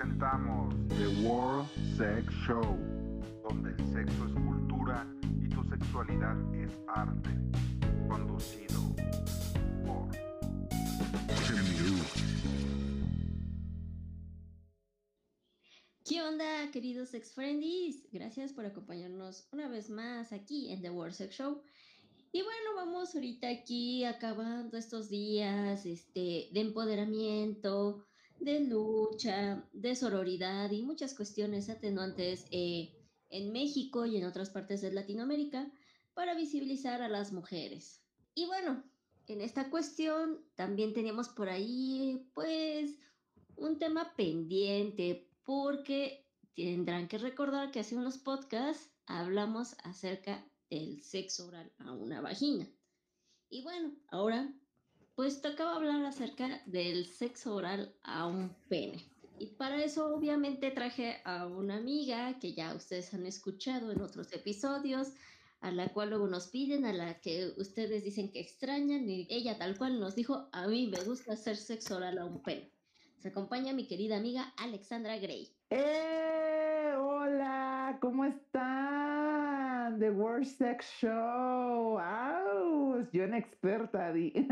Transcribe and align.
presentamos 0.00 0.74
The 0.88 1.08
World 1.26 1.68
Sex 1.98 2.32
Show, 2.46 2.62
donde 3.46 3.70
el 3.70 3.92
sexo 3.92 4.26
es 4.26 4.32
cultura 4.32 5.06
y 5.42 5.48
tu 5.50 5.62
sexualidad 5.64 6.36
es 6.54 6.72
arte. 6.88 7.28
Conducido 8.08 8.80
por. 9.84 10.10
¿Qué 16.02 16.22
onda, 16.22 16.70
queridos 16.72 17.10
sex 17.10 17.34
friendies? 17.34 18.08
Gracias 18.10 18.54
por 18.54 18.64
acompañarnos 18.64 19.48
una 19.52 19.68
vez 19.68 19.90
más 19.90 20.32
aquí 20.32 20.72
en 20.72 20.80
The 20.80 20.90
World 20.90 21.14
Sex 21.14 21.34
Show. 21.34 21.60
Y 22.32 22.42
bueno, 22.42 22.74
vamos 22.74 23.14
ahorita 23.14 23.50
aquí 23.50 24.04
acabando 24.04 24.78
estos 24.78 25.10
días 25.10 25.84
este, 25.84 26.48
de 26.52 26.60
empoderamiento, 26.60 28.06
de 28.40 28.60
lucha, 28.60 29.68
de 29.72 29.94
sororidad 29.94 30.70
y 30.70 30.82
muchas 30.82 31.14
cuestiones 31.14 31.68
atenuantes 31.68 32.46
eh, 32.50 32.92
en 33.28 33.52
México 33.52 34.06
y 34.06 34.16
en 34.16 34.24
otras 34.26 34.50
partes 34.50 34.80
de 34.80 34.92
Latinoamérica 34.92 35.70
para 36.14 36.34
visibilizar 36.34 37.02
a 37.02 37.08
las 37.08 37.32
mujeres. 37.32 38.02
Y 38.34 38.46
bueno, 38.46 38.82
en 39.26 39.40
esta 39.40 39.70
cuestión 39.70 40.44
también 40.56 40.92
tenemos 40.92 41.28
por 41.28 41.48
ahí 41.48 42.30
pues 42.34 42.98
un 43.56 43.78
tema 43.78 44.14
pendiente 44.16 45.30
porque 45.44 46.26
tendrán 46.54 47.08
que 47.08 47.18
recordar 47.18 47.70
que 47.70 47.80
hace 47.80 47.96
unos 47.96 48.18
podcasts 48.18 48.90
hablamos 49.06 49.76
acerca 49.84 50.44
del 50.70 51.02
sexo 51.02 51.48
oral 51.48 51.72
a 51.78 51.92
una 51.92 52.20
vagina. 52.20 52.68
Y 53.48 53.62
bueno, 53.62 53.92
ahora 54.08 54.52
pues 55.14 55.42
tocaba 55.42 55.76
hablar 55.76 56.04
acerca 56.04 56.62
del 56.66 57.06
sexo 57.06 57.54
oral 57.54 57.94
a 58.02 58.26
un 58.26 58.54
pene. 58.68 59.04
Y 59.38 59.46
para 59.46 59.82
eso 59.82 60.14
obviamente 60.14 60.70
traje 60.70 61.20
a 61.24 61.46
una 61.46 61.76
amiga 61.76 62.38
que 62.38 62.52
ya 62.52 62.74
ustedes 62.74 63.14
han 63.14 63.26
escuchado 63.26 63.90
en 63.90 64.02
otros 64.02 64.32
episodios, 64.32 65.12
a 65.60 65.70
la 65.70 65.88
cual 65.88 66.10
luego 66.10 66.26
nos 66.26 66.48
piden, 66.48 66.84
a 66.84 66.92
la 66.92 67.20
que 67.20 67.52
ustedes 67.56 68.04
dicen 68.04 68.30
que 68.30 68.40
extrañan 68.40 69.08
y 69.08 69.26
ella 69.30 69.56
tal 69.58 69.78
cual 69.78 69.98
nos 69.98 70.14
dijo, 70.14 70.48
a 70.52 70.66
mí 70.66 70.88
me 70.88 71.02
gusta 71.04 71.32
hacer 71.32 71.56
sexo 71.56 71.96
oral 71.96 72.18
a 72.18 72.24
un 72.24 72.42
pene. 72.42 72.70
Se 73.18 73.28
acompaña 73.28 73.72
mi 73.72 73.86
querida 73.86 74.16
amiga 74.16 74.52
Alexandra 74.56 75.18
Gray. 75.18 75.48
¡Eh! 75.70 76.94
Hola, 76.98 77.98
¿cómo 78.00 78.24
están? 78.24 78.99
The 80.00 80.10
World 80.10 80.46
Sex 80.46 80.86
Show. 80.98 81.98
¡Au! 81.98 83.06
Yo 83.12 83.22
en 83.22 83.34
experta, 83.34 84.10
Di. 84.14 84.32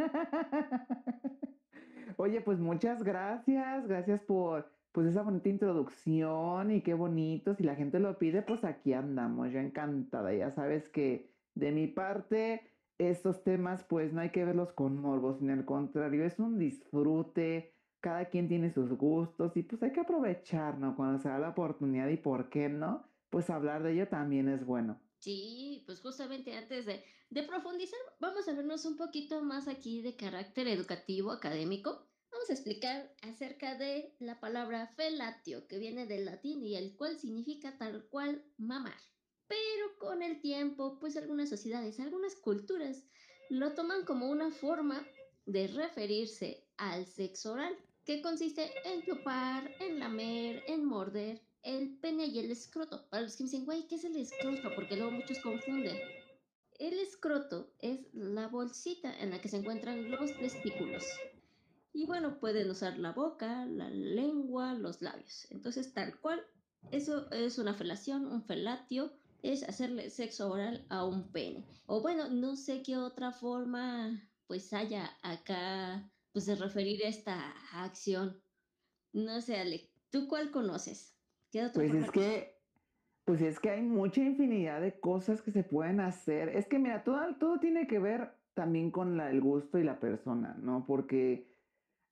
Oye, 2.18 2.42
pues 2.42 2.58
muchas 2.58 3.02
gracias. 3.02 3.88
Gracias 3.88 4.22
por 4.22 4.70
pues 4.92 5.06
esa 5.06 5.22
bonita 5.22 5.48
introducción 5.48 6.70
y 6.70 6.82
qué 6.82 6.92
bonito. 6.92 7.54
Si 7.54 7.62
la 7.62 7.76
gente 7.76 7.98
lo 7.98 8.18
pide, 8.18 8.42
pues 8.42 8.62
aquí 8.62 8.92
andamos. 8.92 9.50
Yo 9.50 9.58
encantada. 9.58 10.34
Ya 10.34 10.50
sabes 10.50 10.90
que 10.90 11.32
de 11.54 11.72
mi 11.72 11.86
parte, 11.86 12.74
estos 12.98 13.42
temas, 13.42 13.84
pues 13.84 14.12
no 14.12 14.20
hay 14.20 14.28
que 14.28 14.44
verlos 14.44 14.74
con 14.74 15.00
morbos, 15.00 15.38
sino 15.38 15.54
al 15.54 15.64
contrario, 15.64 16.24
es 16.24 16.38
un 16.38 16.58
disfrute 16.58 17.74
cada 18.00 18.26
quien 18.26 18.48
tiene 18.48 18.70
sus 18.70 18.92
gustos 18.98 19.56
y 19.56 19.62
pues 19.62 19.82
hay 19.82 19.92
que 19.92 20.00
aprovechar, 20.00 20.78
¿no? 20.78 20.94
Cuando 20.94 21.18
se 21.18 21.30
da 21.30 21.38
la 21.38 21.48
oportunidad 21.48 22.08
y 22.08 22.18
por 22.18 22.50
qué 22.50 22.68
no, 22.68 23.08
pues 23.30 23.48
hablar 23.48 23.82
de 23.82 23.92
ello 23.92 24.08
también 24.08 24.48
es 24.48 24.66
bueno. 24.66 25.00
Sí, 25.20 25.82
pues 25.86 26.00
justamente 26.00 26.54
antes 26.54 26.86
de, 26.86 27.02
profundizar, 27.44 27.98
vamos 28.20 28.46
a 28.48 28.52
vernos 28.52 28.84
un 28.84 28.96
poquito 28.96 29.42
más 29.42 29.66
aquí 29.66 30.00
de 30.00 30.16
carácter 30.16 30.68
educativo, 30.68 31.32
académico. 31.32 32.06
Vamos 32.30 32.50
a 32.50 32.52
explicar 32.52 33.12
acerca 33.22 33.74
de 33.74 34.14
la 34.20 34.38
palabra 34.38 34.86
felatio, 34.96 35.66
que 35.66 35.78
viene 35.78 36.06
del 36.06 36.24
latín 36.24 36.64
y 36.64 36.76
el 36.76 36.94
cual 36.96 37.18
significa 37.18 37.76
tal 37.78 38.06
cual 38.08 38.44
mamar. 38.58 38.96
Pero 39.48 39.98
con 39.98 40.22
el 40.22 40.40
tiempo, 40.40 40.98
pues 41.00 41.16
algunas 41.16 41.48
sociedades, 41.48 41.98
algunas 41.98 42.36
culturas 42.36 43.04
lo 43.50 43.74
toman 43.74 44.04
como 44.04 44.30
una 44.30 44.50
forma 44.52 45.04
de 45.46 45.66
referirse 45.66 46.68
al 46.76 47.06
sexo 47.06 47.54
oral 47.54 47.76
que 48.04 48.22
consiste 48.22 48.70
en 48.84 49.02
chupar, 49.02 49.74
en 49.80 49.98
lamer, 49.98 50.62
en 50.68 50.84
morder 50.84 51.47
el 51.68 51.98
pene 51.98 52.26
y 52.26 52.38
el 52.38 52.50
escroto. 52.50 53.06
Para 53.10 53.24
los 53.24 53.36
que 53.36 53.44
me 53.44 53.50
dicen, 53.50 53.66
güey, 53.66 53.86
¿qué 53.86 53.96
es 53.96 54.04
el 54.04 54.16
escroto? 54.16 54.74
Porque 54.74 54.96
luego 54.96 55.12
muchos 55.12 55.38
confunden. 55.40 55.98
El 56.78 56.98
escroto 56.98 57.74
es 57.78 58.00
la 58.14 58.48
bolsita 58.48 59.12
en 59.20 59.30
la 59.30 59.40
que 59.40 59.48
se 59.48 59.58
encuentran 59.58 60.10
los 60.10 60.34
testículos. 60.38 61.04
Y 61.92 62.06
bueno, 62.06 62.38
pueden 62.40 62.70
usar 62.70 62.98
la 62.98 63.12
boca, 63.12 63.66
la 63.66 63.90
lengua, 63.90 64.72
los 64.72 65.02
labios. 65.02 65.46
Entonces, 65.50 65.92
tal 65.92 66.18
cual, 66.20 66.42
eso 66.90 67.30
es 67.32 67.58
una 67.58 67.74
felación, 67.74 68.24
un 68.26 68.44
felatio, 68.44 69.12
es 69.42 69.62
hacerle 69.62 70.08
sexo 70.08 70.50
oral 70.50 70.86
a 70.88 71.04
un 71.04 71.30
pene. 71.32 71.66
O 71.86 72.00
bueno, 72.00 72.30
no 72.30 72.56
sé 72.56 72.82
qué 72.82 72.96
otra 72.96 73.30
forma 73.30 74.26
pues 74.46 74.72
haya 74.72 75.10
acá 75.22 76.10
pues 76.32 76.46
de 76.46 76.56
referir 76.56 77.04
a 77.04 77.08
esta 77.08 77.54
acción. 77.72 78.42
No 79.12 79.42
sé, 79.42 79.58
Ale, 79.58 79.90
¿tú 80.10 80.28
cuál 80.28 80.50
conoces? 80.50 81.17
Pues 81.74 81.94
es 81.94 82.10
que, 82.10 82.54
pues 83.24 83.40
es 83.40 83.58
que 83.60 83.70
hay 83.70 83.82
mucha 83.82 84.20
infinidad 84.20 84.80
de 84.80 84.98
cosas 84.98 85.42
que 85.42 85.50
se 85.50 85.62
pueden 85.64 86.00
hacer. 86.00 86.50
Es 86.50 86.66
que 86.66 86.78
mira, 86.78 87.04
todo, 87.04 87.20
todo 87.36 87.58
tiene 87.58 87.86
que 87.86 87.98
ver 87.98 88.32
también 88.54 88.90
con 88.90 89.20
el 89.20 89.40
gusto 89.40 89.78
y 89.78 89.84
la 89.84 90.00
persona, 90.00 90.56
¿no? 90.60 90.84
Porque 90.86 91.46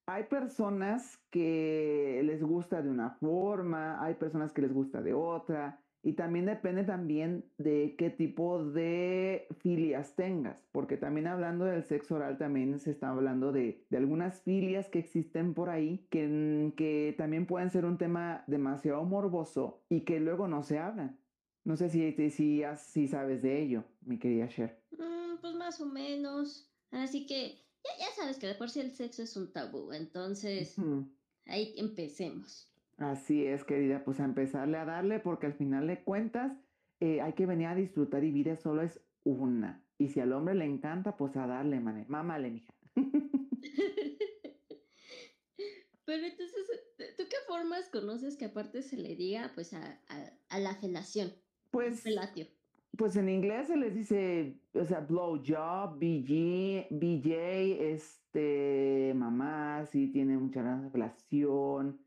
hay 0.07 0.25
personas 0.25 1.19
que 1.31 2.21
les 2.25 2.43
gusta 2.43 2.81
de 2.81 2.89
una 2.89 3.11
forma, 3.11 4.03
hay 4.03 4.15
personas 4.15 4.53
que 4.53 4.63
les 4.63 4.73
gusta 4.73 5.03
de 5.03 5.13
otra. 5.15 5.81
Y 6.07 6.13
también 6.13 6.47
depende 6.47 6.85
también 6.85 7.45
de 7.59 7.97
qué 7.99 8.11
tipo 8.11 8.65
de 8.65 9.49
filias 9.59 10.15
tengas, 10.15 10.57
porque 10.71 10.97
también 10.97 11.27
hablando 11.27 11.65
del 11.65 11.83
sexo 11.83 12.15
oral 12.15 12.39
también 12.39 12.79
se 12.79 12.93
está 12.93 13.09
hablando 13.09 13.51
de, 13.51 13.85
algunas 13.91 14.41
filias 14.43 14.89
que 14.89 15.01
existen 15.01 15.53
por 15.53 15.69
ahí 15.69 16.07
que, 16.09 16.73
que, 16.77 17.13
también 17.19 17.45
pueden 17.45 17.71
ser 17.71 17.85
un 17.85 17.99
tema 17.99 18.45
demasiado 18.47 19.03
morboso 19.03 19.83
y 19.89 20.03
que 20.03 20.21
luego 20.21 20.47
no 20.47 20.63
se 20.63 20.79
hablan. 20.79 21.19
No 21.65 21.77
sé 21.77 21.91
si, 21.91 22.13
si, 22.31 22.63
si 22.77 23.09
sabes 23.09 23.43
de 23.43 23.61
ello, 23.61 23.83
mi 24.03 24.21
querida 24.21 24.47
Cher. 24.47 24.81
Mm, 24.93 25.41
pues 25.41 25.55
más 25.57 25.81
o 25.81 25.87
menos. 25.87 26.71
Así 26.93 27.27
que 27.27 27.57
ya, 27.83 27.91
ya, 27.99 28.15
sabes 28.15 28.39
que 28.39 28.47
de 28.47 28.55
por 28.55 28.71
sí 28.71 28.79
el 28.79 28.93
sexo 28.93 29.25
es 29.25 29.37
un 29.37 29.53
tabú, 29.53 29.91
entonces 29.91 30.77
ahí 31.47 31.75
empecemos. 31.77 32.73
Así 32.99 33.45
es, 33.45 33.63
querida, 33.65 34.05
pues 34.05 34.21
a 34.21 34.25
empezarle 34.25 34.79
a 34.79 34.87
darle, 34.87 35.21
porque 35.21 35.47
al 35.47 35.53
final 35.53 35.87
de 35.87 36.03
cuentas 36.03 36.57
eh, 37.01 37.21
hay 37.21 37.35
que 37.35 37.45
venir 37.45 37.67
a 37.67 37.75
disfrutar 37.75 38.25
y 38.25 38.31
vida 38.31 38.57
solo 38.57 38.81
es 38.83 39.01
una. 39.23 39.85
Y 39.99 40.09
si 40.09 40.21
al 40.21 40.33
hombre 40.33 40.55
le 40.55 40.65
encanta, 40.65 41.17
pues 41.17 41.37
a 41.37 41.47
darle, 41.47 41.79
mane. 41.81 42.07
Mámale, 42.09 42.51
mija. 42.51 42.73
Pero 46.07 46.25
entonces, 46.25 46.71
¿tú 47.17 47.25
qué 47.29 47.37
formas 47.47 47.89
conoces 47.91 48.37
que 48.37 48.47
aparte 48.47 48.81
se 48.83 48.97
le 48.97 49.17
diga 49.17 49.51
pues 49.55 49.75
a, 49.75 50.01
la 50.59 50.75
felación? 50.77 51.33
Pues. 51.71 52.01
Felatio. 52.01 52.47
Pues 52.97 53.17
en 53.17 53.29
inglés 53.29 53.67
se 53.67 53.77
les 53.77 53.95
dice, 53.95 54.59
o 54.73 54.85
sea, 54.87 55.01
blowjob, 55.01 55.99
BG, 55.99 56.87
BJ, 56.91 57.93
este, 57.93 59.13
mamá, 59.15 59.85
sí 59.85 60.07
tiene 60.09 60.39
mucha 60.39 60.63
relación 60.91 62.06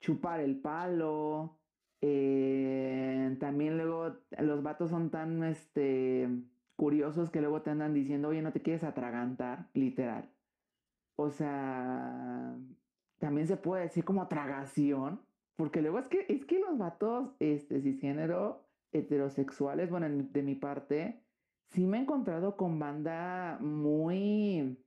chupar 0.00 0.40
el 0.40 0.60
palo. 0.60 1.58
Eh, 2.00 3.36
también 3.40 3.76
luego 3.76 4.16
los 4.38 4.62
vatos 4.62 4.90
son 4.90 5.10
tan 5.10 5.42
este, 5.44 6.28
curiosos 6.76 7.30
que 7.30 7.40
luego 7.40 7.62
te 7.62 7.70
andan 7.70 7.94
diciendo, 7.94 8.28
oye, 8.28 8.42
no 8.42 8.52
te 8.52 8.62
quieres 8.62 8.84
atragantar, 8.84 9.68
literal. 9.74 10.30
O 11.16 11.30
sea, 11.30 12.56
también 13.18 13.48
se 13.48 13.56
puede 13.56 13.82
decir 13.82 14.04
como 14.04 14.28
tragación, 14.28 15.20
porque 15.56 15.82
luego 15.82 15.98
es 15.98 16.06
que, 16.06 16.24
es 16.28 16.44
que 16.44 16.60
los 16.60 16.78
vatos 16.78 17.34
este, 17.40 17.80
cisgénero, 17.80 18.64
heterosexuales, 18.92 19.90
bueno, 19.90 20.08
de 20.08 20.42
mi 20.42 20.54
parte, 20.54 21.20
sí 21.70 21.86
me 21.86 21.98
he 21.98 22.02
encontrado 22.02 22.56
con 22.56 22.78
banda 22.78 23.58
muy, 23.60 24.78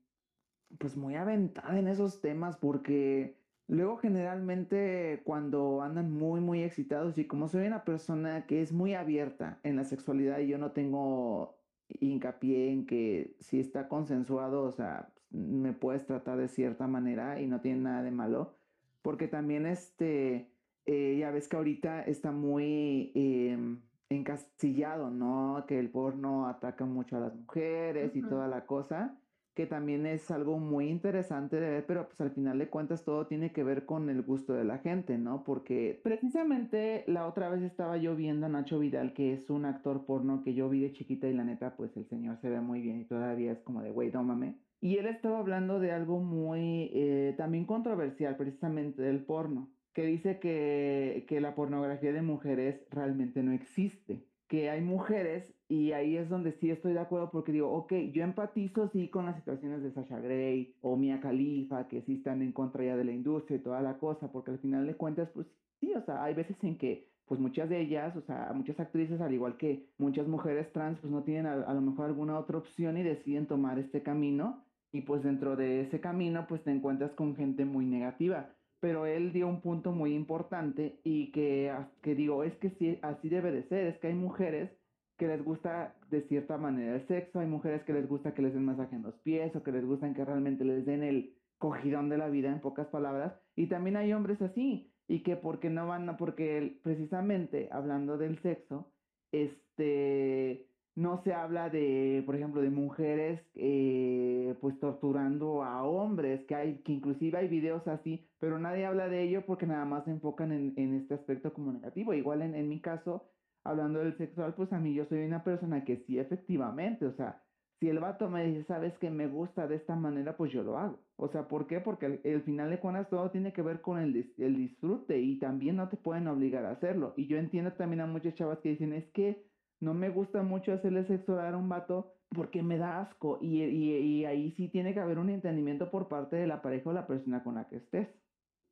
pues 0.79 0.95
muy 0.95 1.15
aventada 1.15 1.77
en 1.77 1.89
esos 1.89 2.21
temas, 2.21 2.55
porque 2.55 3.40
Luego 3.71 3.95
generalmente 3.95 5.21
cuando 5.23 5.81
andan 5.81 6.11
muy 6.11 6.41
muy 6.41 6.61
excitados 6.61 7.17
y 7.17 7.23
como 7.23 7.47
soy 7.47 7.67
una 7.67 7.85
persona 7.85 8.45
que 8.45 8.61
es 8.61 8.73
muy 8.73 8.95
abierta 8.95 9.61
en 9.63 9.77
la 9.77 9.85
sexualidad 9.85 10.39
y 10.39 10.47
yo 10.47 10.57
no 10.57 10.73
tengo 10.73 11.55
hincapié 11.87 12.69
en 12.69 12.85
que 12.85 13.33
si 13.39 13.61
está 13.61 13.87
consensuado, 13.87 14.63
o 14.63 14.73
sea, 14.73 15.13
me 15.29 15.71
puedes 15.71 16.05
tratar 16.05 16.37
de 16.37 16.49
cierta 16.49 16.85
manera 16.85 17.39
y 17.39 17.47
no 17.47 17.61
tiene 17.61 17.79
nada 17.79 18.03
de 18.03 18.11
malo, 18.11 18.57
porque 19.01 19.29
también 19.29 19.65
este, 19.65 20.51
eh, 20.85 21.15
ya 21.17 21.31
ves 21.31 21.47
que 21.47 21.55
ahorita 21.55 22.01
está 22.01 22.33
muy 22.33 23.13
em, 23.15 23.79
encastillado, 24.09 25.11
¿no? 25.11 25.63
Que 25.65 25.79
el 25.79 25.89
porno 25.89 26.49
ataca 26.49 26.83
mucho 26.83 27.15
a 27.15 27.21
las 27.21 27.35
mujeres 27.37 28.17
y 28.17 28.21
toda 28.21 28.49
la 28.49 28.65
cosa. 28.65 29.17
Que 29.53 29.65
también 29.65 30.05
es 30.05 30.31
algo 30.31 30.59
muy 30.59 30.87
interesante 30.87 31.59
de 31.59 31.69
ver, 31.69 31.85
pero 31.85 32.07
pues 32.07 32.21
al 32.21 32.31
final 32.31 32.57
de 32.57 32.69
cuentas 32.69 33.03
todo 33.03 33.27
tiene 33.27 33.51
que 33.51 33.63
ver 33.63 33.85
con 33.85 34.09
el 34.09 34.21
gusto 34.21 34.53
de 34.53 34.63
la 34.63 34.77
gente, 34.77 35.17
¿no? 35.17 35.43
Porque 35.43 35.99
precisamente 36.03 37.03
la 37.07 37.27
otra 37.27 37.49
vez 37.49 37.61
estaba 37.61 37.97
yo 37.97 38.15
viendo 38.15 38.45
a 38.45 38.49
Nacho 38.49 38.79
Vidal, 38.79 39.13
que 39.13 39.33
es 39.33 39.49
un 39.49 39.65
actor 39.65 40.05
porno 40.05 40.43
que 40.43 40.53
yo 40.53 40.69
vi 40.69 40.81
de 40.81 40.93
chiquita 40.93 41.27
y 41.27 41.33
la 41.33 41.43
neta, 41.43 41.75
pues 41.75 41.95
el 41.97 42.05
señor 42.05 42.37
se 42.37 42.49
ve 42.49 42.61
muy 42.61 42.81
bien 42.81 43.01
y 43.01 43.05
todavía 43.05 43.51
es 43.51 43.61
como 43.61 43.81
de, 43.81 43.91
güey, 43.91 44.09
dómame. 44.09 44.57
Y 44.79 44.97
él 44.97 45.05
estaba 45.05 45.39
hablando 45.39 45.79
de 45.79 45.91
algo 45.91 46.19
muy 46.19 46.89
eh, 46.93 47.35
también 47.37 47.65
controversial, 47.65 48.37
precisamente 48.37 49.01
del 49.01 49.23
porno, 49.23 49.69
que 49.93 50.05
dice 50.05 50.39
que, 50.39 51.25
que 51.27 51.41
la 51.41 51.55
pornografía 51.55 52.13
de 52.13 52.21
mujeres 52.21 52.81
realmente 52.89 53.43
no 53.43 53.51
existe 53.51 54.25
que 54.51 54.69
hay 54.69 54.81
mujeres 54.81 55.45
y 55.69 55.93
ahí 55.93 56.17
es 56.17 56.27
donde 56.27 56.51
sí 56.59 56.69
estoy 56.69 56.91
de 56.91 56.99
acuerdo 56.99 57.31
porque 57.31 57.53
digo, 57.53 57.71
ok, 57.71 57.93
yo 58.11 58.21
empatizo 58.21 58.89
sí 58.89 59.07
con 59.07 59.25
las 59.25 59.37
situaciones 59.37 59.81
de 59.81 59.93
Sasha 59.93 60.19
Grey 60.19 60.75
o 60.81 60.97
Mia 60.97 61.21
Khalifa 61.21 61.87
que 61.87 62.01
sí 62.01 62.15
están 62.15 62.41
en 62.41 62.51
contra 62.51 62.83
ya 62.83 62.97
de 62.97 63.05
la 63.05 63.13
industria 63.13 63.55
y 63.55 63.61
toda 63.61 63.81
la 63.81 63.97
cosa, 63.97 64.29
porque 64.29 64.51
al 64.51 64.59
final 64.59 64.85
de 64.85 64.95
cuentas, 64.95 65.29
pues 65.33 65.47
sí, 65.79 65.93
o 65.93 66.01
sea, 66.01 66.21
hay 66.21 66.33
veces 66.33 66.57
en 66.63 66.77
que 66.77 67.07
pues 67.27 67.39
muchas 67.39 67.69
de 67.69 67.79
ellas, 67.79 68.13
o 68.17 68.21
sea, 68.23 68.51
muchas 68.53 68.77
actrices, 68.77 69.21
al 69.21 69.33
igual 69.33 69.55
que 69.55 69.85
muchas 69.97 70.27
mujeres 70.27 70.69
trans, 70.73 70.99
pues 70.99 71.13
no 71.13 71.23
tienen 71.23 71.45
a, 71.45 71.53
a, 71.53 71.73
lo 71.73 71.79
mejor 71.79 72.07
alguna 72.07 72.37
otra 72.37 72.57
opción 72.57 72.97
y 72.97 73.03
deciden 73.03 73.47
tomar 73.47 73.79
este 73.79 74.03
camino 74.03 74.65
y 74.91 74.99
pues 75.03 75.23
dentro 75.23 75.55
de 75.55 75.83
ese 75.83 76.01
camino 76.01 76.45
pues 76.49 76.61
te 76.65 76.71
encuentras 76.71 77.11
con 77.11 77.37
gente 77.37 77.63
muy 77.63 77.85
negativa 77.85 78.49
pero 78.81 79.05
él 79.05 79.31
dio 79.31 79.47
un 79.47 79.61
punto 79.61 79.93
muy 79.93 80.13
importante 80.13 80.99
y 81.03 81.31
que, 81.31 81.71
que 82.01 82.15
digo, 82.15 82.43
es 82.43 82.53
que 82.57 82.71
sí, 82.71 82.99
así 83.03 83.29
debe 83.29 83.51
de 83.51 83.63
ser, 83.69 83.87
es 83.87 83.97
que 83.99 84.07
hay 84.07 84.15
mujeres 84.15 84.71
que 85.17 85.27
les 85.27 85.43
gusta 85.45 85.95
de 86.09 86.23
cierta 86.23 86.57
manera 86.57 86.95
el 86.95 87.07
sexo, 87.07 87.39
hay 87.39 87.47
mujeres 87.47 87.83
que 87.83 87.93
les 87.93 88.09
gusta 88.09 88.33
que 88.33 88.41
les 88.41 88.53
den 88.53 88.65
masaje 88.65 88.95
en 88.95 89.03
los 89.03 89.13
pies 89.19 89.55
o 89.55 89.61
que 89.61 89.71
les 89.71 89.85
gustan 89.85 90.15
que 90.15 90.25
realmente 90.25 90.65
les 90.65 90.83
den 90.83 91.03
el 91.03 91.35
cogidón 91.59 92.09
de 92.09 92.17
la 92.17 92.27
vida 92.27 92.51
en 92.51 92.59
pocas 92.59 92.87
palabras, 92.87 93.33
y 93.55 93.67
también 93.67 93.97
hay 93.97 94.11
hombres 94.13 94.41
así, 94.41 94.91
y 95.07 95.21
que 95.21 95.35
porque 95.35 95.69
no 95.69 95.87
van, 95.87 96.17
porque 96.17 96.79
precisamente 96.81 97.69
hablando 97.71 98.17
del 98.17 98.41
sexo, 98.41 98.91
este, 99.31 100.65
no 100.95 101.21
se 101.23 101.33
habla 101.33 101.69
de, 101.69 102.23
por 102.25 102.35
ejemplo, 102.35 102.61
de 102.61 102.69
mujeres 102.69 103.41
eh, 103.55 104.55
pues 104.59 104.77
torturando 104.79 105.63
a 105.63 105.83
hombres, 105.83 106.45
que 106.47 106.55
hay, 106.55 106.81
que 106.83 106.91
inclusive 106.91 107.37
hay 107.37 107.47
videos 107.47 107.87
así, 107.87 108.27
pero 108.39 108.59
nadie 108.59 108.85
habla 108.85 109.07
de 109.07 109.23
ello 109.23 109.45
porque 109.45 109.65
nada 109.65 109.85
más 109.85 110.03
se 110.05 110.11
enfocan 110.11 110.51
en, 110.51 110.73
en 110.75 110.95
este 110.95 111.13
aspecto 111.13 111.53
como 111.53 111.71
negativo. 111.71 112.13
Igual 112.13 112.41
en, 112.41 112.55
en, 112.55 112.67
mi 112.67 112.81
caso, 112.81 113.29
hablando 113.63 113.99
del 113.99 114.17
sexual, 114.17 114.53
pues 114.55 114.71
a 114.73 114.79
mí 114.79 114.93
yo 114.93 115.05
soy 115.05 115.23
una 115.23 115.43
persona 115.43 115.85
que 115.85 116.03
sí, 116.05 116.19
efectivamente, 116.19 117.05
o 117.05 117.13
sea, 117.13 117.41
si 117.79 117.89
el 117.89 117.99
vato 117.99 118.29
me 118.29 118.45
dice, 118.45 118.63
sabes 118.65 118.95
que 118.99 119.09
me 119.09 119.27
gusta 119.27 119.67
de 119.67 119.77
esta 119.77 119.95
manera, 119.95 120.37
pues 120.37 120.51
yo 120.51 120.61
lo 120.61 120.77
hago. 120.77 120.99
O 121.15 121.29
sea, 121.29 121.47
¿por 121.47 121.65
qué? 121.65 121.79
Porque 121.79 122.21
el 122.23 122.43
final 122.43 122.69
de 122.69 122.79
cuentas 122.79 123.09
todo 123.09 123.31
tiene 123.31 123.53
que 123.53 123.63
ver 123.63 123.81
con 123.81 123.97
el, 123.97 124.31
el 124.37 124.55
disfrute 124.55 125.19
y 125.19 125.39
también 125.39 125.77
no 125.77 125.89
te 125.89 125.97
pueden 125.97 126.27
obligar 126.27 126.63
a 126.65 126.71
hacerlo. 126.71 127.15
Y 127.17 127.25
yo 127.25 127.37
entiendo 127.37 127.73
también 127.73 128.01
a 128.01 128.05
muchas 128.05 128.35
chavas 128.35 128.59
que 128.59 128.69
dicen, 128.69 128.93
es 128.93 129.09
que 129.13 129.50
no 129.81 129.93
me 129.93 130.09
gusta 130.09 130.43
mucho 130.43 130.71
hacerle 130.71 131.05
sexo 131.05 131.39
a 131.39 131.57
un 131.57 131.67
vato 131.67 132.13
porque 132.29 132.63
me 132.63 132.77
da 132.77 133.01
asco. 133.01 133.39
Y, 133.41 133.61
y, 133.63 133.97
y, 133.97 134.25
ahí 134.25 134.51
sí 134.51 134.69
tiene 134.69 134.93
que 134.93 134.99
haber 134.99 135.17
un 135.17 135.29
entendimiento 135.29 135.89
por 135.89 136.07
parte 136.07 136.37
de 136.37 136.47
la 136.47 136.61
pareja 136.61 136.91
o 136.91 136.93
la 136.93 137.07
persona 137.07 137.43
con 137.43 137.55
la 137.55 137.67
que 137.67 137.77
estés. 137.77 138.07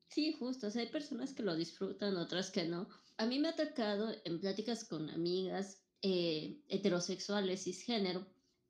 Sí, 0.08 0.34
justo. 0.34 0.68
O 0.68 0.70
sea, 0.70 0.84
hay 0.84 0.90
personas 0.90 1.34
que 1.34 1.44
lo 1.44 1.56
disfrutan, 1.56 2.16
otras 2.16 2.52
que 2.52 2.66
no. 2.66 2.88
A 3.18 3.26
mí 3.26 3.40
me 3.40 3.50
ha 3.50 3.56
tocado 3.56 4.14
en 4.24 4.40
pláticas 4.40 4.86
con 4.86 5.10
amigas 5.10 5.84
eh, 6.02 6.62
heterosexuales, 6.68 7.64
cisgénero, 7.64 8.26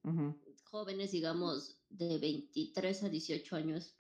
uh 0.06 0.10
-huh. 0.10 0.36
jóvenes, 0.64 1.12
digamos, 1.12 1.78
de 1.90 2.18
23 2.18 3.04
a 3.04 3.10
18 3.10 3.56
años, 3.56 3.96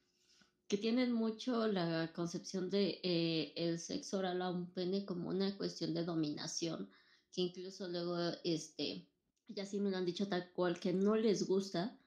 que 0.67 0.77
tienen 0.77 1.11
mucho 1.11 1.67
la 1.67 2.11
concepción 2.13 2.69
de 2.69 2.99
eh, 3.03 3.53
el 3.55 3.79
sexo 3.79 4.19
oral 4.19 4.41
a 4.41 4.49
un 4.49 4.71
pene 4.73 5.05
como 5.05 5.29
una 5.29 5.55
cuestión 5.57 5.93
de 5.93 6.05
dominación 6.05 6.89
que 7.31 7.41
incluso 7.41 7.87
luego, 7.87 8.17
este, 8.43 9.07
ya 9.47 9.65
sí 9.65 9.79
me 9.79 9.89
lo 9.89 9.97
han 9.97 10.05
dicho 10.05 10.27
tal 10.27 10.51
cual, 10.53 10.79
que 10.79 10.93
no 10.93 11.15
les 11.15 11.47
gusta 11.47 11.99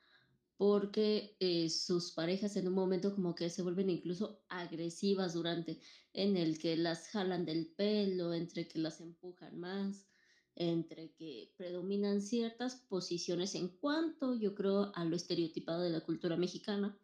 porque 0.57 1.37
eh, 1.41 1.69
sus 1.71 2.13
parejas 2.13 2.55
en 2.57 2.69
un 2.69 2.75
momento 2.75 3.15
como 3.15 3.35
que 3.35 3.51
se 3.51 3.63
vuelven 3.63 3.91
incluso 3.91 4.45
agresivas 4.49 5.35
durante, 5.35 5.81
en 6.13 6.37
el 6.37 6.59
que 6.59 6.77
las 6.77 7.09
jalan 7.09 7.45
del 7.45 7.75
pelo, 7.75 8.33
entre 8.33 8.69
que 8.69 8.79
las 8.79 9.01
empujan 9.01 9.59
más, 9.59 10.07
entre 10.55 11.15
que 11.15 11.53
predominan 11.57 12.21
ciertas 12.21 12.77
posiciones 12.77 13.55
en 13.55 13.69
cuanto, 13.69 14.35
yo 14.35 14.55
creo, 14.55 14.93
a 14.95 15.05
lo 15.05 15.17
estereotipado 15.17 15.83
de 15.83 15.91
la 15.91 16.05
cultura 16.05 16.37
mexicana, 16.37 16.97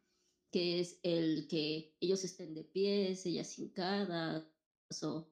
que 0.53 0.81
es 0.81 1.00
el 1.03 1.49
que 1.49 1.97
ellos 2.00 2.25
estén 2.25 2.55
de 2.55 2.64
pies, 2.64 3.26
ellas 3.26 3.59
hincadas, 3.59 4.44
o 5.03 5.26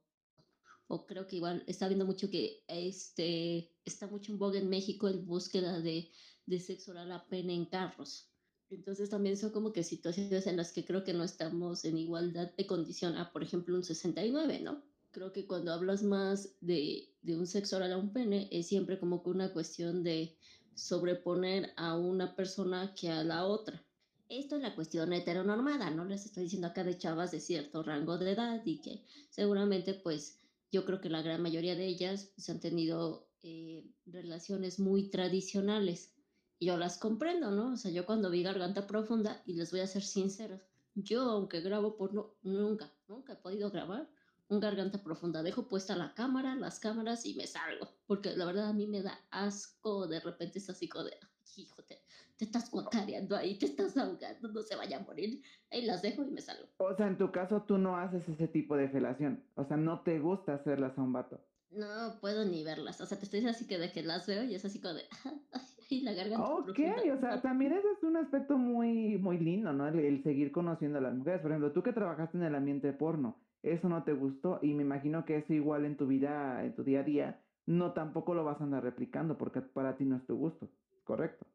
o 0.88 1.06
creo 1.06 1.26
que 1.26 1.36
igual 1.36 1.64
está 1.66 1.88
viendo 1.88 2.06
mucho 2.06 2.30
que 2.30 2.62
este 2.68 3.72
está 3.84 4.06
mucho 4.06 4.32
en 4.32 4.38
boga 4.38 4.58
en 4.58 4.68
México 4.68 5.08
el 5.08 5.18
búsqueda 5.18 5.80
de, 5.80 6.10
de 6.46 6.60
sexo 6.60 6.92
oral 6.92 7.12
a 7.12 7.26
pena 7.26 7.52
en 7.52 7.66
carros. 7.66 8.30
Entonces 8.70 9.10
también 9.10 9.36
son 9.36 9.50
como 9.50 9.72
que 9.72 9.84
situaciones 9.84 10.46
en 10.46 10.56
las 10.56 10.72
que 10.72 10.84
creo 10.84 11.04
que 11.04 11.14
no 11.14 11.22
estamos 11.22 11.84
en 11.84 11.98
igualdad 11.98 12.52
de 12.56 12.66
condición 12.66 13.16
a, 13.16 13.32
por 13.32 13.42
ejemplo, 13.42 13.76
un 13.76 13.84
69, 13.84 14.60
¿no? 14.60 14.82
Creo 15.12 15.32
que 15.32 15.46
cuando 15.46 15.72
hablas 15.72 16.02
más 16.02 16.56
de, 16.60 17.14
de 17.22 17.36
un 17.36 17.46
sexo 17.46 17.76
oral 17.76 17.92
a 17.92 17.96
un 17.96 18.12
pene 18.12 18.48
es 18.50 18.66
siempre 18.66 18.98
como 18.98 19.22
que 19.22 19.30
una 19.30 19.52
cuestión 19.52 20.02
de 20.02 20.36
sobreponer 20.74 21.72
a 21.76 21.96
una 21.96 22.34
persona 22.34 22.94
que 22.94 23.08
a 23.08 23.24
la 23.24 23.46
otra. 23.46 23.82
Esto 24.28 24.56
es 24.56 24.62
la 24.62 24.74
cuestión 24.74 25.12
heteronormada, 25.12 25.90
¿no? 25.90 26.04
Les 26.04 26.26
estoy 26.26 26.44
diciendo 26.44 26.66
acá 26.66 26.82
de 26.82 26.98
chavas 26.98 27.30
de 27.30 27.40
cierto 27.40 27.82
rango 27.82 28.18
de 28.18 28.32
edad 28.32 28.60
y 28.64 28.80
que 28.80 29.04
seguramente 29.30 29.94
pues 29.94 30.40
yo 30.70 30.84
creo 30.84 31.00
que 31.00 31.08
la 31.08 31.22
gran 31.22 31.42
mayoría 31.42 31.74
de 31.74 31.86
ellas 31.86 32.32
pues, 32.34 32.48
han 32.50 32.60
tenido 32.60 33.28
eh, 33.42 33.88
relaciones 34.06 34.78
muy 34.78 35.10
tradicionales. 35.10 36.14
Y 36.58 36.66
yo 36.66 36.76
las 36.76 36.98
comprendo, 36.98 37.50
¿no? 37.50 37.74
O 37.74 37.76
sea, 37.76 37.90
yo 37.90 38.06
cuando 38.06 38.30
vi 38.30 38.42
Garganta 38.42 38.86
Profunda, 38.86 39.42
y 39.46 39.54
les 39.54 39.70
voy 39.70 39.80
a 39.80 39.86
ser 39.86 40.02
sinceros, 40.02 40.60
yo 40.94 41.22
aunque 41.22 41.60
grabo 41.60 41.96
porno, 41.96 42.34
nunca, 42.42 42.90
nunca 43.08 43.34
he 43.34 43.36
podido 43.36 43.70
grabar 43.70 44.08
un 44.48 44.60
Garganta 44.60 45.02
Profunda. 45.02 45.42
Dejo 45.42 45.68
puesta 45.68 45.96
la 45.96 46.14
cámara, 46.14 46.54
las 46.54 46.80
cámaras 46.80 47.26
y 47.26 47.34
me 47.34 47.46
salgo. 47.46 47.88
Porque 48.06 48.34
la 48.34 48.46
verdad 48.46 48.68
a 48.68 48.72
mí 48.72 48.86
me 48.86 49.02
da 49.02 49.20
asco, 49.30 50.06
de 50.06 50.20
repente 50.20 50.58
es 50.58 50.70
así 50.70 50.88
de, 50.88 51.18
hijo, 51.56 51.82
te, 51.82 52.02
te 52.36 52.44
estás 52.44 52.70
guacareando 52.70 53.36
ahí, 53.36 53.58
te 53.58 53.66
estás 53.66 53.96
ahogando, 53.96 54.48
no 54.48 54.62
se 54.62 54.76
vaya 54.76 54.98
a 54.98 55.02
morir. 55.02 55.42
Ahí 55.70 55.84
las 55.84 56.02
dejo 56.02 56.24
y 56.24 56.30
me 56.30 56.40
salgo. 56.40 56.68
O 56.78 56.94
sea, 56.94 57.06
en 57.06 57.18
tu 57.18 57.30
caso 57.32 57.62
tú 57.62 57.78
no 57.78 57.96
haces 57.96 58.28
ese 58.28 58.48
tipo 58.48 58.76
de 58.76 58.88
felación. 58.88 59.44
O 59.54 59.64
sea, 59.64 59.76
no 59.76 60.02
te 60.02 60.18
gusta 60.18 60.54
hacerlas 60.54 60.96
a 60.98 61.02
un 61.02 61.12
vato. 61.12 61.40
No 61.70 62.18
puedo 62.20 62.44
ni 62.44 62.64
verlas. 62.64 63.00
O 63.00 63.06
sea, 63.06 63.18
te 63.18 63.24
estoy 63.24 63.40
diciendo 63.40 63.56
así 63.56 63.66
que 63.66 63.78
de 63.78 63.92
que 63.92 64.02
las 64.02 64.26
veo 64.26 64.44
y 64.44 64.54
es 64.54 64.64
así 64.64 64.80
como 64.80 64.94
de, 64.94 65.02
ay, 65.90 66.00
la 66.02 66.12
garganta. 66.12 66.44
Ok, 66.44 66.74
profunda. 66.74 67.14
o 67.14 67.20
sea, 67.20 67.42
también 67.42 67.72
ese 67.72 67.90
es 67.90 68.02
un 68.02 68.16
aspecto 68.16 68.56
muy, 68.56 69.18
muy 69.18 69.38
lindo, 69.38 69.72
¿no? 69.72 69.88
El, 69.88 69.98
el 69.98 70.22
seguir 70.22 70.52
conociendo 70.52 70.98
a 70.98 71.02
las 71.02 71.14
mujeres. 71.14 71.40
Por 71.40 71.50
ejemplo, 71.50 71.72
tú 71.72 71.82
que 71.82 71.92
trabajaste 71.92 72.38
en 72.38 72.44
el 72.44 72.54
ambiente 72.54 72.92
porno, 72.92 73.40
eso 73.62 73.88
no 73.88 74.04
te 74.04 74.12
gustó 74.12 74.60
y 74.62 74.74
me 74.74 74.82
imagino 74.82 75.24
que 75.24 75.38
eso 75.38 75.52
igual 75.52 75.84
en 75.84 75.96
tu 75.96 76.06
vida, 76.06 76.64
en 76.64 76.74
tu 76.74 76.84
día 76.84 77.00
a 77.00 77.04
día, 77.04 77.42
no 77.66 77.92
tampoco 77.92 78.34
lo 78.34 78.44
vas 78.44 78.60
a 78.60 78.64
andar 78.64 78.84
replicando 78.84 79.36
porque 79.36 79.60
para 79.60 79.96
ti 79.96 80.04
no 80.04 80.16
es 80.16 80.26
tu 80.26 80.36
gusto, 80.36 80.70
¿correcto? 81.06 81.46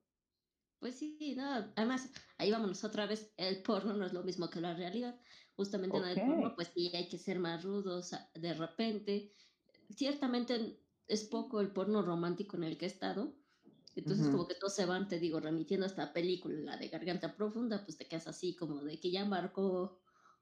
Pues 0.79 0.95
sí, 0.95 1.35
no, 1.37 1.71
además, 1.75 2.09
ahí 2.39 2.49
vámonos 2.49 2.83
otra 2.83 3.05
vez, 3.05 3.31
el 3.37 3.61
porno 3.61 3.93
no 3.93 4.05
es 4.05 4.13
lo 4.13 4.23
mismo 4.23 4.49
que 4.49 4.61
la 4.61 4.73
realidad, 4.73 5.19
justamente 5.55 5.99
okay. 5.99 6.13
en 6.13 6.17
el 6.17 6.25
porno 6.25 6.55
pues 6.55 6.69
sí 6.73 6.91
hay 6.95 7.07
que 7.07 7.19
ser 7.19 7.37
más 7.37 7.63
rudos 7.63 8.15
de 8.33 8.53
repente, 8.55 9.35
ciertamente 9.95 10.79
es 11.07 11.25
poco 11.25 11.61
el 11.61 11.71
porno 11.71 12.01
romántico 12.01 12.57
en 12.57 12.63
el 12.63 12.77
que 12.79 12.85
he 12.85 12.87
estado, 12.87 13.35
entonces 13.95 14.25
uh 14.25 14.29
-huh. 14.29 14.31
como 14.31 14.47
que 14.47 14.55
todos 14.55 14.73
se 14.73 14.85
van, 14.85 15.07
te 15.07 15.19
digo, 15.19 15.39
remitiendo 15.39 15.85
a 15.85 15.89
esta 15.89 16.13
película, 16.13 16.55
la 16.61 16.77
de 16.77 16.87
Garganta 16.87 17.35
Profunda, 17.35 17.83
pues 17.83 17.97
te 17.97 18.07
quedas 18.07 18.27
así 18.27 18.55
como 18.55 18.81
de 18.81 18.99
que 18.99 19.11
ya 19.11 19.25
marcó 19.25 19.99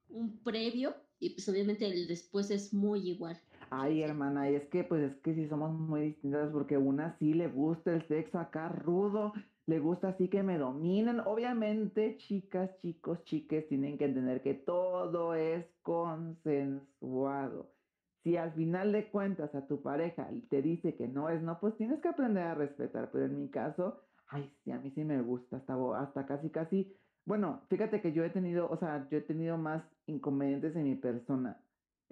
un 0.08 0.42
previo 0.44 0.96
y 1.20 1.32
pues 1.32 1.50
obviamente 1.50 1.86
el 1.86 2.08
después 2.08 2.50
es 2.51 2.74
muy 2.74 3.10
igual. 3.10 3.42
Ay, 3.72 4.02
hermana, 4.02 4.50
y 4.50 4.56
es 4.56 4.68
que 4.70 4.84
pues 4.84 5.02
es 5.04 5.22
que 5.22 5.36
sí 5.36 5.48
somos 5.48 5.72
muy 5.72 6.02
distintas 6.02 6.52
porque 6.52 6.78
una 6.78 7.18
sí 7.20 7.34
le 7.34 7.48
gusta 7.48 7.94
el 7.94 8.08
sexo 8.08 8.40
acá 8.40 8.70
rudo, 8.70 9.32
le 9.68 9.80
gusta 9.80 10.10
así 10.10 10.28
que 10.30 10.42
me 10.42 10.58
dominen. 10.58 11.20
Obviamente, 11.20 12.18
chicas, 12.18 12.72
chicos, 12.82 13.24
chiques, 13.26 13.68
tienen 13.68 13.98
que 14.00 14.06
entender 14.06 14.42
que 14.42 14.56
todo 14.56 15.36
es 15.36 15.68
consensuado. 15.84 17.76
Si 18.24 18.38
al 18.38 18.54
final 18.54 18.92
de 18.92 19.10
cuentas 19.12 19.54
a 19.54 19.68
tu 19.68 19.82
pareja 19.84 20.30
te 20.50 20.62
dice 20.64 20.96
que 20.96 21.08
no 21.08 21.30
es 21.30 21.42
no, 21.44 21.60
pues 21.60 21.78
tienes 21.78 22.02
que 22.02 22.08
aprender 22.10 22.44
a 22.44 22.56
respetar. 22.56 23.12
Pero 23.12 23.26
en 23.26 23.38
mi 23.38 23.50
caso, 23.52 24.02
ay, 24.28 24.52
sí, 24.64 24.72
a 24.72 24.80
mí 24.80 24.92
sí 24.92 25.04
me 25.06 25.22
gusta, 25.22 25.58
hasta, 25.58 25.76
hasta 26.02 26.26
casi, 26.26 26.50
casi. 26.50 26.98
Bueno, 27.26 27.66
fíjate 27.70 28.02
que 28.02 28.14
yo 28.14 28.24
he 28.24 28.32
tenido, 28.32 28.68
o 28.70 28.78
sea, 28.78 29.08
yo 29.10 29.20
he 29.20 29.22
tenido 29.22 29.58
más 29.58 29.84
inconvenientes 30.08 30.76
en 30.76 30.84
mi 30.86 30.96
persona 30.96 31.64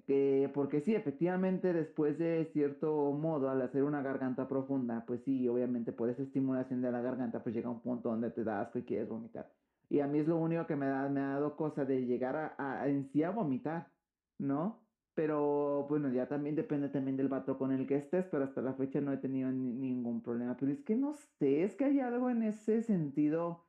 que, 0.08 0.50
porque 0.54 0.80
sí, 0.80 0.94
efectivamente, 0.94 1.74
después 1.74 2.18
de 2.18 2.46
cierto 2.54 3.12
modo, 3.12 3.50
al 3.50 3.60
hacer 3.62 3.84
una 3.84 4.02
garganta 4.02 4.48
profunda, 4.48 5.04
pues 5.06 5.22
sí, 5.24 5.46
obviamente 5.48 5.92
por 5.92 6.08
esa 6.10 6.22
estimulación 6.22 6.80
de 6.82 6.90
la 6.90 7.02
garganta, 7.02 7.42
pues 7.42 7.54
llega 7.54 7.68
un 7.70 7.82
punto 7.82 8.08
donde 8.10 8.30
te 8.30 8.42
da 8.42 8.62
asco 8.62 8.78
y 8.78 8.84
quieres 8.86 9.08
vomitar. 9.10 9.52
Y 9.90 10.00
a 10.00 10.06
mí 10.08 10.20
es 10.20 10.26
lo 10.28 10.38
único 10.38 10.66
que 10.66 10.76
me, 10.76 10.86
da, 10.86 11.08
me 11.10 11.20
ha 11.20 11.34
dado 11.34 11.56
cosa 11.56 11.84
de 11.84 12.06
llegar 12.06 12.36
a, 12.36 12.54
a, 12.58 12.88
en 12.88 13.10
sí 13.12 13.22
a 13.22 13.30
vomitar, 13.32 13.92
¿no? 14.38 14.88
Pero 15.14 15.86
bueno, 15.88 16.10
ya 16.12 16.26
también 16.28 16.56
depende 16.56 16.88
también 16.88 17.16
del 17.18 17.28
vato 17.28 17.58
con 17.58 17.72
el 17.72 17.86
que 17.86 17.96
estés, 17.96 18.26
pero 18.28 18.44
hasta 18.44 18.62
la 18.62 18.74
fecha 18.74 19.00
no 19.02 19.12
he 19.12 19.18
tenido 19.18 19.50
ningún 19.52 20.22
problema. 20.22 20.56
Pero 20.56 20.72
es 20.72 20.82
que 20.84 20.96
no 20.96 21.14
sé, 21.14 21.64
es 21.64 21.76
que 21.76 21.84
hay 21.86 22.00
algo 22.00 22.30
en 22.30 22.44
ese 22.44 22.82
sentido 22.82 23.67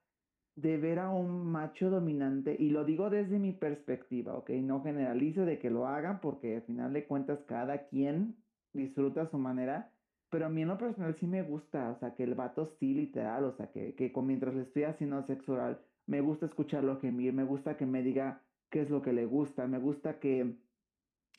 de 0.61 0.77
ver 0.77 0.99
a 0.99 1.09
un 1.09 1.45
macho 1.45 1.89
dominante, 1.89 2.55
y 2.59 2.69
lo 2.69 2.83
digo 2.83 3.09
desde 3.09 3.39
mi 3.39 3.53
perspectiva, 3.53 4.35
¿ok? 4.35 4.49
No 4.49 4.83
generalizo 4.83 5.45
de 5.45 5.57
que 5.57 5.69
lo 5.69 5.87
hagan 5.87 6.19
porque 6.19 6.57
al 6.57 6.61
final 6.63 6.91
de 6.91 7.05
cuentas 7.05 7.39
cada 7.47 7.87
quien 7.87 8.35
disfruta 8.73 9.29
su 9.29 9.37
manera, 9.37 9.91
pero 10.29 10.45
a 10.45 10.49
mí 10.49 10.61
en 10.61 10.67
lo 10.67 10.77
personal 10.77 11.15
sí 11.19 11.27
me 11.27 11.43
gusta, 11.43 11.91
o 11.91 11.99
sea, 11.99 12.13
que 12.13 12.23
el 12.23 12.35
vato 12.35 12.65
sí 12.79 12.93
literal, 12.93 13.45
o 13.45 13.53
sea, 13.53 13.71
que, 13.71 13.95
que 13.95 14.11
mientras 14.21 14.53
le 14.53 14.63
estoy 14.63 14.83
haciendo 14.83 15.23
sexo 15.23 15.53
oral, 15.53 15.79
me 16.07 16.19
gusta 16.19 16.45
escucharlo 16.45 16.99
gemir, 16.99 17.33
me 17.33 17.45
gusta 17.45 17.77
que 17.77 17.85
me 17.85 18.03
diga 18.03 18.41
qué 18.69 18.81
es 18.81 18.89
lo 18.89 19.01
que 19.01 19.13
le 19.13 19.25
gusta, 19.25 19.65
me 19.65 19.79
gusta 19.79 20.19
que, 20.19 20.57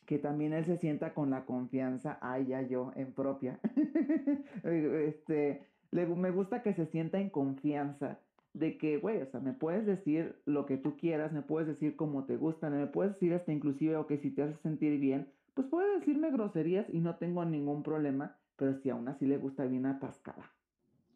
que 0.06 0.18
también 0.18 0.54
él 0.54 0.64
se 0.64 0.78
sienta 0.78 1.12
con 1.12 1.30
la 1.30 1.44
confianza, 1.44 2.18
ay, 2.22 2.46
ya 2.46 2.62
yo, 2.62 2.92
en 2.96 3.12
propia, 3.12 3.60
este, 4.64 5.66
me 5.92 6.30
gusta 6.30 6.62
que 6.62 6.72
se 6.72 6.86
sienta 6.86 7.20
en 7.20 7.28
confianza 7.28 8.18
de 8.52 8.78
que, 8.78 8.99
güey, 8.99 9.23
o 9.23 9.30
sea, 9.30 9.40
me 9.40 9.52
puedes 9.52 9.87
decir 9.87 10.40
lo 10.45 10.66
que 10.66 10.76
tú 10.76 10.97
quieras, 10.97 11.33
me 11.33 11.42
puedes 11.42 11.69
decir 11.69 11.97
cómo 11.97 12.25
te 12.25 12.37
gustan, 12.37 12.76
me 12.78 12.87
puedes 12.87 13.14
decir 13.14 13.35
hasta 13.35 13.52
inclusive, 13.52 13.97
o 13.97 14.07
que 14.07 14.19
si 14.19 14.30
te 14.30 14.42
hace 14.42 14.57
sentir 14.62 14.99
bien, 14.99 15.33
pues 15.54 15.69
puede 15.69 15.99
decirme 15.99 16.30
groserías 16.30 16.87
y 16.92 17.00
no 17.00 17.16
tengo 17.16 17.45
ningún 17.45 17.83
problema, 17.83 18.38
pero 18.57 18.75
si 18.80 18.90
aún 18.90 19.09
así 19.09 19.26
le 19.26 19.38
gusta 19.38 19.64
bien 19.64 19.87
atascada. 19.87 20.50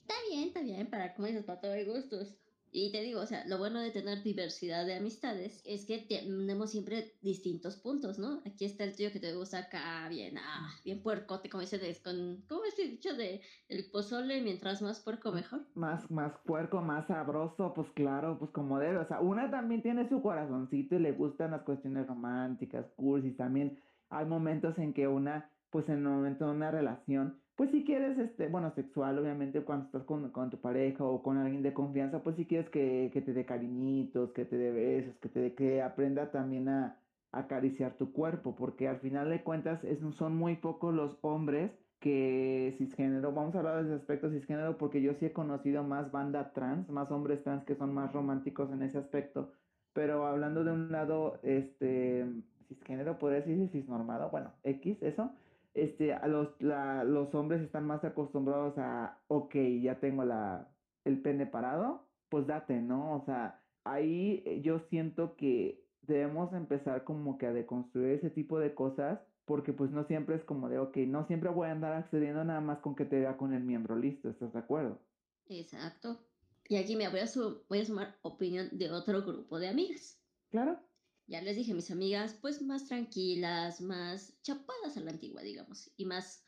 Está 0.02 0.14
bien, 0.28 0.48
está 0.48 0.60
bien, 0.60 0.86
para 0.88 1.14
como 1.14 1.28
dices, 1.28 1.44
para 1.44 1.60
todo 1.60 1.72
hay 1.72 1.84
gustos. 1.84 2.36
Y 2.76 2.90
te 2.90 3.02
digo, 3.02 3.20
o 3.20 3.26
sea, 3.26 3.46
lo 3.46 3.58
bueno 3.58 3.78
de 3.78 3.92
tener 3.92 4.24
diversidad 4.24 4.84
de 4.84 4.96
amistades 4.96 5.62
es 5.64 5.86
que 5.86 5.98
tenemos 6.08 6.72
siempre 6.72 7.12
distintos 7.22 7.76
puntos, 7.76 8.18
¿no? 8.18 8.40
Aquí 8.44 8.64
está 8.64 8.82
el 8.82 8.96
tío 8.96 9.12
que 9.12 9.20
te 9.20 9.32
gusta 9.32 9.58
acá, 9.58 10.08
bien, 10.08 10.38
ah, 10.38 10.72
bien 10.84 11.00
puercote, 11.00 11.48
como 11.48 11.60
dicen, 11.60 11.80
con, 12.02 12.42
¿cómo 12.48 12.64
es 12.64 12.76
el 12.80 12.90
dicho 12.90 13.14
de 13.14 13.42
el 13.68 13.88
pozole? 13.92 14.42
Mientras 14.42 14.82
más 14.82 14.98
puerco, 14.98 15.30
mejor. 15.30 15.60
Más, 15.76 16.10
más 16.10 16.32
puerco, 16.44 16.80
más 16.82 17.06
sabroso, 17.06 17.72
pues 17.74 17.88
claro, 17.92 18.40
pues 18.40 18.50
como 18.50 18.80
debe. 18.80 18.98
O 18.98 19.06
sea, 19.06 19.20
una 19.20 19.48
también 19.52 19.80
tiene 19.80 20.08
su 20.08 20.20
corazoncito 20.20 20.96
y 20.96 20.98
le 20.98 21.12
gustan 21.12 21.52
las 21.52 21.62
cuestiones 21.62 22.08
románticas, 22.08 22.86
cursis. 22.96 23.36
También 23.36 23.78
hay 24.10 24.26
momentos 24.26 24.76
en 24.78 24.92
que 24.92 25.06
una, 25.06 25.48
pues 25.70 25.88
en 25.88 25.98
el 25.98 26.02
momento 26.02 26.46
de 26.46 26.50
una 26.50 26.72
relación, 26.72 27.38
pues 27.56 27.70
si 27.70 27.84
quieres, 27.84 28.18
este, 28.18 28.48
bueno, 28.48 28.72
sexual, 28.74 29.18
obviamente, 29.18 29.62
cuando 29.62 29.86
estás 29.86 30.02
con, 30.04 30.50
tu 30.50 30.60
pareja 30.60 31.04
o 31.04 31.22
con 31.22 31.38
alguien 31.38 31.62
de 31.62 31.72
confianza, 31.72 32.22
pues 32.22 32.36
si 32.36 32.46
quieres 32.46 32.68
que, 32.70 33.10
te 33.12 33.32
dé 33.32 33.44
cariñitos, 33.46 34.32
que 34.32 34.44
te 34.44 34.56
dé 34.56 34.72
besos, 34.72 35.16
que 35.20 35.28
te 35.28 35.54
que 35.54 35.82
aprenda 35.82 36.30
también 36.30 36.68
a, 36.68 36.98
acariciar 37.32 37.96
tu 37.96 38.12
cuerpo, 38.12 38.54
porque 38.54 38.88
al 38.88 39.00
final 39.00 39.28
de 39.28 39.42
cuentas 39.42 39.82
es, 39.84 39.98
son 40.14 40.36
muy 40.36 40.56
pocos 40.56 40.94
los 40.94 41.18
hombres 41.22 41.72
que 41.98 42.74
cisgénero, 42.78 43.32
vamos 43.32 43.54
a 43.54 43.58
hablar 43.58 43.82
de 43.82 43.88
ese 43.90 43.94
aspecto 43.94 44.30
cisgénero 44.30 44.78
porque 44.78 45.02
yo 45.02 45.14
sí 45.14 45.26
he 45.26 45.32
conocido 45.32 45.82
más 45.82 46.12
banda 46.12 46.52
trans, 46.52 46.88
más 46.90 47.10
hombres 47.10 47.42
trans 47.42 47.64
que 47.64 47.74
son 47.74 47.92
más 47.92 48.12
románticos 48.12 48.70
en 48.70 48.82
ese 48.82 48.98
aspecto, 48.98 49.52
pero 49.92 50.26
hablando 50.26 50.64
de 50.64 50.72
un 50.72 50.92
lado, 50.92 51.40
este, 51.42 52.26
cisgénero, 52.68 53.18
podría 53.18 53.40
decirse 53.40 53.72
cisnormado, 53.72 54.30
bueno, 54.30 54.52
X, 54.62 55.02
eso, 55.02 55.32
este, 55.74 56.12
a 56.14 56.26
los, 56.28 56.48
los 56.60 57.34
hombres 57.34 57.60
están 57.60 57.86
más 57.86 58.04
acostumbrados 58.04 58.74
a, 58.78 59.20
ok, 59.26 59.54
ya 59.82 59.98
tengo 59.98 60.24
la, 60.24 60.68
el 61.04 61.20
pene 61.20 61.46
parado, 61.46 62.06
pues 62.28 62.46
date, 62.46 62.80
¿no? 62.80 63.16
O 63.16 63.24
sea, 63.24 63.60
ahí 63.82 64.42
eh, 64.46 64.60
yo 64.62 64.78
siento 64.88 65.36
que 65.36 65.84
debemos 66.02 66.52
empezar 66.52 67.04
como 67.04 67.38
que 67.38 67.46
a 67.46 67.52
deconstruir 67.52 68.10
ese 68.12 68.30
tipo 68.30 68.58
de 68.58 68.74
cosas, 68.74 69.20
porque 69.44 69.72
pues 69.72 69.90
no 69.90 70.04
siempre 70.04 70.36
es 70.36 70.44
como 70.44 70.68
de, 70.68 70.78
ok, 70.78 70.96
no 70.98 71.26
siempre 71.26 71.50
voy 71.50 71.68
a 71.68 71.72
andar 71.72 71.92
accediendo 71.92 72.44
nada 72.44 72.60
más 72.60 72.78
con 72.78 72.94
que 72.94 73.04
te 73.04 73.18
vea 73.18 73.36
con 73.36 73.52
el 73.52 73.64
miembro 73.64 73.96
listo, 73.96 74.30
¿estás 74.30 74.52
de 74.52 74.60
acuerdo? 74.60 75.00
Exacto. 75.46 76.20
Y 76.68 76.76
aquí 76.76 76.96
me 76.96 77.08
voy 77.08 77.20
a, 77.20 77.26
voy 77.68 77.80
a 77.80 77.84
sumar 77.84 78.16
opinión 78.22 78.68
de 78.72 78.90
otro 78.90 79.22
grupo 79.22 79.58
de 79.58 79.68
amigas. 79.68 80.18
Claro 80.50 80.78
ya 81.26 81.40
les 81.40 81.56
dije, 81.56 81.74
mis 81.74 81.90
amigas, 81.90 82.34
pues 82.40 82.62
más 82.62 82.86
tranquilas, 82.86 83.80
más 83.80 84.40
chapadas 84.42 84.96
a 84.96 85.00
la 85.00 85.10
antigua, 85.10 85.42
digamos, 85.42 85.90
y 85.96 86.04
más 86.04 86.44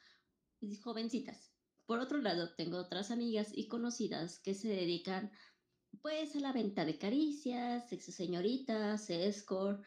jovencitas. 0.83 1.53
Por 1.87 2.01
otro 2.01 2.19
lado, 2.19 2.55
tengo 2.57 2.79
otras 2.79 3.11
amigas 3.11 3.53
y 3.55 3.69
conocidas 3.69 4.41
que 4.41 4.55
se 4.55 4.69
dedican 4.69 5.31
pues 6.03 6.37
a 6.37 6.41
la 6.41 6.53
venta 6.53 6.85
de 6.85 6.99
caricias, 6.99 7.89
sexo 7.89 8.13
señoritas, 8.13 9.09
escort, 9.09 9.83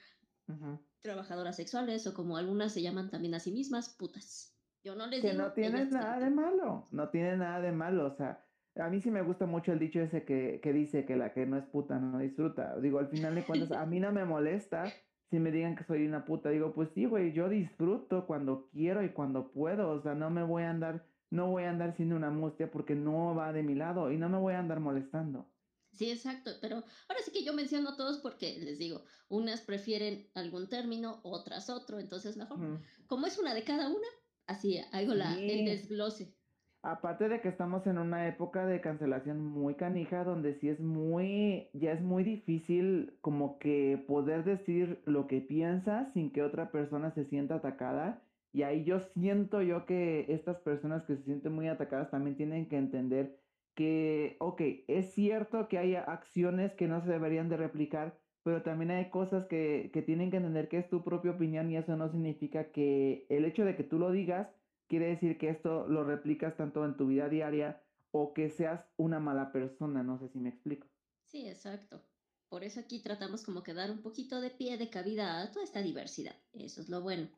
trabajadoras 1.02 1.56
sexuales 1.56 2.08
o 2.08 2.14
como 2.14 2.38
algunas 2.38 2.74
se 2.74 2.82
llaman 2.82 3.10
también 3.10 3.36
a 3.36 3.40
sí 3.40 3.52
mismas, 3.52 3.90
putas. 3.90 4.56
Yo 4.84 4.96
no 4.96 5.08
les 5.08 5.22
que 5.22 5.34
no 5.34 5.52
tiene 5.54 5.86
nada 5.86 6.20
de 6.20 6.30
malo, 6.30 6.88
no 6.92 7.10
tiene 7.10 7.38
nada 7.38 7.62
de 7.62 7.72
malo, 7.72 8.08
o 8.08 8.16
sea, 8.16 8.46
a 8.80 8.90
mí 8.90 9.02
sí 9.02 9.12
me 9.12 9.22
gusta 9.22 9.46
mucho 9.46 9.72
el 9.72 9.80
dicho 9.80 10.00
ese 10.00 10.24
que, 10.24 10.60
que, 10.62 10.74
dice 10.74 11.06
que 11.06 11.16
la 11.16 11.34
que 11.34 11.46
no 11.46 11.58
es 11.58 11.66
puta 11.66 12.00
no 12.00 12.20
disfruta. 12.20 12.78
Digo, 12.80 13.00
al 13.00 13.10
final 13.10 13.36
de 13.36 13.44
cuentas, 13.44 13.72
a 13.72 13.86
mí 13.86 14.00
no 14.00 14.12
me 14.12 14.26
molesta 14.26 14.92
si 15.30 15.40
me 15.40 15.52
digan 15.52 15.76
que 15.76 15.84
soy 15.84 16.06
una 16.06 16.26
puta. 16.26 16.50
Digo, 16.50 16.74
pues 16.74 16.90
sí, 16.94 17.06
güey, 17.06 17.34
yo 17.34 17.50
disfruto 17.50 18.26
cuando 18.26 18.70
quiero 18.72 19.04
y 19.04 19.10
cuando 19.10 19.52
puedo. 19.52 19.92
O 19.92 20.02
sea, 20.02 20.16
no 20.16 20.30
me 20.30 20.44
voy 20.44 20.64
a 20.64 20.70
andar, 20.70 21.06
no 21.30 21.48
voy 21.52 21.64
a 21.64 21.70
andar 21.70 21.96
siendo 21.96 22.16
una 22.16 22.32
mustia 22.32 22.72
porque 22.72 22.96
no 22.96 23.36
va 23.36 23.54
de 23.54 23.64
mi 23.64 23.76
lado 23.76 24.12
y 24.12 24.18
no 24.18 24.30
me 24.30 24.38
voy 24.38 24.54
a 24.54 24.60
andar 24.60 24.80
molestando. 24.80 25.50
Sí, 25.92 26.12
exacto, 26.12 26.52
pero 26.62 26.76
ahora 26.76 27.22
sí 27.26 27.32
que 27.32 27.44
yo 27.44 27.54
menciono 27.54 27.96
todos 27.96 28.20
porque 28.20 28.60
les 28.60 28.78
digo, 28.78 29.04
unas 29.28 29.62
prefieren 29.62 30.30
algún 30.36 30.70
término, 30.70 31.20
otras 31.24 31.70
otro, 31.70 32.00
entonces 32.00 32.38
mejor. 32.38 32.80
Como 33.08 33.26
es 33.26 33.40
una 33.40 33.54
de 33.56 33.64
cada 33.64 33.90
una, 33.90 34.08
así 34.46 34.80
hago 34.92 35.16
la, 35.16 35.34
el 35.38 35.66
desglose. 35.66 36.39
Aparte 36.82 37.28
de 37.28 37.42
que 37.42 37.50
estamos 37.50 37.86
en 37.88 37.98
una 37.98 38.28
época 38.30 38.66
de 38.66 38.80
cancelación 38.80 39.44
muy 39.44 39.76
canija, 39.76 40.24
donde 40.24 40.54
sí 40.54 40.70
es 40.70 40.80
muy, 40.80 41.68
ya 41.74 41.92
es 41.92 42.02
muy 42.02 42.24
difícil 42.24 43.18
como 43.20 43.60
que 43.60 44.02
poder 44.08 44.46
decir 44.46 45.02
lo 45.06 45.28
que 45.28 45.42
piensas 45.42 46.14
sin 46.14 46.32
que 46.32 46.42
otra 46.42 46.72
persona 46.72 47.12
se 47.12 47.26
sienta 47.26 47.56
atacada. 47.56 48.22
Y 48.54 48.64
ahí 48.64 48.86
yo 48.86 49.02
siento 49.02 49.62
yo 49.62 49.86
que 49.86 50.26
estas 50.30 50.58
personas 50.60 51.04
que 51.04 51.18
se 51.18 51.24
sienten 51.24 51.54
muy 51.54 51.68
atacadas 51.68 52.12
también 52.12 52.38
tienen 52.38 52.70
que 52.70 52.78
entender 52.78 53.38
que, 53.76 54.38
ok, 54.40 54.62
es 54.88 55.14
cierto 55.14 55.68
que 55.68 55.78
hay 55.78 55.96
acciones 55.96 56.74
que 56.76 56.88
no 56.88 57.02
se 57.02 57.10
deberían 57.10 57.50
de 57.50 57.58
replicar, 57.58 58.18
pero 58.44 58.64
también 58.64 58.92
hay 58.92 59.10
cosas 59.10 59.46
que, 59.48 59.90
que 59.94 60.02
tienen 60.02 60.32
que 60.32 60.38
entender 60.38 60.70
que 60.70 60.78
es 60.78 60.90
tu 60.90 61.04
propia 61.04 61.32
opinión 61.32 61.70
y 61.70 61.78
eso 61.78 61.98
no 61.98 62.10
significa 62.10 62.72
que 62.72 63.26
el 63.30 63.46
hecho 63.46 63.66
de 63.66 63.76
que 63.76 63.84
tú 63.84 64.00
lo 64.00 64.12
digas 64.12 64.59
quiere 64.90 65.08
decir 65.08 65.38
que 65.38 65.50
esto 65.50 65.88
lo 65.88 66.04
replicas 66.04 66.58
tanto 66.58 66.84
en 66.84 66.98
tu 66.98 67.08
vida 67.08 67.30
diaria 67.30 67.82
o 68.12 68.34
que 68.34 68.50
seas 68.50 68.84
una 68.98 69.20
mala 69.20 69.52
persona, 69.54 70.04
no 70.04 70.20
sé 70.20 70.28
si 70.30 70.40
me 70.40 70.50
explico. 70.50 70.88
Sí, 71.24 71.48
exacto. 71.48 72.02
Por 72.50 72.64
eso 72.64 72.80
aquí 72.80 73.00
tratamos 73.02 73.46
como 73.46 73.62
que 73.62 73.76
dar 73.76 73.92
un 73.92 74.02
poquito 74.02 74.42
de 74.42 74.50
pie 74.50 74.78
de 74.78 74.90
cabida 74.90 75.42
a 75.42 75.52
toda 75.52 75.64
esta 75.64 75.82
diversidad. 75.82 76.36
Eso 76.54 76.82
es 76.82 76.90
lo 76.90 77.02
bueno. 77.02 77.30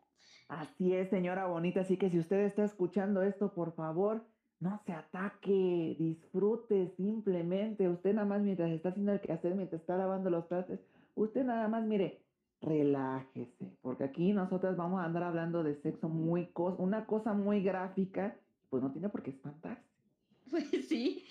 Así 0.47 0.93
es, 0.93 1.09
señora 1.09 1.47
bonita. 1.47 1.81
Así 1.81 1.97
que 1.97 2.09
si 2.09 2.17
usted 2.17 2.39
está 2.39 2.63
escuchando 2.63 3.21
esto, 3.21 3.53
por 3.53 3.75
favor, 3.75 4.25
no 4.61 4.81
se 4.85 4.93
ataque, 4.93 5.97
disfrute 5.99 6.93
simplemente. 6.95 7.89
Usted 7.89 8.13
nada 8.13 8.27
más 8.27 8.41
mientras 8.41 8.71
está 8.71 8.89
haciendo 8.89 9.11
el 9.11 9.19
quehacer, 9.19 9.55
mientras 9.55 9.81
está 9.81 9.97
lavando 9.97 10.29
los 10.29 10.47
trastes, 10.47 10.79
usted 11.15 11.43
nada 11.43 11.67
más 11.67 11.85
mire, 11.85 12.23
relájese, 12.61 13.75
porque 13.81 14.03
aquí 14.03 14.33
nosotras 14.33 14.77
vamos 14.77 15.01
a 15.01 15.05
andar 15.05 15.23
hablando 15.23 15.63
de 15.63 15.75
sexo 15.81 16.09
muy, 16.09 16.49
una 16.77 17.05
cosa 17.05 17.33
muy 17.33 17.63
gráfica, 17.63 18.37
pues 18.69 18.83
no 18.83 18.91
tiene 18.91 19.09
por 19.09 19.23
qué 19.23 19.31
espantarse. 19.31 19.83
Pues 20.51 20.87
sí, 20.89 21.25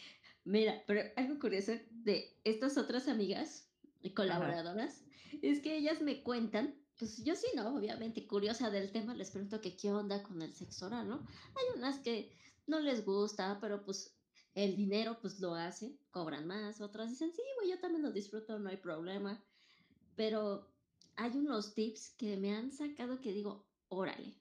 mira, 0.45 0.83
pero 0.87 1.03
algo 1.17 1.39
curioso 1.39 1.73
de 1.91 2.35
estas 2.45 2.79
otras 2.79 3.07
amigas 3.07 3.71
y 4.01 4.15
colaboradoras 4.15 5.05
es 5.43 5.61
que 5.61 5.77
ellas 5.77 6.01
me 6.01 6.23
cuentan, 6.23 6.75
pues 6.99 7.23
yo 7.23 7.35
sí, 7.37 7.49
¿no? 7.55 7.77
Obviamente 7.77 8.27
curiosa 8.27 8.71
del 8.71 8.91
tema, 8.93 9.15
les 9.15 9.31
pregunto 9.31 9.61
que 9.61 9.77
qué 9.77 9.93
onda 9.93 10.23
con 10.23 10.41
el 10.41 10.55
sexo 10.55 10.87
oral, 10.87 11.09
¿no? 11.09 11.17
Hay 11.17 11.79
unas 11.79 11.99
que 11.99 12.33
no 12.67 12.81
les 12.81 13.05
gusta, 13.05 13.59
pero 13.61 13.85
pues 13.85 14.17
el 14.55 14.75
dinero 14.75 15.19
pues 15.21 15.39
lo 15.39 15.55
hacen, 15.55 15.99
cobran 16.11 16.47
más, 16.47 16.81
otras 16.81 17.11
dicen, 17.11 17.31
sí, 17.33 17.43
güey, 17.57 17.71
yo 17.71 17.79
también 17.79 18.03
lo 18.03 18.11
disfruto, 18.11 18.59
no 18.59 18.71
hay 18.71 18.79
problema, 18.79 19.43
pero 20.17 20.67
hay 21.17 21.37
unos 21.37 21.75
tips 21.75 22.15
que 22.17 22.37
me 22.37 22.55
han 22.55 22.71
sacado 22.73 23.21
que 23.21 23.33
digo, 23.33 23.67
órale. 23.89 24.35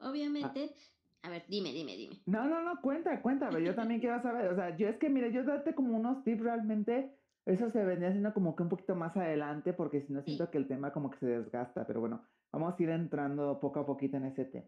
Obviamente, 0.00 0.74
a 1.22 1.30
ver, 1.30 1.44
dime, 1.48 1.72
dime, 1.72 1.96
dime. 1.96 2.20
No, 2.26 2.46
no, 2.46 2.62
no, 2.62 2.80
cuenta, 2.82 3.22
cuéntame, 3.22 3.64
yo 3.64 3.74
también 3.74 4.00
quiero 4.00 4.20
saber, 4.22 4.52
o 4.52 4.56
sea, 4.56 4.76
yo 4.76 4.88
es 4.88 4.98
que, 4.98 5.08
mire, 5.08 5.32
yo 5.32 5.44
darte 5.44 5.74
como 5.74 5.96
unos 5.96 6.22
tips 6.24 6.42
realmente, 6.42 7.16
eso 7.46 7.70
se 7.70 7.84
venía 7.84 8.08
haciendo 8.08 8.34
como 8.34 8.54
que 8.56 8.62
un 8.62 8.68
poquito 8.68 8.94
más 8.94 9.16
adelante, 9.16 9.72
porque 9.72 10.02
si 10.02 10.12
no 10.12 10.22
siento 10.22 10.50
que 10.50 10.58
el 10.58 10.66
tema 10.66 10.92
como 10.92 11.10
que 11.10 11.18
se 11.18 11.26
desgasta, 11.26 11.86
pero 11.86 12.00
bueno, 12.00 12.22
vamos 12.52 12.74
a 12.78 12.82
ir 12.82 12.90
entrando 12.90 13.58
poco 13.60 13.80
a 13.80 13.86
poquito 13.86 14.16
en 14.16 14.26
ese 14.26 14.44
tema. 14.44 14.66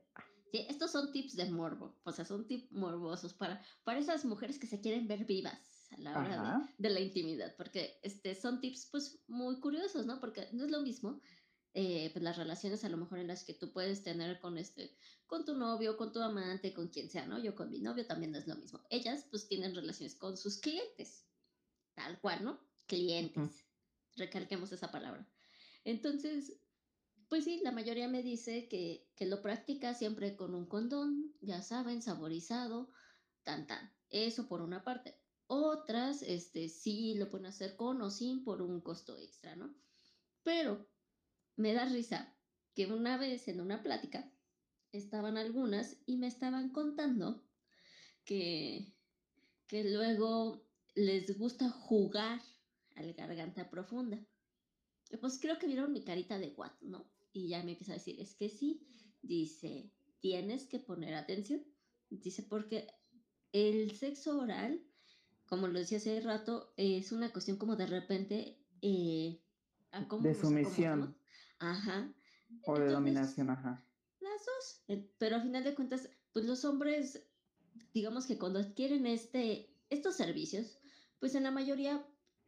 Sí, 0.52 0.64
estos 0.68 0.92
son 0.92 1.12
tips 1.12 1.36
de 1.36 1.50
morbo, 1.50 1.96
o 2.04 2.12
sea, 2.12 2.25
son 2.25 2.46
tips 2.46 2.70
morbosos 2.72 3.34
para, 3.34 3.60
para 3.84 3.98
esas 3.98 4.25
mujeres 4.25 4.58
que 4.58 4.66
se 4.66 4.80
quieren 4.80 5.08
ver 5.08 5.25
vivas 5.25 5.88
a 5.90 6.00
la 6.00 6.18
hora 6.18 6.66
de, 6.78 6.88
de, 6.88 6.94
la 6.94 7.00
intimidad, 7.00 7.54
porque 7.56 7.98
este, 8.02 8.34
son 8.34 8.60
tips 8.60 8.88
pues 8.90 9.22
muy 9.28 9.60
curiosos, 9.60 10.06
¿no? 10.06 10.20
Porque 10.20 10.48
no 10.52 10.64
es 10.64 10.70
lo 10.70 10.80
mismo 10.82 11.20
eh, 11.78 12.09
pues 12.14 12.23
las 12.23 12.38
relaciones 12.38 12.85
a 12.85 12.88
lo 12.88 12.97
mejor 12.97 13.18
en 13.18 13.26
las 13.26 13.45
que 13.45 13.52
tú 13.52 13.71
puedes 13.71 14.02
tener 14.02 14.40
con 14.40 14.56
este, 14.56 14.97
con 15.26 15.45
tu 15.45 15.54
novio, 15.54 15.99
con 15.99 16.11
tu 16.11 16.23
amante, 16.23 16.73
con 16.73 16.88
quien 16.88 17.11
sea, 17.11 17.26
¿no? 17.26 17.38
Yo 17.38 17.54
con 17.54 17.68
mi 17.68 17.80
novio 17.80 18.06
también 18.06 18.33
no 18.33 18.38
es 18.38 18.47
lo 18.47 18.56
mismo. 18.56 18.80
Ellas 18.88 19.26
pues 19.30 19.47
tienen 19.47 19.75
relaciones 19.75 20.14
con 20.14 20.38
sus 20.38 20.56
clientes, 20.56 21.26
tal 21.92 22.18
cual, 22.23 22.45
¿no? 22.45 22.66
Clientes. 22.87 23.66
Recalquemos 24.16 24.73
esa 24.73 24.90
palabra. 24.90 25.30
Entonces, 25.85 26.59
pues 27.28 27.45
sí, 27.45 27.61
la 27.62 27.73
mayoría 27.73 28.09
me 28.09 28.23
dice 28.23 28.68
que, 28.68 29.11
que 29.14 29.26
lo 29.26 29.42
practica 29.42 29.92
siempre 29.92 30.35
con 30.35 30.54
un 30.54 30.64
condón, 30.64 31.35
ya 31.42 31.61
saben, 31.61 32.00
saborizado, 32.00 32.90
tan 33.42 33.66
tan. 33.66 33.95
Eso 34.09 34.49
por 34.49 34.62
una 34.62 34.83
parte. 34.83 35.21
Otras, 35.47 36.23
este, 36.23 36.71
sí 36.71 37.16
lo 37.16 37.28
pueden 37.28 37.49
hacer 37.49 37.76
con 37.76 38.00
o 38.00 38.11
sin 38.11 38.45
por 38.45 38.62
un 38.62 38.80
costo 38.80 39.18
extra, 39.18 39.56
¿no? 39.56 39.76
Pero 40.42 40.88
me 41.56 41.72
da 41.72 41.86
risa 41.86 42.34
que 42.75 42.86
una 42.86 43.16
vez 43.16 43.48
en 43.48 43.60
una 43.60 43.82
plática 43.82 44.30
estaban 44.92 45.36
algunas 45.36 45.96
y 46.06 46.16
me 46.16 46.26
estaban 46.26 46.70
contando 46.70 47.42
que, 48.25 48.94
que 49.66 49.84
luego 49.90 50.66
les 50.94 51.38
gusta 51.38 51.70
jugar 51.70 52.40
al 52.94 53.12
garganta 53.14 53.70
profunda. 53.70 54.18
Pues 55.20 55.38
creo 55.40 55.58
que 55.58 55.66
vieron 55.66 55.92
mi 55.92 56.04
carita 56.04 56.38
de 56.38 56.52
what, 56.56 56.72
¿no? 56.80 57.10
Y 57.32 57.48
ya 57.48 57.62
me 57.62 57.72
empieza 57.72 57.92
a 57.92 57.96
decir, 57.96 58.20
es 58.20 58.34
que 58.34 58.48
sí, 58.48 58.86
dice, 59.22 59.92
tienes 60.20 60.66
que 60.66 60.78
poner 60.80 61.14
atención. 61.14 61.62
Dice, 62.08 62.42
porque 62.42 62.88
el 63.52 63.92
sexo 63.92 64.38
oral, 64.38 64.82
como 65.46 65.68
lo 65.68 65.78
decía 65.78 65.98
hace 65.98 66.20
rato, 66.20 66.72
es 66.76 67.12
una 67.12 67.32
cuestión 67.32 67.56
como 67.56 67.76
de 67.76 67.86
repente... 67.86 68.58
Eh, 68.82 69.40
de 70.20 70.34
sumisión. 70.34 71.16
Ajá. 71.58 72.14
O 72.64 72.78
de 72.78 72.90
dominación, 72.90 73.50
ajá. 73.50 73.84
Las 74.20 74.46
dos. 74.46 74.84
Eh, 74.88 75.10
pero 75.18 75.36
a 75.36 75.40
final 75.40 75.64
de 75.64 75.75
cuentas, 75.75 76.08
pues 76.32 76.44
los 76.44 76.64
hombres, 76.64 77.28
digamos 77.92 78.26
que 78.26 78.38
cuando 78.38 78.58
adquieren 78.58 79.06
este, 79.06 79.75
estos 79.88 80.16
servicios, 80.16 80.78
pues 81.18 81.34
en 81.34 81.44
la 81.44 81.50
mayoría, 81.50 82.06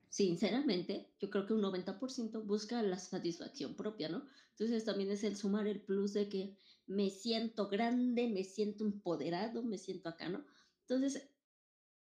sinceramente, 0.08 1.14
yo 1.18 1.30
creo 1.30 1.46
que 1.46 1.54
un 1.54 1.62
90% 1.62 2.44
busca 2.44 2.82
la 2.82 2.98
satisfacción 2.98 3.74
propia, 3.74 4.08
¿no? 4.08 4.26
Entonces 4.50 4.84
también 4.84 5.10
es 5.10 5.24
el 5.24 5.36
sumar 5.36 5.66
el 5.66 5.80
plus 5.80 6.12
de 6.12 6.28
que 6.28 6.58
me 6.86 7.10
siento 7.10 7.68
grande, 7.68 8.28
me 8.28 8.44
siento 8.44 8.84
empoderado, 8.84 9.62
me 9.62 9.78
siento 9.78 10.08
acá, 10.08 10.28
¿no? 10.28 10.44
Entonces, 10.80 11.30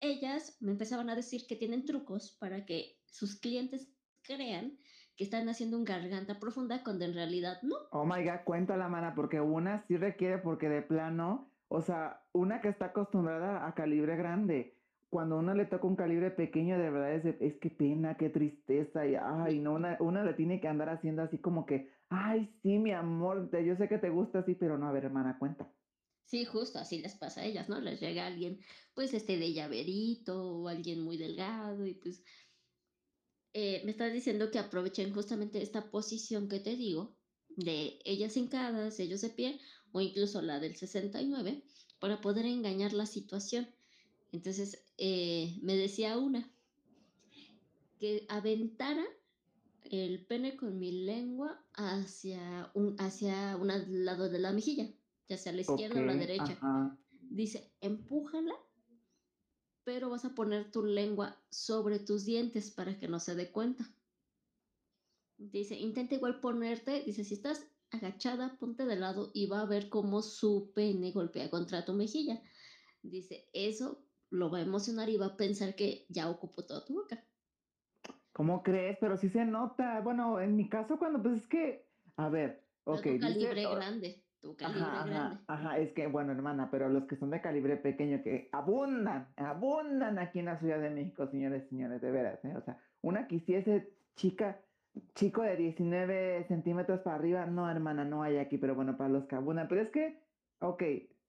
ellas 0.01 0.57
me 0.61 0.73
empezaban 0.73 1.11
a 1.11 1.17
decir 1.17 1.47
que 1.47 1.57
tienen 1.57 1.85
trucos 1.85 2.33
para 2.33 2.65
que 2.65 3.03
sus 3.07 3.37
clientes 3.37 3.89
crean 4.23 4.79
que 5.17 5.25
están 5.25 5.49
haciendo 5.49 5.77
un 5.77 5.85
garganta 5.85 6.39
profunda 6.39 6.83
cuando 6.83 7.05
en 7.05 7.15
realidad 7.15 7.59
no. 7.63 7.77
Oh 7.91 8.05
my 8.05 8.25
god, 8.25 8.45
cuenta 8.45 8.77
la 8.77 8.89
mana, 8.89 9.15
porque 9.15 9.41
una 9.41 9.85
sí 9.87 9.97
requiere, 9.97 10.39
porque 10.39 10.69
de 10.69 10.83
plano, 10.83 11.53
o 11.69 11.83
sea, 11.83 12.25
una 12.33 12.61
que 12.61 12.69
está 12.69 12.87
acostumbrada 12.87 13.67
a 13.67 13.75
calibre 13.75 14.17
grande, 14.17 14.77
cuando 15.11 15.39
uno 15.39 15.55
le 15.55 15.67
toca 15.67 15.87
un 15.87 15.97
calibre 15.97 16.31
pequeño, 16.31 16.79
de 16.79 16.91
verdad 16.91 17.15
es, 17.15 17.25
es 17.41 17.59
que 17.59 17.71
pena, 17.71 18.17
qué 18.17 18.31
tristeza, 18.31 19.07
y 19.07 19.17
ay, 19.17 19.59
no, 19.59 19.75
una, 19.75 19.97
una 20.01 20.25
le 20.25 20.35
tiene 20.35 20.61
que 20.61 20.69
andar 20.69 20.89
haciendo 20.89 21.23
así 21.23 21.39
como 21.39 21.67
que, 21.67 21.91
ay, 22.09 22.49
sí, 22.63 22.79
mi 22.79 22.93
amor, 22.93 23.51
yo 23.65 23.77
sé 23.77 23.89
que 23.89 23.99
te 23.99 24.11
gusta 24.11 24.39
así, 24.41 24.55
pero 24.55 24.79
no, 24.79 24.89
a 24.89 24.93
ver, 24.93 25.05
hermana, 25.05 25.39
cuenta. 25.39 25.73
Sí, 26.25 26.45
justo 26.45 26.79
así 26.79 27.01
les 27.01 27.17
pasa 27.17 27.41
a 27.41 27.45
ellas, 27.45 27.69
¿no? 27.69 27.81
Les 27.81 28.01
llega 28.01 28.25
alguien, 28.25 28.61
pues, 28.95 29.13
este 29.13 29.37
de 29.37 29.53
llaverito 29.53 30.61
o 30.61 30.69
alguien 30.69 31.03
muy 31.03 31.17
delgado 31.19 31.85
y 31.85 31.95
pues 31.95 32.25
eh, 33.53 33.83
me 33.85 33.91
estás 33.91 34.13
diciendo 34.13 34.51
que 34.51 34.59
aprovechen 34.59 35.13
justamente 35.13 35.63
esta 35.63 35.91
posición 35.91 36.49
que 36.49 36.61
te 36.61 36.77
digo, 36.77 37.17
de 37.57 37.99
ellas 38.05 38.37
hincadas, 38.37 39.01
ellos 39.01 39.21
de 39.21 39.31
pie, 39.31 39.61
o 39.93 40.01
incluso 40.01 40.41
la 40.41 40.61
del 40.61 40.77
69, 40.77 41.63
para 41.99 42.21
poder 42.21 42.47
engañar 42.47 42.93
la 42.93 43.07
situación. 43.07 43.69
Entonces, 44.33 44.85
eh, 44.99 45.59
me 45.63 45.77
decía 45.77 46.17
una, 46.17 46.51
que 47.99 48.25
aventara 48.29 49.05
el 49.91 50.25
pene 50.25 50.57
con 50.57 50.79
mi 50.79 50.93
lengua 50.93 51.63
hacia 51.75 52.71
un, 52.75 52.95
hacia 52.99 53.57
un 53.57 54.05
lado 54.05 54.29
de 54.29 54.39
la 54.39 54.53
mejilla, 54.53 54.89
ya 55.29 55.37
sea 55.37 55.53
la 55.53 55.63
izquierda 55.63 56.01
o 56.01 56.05
la 56.05 56.15
derecha. 56.15 56.59
Dice, 57.29 57.73
empújala 57.81 58.55
pero 59.85 60.11
vas 60.11 60.25
a 60.25 60.35
poner 60.35 60.71
tu 60.71 60.85
lengua 60.85 61.37
sobre 61.51 61.99
tus 61.99 62.25
dientes 62.25 62.71
para 62.71 62.99
que 62.99 63.09
no 63.09 63.19
se 63.19 63.35
dé 63.35 63.51
cuenta. 63.51 63.85
Dice, 65.37 65.75
intenta 65.77 66.15
igual 66.15 66.41
ponerte, 66.41 67.03
dice, 67.05 67.25
si 67.25 67.35
estás 67.35 67.67
agachada, 67.91 68.57
ponte 68.59 68.85
de 68.85 68.97
lado 68.97 69.31
y 69.35 69.47
va 69.47 69.63
a 69.63 69.67
ver 69.67 69.89
cómo 69.89 70.23
su 70.23 70.73
pene 70.75 71.13
golpea 71.13 71.51
contra 71.51 71.85
tu 71.85 71.95
mejilla. 71.95 72.41
Dice, 73.03 73.49
eso 73.53 74.05
lo 74.29 74.51
va 74.51 74.59
a 74.59 74.63
emocionar 74.63 75.09
y 75.09 75.17
va 75.17 75.27
a 75.27 75.37
pensar 75.37 75.75
que 75.75 76.07
ya 76.09 76.29
ocupó 76.29 76.65
toda 76.65 76.85
tu 76.85 76.95
boca. 76.95 77.25
¿Cómo 78.33 78.63
crees? 78.63 78.99
Pero 79.01 79.17
sí 79.17 79.29
se 79.29 79.45
nota. 79.45 80.01
Bueno, 80.03 80.41
en 80.41 80.57
mi 80.57 80.69
caso, 80.69 80.99
cuando 80.99 81.23
pues 81.23 81.39
es 81.39 81.47
que, 81.47 81.89
a 82.17 82.29
ver, 82.29 82.65
ok. 82.85 83.07
calibre 83.19 83.63
grande 83.63 84.25
tu 84.41 84.57
calibre 84.57 84.83
ajá, 84.83 85.07
grande. 85.07 85.39
Ajá, 85.47 85.79
es 85.79 85.93
que, 85.93 86.07
bueno, 86.07 86.33
hermana, 86.33 86.71
pero 86.71 86.89
los 86.89 87.05
que 87.05 87.17
son 87.17 87.31
de 87.31 87.41
calibre 87.41 87.77
pequeño, 87.77 88.23
que 88.23 88.49
abundan, 88.53 89.29
abundan 89.37 90.19
aquí 90.19 90.39
en 90.39 90.47
la 90.47 90.59
Ciudad 90.59 90.81
de 90.81 90.91
México, 90.91 91.27
señores, 91.27 91.69
señores, 91.69 92.01
de 92.01 92.11
veras, 92.11 92.45
¿eh? 92.45 92.55
O 92.57 92.63
sea, 92.63 92.79
una 93.03 93.27
quisiese 93.27 93.93
chica, 94.17 94.61
chico 95.15 95.43
de 95.43 95.57
19 95.57 96.45
centímetros 96.49 97.01
para 97.01 97.17
arriba, 97.17 97.47
no, 97.47 97.71
hermana, 97.71 98.05
no 98.05 98.23
hay 98.23 98.39
aquí, 98.39 98.59
pero 98.59 98.75
bueno, 98.75 98.97
para 98.97 99.11
los 99.11 99.27
que 99.27 99.37
abundan. 99.37 99.69
Pero 99.69 99.83
es 99.83 99.91
que, 99.91 100.19
ok, 100.61 100.83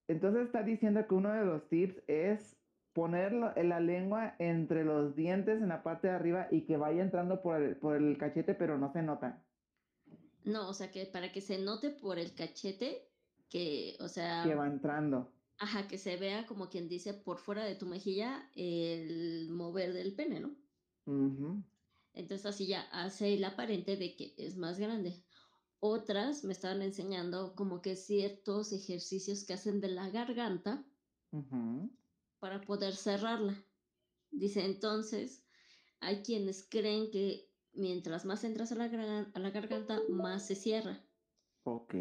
entonces 0.07 0.45
está 0.45 0.63
diciendo 0.63 1.05
que 1.07 1.13
uno 1.15 1.31
de 1.31 1.45
los 1.45 1.67
tips 1.69 2.01
es 2.07 2.57
poner 2.93 3.33
la 3.33 3.79
lengua 3.79 4.35
entre 4.39 4.83
los 4.83 5.15
dientes 5.15 5.61
en 5.61 5.69
la 5.69 5.83
parte 5.83 6.07
de 6.07 6.13
arriba 6.13 6.47
y 6.51 6.65
que 6.65 6.77
vaya 6.77 7.01
entrando 7.01 7.41
por 7.41 7.61
el, 7.61 7.77
por 7.77 7.95
el 7.95 8.17
cachete, 8.17 8.53
pero 8.53 8.77
no 8.77 8.91
se 8.91 9.01
nota. 9.01 9.41
No, 10.43 10.69
o 10.69 10.73
sea, 10.73 10.91
que 10.91 11.05
para 11.05 11.31
que 11.31 11.41
se 11.41 11.57
note 11.57 11.89
por 11.91 12.17
el 12.19 12.33
cachete 12.33 13.07
que, 13.49 13.97
o 13.99 14.07
sea... 14.07 14.43
Que 14.45 14.55
va 14.55 14.67
entrando. 14.67 15.31
Ajá, 15.59 15.87
que 15.87 15.97
se 15.97 16.17
vea 16.17 16.47
como 16.47 16.69
quien 16.69 16.89
dice 16.89 17.13
por 17.13 17.37
fuera 17.37 17.63
de 17.63 17.75
tu 17.75 17.85
mejilla 17.85 18.49
el 18.55 19.49
mover 19.51 19.93
del 19.93 20.15
pene, 20.15 20.39
¿no? 20.39 20.55
Entonces 22.13 22.45
así 22.45 22.65
ya 22.65 22.81
hace 22.91 23.35
el 23.35 23.43
aparente 23.43 23.95
de 23.95 24.15
que 24.15 24.33
es 24.37 24.57
más 24.57 24.79
grande. 24.79 25.23
Otras 25.79 26.43
me 26.43 26.53
estaban 26.53 26.81
enseñando 26.81 27.53
como 27.55 27.81
que 27.81 27.95
ciertos 27.95 28.71
ejercicios 28.71 29.45
que 29.45 29.53
hacen 29.53 29.81
de 29.81 29.89
la 29.89 30.09
garganta 30.09 30.83
para 32.39 32.61
poder 32.61 32.95
cerrarla. 32.95 33.63
Dice 34.31 34.65
entonces, 34.65 35.45
hay 35.99 36.23
quienes 36.23 36.67
creen 36.67 37.11
que 37.11 37.50
mientras 37.73 38.25
más 38.25 38.43
entras 38.43 38.71
a 38.71 38.75
la, 38.75 39.31
a 39.33 39.39
la 39.39 39.51
garganta, 39.51 39.99
más 40.09 40.47
se 40.47 40.55
cierra. 40.55 41.05
Ok. 41.63 41.95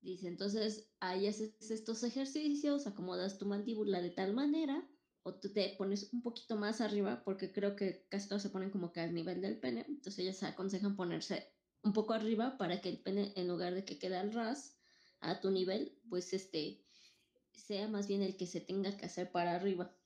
Dice, 0.00 0.28
entonces 0.28 0.92
ahí 1.00 1.26
haces 1.26 1.70
estos 1.70 2.02
ejercicios, 2.04 2.86
acomodas 2.86 3.38
tu 3.38 3.46
mandíbula 3.46 4.00
de 4.00 4.10
tal 4.10 4.32
manera, 4.32 4.88
o 5.22 5.34
tú 5.34 5.52
te 5.52 5.74
pones 5.76 6.12
un 6.12 6.22
poquito 6.22 6.56
más 6.56 6.80
arriba, 6.80 7.22
porque 7.24 7.52
creo 7.52 7.74
que 7.74 8.06
casi 8.08 8.28
todos 8.28 8.42
se 8.42 8.50
ponen 8.50 8.70
como 8.70 8.92
que 8.92 9.00
al 9.00 9.12
nivel 9.12 9.40
del 9.40 9.58
pene, 9.58 9.84
entonces 9.88 10.20
ellas 10.20 10.42
aconsejan 10.44 10.96
ponerse 10.96 11.52
un 11.82 11.92
poco 11.92 12.12
arriba 12.12 12.56
para 12.58 12.80
que 12.80 12.88
el 12.88 13.02
pene, 13.02 13.32
en 13.36 13.48
lugar 13.48 13.74
de 13.74 13.84
que 13.84 13.98
quede 13.98 14.16
al 14.16 14.32
ras, 14.32 14.78
a 15.20 15.40
tu 15.40 15.50
nivel, 15.50 16.00
pues 16.08 16.32
este, 16.32 16.86
sea 17.52 17.88
más 17.88 18.06
bien 18.06 18.22
el 18.22 18.36
que 18.36 18.46
se 18.46 18.60
tenga 18.60 18.96
que 18.96 19.06
hacer 19.06 19.32
para 19.32 19.54
arriba. 19.54 19.96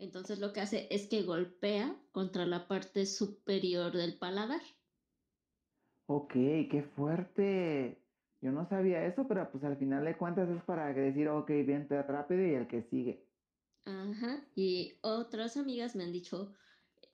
Entonces 0.00 0.40
lo 0.40 0.52
que 0.52 0.60
hace 0.60 0.88
es 0.90 1.08
que 1.08 1.22
golpea 1.22 1.94
contra 2.10 2.46
la 2.46 2.66
parte 2.66 3.04
superior 3.04 3.92
del 3.92 4.18
paladar. 4.18 4.62
Ok, 6.06 6.32
qué 6.32 6.90
fuerte. 6.96 8.02
Yo 8.40 8.50
no 8.50 8.66
sabía 8.68 9.04
eso, 9.04 9.28
pero 9.28 9.50
pues 9.50 9.62
al 9.62 9.76
final 9.76 10.04
de 10.04 10.16
cuentas 10.16 10.48
es 10.48 10.62
para 10.62 10.92
decir, 10.92 11.28
ok, 11.28 11.48
vente 11.66 12.02
rápido 12.02 12.46
y 12.46 12.54
el 12.54 12.66
que 12.66 12.82
sigue. 12.84 13.26
Ajá, 13.84 14.42
y 14.54 14.98
otras 15.02 15.58
amigas 15.58 15.94
me 15.94 16.04
han 16.04 16.12
dicho, 16.12 16.54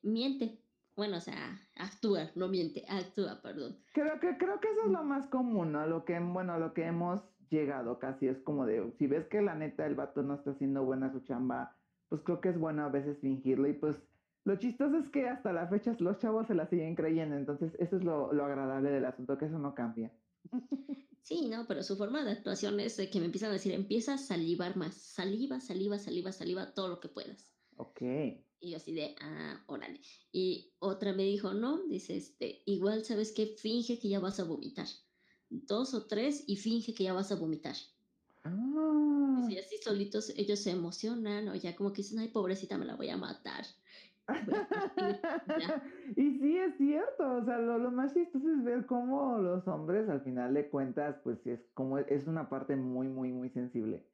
miente. 0.03 0.63
Bueno, 0.95 1.19
o 1.19 1.21
sea, 1.21 1.61
actúa, 1.75 2.31
no 2.37 2.49
miente, 2.49 2.85
actúa, 2.89 3.43
perdón. 3.43 3.77
Creo 3.93 4.19
que, 4.21 4.39
creo 4.39 4.61
que 4.61 4.69
eso 4.71 4.85
es 4.87 4.91
lo 4.93 5.03
más 5.03 5.27
común, 5.27 5.73
¿no? 5.73 5.87
Lo 5.87 6.05
que, 6.05 6.19
bueno, 6.21 6.59
lo 6.59 6.73
que 6.73 6.85
hemos 6.85 7.21
llegado 7.51 7.99
casi 7.99 8.29
es 8.29 8.39
como 8.39 8.65
de, 8.65 8.93
si 8.99 9.07
ves 9.07 9.27
que 9.27 9.43
la 9.43 9.55
neta 9.55 9.87
el 9.87 9.95
vato 9.95 10.23
no 10.23 10.35
está 10.35 10.53
haciendo 10.53 10.85
buena 10.85 11.13
su 11.13 11.21
chamba, 11.21 11.76
pues 12.09 12.23
creo 12.23 12.41
que 12.41 12.51
es 12.51 12.59
bueno 12.59 12.85
a 12.85 12.89
veces 12.89 13.19
fingirlo 13.19 13.69
y 13.69 13.73
pues 13.73 14.03
lo 14.45 14.57
chistoso 14.57 14.99
es 14.99 15.11
que 15.11 15.29
hasta 15.29 15.53
la 15.53 15.67
fecha 15.67 15.97
los 15.99 16.19
chavos 16.19 16.47
se 16.47 16.55
la 16.55 16.69
siguen 16.69 16.95
creyendo, 16.95 17.37
entonces 17.37 17.75
eso 17.81 17.97
es 17.97 18.05
lo, 18.05 18.33
lo 18.33 18.45
agradable 18.45 18.91
del 18.91 19.05
asunto, 19.05 19.37
que 19.37 19.47
eso 19.47 19.59
no 19.59 19.75
cambia. 19.75 20.13
Sí, 21.27 21.49
no, 21.49 21.67
pero 21.67 21.83
su 21.83 21.97
forma 21.97 22.23
de 22.23 22.31
actuación 22.31 22.79
es 22.79 22.97
de 22.97 23.11
que 23.11 23.19
me 23.19 23.25
empiezan 23.25 23.51
a 23.51 23.55
decir, 23.55 23.73
empieza 23.73 24.15
a 24.15 24.19
salivar 24.19 24.77
más, 24.77 24.95
saliva, 24.95 25.61
saliva, 25.61 25.99
saliva, 25.99 26.31
saliva, 26.31 26.73
todo 26.73 26.87
lo 26.87 27.01
que 27.01 27.09
puedas. 27.09 27.53
Ok. 27.79 28.01
Y 28.61 28.71
yo 28.71 28.77
así 28.77 28.93
de, 28.93 29.17
ah, 29.21 29.61
órale. 29.67 30.01
Y 30.31 30.73
otra 30.79 31.13
me 31.15 31.25
dijo, 31.25 31.53
no, 31.53 31.83
dice, 31.89 32.17
este, 32.17 32.63
igual 32.65 33.05
sabes 33.05 33.33
que 33.33 33.57
finge 33.59 33.99
que 33.99 34.09
ya 34.09 34.21
vas 34.21 34.39
a 34.39 34.45
vomitar. 34.45 34.87
Dos 35.49 35.95
o 35.95 36.07
tres 36.07 36.45
y 36.47 36.55
finge 36.55 36.95
que 36.95 37.03
ya 37.03 37.13
vas 37.13 37.33
a 37.33 37.35
vomitar. 37.35 37.75
Ah. 38.53 39.47
Y 39.49 39.59
así 39.59 39.79
solitos 39.79 40.33
ellos 40.37 40.61
se 40.61 40.71
emocionan 40.71 41.49
o 41.49 41.55
ya 41.55 41.75
como 41.77 41.93
que 41.93 42.03
dicen, 42.03 42.19
ay, 42.19 42.29
pobrecita, 42.29 42.79
me 42.79 42.85
la 42.85 42.97
voy 42.97 43.11
a 43.11 43.17
matar. 43.17 43.65
y 46.17 46.39
sí 46.39 46.57
es 46.59 46.77
cierto, 46.79 47.37
o 47.37 47.45
sea, 47.45 47.59
lo, 47.59 47.79
lo, 47.79 47.93
más 47.93 48.13
chistoso 48.13 48.49
es 48.51 48.65
ver 48.65 48.85
cómo 48.87 49.39
los 49.39 49.69
hombres 49.69 50.09
al 50.09 50.21
final 50.23 50.53
de 50.55 50.69
cuentas, 50.69 51.17
pues 51.23 51.47
es 51.47 51.61
como 51.75 51.99
es 51.99 52.27
una 52.27 52.49
parte 52.49 52.75
muy, 52.75 53.07
muy, 53.07 53.31
muy 53.31 53.51
sensible. 53.51 54.05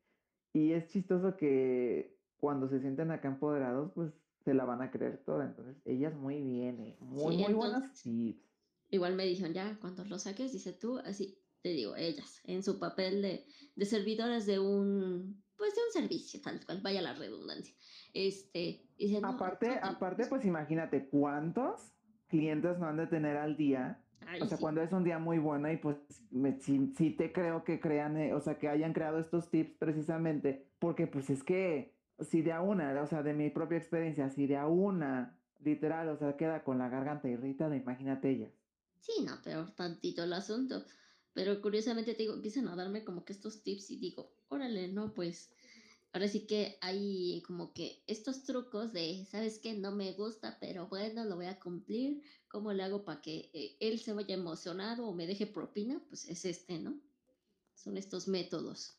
Y 0.52 0.72
es 0.72 0.86
chistoso 0.88 1.36
que 1.36 2.18
cuando 2.36 2.68
se 2.68 2.80
sienten 2.80 3.10
acá 3.10 3.28
empoderados, 3.28 3.90
pues 3.94 4.12
se 4.44 4.52
la 4.52 4.64
van 4.64 4.82
a 4.82 4.90
creer 4.90 5.22
toda. 5.24 5.46
Entonces, 5.46 5.76
ellas 5.84 6.14
muy 6.14 6.40
bien, 6.42 6.80
eh, 6.80 6.96
muy, 7.00 7.38
muy 7.38 7.54
buenas 7.54 8.02
tips. 8.02 8.42
Igual 8.90 9.14
me 9.14 9.24
dijeron, 9.24 9.54
ya, 9.54 9.78
cuando 9.80 10.04
lo 10.04 10.18
saques, 10.18 10.52
dice 10.52 10.74
tú, 10.74 10.98
así, 10.98 11.38
te 11.62 11.70
digo, 11.70 11.96
ellas, 11.96 12.40
en 12.44 12.62
su 12.62 12.78
papel 12.78 13.22
de, 13.22 13.46
de 13.76 13.84
servidoras 13.86 14.46
de 14.46 14.58
un, 14.58 15.42
pues 15.56 15.74
de 15.74 15.80
un 15.86 15.92
servicio, 15.92 16.40
tal 16.42 16.64
cual, 16.66 16.80
vaya 16.82 17.00
la 17.00 17.14
redundancia. 17.14 17.74
Este, 18.12 18.84
aparte, 19.22 19.78
aparte, 19.80 20.26
pues 20.26 20.44
imagínate 20.44 21.08
cuántos 21.08 21.92
clientes 22.28 22.78
no 22.78 22.88
han 22.88 22.96
de 22.96 23.06
tener 23.06 23.36
al 23.36 23.56
día. 23.56 24.02
o 24.40 24.46
sea, 24.46 24.58
cuando 24.58 24.82
es 24.82 24.92
un 24.92 25.04
día 25.04 25.18
muy 25.18 25.38
bueno 25.38 25.70
y 25.70 25.76
pues 25.76 25.96
sí, 26.60 27.10
te 27.10 27.32
creo 27.32 27.64
que 27.64 27.80
crean, 27.80 28.16
eh, 28.16 28.34
o 28.34 28.40
sea, 28.40 28.58
que 28.58 28.68
hayan 28.68 28.92
creado 28.92 29.18
estos 29.18 29.50
tips 29.50 29.76
precisamente, 29.78 30.66
porque 30.78 31.06
pues 31.06 31.30
es 31.30 31.42
que 31.42 31.94
si 32.20 32.42
de 32.42 32.52
a 32.52 32.60
una, 32.60 33.00
o 33.00 33.06
sea, 33.06 33.22
de 33.22 33.34
mi 33.34 33.50
propia 33.50 33.78
experiencia, 33.78 34.30
si 34.30 34.46
de 34.46 34.56
a 34.56 34.66
una, 34.66 35.38
literal, 35.60 36.08
o 36.08 36.16
sea, 36.16 36.36
queda 36.36 36.64
con 36.64 36.78
la 36.78 36.88
garganta 36.88 37.28
irritada, 37.28 37.76
imagínate 37.76 38.30
ella. 38.30 38.48
Sí, 39.00 39.12
no, 39.24 39.40
peor 39.42 39.70
tantito 39.72 40.22
el 40.22 40.32
asunto. 40.32 40.84
Pero 41.34 41.60
curiosamente 41.62 42.14
te 42.14 42.22
digo, 42.22 42.34
empiezan 42.34 42.68
a 42.68 42.76
darme 42.76 43.04
como 43.04 43.24
que 43.24 43.32
estos 43.32 43.62
tips 43.62 43.90
y 43.90 43.96
digo, 43.96 44.32
órale, 44.48 44.88
no, 44.88 45.14
pues 45.14 45.50
ahora 46.12 46.28
sí 46.28 46.46
que 46.46 46.76
hay 46.80 47.42
como 47.46 47.72
que 47.72 48.02
estos 48.06 48.44
trucos 48.44 48.92
de, 48.92 49.24
¿sabes 49.24 49.58
qué? 49.58 49.74
No 49.74 49.92
me 49.92 50.12
gusta, 50.12 50.58
pero 50.60 50.88
bueno, 50.88 51.24
lo 51.24 51.36
voy 51.36 51.46
a 51.46 51.58
cumplir. 51.58 52.22
¿Cómo 52.48 52.72
le 52.72 52.82
hago 52.82 53.04
para 53.04 53.22
que 53.22 53.50
eh, 53.54 53.76
él 53.80 53.98
se 53.98 54.12
vaya 54.12 54.34
emocionado 54.34 55.06
o 55.06 55.14
me 55.14 55.26
deje 55.26 55.46
propina? 55.46 56.02
Pues 56.08 56.28
es 56.28 56.44
este, 56.44 56.78
¿no? 56.78 57.00
Son 57.74 57.96
estos 57.96 58.28
métodos. 58.28 58.98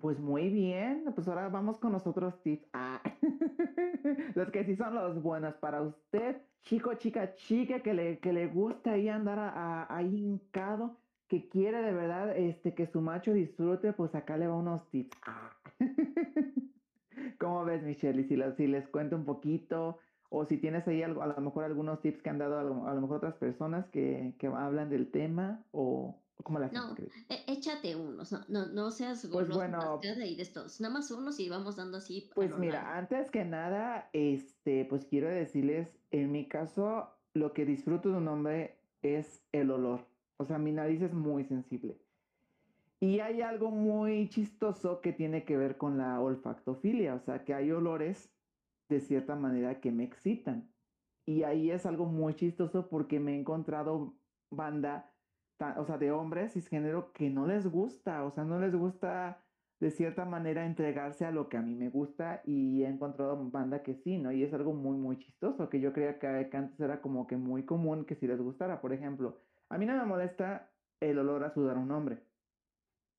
Pues 0.00 0.18
muy 0.18 0.48
bien, 0.48 1.04
pues 1.14 1.28
ahora 1.28 1.48
vamos 1.48 1.78
con 1.78 1.92
los 1.92 2.06
otros 2.06 2.42
tips. 2.42 2.66
Ah. 2.72 3.02
los 4.34 4.50
que 4.50 4.64
sí 4.64 4.76
son 4.76 4.94
los 4.94 5.22
buenos 5.22 5.54
para 5.56 5.82
usted, 5.82 6.42
chico, 6.62 6.94
chica, 6.94 7.34
chica, 7.34 7.82
que 7.82 7.94
le, 7.94 8.18
que 8.18 8.32
le 8.32 8.46
gusta 8.48 8.92
ahí 8.92 9.08
andar 9.08 9.86
ahí 9.90 10.16
hincado, 10.16 10.98
que 11.28 11.48
quiere 11.48 11.82
de 11.82 11.92
verdad 11.92 12.36
este, 12.36 12.74
que 12.74 12.86
su 12.86 13.00
macho 13.00 13.32
disfrute, 13.32 13.92
pues 13.92 14.14
acá 14.14 14.36
le 14.36 14.46
va 14.46 14.56
unos 14.56 14.88
tips. 14.90 15.16
Ah. 15.26 15.50
¿Cómo 17.38 17.64
ves, 17.64 17.82
Michelle? 17.82 18.20
Y 18.20 18.24
si, 18.24 18.36
si 18.56 18.66
les 18.66 18.88
cuento 18.88 19.16
un 19.16 19.24
poquito, 19.24 19.98
o 20.28 20.44
si 20.44 20.58
tienes 20.58 20.86
ahí 20.88 21.02
algo, 21.02 21.22
a 21.22 21.26
lo 21.26 21.40
mejor 21.40 21.64
algunos 21.64 22.00
tips 22.00 22.22
que 22.22 22.30
han 22.30 22.38
dado 22.38 22.58
a 22.58 22.62
lo, 22.62 23.00
mejor 23.00 23.18
otras 23.18 23.34
personas 23.34 23.86
que, 23.88 24.34
que 24.38 24.48
hablan 24.48 24.90
del 24.90 25.10
tema, 25.10 25.64
o, 25.72 26.16
¿Cómo 26.42 26.58
las 26.58 26.72
No, 26.72 26.94
e, 27.28 27.44
échate 27.46 27.96
unos, 27.96 28.32
no, 28.32 28.40
no, 28.48 28.66
no 28.66 28.90
seas 28.90 29.26
pues 29.32 29.48
bueno, 29.48 29.98
de 30.02 30.42
estos, 30.42 30.80
nada 30.80 30.94
más 30.94 31.10
unos 31.10 31.38
y 31.40 31.48
vamos 31.48 31.76
dando 31.76 31.98
así. 31.98 32.28
Pues 32.34 32.56
mira, 32.58 32.98
antes 32.98 33.30
que 33.30 33.44
nada, 33.44 34.10
este, 34.12 34.84
pues 34.84 35.06
quiero 35.06 35.28
decirles, 35.28 35.96
en 36.10 36.32
mi 36.32 36.46
caso, 36.46 37.08
lo 37.32 37.52
que 37.52 37.64
disfruto 37.64 38.10
de 38.10 38.16
un 38.16 38.28
hombre 38.28 38.76
es 39.02 39.42
el 39.52 39.70
olor. 39.70 40.06
O 40.36 40.44
sea, 40.44 40.58
mi 40.58 40.72
nariz 40.72 41.02
es 41.02 41.14
muy 41.14 41.44
sensible. 41.44 41.98
Y 43.00 43.20
hay 43.20 43.42
algo 43.42 43.70
muy 43.70 44.28
chistoso 44.28 45.00
que 45.00 45.12
tiene 45.12 45.44
que 45.44 45.56
ver 45.56 45.76
con 45.76 45.98
la 45.98 46.20
olfactofilia, 46.20 47.14
o 47.14 47.20
sea, 47.20 47.44
que 47.44 47.54
hay 47.54 47.70
olores 47.70 48.32
de 48.88 49.00
cierta 49.00 49.36
manera 49.36 49.80
que 49.80 49.90
me 49.90 50.04
excitan. 50.04 50.70
Y 51.26 51.42
ahí 51.42 51.70
es 51.70 51.86
algo 51.86 52.06
muy 52.06 52.34
chistoso 52.34 52.88
porque 52.88 53.20
me 53.20 53.34
he 53.34 53.40
encontrado 53.40 54.14
banda 54.50 55.10
o 55.76 55.84
sea, 55.84 55.98
de 55.98 56.10
hombres 56.10 56.52
cisgénero 56.52 57.12
que 57.12 57.30
no 57.30 57.46
les 57.46 57.66
gusta, 57.66 58.24
o 58.24 58.30
sea, 58.30 58.44
no 58.44 58.58
les 58.58 58.74
gusta 58.74 59.40
de 59.80 59.90
cierta 59.90 60.24
manera 60.24 60.66
entregarse 60.66 61.24
a 61.24 61.30
lo 61.30 61.48
que 61.48 61.56
a 61.56 61.62
mí 61.62 61.74
me 61.74 61.90
gusta 61.90 62.42
y 62.44 62.82
he 62.82 62.88
encontrado 62.88 63.36
banda 63.50 63.82
que 63.82 63.94
sí, 63.94 64.18
¿no? 64.18 64.32
Y 64.32 64.42
es 64.42 64.52
algo 64.54 64.72
muy, 64.72 64.96
muy 64.96 65.18
chistoso, 65.18 65.68
que 65.68 65.80
yo 65.80 65.92
creía 65.92 66.18
que, 66.18 66.26
antes 66.56 66.80
era 66.80 67.00
como 67.00 67.26
que 67.26 67.36
muy 67.36 67.64
común 67.64 68.04
que 68.04 68.14
si 68.14 68.26
les 68.26 68.40
gustara, 68.40 68.80
por 68.80 68.92
ejemplo, 68.92 69.38
a 69.74 69.78
mí 69.78 69.86
no 69.86 69.96
me 69.96 70.04
molesta 70.04 70.70
el 71.00 71.18
olor 71.18 71.42
a 71.42 71.50
sudar 71.50 71.76
a 71.76 71.80
un 71.80 71.90
hombre. 71.90 72.22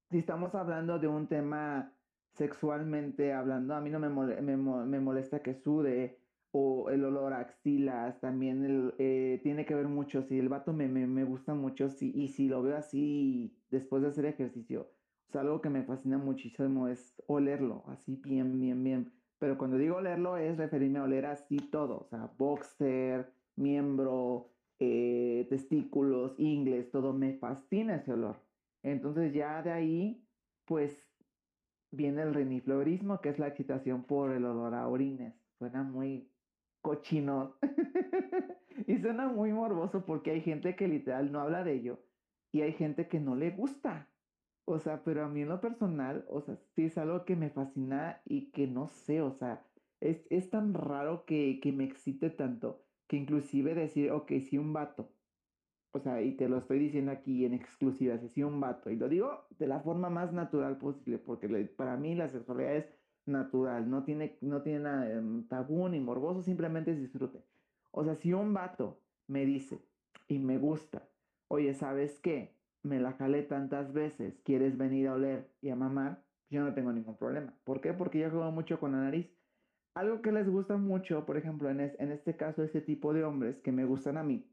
Si 0.09 0.19
estamos 0.19 0.55
hablando 0.55 0.97
de 0.99 1.07
un 1.09 1.27
tema 1.27 1.91
sexualmente 2.31 3.33
hablando, 3.33 3.75
a 3.75 3.81
mí 3.81 3.89
no 3.89 3.99
me, 3.99 4.07
me 4.07 4.99
molesta 5.01 5.41
que 5.41 5.53
sude, 5.53 6.17
o 6.51 6.89
el 6.89 7.03
olor 7.03 7.33
a 7.33 7.39
axilas, 7.39 8.21
también 8.21 8.93
eh, 8.97 9.41
tiene 9.43 9.65
que 9.65 9.75
ver 9.75 9.89
mucho, 9.89 10.23
si 10.23 10.39
el 10.39 10.47
vato 10.47 10.71
me, 10.71 10.87
me, 10.87 11.05
me 11.05 11.25
gusta 11.25 11.53
mucho, 11.53 11.89
si, 11.89 12.13
y 12.15 12.29
si 12.29 12.47
lo 12.47 12.63
veo 12.63 12.77
así 12.77 13.53
después 13.69 14.01
de 14.03 14.07
hacer 14.07 14.25
ejercicio, 14.25 14.93
o 15.27 15.31
sea, 15.33 15.41
algo 15.41 15.59
que 15.59 15.69
me 15.69 15.83
fascina 15.83 16.17
muchísimo 16.17 16.87
es 16.87 17.21
olerlo, 17.27 17.83
así 17.87 18.15
bien, 18.15 18.61
bien, 18.61 18.81
bien. 18.81 19.11
Pero 19.39 19.57
cuando 19.57 19.77
digo 19.77 19.97
olerlo 19.97 20.37
es 20.37 20.57
referirme 20.57 20.99
a 20.99 21.03
oler 21.03 21.25
así 21.25 21.57
todo, 21.57 21.97
o 21.97 22.05
sea, 22.05 22.31
boxer, 22.37 23.33
miembro, 23.57 24.54
eh, 24.79 25.47
testículos, 25.49 26.35
ingles, 26.39 26.91
todo, 26.91 27.13
me 27.13 27.33
fascina 27.33 27.95
ese 27.95 28.13
olor. 28.13 28.41
Entonces 28.83 29.33
ya 29.33 29.61
de 29.61 29.71
ahí, 29.71 30.27
pues, 30.65 31.11
viene 31.91 32.23
el 32.23 32.33
reniflorismo, 32.33 33.21
que 33.21 33.29
es 33.29 33.39
la 33.39 33.47
excitación 33.47 34.03
por 34.03 34.31
el 34.31 34.45
olor 34.45 34.73
a 34.73 34.87
orines. 34.87 35.33
Suena 35.57 35.83
muy 35.83 36.29
cochino 36.81 37.57
y 38.87 38.97
suena 38.99 39.27
muy 39.27 39.51
morboso 39.51 40.05
porque 40.05 40.31
hay 40.31 40.41
gente 40.41 40.75
que 40.75 40.87
literal 40.87 41.31
no 41.31 41.39
habla 41.39 41.63
de 41.63 41.73
ello 41.73 41.99
y 42.51 42.61
hay 42.61 42.73
gente 42.73 43.07
que 43.07 43.19
no 43.19 43.35
le 43.35 43.51
gusta. 43.51 44.07
O 44.67 44.79
sea, 44.79 45.03
pero 45.03 45.25
a 45.25 45.29
mí 45.29 45.41
en 45.41 45.49
lo 45.49 45.61
personal, 45.61 46.25
o 46.29 46.41
sea, 46.41 46.57
sí 46.75 46.85
es 46.85 46.97
algo 46.97 47.25
que 47.25 47.35
me 47.35 47.49
fascina 47.49 48.21
y 48.25 48.51
que 48.51 48.67
no 48.67 48.87
sé, 48.87 49.21
o 49.21 49.31
sea, 49.31 49.65
es, 49.99 50.25
es 50.29 50.49
tan 50.49 50.73
raro 50.73 51.25
que, 51.25 51.59
que, 51.61 51.71
me 51.71 51.83
excite 51.83 52.29
tanto 52.29 52.84
que 53.07 53.17
inclusive 53.17 53.75
decir, 53.75 54.11
ok, 54.11 54.31
si 54.41 54.57
un 54.57 54.73
vato, 54.73 55.11
o 55.91 55.99
sea, 55.99 56.21
y 56.21 56.33
te 56.33 56.49
lo 56.49 56.57
estoy 56.57 56.79
diciendo 56.79 57.11
aquí 57.11 57.45
en 57.45 57.53
exclusiva, 57.53 58.17
si 58.17 58.43
un 58.43 58.59
vato, 58.59 58.89
y 58.89 58.97
lo 58.97 59.07
digo 59.07 59.45
de 59.57 59.67
la 59.67 59.79
forma 59.79 60.09
más 60.09 60.33
natural 60.33 60.77
posible, 60.77 61.17
porque 61.17 61.47
para 61.65 61.95
mí 61.97 62.15
la 62.15 62.27
sexualidad 62.27 62.75
es 62.75 62.85
natural, 63.25 63.89
no 63.89 64.03
tiene, 64.03 64.37
no 64.41 64.61
tiene 64.61 64.79
nada 64.79 65.11
em, 65.11 65.47
tabú 65.47 65.87
ni 65.87 65.99
morboso, 65.99 66.41
simplemente 66.41 66.91
es 66.91 66.99
disfrute. 66.99 67.43
O 67.91 68.03
sea, 68.03 68.15
si 68.15 68.33
un 68.33 68.53
vato 68.53 68.99
me 69.27 69.45
dice 69.45 69.79
y 70.27 70.39
me 70.39 70.57
gusta, 70.57 71.07
oye, 71.47 71.73
¿sabes 71.73 72.19
qué? 72.19 72.55
Me 72.83 72.99
la 72.99 73.13
jalé 73.13 73.43
tantas 73.43 73.93
veces, 73.93 74.39
¿quieres 74.43 74.77
venir 74.77 75.07
a 75.07 75.13
oler 75.13 75.49
y 75.61 75.69
a 75.69 75.75
mamar? 75.75 76.23
Yo 76.49 76.61
no 76.61 76.73
tengo 76.73 76.91
ningún 76.91 77.17
problema. 77.17 77.53
¿Por 77.63 77.81
qué? 77.81 77.93
Porque 77.93 78.19
yo 78.19 78.29
juego 78.29 78.51
mucho 78.51 78.79
con 78.79 78.91
la 78.91 78.99
nariz. 78.99 79.27
Algo 79.95 80.21
que 80.21 80.33
les 80.33 80.49
gusta 80.49 80.75
mucho, 80.75 81.25
por 81.25 81.37
ejemplo, 81.37 81.69
en, 81.69 81.79
este 81.79 82.35
caso, 82.35 82.63
este 82.63 82.81
tipo 82.81 83.13
de 83.13 83.23
hombres 83.23 83.61
que 83.61 83.71
me 83.71 83.85
gustan 83.85 84.17
a 84.17 84.23
mí, 84.23 84.45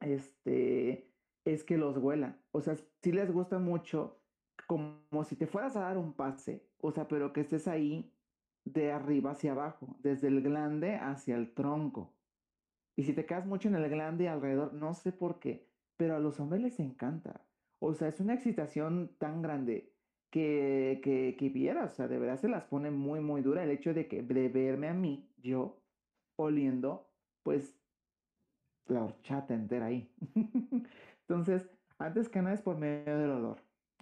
este, 0.00 1.10
es 1.46 1.64
que 1.64 1.78
los 1.78 1.96
huelan. 1.96 2.38
O 2.52 2.60
sea, 2.60 2.76
si 3.02 3.10
les 3.10 3.32
gusta 3.32 3.58
mucho 3.58 4.20
como 4.66 5.24
si 5.24 5.34
te 5.36 5.46
fueras 5.46 5.76
a 5.76 5.80
dar 5.80 5.96
un 5.96 6.12
pase, 6.12 6.68
o 6.78 6.92
sea, 6.92 7.08
pero 7.08 7.32
que 7.32 7.40
estés 7.40 7.66
ahí 7.66 8.14
de 8.64 8.92
arriba 8.92 9.30
hacia 9.30 9.52
abajo, 9.52 9.96
desde 10.00 10.28
el 10.28 10.42
glande 10.42 10.96
hacia 10.96 11.36
el 11.36 11.54
tronco. 11.54 12.14
Y 12.96 13.04
si 13.04 13.14
te 13.14 13.24
quedas 13.24 13.46
mucho 13.46 13.68
en 13.68 13.76
el 13.76 13.88
glande 13.88 14.28
alrededor, 14.28 14.74
no 14.74 14.92
sé 14.92 15.10
por 15.10 15.40
qué, 15.40 15.66
pero 15.96 16.16
a 16.16 16.20
los 16.20 16.38
hombres 16.38 16.60
les 16.60 16.80
encanta. 16.80 17.46
O 17.78 17.94
sea, 17.94 18.08
es 18.08 18.20
una 18.20 18.34
excitación 18.34 19.16
tan 19.18 19.40
grande 19.40 19.89
que, 20.30 21.00
que, 21.02 21.36
que 21.38 21.48
viera, 21.48 21.84
o 21.84 21.88
sea, 21.88 22.08
de 22.08 22.18
verdad 22.18 22.38
se 22.38 22.48
las 22.48 22.64
pone 22.64 22.90
muy, 22.90 23.20
muy 23.20 23.42
dura 23.42 23.64
el 23.64 23.70
hecho 23.70 23.94
de 23.94 24.08
que 24.08 24.22
de 24.22 24.48
verme 24.48 24.88
a 24.88 24.94
mí, 24.94 25.28
yo, 25.38 25.82
oliendo, 26.36 27.08
pues, 27.42 27.80
la 28.86 29.04
horchata 29.04 29.54
entera 29.54 29.86
ahí. 29.86 30.10
Entonces, 31.28 31.68
antes 31.98 32.28
que 32.28 32.42
nada 32.42 32.54
es 32.54 32.62
por 32.62 32.76
medio 32.78 33.18
del 33.18 33.30
olor. 33.30 33.58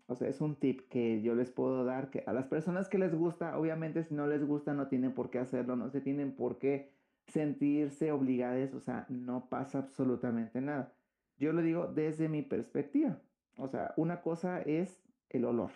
O 0.06 0.14
sea, 0.14 0.28
es 0.28 0.40
un 0.40 0.56
tip 0.56 0.88
que 0.88 1.20
yo 1.20 1.34
les 1.34 1.50
puedo 1.50 1.84
dar 1.84 2.10
que 2.10 2.24
a 2.26 2.32
las 2.32 2.46
personas 2.46 2.88
que 2.88 2.98
les 2.98 3.14
gusta, 3.14 3.58
obviamente 3.58 4.04
si 4.04 4.14
no 4.14 4.26
les 4.26 4.42
gusta 4.42 4.72
no 4.72 4.88
tienen 4.88 5.12
por 5.12 5.28
qué 5.28 5.38
hacerlo, 5.38 5.76
no 5.76 5.90
se 5.90 6.00
tienen 6.00 6.34
por 6.34 6.58
qué 6.58 6.90
sentirse 7.26 8.10
obligadas, 8.10 8.72
o 8.72 8.80
sea, 8.80 9.04
no 9.10 9.50
pasa 9.50 9.78
absolutamente 9.80 10.62
nada. 10.62 10.94
Yo 11.36 11.52
lo 11.52 11.60
digo 11.60 11.86
desde 11.88 12.28
mi 12.28 12.40
perspectiva. 12.42 13.20
O 13.58 13.68
sea, 13.68 13.92
una 13.96 14.22
cosa 14.22 14.62
es 14.62 15.02
el 15.28 15.44
olor. 15.44 15.72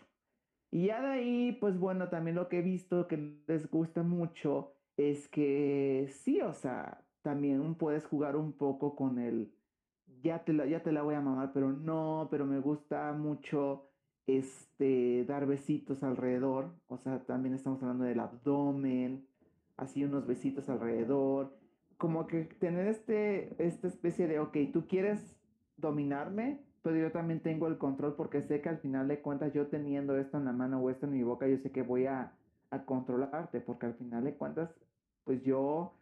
Y 0.73 0.87
ya 0.87 1.03
de 1.03 1.09
ahí, 1.09 1.53
pues 1.61 1.79
bueno, 1.79 2.09
también 2.09 2.35
lo 2.35 2.49
que 2.49 2.61
he 2.61 2.63
visto 2.63 3.07
que 3.07 3.37
les 3.47 3.71
gusta 3.71 4.03
mucho 4.03 4.73
es 4.97 5.29
que 5.29 6.09
sí, 6.11 6.41
o 6.41 6.55
sea, 6.55 7.05
también 7.21 7.75
puedes 7.75 8.07
jugar 8.07 8.37
un 8.37 8.55
poco 8.55 8.97
con 8.97 9.19
el, 9.19 9.53
ya 10.23 10.45
te 10.45 10.55
la, 10.55 10.65
ya 10.65 10.83
te 10.83 10.91
la 10.91 11.03
voy 11.03 11.15
a 11.15 11.21
mamar, 11.21 11.53
pero 11.53 11.71
no, 11.71 12.27
pero 12.31 12.47
me 12.47 12.59
gusta 12.59 13.13
mucho 13.13 13.91
este, 14.27 15.27
dar 15.27 15.45
besitos 15.45 16.03
alrededor, 16.03 16.71
o 16.89 16.97
sea, 16.97 17.23
también 17.27 17.55
estamos 17.55 17.83
hablando 17.83 18.05
del 18.05 18.21
abdomen, 18.21 19.27
así 19.77 20.05
unos 20.05 20.27
besitos 20.27 20.71
alrededor, 20.71 21.55
como 21.99 22.27
que 22.27 22.45
tener 22.45 22.87
este, 22.87 23.63
esta 23.63 23.89
especie 23.89 24.27
de, 24.27 24.41
ok, 24.41 24.57
tú 24.73 24.87
quieres 24.87 25.37
dominarme, 25.77 26.65
pero 26.83 26.97
yo 26.97 27.13
también 27.13 27.41
tengo 27.41 27.69
el 27.69 27.79
control 27.79 28.15
porque 28.17 28.43
sé 28.43 28.61
que 28.61 28.69
al 28.69 28.79
final 28.79 29.09
de 29.09 29.21
cuentas 29.21 29.53
yo 29.53 29.69
teniendo 29.69 30.17
esto 30.17 30.39
en 30.39 30.45
la 30.47 30.53
mano 30.53 30.81
o 30.81 30.91
esto 30.91 31.07
en 31.07 31.13
mi 31.13 31.23
boca, 31.23 31.47
yo 31.49 31.59
sé 31.59 31.71
que 31.71 31.83
voy 31.83 32.07
a, 32.07 32.33
a 32.71 32.85
controlarte, 32.85 33.61
porque 33.61 33.87
al 33.87 33.95
final 33.95 34.25
de 34.25 34.35
cuentas, 34.35 34.71
pues 35.25 35.43
yo 35.43 35.93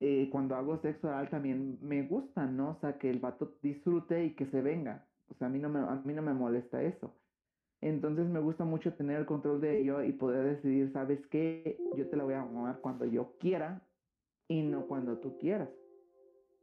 eh, 0.00 0.28
cuando 0.30 0.56
hago 0.56 0.76
sexo 0.78 1.08
oral 1.08 1.30
también 1.30 1.78
me 1.80 2.02
gusta, 2.02 2.46
¿no? 2.46 2.70
O 2.70 2.74
sea, 2.80 2.98
que 2.98 3.10
el 3.10 3.20
vato 3.20 3.54
disfrute 3.62 4.24
y 4.24 4.34
que 4.34 4.46
se 4.46 4.60
venga. 4.60 5.06
O 5.30 5.34
sea, 5.34 5.46
a 5.48 5.50
mí 5.50 5.58
no 5.58 5.68
me, 5.68 5.80
a 5.80 6.02
mí 6.04 6.12
no 6.12 6.22
me 6.22 6.34
molesta 6.34 6.82
eso. 6.82 7.12
Entonces 7.80 8.26
me 8.26 8.40
gusta 8.40 8.64
mucho 8.64 8.94
tener 8.94 9.20
el 9.20 9.26
control 9.26 9.60
de 9.60 9.80
ello 9.80 10.02
y 10.02 10.12
poder 10.12 10.44
decidir, 10.56 10.90
¿sabes 10.92 11.26
qué? 11.26 11.78
Yo 11.96 12.08
te 12.08 12.16
la 12.16 12.24
voy 12.24 12.34
a 12.34 12.42
amar 12.42 12.80
cuando 12.80 13.04
yo 13.04 13.36
quiera 13.38 13.82
y 14.48 14.62
no 14.62 14.86
cuando 14.86 15.18
tú 15.18 15.38
quieras. 15.38 15.68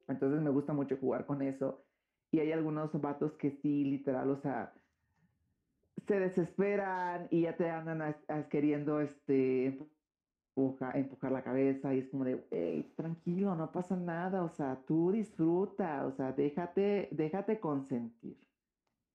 Entonces 0.08 0.41
me 0.41 0.49
gusta 0.49 0.73
mucho 0.73 0.97
jugar 0.97 1.26
con 1.26 1.41
eso. 1.41 1.82
Y 2.33 2.39
hay 2.39 2.51
algunos 2.51 2.99
vatos 2.99 3.33
que 3.33 3.51
sí, 3.51 3.83
literal, 3.83 4.31
o 4.31 4.37
sea, 4.37 4.73
se 6.07 6.19
desesperan 6.19 7.27
y 7.29 7.41
ya 7.41 7.55
te 7.55 7.69
andan 7.69 8.15
queriendo 8.49 9.01
este, 9.01 9.77
empujar 10.55 11.31
la 11.31 11.43
cabeza 11.43 11.93
y 11.93 11.99
es 11.99 12.09
como 12.09 12.23
de, 12.25 12.43
hey, 12.49 12.91
tranquilo, 12.97 13.53
no 13.53 13.71
pasa 13.71 13.95
nada, 13.95 14.43
o 14.43 14.49
sea, 14.49 14.83
tú 14.87 15.11
disfruta, 15.11 16.07
o 16.07 16.11
sea, 16.11 16.31
déjate, 16.31 17.07
déjate 17.11 17.59
consentir. 17.59 18.39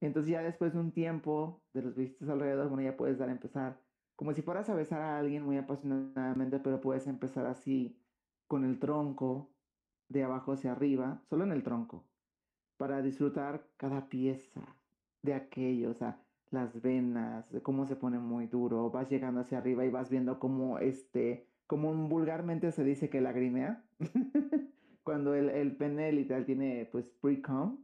Entonces 0.00 0.30
ya 0.30 0.40
después 0.40 0.72
de 0.72 0.78
un 0.78 0.92
tiempo 0.92 1.64
de 1.74 1.82
los 1.82 1.96
visitos 1.96 2.28
alrededor, 2.28 2.68
bueno, 2.68 2.84
ya 2.84 2.96
puedes 2.96 3.18
dar 3.18 3.30
a 3.30 3.32
empezar, 3.32 3.80
como 4.14 4.32
si 4.32 4.42
fueras 4.42 4.70
a 4.70 4.76
besar 4.76 5.00
a 5.00 5.18
alguien 5.18 5.42
muy 5.42 5.56
apasionadamente, 5.56 6.60
pero 6.60 6.80
puedes 6.80 7.08
empezar 7.08 7.46
así, 7.46 8.00
con 8.46 8.64
el 8.64 8.78
tronco, 8.78 9.50
de 10.08 10.22
abajo 10.22 10.52
hacia 10.52 10.70
arriba, 10.70 11.20
solo 11.28 11.42
en 11.42 11.50
el 11.50 11.64
tronco, 11.64 12.07
para 12.78 13.02
disfrutar 13.02 13.66
cada 13.76 14.08
pieza 14.08 14.62
de 15.22 15.34
aquello, 15.34 15.90
o 15.90 15.94
sea, 15.94 16.22
las 16.50 16.80
venas, 16.80 17.46
cómo 17.62 17.86
se 17.86 17.96
pone 17.96 18.18
muy 18.18 18.46
duro, 18.46 18.90
vas 18.90 19.10
llegando 19.10 19.40
hacia 19.40 19.58
arriba 19.58 19.84
y 19.84 19.90
vas 19.90 20.08
viendo 20.08 20.38
cómo 20.38 20.78
este, 20.78 21.46
como 21.66 21.92
vulgarmente 22.08 22.72
se 22.72 22.84
dice 22.84 23.10
que 23.10 23.20
lagrimea, 23.20 23.84
cuando 25.02 25.34
el, 25.34 25.50
el 25.50 25.76
pene 25.76 26.12
literal 26.12 26.46
tiene 26.46 26.88
pues 26.90 27.06
pre-com, 27.20 27.78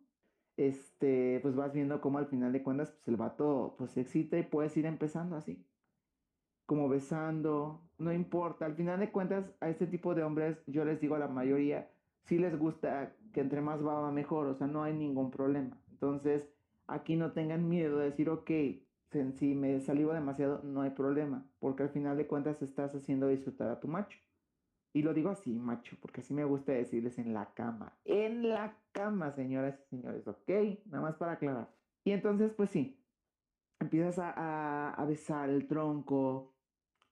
este, 0.56 1.40
pues 1.42 1.56
vas 1.56 1.74
viendo 1.74 2.00
cómo 2.00 2.18
al 2.18 2.26
final 2.26 2.52
de 2.52 2.62
cuentas 2.62 2.92
pues 2.92 3.08
el 3.08 3.16
vato 3.16 3.74
pues 3.76 3.90
se 3.90 4.02
excita 4.02 4.38
y 4.38 4.44
puedes 4.44 4.76
ir 4.76 4.86
empezando 4.86 5.36
así, 5.36 5.66
como 6.66 6.88
besando, 6.88 7.82
no 7.98 8.12
importa, 8.12 8.64
al 8.64 8.76
final 8.76 9.00
de 9.00 9.10
cuentas 9.10 9.52
a 9.60 9.68
este 9.68 9.86
tipo 9.86 10.14
de 10.14 10.22
hombres 10.22 10.62
yo 10.66 10.84
les 10.84 11.00
digo 11.00 11.16
a 11.16 11.18
la 11.18 11.28
mayoría, 11.28 11.90
si 12.22 12.38
les 12.38 12.56
gusta 12.58 13.12
que 13.34 13.42
entre 13.42 13.60
más 13.60 13.82
baba 13.82 14.10
mejor, 14.10 14.46
o 14.46 14.54
sea, 14.54 14.66
no 14.66 14.82
hay 14.82 14.94
ningún 14.94 15.30
problema, 15.30 15.78
entonces 15.90 16.48
aquí 16.86 17.16
no 17.16 17.32
tengan 17.32 17.68
miedo 17.68 17.98
de 17.98 18.06
decir, 18.06 18.30
ok, 18.30 18.50
si 19.36 19.54
me 19.54 19.80
salivo 19.80 20.12
demasiado, 20.12 20.62
no 20.64 20.80
hay 20.80 20.90
problema, 20.90 21.46
porque 21.60 21.84
al 21.84 21.90
final 21.90 22.16
de 22.16 22.26
cuentas 22.26 22.62
estás 22.62 22.94
haciendo 22.94 23.28
disfrutar 23.28 23.68
a 23.68 23.78
tu 23.78 23.86
macho. 23.86 24.18
Y 24.92 25.02
lo 25.02 25.12
digo 25.12 25.30
así, 25.30 25.52
macho, 25.52 25.96
porque 26.00 26.20
así 26.20 26.34
me 26.34 26.44
gusta 26.44 26.72
decirles 26.72 27.18
en 27.18 27.34
la 27.34 27.52
cama. 27.54 27.92
En 28.04 28.48
la 28.48 28.76
cama, 28.92 29.32
señoras 29.32 29.78
y 29.80 29.96
señores, 29.96 30.26
¿ok? 30.26 30.50
Nada 30.86 31.02
más 31.02 31.16
para 31.16 31.32
aclarar. 31.32 31.68
Y 32.04 32.12
entonces, 32.12 32.52
pues 32.52 32.70
sí, 32.70 33.00
empiezas 33.80 34.18
a, 34.18 34.94
a 34.94 35.04
besar 35.04 35.50
el 35.50 35.66
tronco 35.66 36.54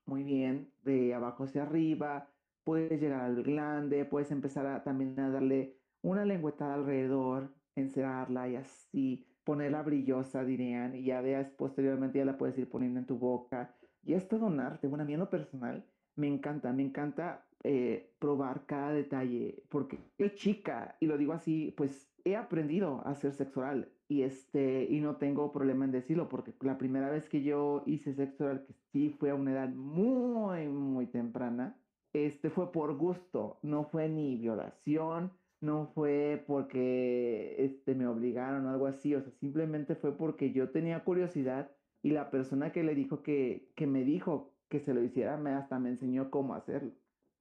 muy 0.06 0.22
bien, 0.22 0.72
de 0.82 1.14
abajo 1.14 1.44
hacia 1.44 1.62
arriba, 1.62 2.28
puedes 2.64 3.00
llegar 3.00 3.20
al 3.20 3.42
glande, 3.42 4.04
puedes 4.04 4.30
empezar 4.30 4.66
a, 4.66 4.82
también 4.82 5.18
a 5.18 5.30
darle 5.30 5.78
una 6.02 6.24
lengüetada 6.24 6.74
alrededor, 6.74 7.54
encerrarla 7.74 8.48
y 8.48 8.56
así 8.56 9.26
ponerla 9.44 9.82
brillosa, 9.82 10.44
dirían, 10.44 10.94
y 10.94 11.04
ya 11.04 11.20
veas 11.20 11.50
posteriormente 11.50 12.18
ya 12.18 12.24
la 12.24 12.38
puedes 12.38 12.58
ir 12.58 12.68
poniendo 12.68 13.00
en 13.00 13.06
tu 13.06 13.18
boca. 13.18 13.74
Y 14.04 14.14
es 14.14 14.28
todo 14.28 14.46
un 14.46 14.60
arte. 14.60 14.88
Bueno, 14.88 15.04
a 15.04 15.06
mí 15.06 15.16
personal 15.26 15.84
me 16.16 16.28
encanta, 16.28 16.72
me 16.72 16.82
encanta 16.82 17.46
eh, 17.64 18.14
probar 18.18 18.66
cada 18.66 18.92
detalle, 18.92 19.64
porque 19.68 19.98
soy 20.16 20.34
chica, 20.34 20.96
y 21.00 21.06
lo 21.06 21.16
digo 21.16 21.32
así, 21.32 21.72
pues 21.76 22.12
he 22.24 22.36
aprendido 22.36 23.02
a 23.04 23.10
hacer 23.10 23.32
sexo 23.32 23.60
oral 23.60 23.92
y 24.08 24.22
este 24.22 24.86
y 24.88 25.00
no 25.00 25.16
tengo 25.16 25.52
problema 25.52 25.84
en 25.84 25.92
decirlo 25.92 26.28
porque 26.28 26.54
la 26.60 26.78
primera 26.78 27.10
vez 27.10 27.28
que 27.28 27.42
yo 27.42 27.82
hice 27.86 28.14
sexo 28.14 28.44
oral 28.44 28.64
que 28.66 28.74
sí 28.92 29.10
fue 29.10 29.30
a 29.30 29.34
una 29.34 29.52
edad 29.52 29.68
muy 29.70 30.68
muy 30.68 31.06
temprana 31.06 31.76
este 32.12 32.50
fue 32.50 32.70
por 32.72 32.96
gusto 32.96 33.58
no 33.62 33.84
fue 33.84 34.08
ni 34.08 34.36
violación 34.36 35.32
no 35.62 35.86
fue 35.94 36.44
porque 36.46 37.56
este, 37.58 37.94
me 37.94 38.06
obligaron 38.06 38.66
o 38.66 38.70
algo 38.70 38.86
así, 38.86 39.14
o 39.14 39.22
sea, 39.22 39.32
simplemente 39.32 39.94
fue 39.94 40.16
porque 40.16 40.52
yo 40.52 40.70
tenía 40.70 41.04
curiosidad 41.04 41.70
y 42.02 42.10
la 42.10 42.30
persona 42.30 42.72
que 42.72 42.82
le 42.82 42.94
dijo 42.94 43.22
que, 43.22 43.70
que 43.76 43.86
me 43.86 44.04
dijo 44.04 44.54
que 44.68 44.80
se 44.80 44.94
lo 44.94 45.02
hiciera 45.02 45.36
me 45.36 45.50
hasta 45.52 45.78
me 45.78 45.90
enseñó 45.90 46.30
cómo 46.30 46.54
hacerlo. 46.54 46.92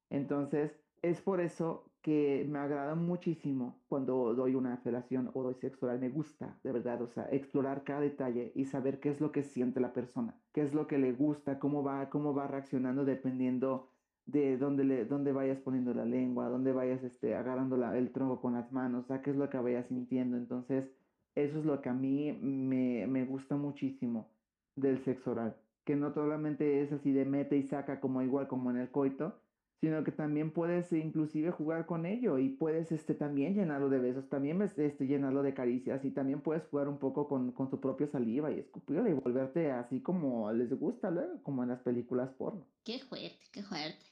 Entonces, 0.10 0.71
es 1.01 1.21
por 1.21 1.41
eso 1.41 1.91
que 2.01 2.45
me 2.49 2.60
agrada 2.60 2.95
muchísimo 2.95 3.84
cuando 3.88 4.34
doy 4.34 4.55
una 4.55 4.77
felación 4.77 5.29
o 5.34 5.43
doy 5.43 5.55
sexo 5.55 5.88
me 5.99 6.10
gusta, 6.10 6.60
de 6.63 6.71
verdad, 6.71 7.01
o 7.01 7.07
sea, 7.07 7.27
explorar 7.31 7.84
cada 7.84 8.01
detalle 8.01 8.51
y 8.55 8.65
saber 8.65 8.99
qué 8.99 9.10
es 9.10 9.21
lo 9.21 9.31
que 9.31 9.43
siente 9.43 9.79
la 9.79 9.93
persona, 9.93 10.36
qué 10.51 10.62
es 10.62 10.73
lo 10.73 10.88
que 10.88 10.97
le 10.97 11.13
gusta, 11.13 11.60
cómo 11.60 11.84
va, 11.84 12.10
cómo 12.10 12.34
va 12.34 12.47
reaccionando 12.47 13.05
dependiendo 13.05 13.90
de 14.25 14.57
dónde, 14.57 14.84
le, 14.84 15.05
dónde 15.05 15.31
vayas 15.31 15.60
poniendo 15.60 15.93
la 15.93 16.05
lengua, 16.05 16.49
dónde 16.49 16.71
vayas 16.71 17.03
este, 17.03 17.36
agarrando 17.36 17.77
la, 17.77 17.97
el 17.97 18.12
tronco 18.12 18.41
con 18.41 18.53
las 18.53 18.71
manos, 18.71 19.10
o 19.10 19.21
qué 19.21 19.31
es 19.31 19.36
lo 19.36 19.49
que 19.49 19.57
vayas 19.57 19.88
sintiendo. 19.88 20.38
Entonces, 20.38 20.89
eso 21.36 21.60
es 21.60 21.65
lo 21.65 21.81
que 21.81 21.89
a 21.89 21.93
mí 21.93 22.31
me, 22.41 23.07
me 23.07 23.25
gusta 23.25 23.55
muchísimo 23.55 24.29
del 24.75 25.03
sexo 25.03 25.31
oral, 25.31 25.55
que 25.86 25.95
no 25.95 26.13
solamente 26.13 26.81
es 26.81 26.91
así 26.91 27.12
de 27.12 27.25
mete 27.25 27.57
y 27.57 27.63
saca 27.63 27.99
como 27.99 28.21
igual 28.21 28.47
como 28.47 28.71
en 28.71 28.77
el 28.77 28.89
coito, 28.89 29.36
sino 29.81 30.03
que 30.03 30.12
también 30.12 30.51
puedes 30.51 30.93
inclusive 30.93 31.49
jugar 31.49 31.88
con 31.88 32.05
ello 32.05 32.38
y 32.38 32.49
puedes 32.49 32.91
este, 32.91 33.15
también 33.15 33.55
llenarlo 33.55 33.89
de 33.89 33.97
besos, 33.97 34.29
también 34.29 34.62
este, 34.62 35.07
llenarlo 35.07 35.41
de 35.41 35.55
caricias 35.55 36.05
y 36.05 36.12
también 36.12 36.41
puedes 36.41 36.63
jugar 36.65 36.88
un 36.88 36.99
poco 36.99 37.27
con, 37.27 37.51
con 37.51 37.69
tu 37.71 37.79
propia 37.79 38.07
saliva 38.07 38.51
y 38.51 38.60
escupirla 38.60 39.10
y 39.10 39.13
volverte 39.13 39.71
así 39.71 39.99
como 40.01 40.51
les 40.51 40.71
gusta 40.77 41.10
luego, 41.10 41.41
como 41.41 41.63
en 41.63 41.69
las 41.69 41.81
películas 41.81 42.29
porno. 42.38 42.63
Qué 42.84 42.99
fuerte, 42.99 43.39
qué 43.51 43.63
fuerte 43.63 44.11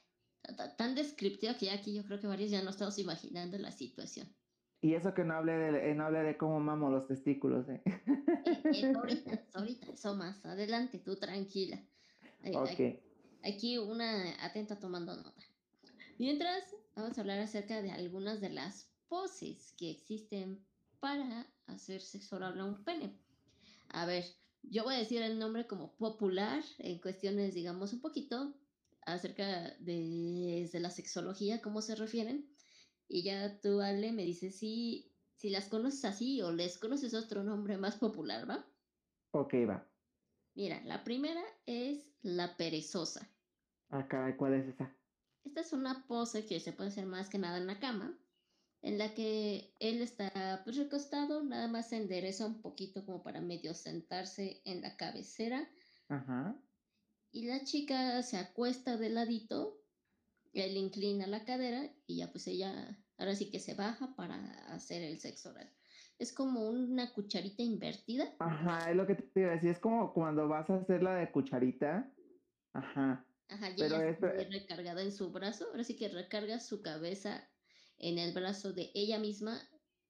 tan 0.76 0.94
descriptiva 0.94 1.54
que 1.54 1.66
ya 1.66 1.74
aquí 1.74 1.94
yo 1.94 2.04
creo 2.04 2.20
que 2.20 2.26
varios 2.26 2.50
ya 2.50 2.62
no 2.62 2.70
estamos 2.70 2.98
imaginando 2.98 3.58
la 3.58 3.70
situación. 3.70 4.28
Y 4.82 4.94
eso 4.94 5.12
que 5.12 5.24
no 5.24 5.34
hable 5.34 5.52
de, 5.52 5.94
no 5.94 6.06
hable 6.06 6.20
de 6.20 6.36
cómo 6.38 6.58
mamo 6.58 6.88
los 6.88 7.06
testículos, 7.06 7.68
¿eh? 7.68 7.82
eh, 7.84 8.62
eh 8.72 8.92
ahorita, 8.96 9.44
ahorita, 9.54 9.92
eso 9.92 10.14
más. 10.14 10.44
Adelante, 10.46 10.98
tú 10.98 11.16
tranquila. 11.16 11.78
ok. 12.54 12.98
Aquí 13.44 13.78
una 13.78 14.42
atenta 14.44 14.78
tomando 14.78 15.16
nota. 15.16 15.42
Mientras, 16.18 16.74
vamos 16.94 17.16
a 17.16 17.20
hablar 17.20 17.40
acerca 17.40 17.82
de 17.82 17.90
algunas 17.90 18.40
de 18.40 18.50
las 18.50 18.90
poses 19.08 19.74
que 19.76 19.90
existen 19.90 20.64
para 20.98 21.46
hacer 21.66 22.00
sexo 22.00 22.36
oral 22.36 22.58
a 22.60 22.64
un 22.64 22.84
pene. 22.84 23.18
A 23.88 24.06
ver, 24.06 24.24
yo 24.62 24.84
voy 24.84 24.94
a 24.94 24.98
decir 24.98 25.22
el 25.22 25.38
nombre 25.38 25.66
como 25.66 25.96
popular 25.96 26.62
en 26.78 26.98
cuestiones, 27.00 27.54
digamos, 27.54 27.92
un 27.92 28.00
poquito 28.00 28.54
acerca 29.14 29.74
de, 29.78 30.68
la 30.72 30.90
sexología, 30.90 31.60
cómo 31.60 31.82
se 31.82 31.94
refieren. 31.94 32.48
Y 33.08 33.22
ya 33.22 33.60
tú, 33.60 33.80
Ale, 33.80 34.12
me 34.12 34.24
dices 34.24 34.56
si, 34.56 35.12
si 35.36 35.50
las 35.50 35.68
conoces 35.68 36.04
así 36.04 36.40
o 36.42 36.52
les 36.52 36.78
conoces 36.78 37.14
otro 37.14 37.42
nombre 37.42 37.76
más 37.76 37.96
popular, 37.96 38.48
¿va? 38.48 38.64
Ok, 39.32 39.54
va. 39.68 39.86
Mira, 40.54 40.82
la 40.84 41.04
primera 41.04 41.42
es 41.66 42.06
la 42.22 42.56
perezosa. 42.56 43.28
Ah, 43.88 44.06
caray, 44.08 44.36
¿cuál 44.36 44.54
es 44.54 44.68
esa? 44.68 44.94
Esta 45.44 45.60
es 45.60 45.72
una 45.72 46.06
pose 46.06 46.46
que 46.46 46.60
se 46.60 46.72
puede 46.72 46.90
hacer 46.90 47.06
más 47.06 47.28
que 47.28 47.38
nada 47.38 47.58
en 47.58 47.66
la 47.66 47.80
cama, 47.80 48.18
en 48.82 48.98
la 48.98 49.14
que 49.14 49.74
él 49.80 50.02
está 50.02 50.60
pues 50.64 50.76
recostado, 50.76 51.42
nada 51.42 51.68
más 51.68 51.88
se 51.88 51.96
endereza 51.96 52.46
un 52.46 52.60
poquito 52.60 53.04
como 53.04 53.22
para 53.22 53.40
medio 53.40 53.74
sentarse 53.74 54.62
en 54.64 54.82
la 54.82 54.96
cabecera. 54.96 55.68
Ajá 56.08 56.60
y 57.32 57.46
la 57.46 57.64
chica 57.64 58.22
se 58.22 58.36
acuesta 58.36 58.96
de 58.96 59.10
ladito, 59.10 59.80
él 60.52 60.76
inclina 60.76 61.26
la 61.26 61.44
cadera 61.44 61.88
y 62.06 62.18
ya 62.18 62.30
pues 62.30 62.46
ella 62.46 62.98
ahora 63.18 63.36
sí 63.36 63.50
que 63.50 63.60
se 63.60 63.74
baja 63.74 64.14
para 64.16 64.36
hacer 64.72 65.02
el 65.02 65.18
sexo 65.20 65.50
oral. 65.50 65.70
Es 66.18 66.32
como 66.32 66.68
una 66.68 67.12
cucharita 67.12 67.62
invertida. 67.62 68.34
Ajá, 68.40 68.90
es 68.90 68.96
lo 68.96 69.06
que 69.06 69.14
te 69.14 69.40
iba 69.40 69.50
a 69.50 69.54
decir. 69.54 69.70
Es 69.70 69.78
como 69.78 70.12
cuando 70.12 70.48
vas 70.48 70.68
a 70.68 70.76
hacer 70.76 71.02
la 71.02 71.14
de 71.14 71.30
cucharita. 71.30 72.12
Ajá. 72.74 73.24
Ajá, 73.48 73.70
y 73.70 73.76
Pero 73.76 73.96
ella 73.96 74.10
está 74.10 74.32
recargada 74.32 75.02
en 75.02 75.12
su 75.12 75.30
brazo. 75.30 75.66
Ahora 75.70 75.84
sí 75.84 75.96
que 75.96 76.08
recarga 76.08 76.60
su 76.60 76.82
cabeza 76.82 77.48
en 77.96 78.18
el 78.18 78.34
brazo 78.34 78.72
de 78.72 78.90
ella 78.94 79.18
misma, 79.18 79.60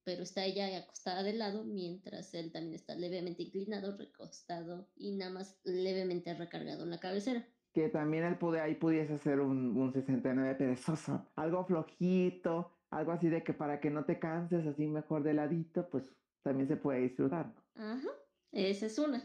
pero 0.04 0.22
está 0.22 0.44
ella 0.44 0.76
acostada 0.78 1.22
de 1.22 1.32
lado, 1.32 1.64
mientras 1.64 2.32
él 2.34 2.52
también 2.52 2.74
está 2.74 2.94
levemente 2.94 3.42
inclinado, 3.44 3.96
recostado 3.96 4.88
y 4.96 5.16
nada 5.16 5.30
más 5.32 5.60
levemente 5.64 6.32
recargado 6.34 6.84
en 6.84 6.90
la 6.90 7.00
cabecera. 7.00 7.46
Que 7.72 7.88
también 7.88 8.24
él 8.24 8.36
pude, 8.38 8.60
ahí 8.60 8.74
pudiese 8.74 9.14
hacer 9.14 9.40
un, 9.40 9.76
un 9.76 9.92
69 9.92 10.54
perezoso. 10.56 11.30
Algo 11.36 11.64
flojito, 11.64 12.72
algo 12.90 13.12
así 13.12 13.28
de 13.28 13.44
que 13.44 13.54
para 13.54 13.80
que 13.80 13.90
no 13.90 14.04
te 14.04 14.18
canses, 14.18 14.66
así 14.66 14.86
mejor 14.86 15.22
de 15.22 15.34
ladito, 15.34 15.88
pues 15.88 16.16
también 16.42 16.66
se 16.68 16.76
puede 16.76 17.00
disfrutar. 17.02 17.54
Ajá, 17.74 18.08
esa 18.52 18.86
es 18.86 18.98
una. 18.98 19.22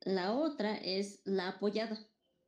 La 0.00 0.32
otra 0.32 0.76
es 0.76 1.22
la 1.24 1.48
apoyada. 1.48 1.98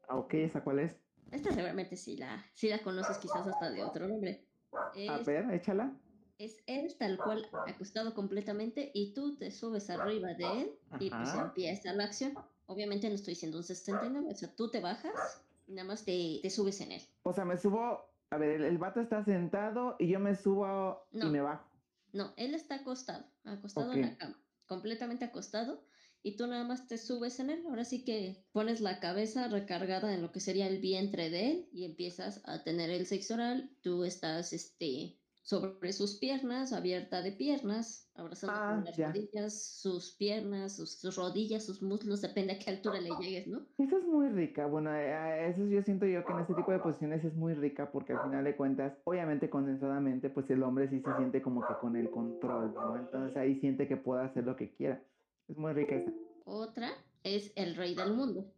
Ah, 0.09 0.17
Ok, 0.19 0.35
¿esa 0.35 0.63
cuál 0.63 0.79
es? 0.79 0.97
Esta 1.31 1.53
seguramente 1.53 1.97
sí 1.97 2.17
la, 2.17 2.45
sí 2.55 2.69
la 2.69 2.79
conoces 2.79 3.19
quizás 3.19 3.47
hasta 3.47 3.71
de 3.71 3.83
otro 3.83 4.07
nombre. 4.09 4.49
A 4.73 4.93
Es, 4.95 5.27
ver, 5.27 5.53
échala. 5.53 5.93
Es 6.39 6.63
él 6.67 6.95
tal 6.99 7.17
cual 7.19 7.49
acostado 7.67 8.15
completamente 8.15 8.91
y 8.95 9.15
tú 9.15 9.37
te 9.37 9.51
subes 9.51 9.89
arriba 9.91 10.35
de 10.35 10.45
él 10.63 10.71
y 11.01 11.11
pues 11.11 11.35
empieza 11.35 11.93
la 11.93 12.05
acción. 12.05 12.35
Obviamente 12.67 13.09
no 13.09 13.15
estoy 13.15 13.33
diciendo 13.35 13.59
un 13.59 13.65
69, 13.65 14.29
o 14.33 14.35
sea, 14.35 14.55
tú 14.55 14.71
te 14.71 14.81
bajas 14.81 15.43
y 15.67 15.73
nada 15.73 15.89
más 15.89 16.05
te, 16.05 16.41
te 16.43 16.51
subes 16.51 16.81
en 16.81 16.93
él. 16.93 17.03
O 17.23 17.33
sea, 17.33 17.45
me 17.45 17.57
subo, 17.57 18.11
a 18.31 18.39
ver, 18.39 18.51
el, 18.61 18.65
el 18.65 18.79
vato 18.79 19.01
está 19.01 19.25
sentado 19.25 19.97
y 19.99 20.09
yo 20.09 20.19
me 20.21 20.35
subo 20.35 21.07
No. 21.13 21.27
y 21.27 21.31
me 21.31 21.41
bajo. 21.41 21.71
No, 22.13 22.33
él 22.37 22.55
está 22.55 22.77
acostado, 22.77 23.25
acostado 23.45 23.93
en 23.93 24.03
la 24.03 24.17
cama, 24.17 24.39
completamente 24.67 25.25
acostado 25.25 25.85
y 26.23 26.37
tú 26.37 26.47
nada 26.47 26.65
más 26.65 26.89
te 26.89 26.99
subes 26.99 27.39
en 27.41 27.51
él. 27.51 27.65
Ahora 27.69 27.85
sí 27.85 28.05
que 28.05 28.45
pones 28.53 28.81
la 28.81 29.01
cabeza 29.01 29.49
recargada 29.49 30.13
en 30.13 30.23
lo 30.23 30.33
que 30.33 30.41
sería 30.41 30.67
el 30.67 30.81
vientre 30.81 31.31
de 31.31 31.51
él 31.51 31.69
y 31.73 31.85
empiezas 31.85 32.41
a 32.47 32.65
tener 32.65 32.91
el 32.91 33.07
sexo 33.07 33.35
oral. 33.35 33.71
Tú 33.83 34.05
estás 34.05 34.53
este 34.53 35.19
sobre 35.47 35.93
sus 35.93 36.19
piernas, 36.19 36.73
abierta 36.73 37.23
de 37.23 37.31
piernas, 37.33 38.11
abrazando 38.15 38.57
Ah, 38.61 38.75
con 38.75 38.85
las 38.85 38.97
ya. 38.97 39.13
rodillas, 39.13 39.63
sus 39.81 40.17
piernas, 40.17 40.75
sus, 40.77 40.99
sus 40.99 41.15
rodillas, 41.17 41.65
sus 41.65 41.83
muslos, 41.83 42.21
depende 42.21 42.55
a 42.55 42.59
qué 42.59 42.71
altura 42.71 43.01
le 43.01 43.11
llegues, 43.11 43.47
¿no? 43.47 43.69
Esa 43.79 43.97
es 43.99 44.05
muy 44.05 44.29
rica. 44.29 44.67
Bueno, 44.67 44.93
eh, 44.93 45.49
eso 45.49 45.65
yo 45.67 45.83
siento 45.83 46.05
yo 46.07 46.25
que 46.25 46.33
en 46.33 46.41
este 46.41 46.55
tipo 46.55 46.73
de 46.73 46.81
posiciones 46.81 47.25
es 47.25 47.35
muy 47.37 47.55
rica 47.55 47.93
porque 47.93 48.13
al 48.15 48.23
final 48.25 48.43
de 48.45 48.57
cuentas, 48.57 48.99
obviamente 49.05 49.49
condensadamente, 49.49 50.31
pues 50.31 50.51
el 50.51 50.63
hombre 50.65 50.89
sí 50.89 51.01
se 51.01 51.15
siente 51.17 51.41
como 51.43 51.65
que 51.65 51.75
con 51.81 51.95
el 51.97 52.11
control, 52.11 52.75
¿no? 52.75 52.97
Entonces 52.97 53.37
ahí 53.37 53.61
siente 53.61 53.87
que 53.87 53.97
puede 53.97 54.25
hacer 54.25 54.45
lo 54.45 54.57
que 54.57 54.75
quiera. 54.75 55.05
Es 55.47 55.57
muy 55.57 55.73
rica 55.75 55.95
esa. 55.95 56.13
Otra 56.45 56.91
es 57.23 57.53
el 57.55 57.77
rey 57.77 57.95
del 57.95 58.15
mundo. 58.15 58.53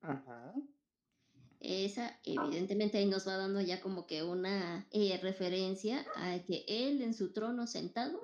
Ajá. 0.00 0.54
Esa, 1.64 2.20
evidentemente, 2.24 2.98
ahí 2.98 3.06
nos 3.06 3.26
va 3.26 3.36
dando 3.36 3.60
ya 3.60 3.80
como 3.80 4.06
que 4.06 4.22
una 4.22 4.86
eh, 4.90 5.18
referencia 5.22 6.04
a 6.14 6.38
que 6.44 6.64
él 6.68 7.02
en 7.02 7.14
su 7.14 7.32
trono 7.32 7.66
sentado 7.66 8.20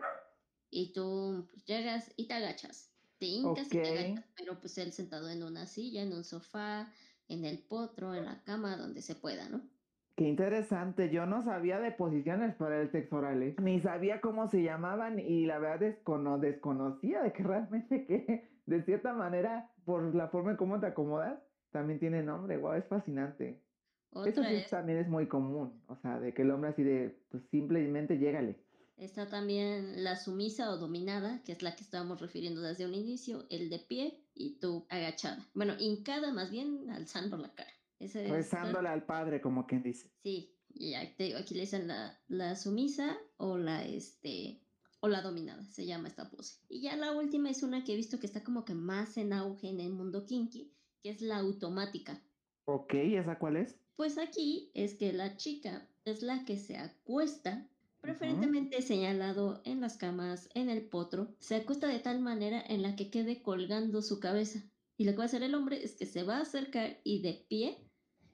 y 0.70 0.92
tú 0.92 1.48
pues, 1.50 1.64
llegas 1.64 2.12
y 2.16 2.28
te 2.28 2.34
agachas. 2.34 2.96
Te 3.18 3.26
hincas 3.26 3.72
y 3.74 3.78
te 3.80 3.88
agachas, 3.88 4.24
pero 4.36 4.60
pues 4.60 4.78
él 4.78 4.92
sentado 4.92 5.28
en 5.30 5.42
una 5.42 5.66
silla, 5.66 6.02
en 6.02 6.12
un 6.12 6.24
sofá, 6.24 6.92
en 7.28 7.44
el 7.44 7.66
potro, 7.66 8.14
en 8.14 8.24
la 8.26 8.42
cama, 8.44 8.76
donde 8.76 9.02
se 9.02 9.14
pueda, 9.14 9.48
¿no? 9.48 9.70
Qué 10.16 10.24
interesante. 10.28 11.10
Yo 11.10 11.24
no 11.26 11.42
sabía 11.44 11.78
de 11.80 11.92
posiciones 11.92 12.54
para 12.56 12.80
el 12.82 12.90
sexo 12.90 13.16
oral, 13.16 13.42
¿eh? 13.42 13.56
Ni 13.62 13.80
sabía 13.80 14.20
cómo 14.20 14.48
se 14.48 14.62
llamaban 14.62 15.18
y 15.18 15.46
la 15.46 15.58
verdad 15.58 15.80
descono- 15.80 16.38
desconocía 16.38 17.22
de 17.22 17.32
que 17.32 17.42
realmente 17.42 18.06
que 18.06 18.50
de 18.66 18.82
cierta 18.82 19.14
manera, 19.14 19.72
por 19.84 20.14
la 20.14 20.28
forma 20.28 20.52
en 20.52 20.56
cómo 20.56 20.78
te 20.78 20.86
acomodas, 20.86 21.40
también 21.70 21.98
tiene 21.98 22.22
nombre. 22.22 22.56
Wow, 22.58 22.74
es 22.74 22.86
fascinante. 22.86 23.62
Eso 24.26 24.42
sí 24.42 24.54
es, 24.56 24.70
también 24.70 24.98
es 24.98 25.08
muy 25.08 25.28
común. 25.28 25.82
O 25.86 25.96
sea, 25.96 26.18
de 26.18 26.34
que 26.34 26.42
el 26.42 26.50
hombre 26.50 26.70
así 26.70 26.82
de, 26.82 27.16
pues 27.30 27.44
simplemente 27.50 28.18
llégale. 28.18 28.56
está 28.96 29.28
también 29.28 30.02
la 30.02 30.16
sumisa 30.16 30.70
o 30.72 30.76
dominada, 30.76 31.42
que 31.44 31.52
es 31.52 31.62
la 31.62 31.76
que 31.76 31.82
estábamos 31.84 32.20
refiriendo 32.20 32.60
desde 32.60 32.86
un 32.86 32.94
inicio, 32.94 33.46
el 33.50 33.70
de 33.70 33.78
pie 33.78 34.24
y 34.34 34.58
tú 34.58 34.84
agachada. 34.90 35.48
Bueno, 35.54 35.74
hincada 35.78 36.32
más 36.32 36.50
bien, 36.50 36.90
alzando 36.90 37.36
la 37.36 37.54
cara. 37.54 37.70
Ese 37.98 38.24
es- 38.24 38.30
Rezándole 38.30 38.88
al 38.88 39.04
padre, 39.04 39.40
como 39.40 39.66
quien 39.66 39.82
dice. 39.82 40.10
Sí, 40.22 40.56
y 40.74 40.94
digo, 41.18 41.38
aquí 41.38 41.54
le 41.54 41.60
dicen 41.60 41.86
la, 41.88 42.18
la 42.28 42.56
sumisa 42.56 43.16
o 43.36 43.58
la 43.58 43.84
este 43.84 44.60
o 45.02 45.08
la 45.08 45.22
dominada, 45.22 45.64
se 45.64 45.86
llama 45.86 46.08
esta 46.08 46.28
pose. 46.30 46.60
Y 46.68 46.82
ya 46.82 46.94
la 46.96 47.12
última 47.12 47.48
es 47.48 47.62
una 47.62 47.84
que 47.84 47.94
he 47.94 47.96
visto 47.96 48.18
que 48.20 48.26
está 48.26 48.44
como 48.44 48.66
que 48.66 48.74
más 48.74 49.16
en 49.16 49.32
auge 49.32 49.68
en 49.70 49.80
el 49.80 49.90
mundo 49.92 50.26
kinky, 50.26 50.74
que 51.02 51.10
es 51.10 51.22
la 51.22 51.38
automática. 51.38 52.22
Ok, 52.66 52.94
¿esa 52.94 53.38
cuál 53.38 53.56
es? 53.56 53.76
Pues 53.96 54.18
aquí 54.18 54.70
es 54.74 54.94
que 54.94 55.12
la 55.12 55.36
chica 55.36 55.88
es 56.04 56.22
la 56.22 56.44
que 56.44 56.56
se 56.56 56.76
acuesta, 56.76 57.68
preferentemente 58.00 58.80
señalado 58.80 59.60
en 59.64 59.80
las 59.80 59.96
camas, 59.96 60.48
en 60.54 60.70
el 60.70 60.82
potro, 60.82 61.34
se 61.38 61.56
acuesta 61.56 61.86
de 61.86 61.98
tal 61.98 62.20
manera 62.20 62.62
en 62.66 62.82
la 62.82 62.96
que 62.96 63.10
quede 63.10 63.42
colgando 63.42 64.02
su 64.02 64.20
cabeza. 64.20 64.62
Y 64.96 65.04
lo 65.04 65.12
que 65.12 65.18
va 65.18 65.24
a 65.24 65.26
hacer 65.26 65.42
el 65.42 65.54
hombre 65.54 65.82
es 65.82 65.96
que 65.96 66.06
se 66.06 66.22
va 66.22 66.38
a 66.38 66.42
acercar 66.42 67.00
y 67.04 67.22
de 67.22 67.44
pie, 67.48 67.78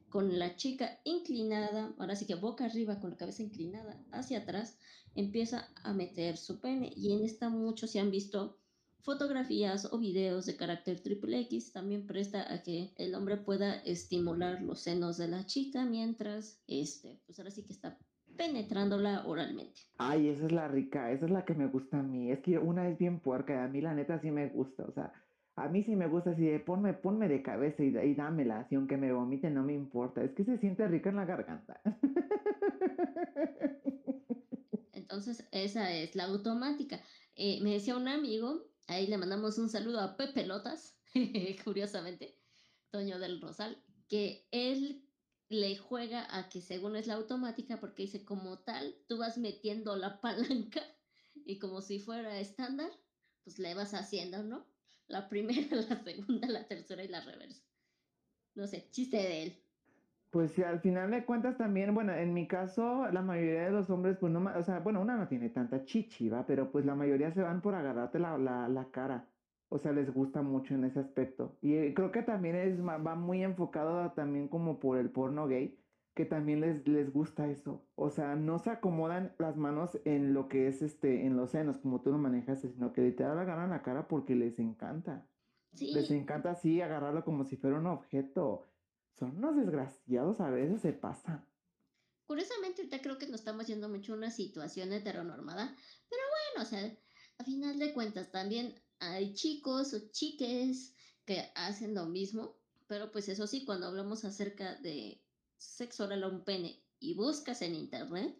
con 0.08 0.38
la 0.38 0.56
chica 0.56 1.00
inclinada, 1.04 1.94
ahora 1.98 2.16
sí 2.16 2.26
que 2.26 2.36
boca 2.36 2.64
arriba, 2.64 3.00
con 3.00 3.10
la 3.10 3.16
cabeza 3.16 3.42
inclinada 3.42 4.02
hacia 4.12 4.38
atrás, 4.38 4.78
empieza 5.14 5.68
a 5.82 5.92
meter 5.92 6.36
su 6.36 6.60
pene. 6.60 6.92
Y 6.96 7.12
en 7.12 7.24
esta 7.24 7.48
muchos 7.48 7.90
se 7.90 8.00
han 8.00 8.10
visto 8.10 8.58
fotografías 9.06 9.88
o 9.92 9.98
videos 9.98 10.46
de 10.46 10.56
carácter 10.56 11.00
triple 11.00 11.38
X 11.42 11.72
también 11.72 12.08
presta 12.08 12.52
a 12.52 12.64
que 12.64 12.92
el 12.96 13.14
hombre 13.14 13.36
pueda 13.36 13.76
estimular 13.84 14.60
los 14.62 14.80
senos 14.80 15.16
de 15.16 15.28
la 15.28 15.46
chica 15.46 15.84
mientras, 15.84 16.60
este, 16.66 17.20
pues 17.24 17.38
ahora 17.38 17.52
sí 17.52 17.64
que 17.64 17.72
está 17.72 17.96
penetrándola 18.36 19.22
oralmente. 19.24 19.80
Ay, 19.98 20.28
esa 20.28 20.46
es 20.46 20.52
la 20.52 20.66
rica, 20.66 21.12
esa 21.12 21.26
es 21.26 21.30
la 21.30 21.44
que 21.44 21.54
me 21.54 21.68
gusta 21.68 22.00
a 22.00 22.02
mí. 22.02 22.32
Es 22.32 22.40
que 22.40 22.58
una 22.58 22.88
es 22.88 22.98
bien 22.98 23.20
puerca, 23.20 23.64
a 23.64 23.68
mí 23.68 23.80
la 23.80 23.94
neta 23.94 24.18
sí 24.18 24.32
me 24.32 24.48
gusta, 24.48 24.84
o 24.84 24.92
sea, 24.92 25.12
a 25.54 25.68
mí 25.68 25.84
sí 25.84 25.94
me 25.94 26.08
gusta 26.08 26.30
así 26.30 26.42
de 26.42 26.58
ponme, 26.58 26.92
ponme 26.92 27.28
de 27.28 27.42
cabeza 27.42 27.84
y, 27.84 27.96
y 27.96 28.14
dámela, 28.16 28.58
así 28.58 28.74
aunque 28.74 28.96
me 28.96 29.12
vomite 29.12 29.50
no 29.50 29.62
me 29.62 29.72
importa, 29.72 30.24
es 30.24 30.32
que 30.32 30.44
se 30.44 30.58
siente 30.58 30.86
rica 30.88 31.10
en 31.10 31.16
la 31.16 31.26
garganta. 31.26 31.80
Entonces, 34.92 35.46
esa 35.52 35.92
es 35.92 36.16
la 36.16 36.24
automática. 36.24 37.00
Eh, 37.36 37.60
me 37.62 37.74
decía 37.74 37.96
un 37.96 38.08
amigo, 38.08 38.64
ahí 38.86 39.06
le 39.06 39.18
mandamos 39.18 39.58
un 39.58 39.68
saludo 39.68 40.00
a 40.00 40.16
Pepe 40.16 40.46
Lotas, 40.46 40.98
curiosamente, 41.64 42.38
Toño 42.90 43.18
del 43.18 43.40
Rosal, 43.40 43.82
que 44.08 44.48
él 44.50 45.06
le 45.48 45.76
juega 45.76 46.26
a 46.36 46.48
que 46.48 46.60
según 46.60 46.96
es 46.96 47.06
la 47.06 47.14
automática, 47.14 47.78
porque 47.78 48.04
dice 48.04 48.24
como 48.24 48.58
tal, 48.60 48.96
tú 49.08 49.18
vas 49.18 49.38
metiendo 49.38 49.96
la 49.96 50.20
palanca 50.20 50.82
y 51.34 51.58
como 51.58 51.82
si 51.82 52.00
fuera 52.00 52.40
estándar, 52.40 52.90
pues 53.44 53.58
le 53.58 53.74
vas 53.74 53.94
haciendo, 53.94 54.42
¿no? 54.42 54.66
La 55.06 55.28
primera, 55.28 55.76
la 55.88 56.02
segunda, 56.02 56.48
la 56.48 56.66
tercera 56.66 57.04
y 57.04 57.08
la 57.08 57.20
reversa. 57.20 57.62
No 58.54 58.66
sé, 58.66 58.88
chiste 58.90 59.18
de 59.18 59.42
él. 59.42 59.65
Pues 60.30 60.52
sí, 60.52 60.62
al 60.62 60.80
final 60.80 61.10
de 61.10 61.24
cuentas 61.24 61.56
también, 61.56 61.94
bueno, 61.94 62.12
en 62.12 62.34
mi 62.34 62.46
caso, 62.46 63.10
la 63.10 63.22
mayoría 63.22 63.64
de 63.64 63.70
los 63.70 63.88
hombres, 63.88 64.18
pues 64.18 64.30
no, 64.32 64.40
ma- 64.40 64.58
o 64.58 64.62
sea, 64.62 64.80
bueno, 64.80 65.00
una 65.00 65.16
no 65.16 65.28
tiene 65.28 65.48
tanta 65.48 65.84
chichi, 65.84 66.28
¿va? 66.28 66.44
Pero 66.44 66.70
pues 66.70 66.84
la 66.84 66.94
mayoría 66.94 67.30
se 67.32 67.42
van 67.42 67.62
por 67.62 67.74
agarrarte 67.74 68.18
la, 68.18 68.36
la, 68.36 68.68
la 68.68 68.90
cara. 68.90 69.30
O 69.68 69.78
sea, 69.78 69.92
les 69.92 70.12
gusta 70.12 70.42
mucho 70.42 70.74
en 70.74 70.84
ese 70.84 71.00
aspecto. 71.00 71.56
Y 71.62 71.74
eh, 71.76 71.94
creo 71.94 72.12
que 72.12 72.22
también 72.22 72.54
es, 72.56 72.78
ma- 72.80 72.98
va 72.98 73.14
muy 73.14 73.42
enfocado 73.42 74.00
a- 74.00 74.14
también 74.14 74.48
como 74.48 74.78
por 74.78 74.98
el 74.98 75.10
porno 75.10 75.46
gay, 75.46 75.80
que 76.14 76.26
también 76.26 76.60
les, 76.60 76.86
les 76.86 77.12
gusta 77.12 77.48
eso. 77.48 77.88
O 77.94 78.10
sea, 78.10 78.36
no 78.36 78.58
se 78.58 78.70
acomodan 78.70 79.34
las 79.38 79.56
manos 79.56 79.98
en 80.04 80.34
lo 80.34 80.48
que 80.48 80.66
es 80.68 80.82
este, 80.82 81.24
en 81.26 81.36
los 81.36 81.50
senos, 81.52 81.78
como 81.78 82.02
tú 82.02 82.10
lo 82.12 82.18
manejas, 82.18 82.60
sino 82.60 82.92
que 82.92 83.00
literal 83.02 83.38
agarran 83.38 83.70
la 83.70 83.82
cara 83.82 84.06
porque 84.08 84.34
les 84.34 84.58
encanta. 84.58 85.30
Sí, 85.72 85.92
Les 85.92 86.10
encanta 86.10 86.50
así 86.52 86.80
agarrarlo 86.80 87.24
como 87.24 87.44
si 87.44 87.56
fuera 87.56 87.78
un 87.78 87.86
objeto. 87.86 88.64
Son 89.18 89.36
unos 89.36 89.56
desgraciados, 89.56 90.40
a 90.40 90.50
veces 90.50 90.82
se 90.82 90.92
pasan. 90.92 91.44
Curiosamente, 92.26 92.82
ahorita 92.82 93.00
creo 93.00 93.18
que 93.18 93.28
nos 93.28 93.40
estamos 93.40 93.66
yendo 93.66 93.88
mucho 93.88 94.12
a 94.12 94.16
una 94.16 94.30
situación 94.30 94.92
heteronormada, 94.92 95.74
pero 96.10 96.22
bueno, 96.30 96.66
o 96.66 96.68
sea, 96.68 96.98
a 97.38 97.44
final 97.44 97.78
de 97.78 97.94
cuentas 97.94 98.30
también 98.30 98.74
hay 98.98 99.32
chicos 99.32 99.94
o 99.94 100.10
chiques 100.10 100.94
que 101.24 101.50
hacen 101.54 101.94
lo 101.94 102.06
mismo, 102.06 102.56
pero 102.88 103.10
pues 103.12 103.28
eso 103.28 103.46
sí, 103.46 103.64
cuando 103.64 103.86
hablamos 103.86 104.24
acerca 104.24 104.74
de 104.76 105.22
sexo 105.56 106.04
oral 106.04 106.24
a 106.24 106.28
un 106.28 106.44
pene 106.44 106.82
y 106.98 107.14
buscas 107.14 107.62
en 107.62 107.74
internet, 107.74 108.36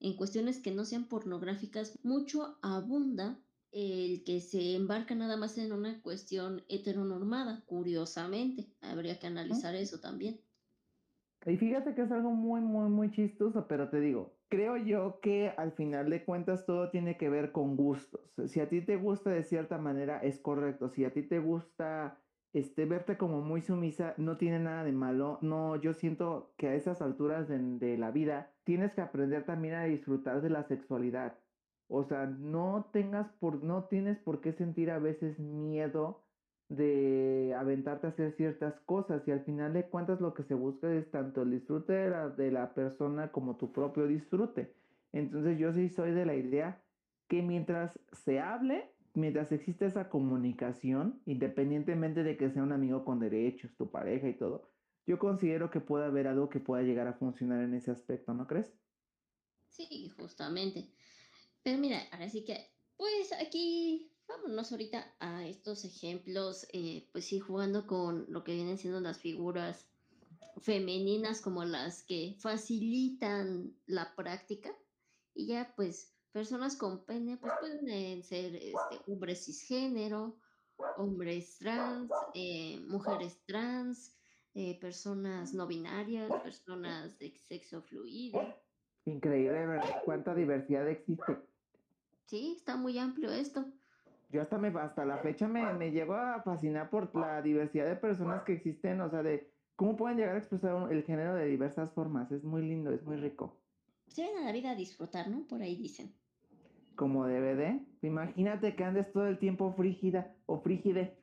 en 0.00 0.16
cuestiones 0.16 0.60
que 0.60 0.70
no 0.70 0.84
sean 0.84 1.08
pornográficas, 1.08 1.98
mucho 2.02 2.58
abunda 2.62 3.38
el 3.72 4.24
que 4.24 4.40
se 4.40 4.74
embarca 4.74 5.14
nada 5.14 5.36
más 5.36 5.56
en 5.58 5.72
una 5.72 6.00
cuestión 6.02 6.62
heteronormada, 6.68 7.62
curiosamente, 7.66 8.68
habría 8.80 9.18
que 9.18 9.26
analizar 9.26 9.74
eso 9.74 10.00
también. 10.00 10.40
Y 11.46 11.56
fíjate 11.56 11.94
que 11.94 12.02
es 12.02 12.12
algo 12.12 12.30
muy, 12.30 12.60
muy, 12.60 12.90
muy 12.90 13.10
chistoso, 13.10 13.66
pero 13.66 13.88
te 13.88 14.00
digo, 14.00 14.36
creo 14.48 14.76
yo 14.76 15.20
que 15.20 15.52
al 15.56 15.72
final 15.72 16.10
de 16.10 16.24
cuentas 16.24 16.66
todo 16.66 16.90
tiene 16.90 17.16
que 17.16 17.30
ver 17.30 17.52
con 17.52 17.76
gustos. 17.76 18.20
Si 18.46 18.60
a 18.60 18.68
ti 18.68 18.82
te 18.82 18.96
gusta 18.96 19.30
de 19.30 19.42
cierta 19.42 19.78
manera, 19.78 20.18
es 20.18 20.38
correcto. 20.38 20.90
Si 20.90 21.04
a 21.04 21.12
ti 21.12 21.22
te 21.22 21.38
gusta 21.38 22.20
este, 22.52 22.84
verte 22.84 23.16
como 23.16 23.40
muy 23.40 23.62
sumisa, 23.62 24.14
no 24.18 24.36
tiene 24.36 24.58
nada 24.58 24.84
de 24.84 24.92
malo. 24.92 25.38
No, 25.40 25.76
yo 25.76 25.94
siento 25.94 26.52
que 26.58 26.68
a 26.68 26.74
esas 26.74 27.00
alturas 27.00 27.48
de, 27.48 27.58
de 27.58 27.96
la 27.96 28.10
vida 28.10 28.52
tienes 28.64 28.94
que 28.94 29.00
aprender 29.00 29.46
también 29.46 29.74
a 29.74 29.84
disfrutar 29.84 30.42
de 30.42 30.50
la 30.50 30.64
sexualidad. 30.64 31.38
O 31.90 32.04
sea, 32.04 32.26
no 32.26 32.88
tengas 32.92 33.28
por, 33.40 33.64
no 33.64 33.84
tienes 33.84 34.16
por 34.18 34.40
qué 34.40 34.52
sentir 34.52 34.90
a 34.90 35.00
veces 35.00 35.40
miedo 35.40 36.22
de 36.68 37.52
aventarte 37.58 38.06
a 38.06 38.10
hacer 38.10 38.30
ciertas 38.36 38.78
cosas 38.86 39.26
y 39.26 39.32
al 39.32 39.40
final 39.40 39.72
de 39.72 39.88
cuentas 39.88 40.20
lo 40.20 40.32
que 40.32 40.44
se 40.44 40.54
busca 40.54 40.92
es 40.92 41.10
tanto 41.10 41.42
el 41.42 41.50
disfrute 41.50 41.92
de 41.92 42.10
la, 42.10 42.28
de 42.28 42.52
la 42.52 42.74
persona 42.74 43.32
como 43.32 43.56
tu 43.56 43.72
propio 43.72 44.06
disfrute. 44.06 44.72
Entonces 45.12 45.58
yo 45.58 45.72
sí 45.72 45.88
soy 45.88 46.12
de 46.12 46.24
la 46.24 46.36
idea 46.36 46.80
que 47.26 47.42
mientras 47.42 47.98
se 48.12 48.38
hable, 48.38 48.88
mientras 49.14 49.50
existe 49.50 49.86
esa 49.86 50.08
comunicación, 50.08 51.20
independientemente 51.26 52.22
de 52.22 52.36
que 52.36 52.50
sea 52.50 52.62
un 52.62 52.70
amigo 52.70 53.04
con 53.04 53.18
derechos, 53.18 53.74
tu 53.76 53.90
pareja 53.90 54.28
y 54.28 54.34
todo, 54.34 54.70
yo 55.08 55.18
considero 55.18 55.72
que 55.72 55.80
puede 55.80 56.04
haber 56.04 56.28
algo 56.28 56.48
que 56.50 56.60
pueda 56.60 56.84
llegar 56.84 57.08
a 57.08 57.14
funcionar 57.14 57.64
en 57.64 57.74
ese 57.74 57.90
aspecto, 57.90 58.32
¿no 58.32 58.46
crees? 58.46 58.72
Sí, 59.70 60.08
justamente. 60.16 60.88
Pero 61.62 61.78
mira, 61.78 62.00
ahora 62.12 62.28
sí 62.28 62.44
que, 62.44 62.70
pues 62.96 63.32
aquí 63.32 64.10
vámonos 64.28 64.70
ahorita 64.72 65.14
a 65.18 65.46
estos 65.46 65.84
ejemplos, 65.84 66.66
eh, 66.72 67.08
pues 67.12 67.26
sí, 67.26 67.40
jugando 67.40 67.86
con 67.86 68.26
lo 68.28 68.44
que 68.44 68.54
vienen 68.54 68.78
siendo 68.78 69.00
las 69.00 69.18
figuras 69.18 69.86
femeninas 70.60 71.40
como 71.40 71.64
las 71.64 72.02
que 72.02 72.36
facilitan 72.38 73.74
la 73.86 74.14
práctica 74.14 74.70
y 75.34 75.48
ya 75.48 75.72
pues 75.76 76.14
personas 76.32 76.76
con 76.76 77.04
pene 77.04 77.36
pues 77.38 77.52
pueden 77.60 78.22
ser 78.22 78.56
este, 78.56 79.00
hombres 79.06 79.44
cisgénero, 79.44 80.36
hombres 80.96 81.58
trans, 81.58 82.10
eh, 82.34 82.78
mujeres 82.88 83.42
trans, 83.46 84.16
eh, 84.54 84.78
personas 84.80 85.54
no 85.54 85.66
binarias, 85.66 86.30
personas 86.42 87.18
de 87.18 87.36
sexo 87.36 87.82
fluido. 87.82 88.40
Increíble, 89.06 89.66
¿verdad? 89.66 90.02
¿Cuánta 90.04 90.34
diversidad 90.34 90.88
existe? 90.88 91.49
Sí, 92.30 92.54
está 92.56 92.76
muy 92.76 92.96
amplio 92.96 93.30
esto 93.32 93.66
yo 94.32 94.42
hasta 94.42 94.58
me 94.58 94.68
hasta 94.68 95.04
la 95.04 95.18
fecha 95.18 95.48
me, 95.48 95.72
me 95.74 95.90
llego 95.90 96.14
a 96.14 96.40
fascinar 96.42 96.88
por 96.90 97.14
la 97.16 97.42
diversidad 97.42 97.86
de 97.86 97.96
personas 97.96 98.42
que 98.44 98.52
existen, 98.52 99.00
o 99.00 99.10
sea, 99.10 99.22
de 99.22 99.50
cómo 99.76 99.96
pueden 99.96 100.18
llegar 100.18 100.36
a 100.36 100.38
expresar 100.38 100.92
el 100.92 101.02
género 101.02 101.34
de 101.34 101.46
diversas 101.46 101.90
formas. 101.92 102.30
Es 102.30 102.44
muy 102.44 102.62
lindo, 102.62 102.92
es 102.92 103.02
muy 103.02 103.16
rico. 103.16 103.56
Se 104.06 104.22
ven 104.22 104.38
a 104.38 104.44
la 104.44 104.52
vida 104.52 104.70
a 104.70 104.74
disfrutar, 104.74 105.28
¿no? 105.28 105.46
Por 105.48 105.62
ahí 105.62 105.76
dicen. 105.76 106.12
Como 106.94 107.26
DVD. 107.26 107.80
Imagínate 108.02 108.76
que 108.76 108.84
andes 108.84 109.10
todo 109.12 109.26
el 109.26 109.38
tiempo 109.38 109.72
frígida 109.72 110.32
o 110.46 110.60
frígide. 110.60 111.16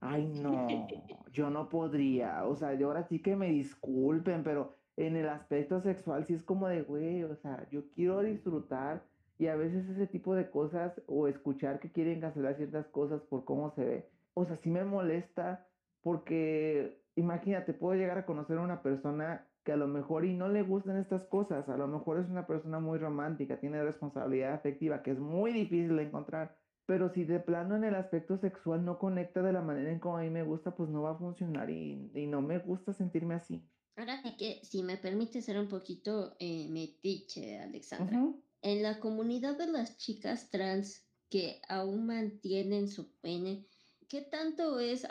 Ay, 0.00 0.26
no, 0.26 0.66
yo 1.32 1.50
no 1.50 1.68
podría. 1.68 2.46
O 2.46 2.56
sea, 2.56 2.74
yo 2.74 2.88
ahora 2.88 3.02
sí 3.04 3.20
que 3.20 3.36
me 3.36 3.50
disculpen, 3.50 4.42
pero 4.44 4.76
en 4.96 5.16
el 5.16 5.28
aspecto 5.28 5.80
sexual 5.82 6.26
sí 6.26 6.34
es 6.34 6.42
como 6.42 6.68
de, 6.68 6.82
güey, 6.82 7.22
o 7.24 7.36
sea, 7.36 7.68
yo 7.70 7.90
quiero 7.90 8.22
disfrutar 8.22 9.04
y 9.38 9.48
a 9.48 9.56
veces 9.56 9.88
ese 9.88 10.06
tipo 10.06 10.34
de 10.34 10.50
cosas 10.50 11.00
o 11.06 11.28
escuchar 11.28 11.80
que 11.80 11.92
quieren 11.92 12.20
cancelar 12.20 12.56
ciertas 12.56 12.86
cosas 12.86 13.22
por 13.22 13.44
cómo 13.44 13.70
se 13.70 13.84
ve, 13.84 14.10
o 14.34 14.44
sea, 14.44 14.56
sí 14.56 14.70
me 14.70 14.84
molesta 14.84 15.66
porque 16.02 17.02
imagínate, 17.16 17.72
puedo 17.72 17.98
llegar 17.98 18.18
a 18.18 18.26
conocer 18.26 18.58
a 18.58 18.62
una 18.62 18.82
persona 18.82 19.46
que 19.64 19.72
a 19.72 19.76
lo 19.76 19.88
mejor 19.88 20.24
y 20.24 20.32
no 20.32 20.48
le 20.48 20.62
gustan 20.62 20.96
estas 20.96 21.24
cosas, 21.24 21.68
a 21.68 21.76
lo 21.76 21.88
mejor 21.88 22.20
es 22.20 22.28
una 22.28 22.46
persona 22.46 22.78
muy 22.78 22.98
romántica, 22.98 23.58
tiene 23.58 23.82
responsabilidad 23.82 24.52
afectiva, 24.52 25.02
que 25.02 25.10
es 25.10 25.18
muy 25.18 25.52
difícil 25.52 25.96
de 25.96 26.04
encontrar, 26.04 26.56
pero 26.86 27.08
si 27.08 27.24
de 27.24 27.40
plano 27.40 27.74
en 27.74 27.82
el 27.82 27.96
aspecto 27.96 28.38
sexual 28.38 28.84
no 28.84 28.98
conecta 28.98 29.42
de 29.42 29.52
la 29.52 29.62
manera 29.62 29.90
en 29.90 29.98
como 29.98 30.18
a 30.18 30.22
mí 30.22 30.30
me 30.30 30.44
gusta, 30.44 30.76
pues 30.76 30.88
no 30.88 31.02
va 31.02 31.12
a 31.12 31.18
funcionar 31.18 31.68
y, 31.68 32.12
y 32.14 32.26
no 32.28 32.42
me 32.42 32.58
gusta 32.58 32.92
sentirme 32.92 33.34
así. 33.34 33.68
Ahora 33.96 34.22
sí 34.22 34.36
que, 34.36 34.60
si 34.62 34.82
me 34.82 34.98
permite 34.98 35.42
ser 35.42 35.58
un 35.58 35.68
poquito 35.68 36.36
eh, 36.38 36.68
metiche, 36.70 37.58
Alexandra 37.58 38.22
en 38.62 38.82
la 38.82 39.00
comunidad 39.00 39.56
de 39.56 39.66
las 39.66 39.96
chicas 39.98 40.50
trans 40.50 41.06
que 41.30 41.60
aún 41.68 42.06
mantienen 42.06 42.88
su 42.88 43.12
pene, 43.20 43.66
¿qué 44.08 44.22
tanto 44.22 44.78
es 44.78 45.06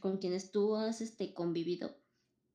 con 0.00 0.18
quienes 0.18 0.50
tú 0.50 0.76
has 0.76 1.00
este, 1.00 1.34
convivido 1.34 1.96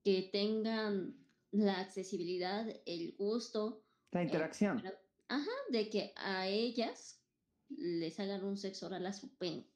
que 0.04 0.30
tengan 0.32 1.16
la 1.52 1.80
accesibilidad, 1.80 2.68
el 2.86 3.16
gusto? 3.18 3.84
La 4.12 4.24
interacción. 4.24 4.82
ajá, 5.28 5.52
de 5.70 5.90
que 5.90 6.14
a 6.18 6.48
ellas 6.48 7.22
les 7.70 8.20
hagan 8.20 8.44
un 8.44 8.58
sexo 8.58 8.88
oral 8.88 9.06
a 9.06 9.14
su 9.14 9.38
pene. 9.38 9.68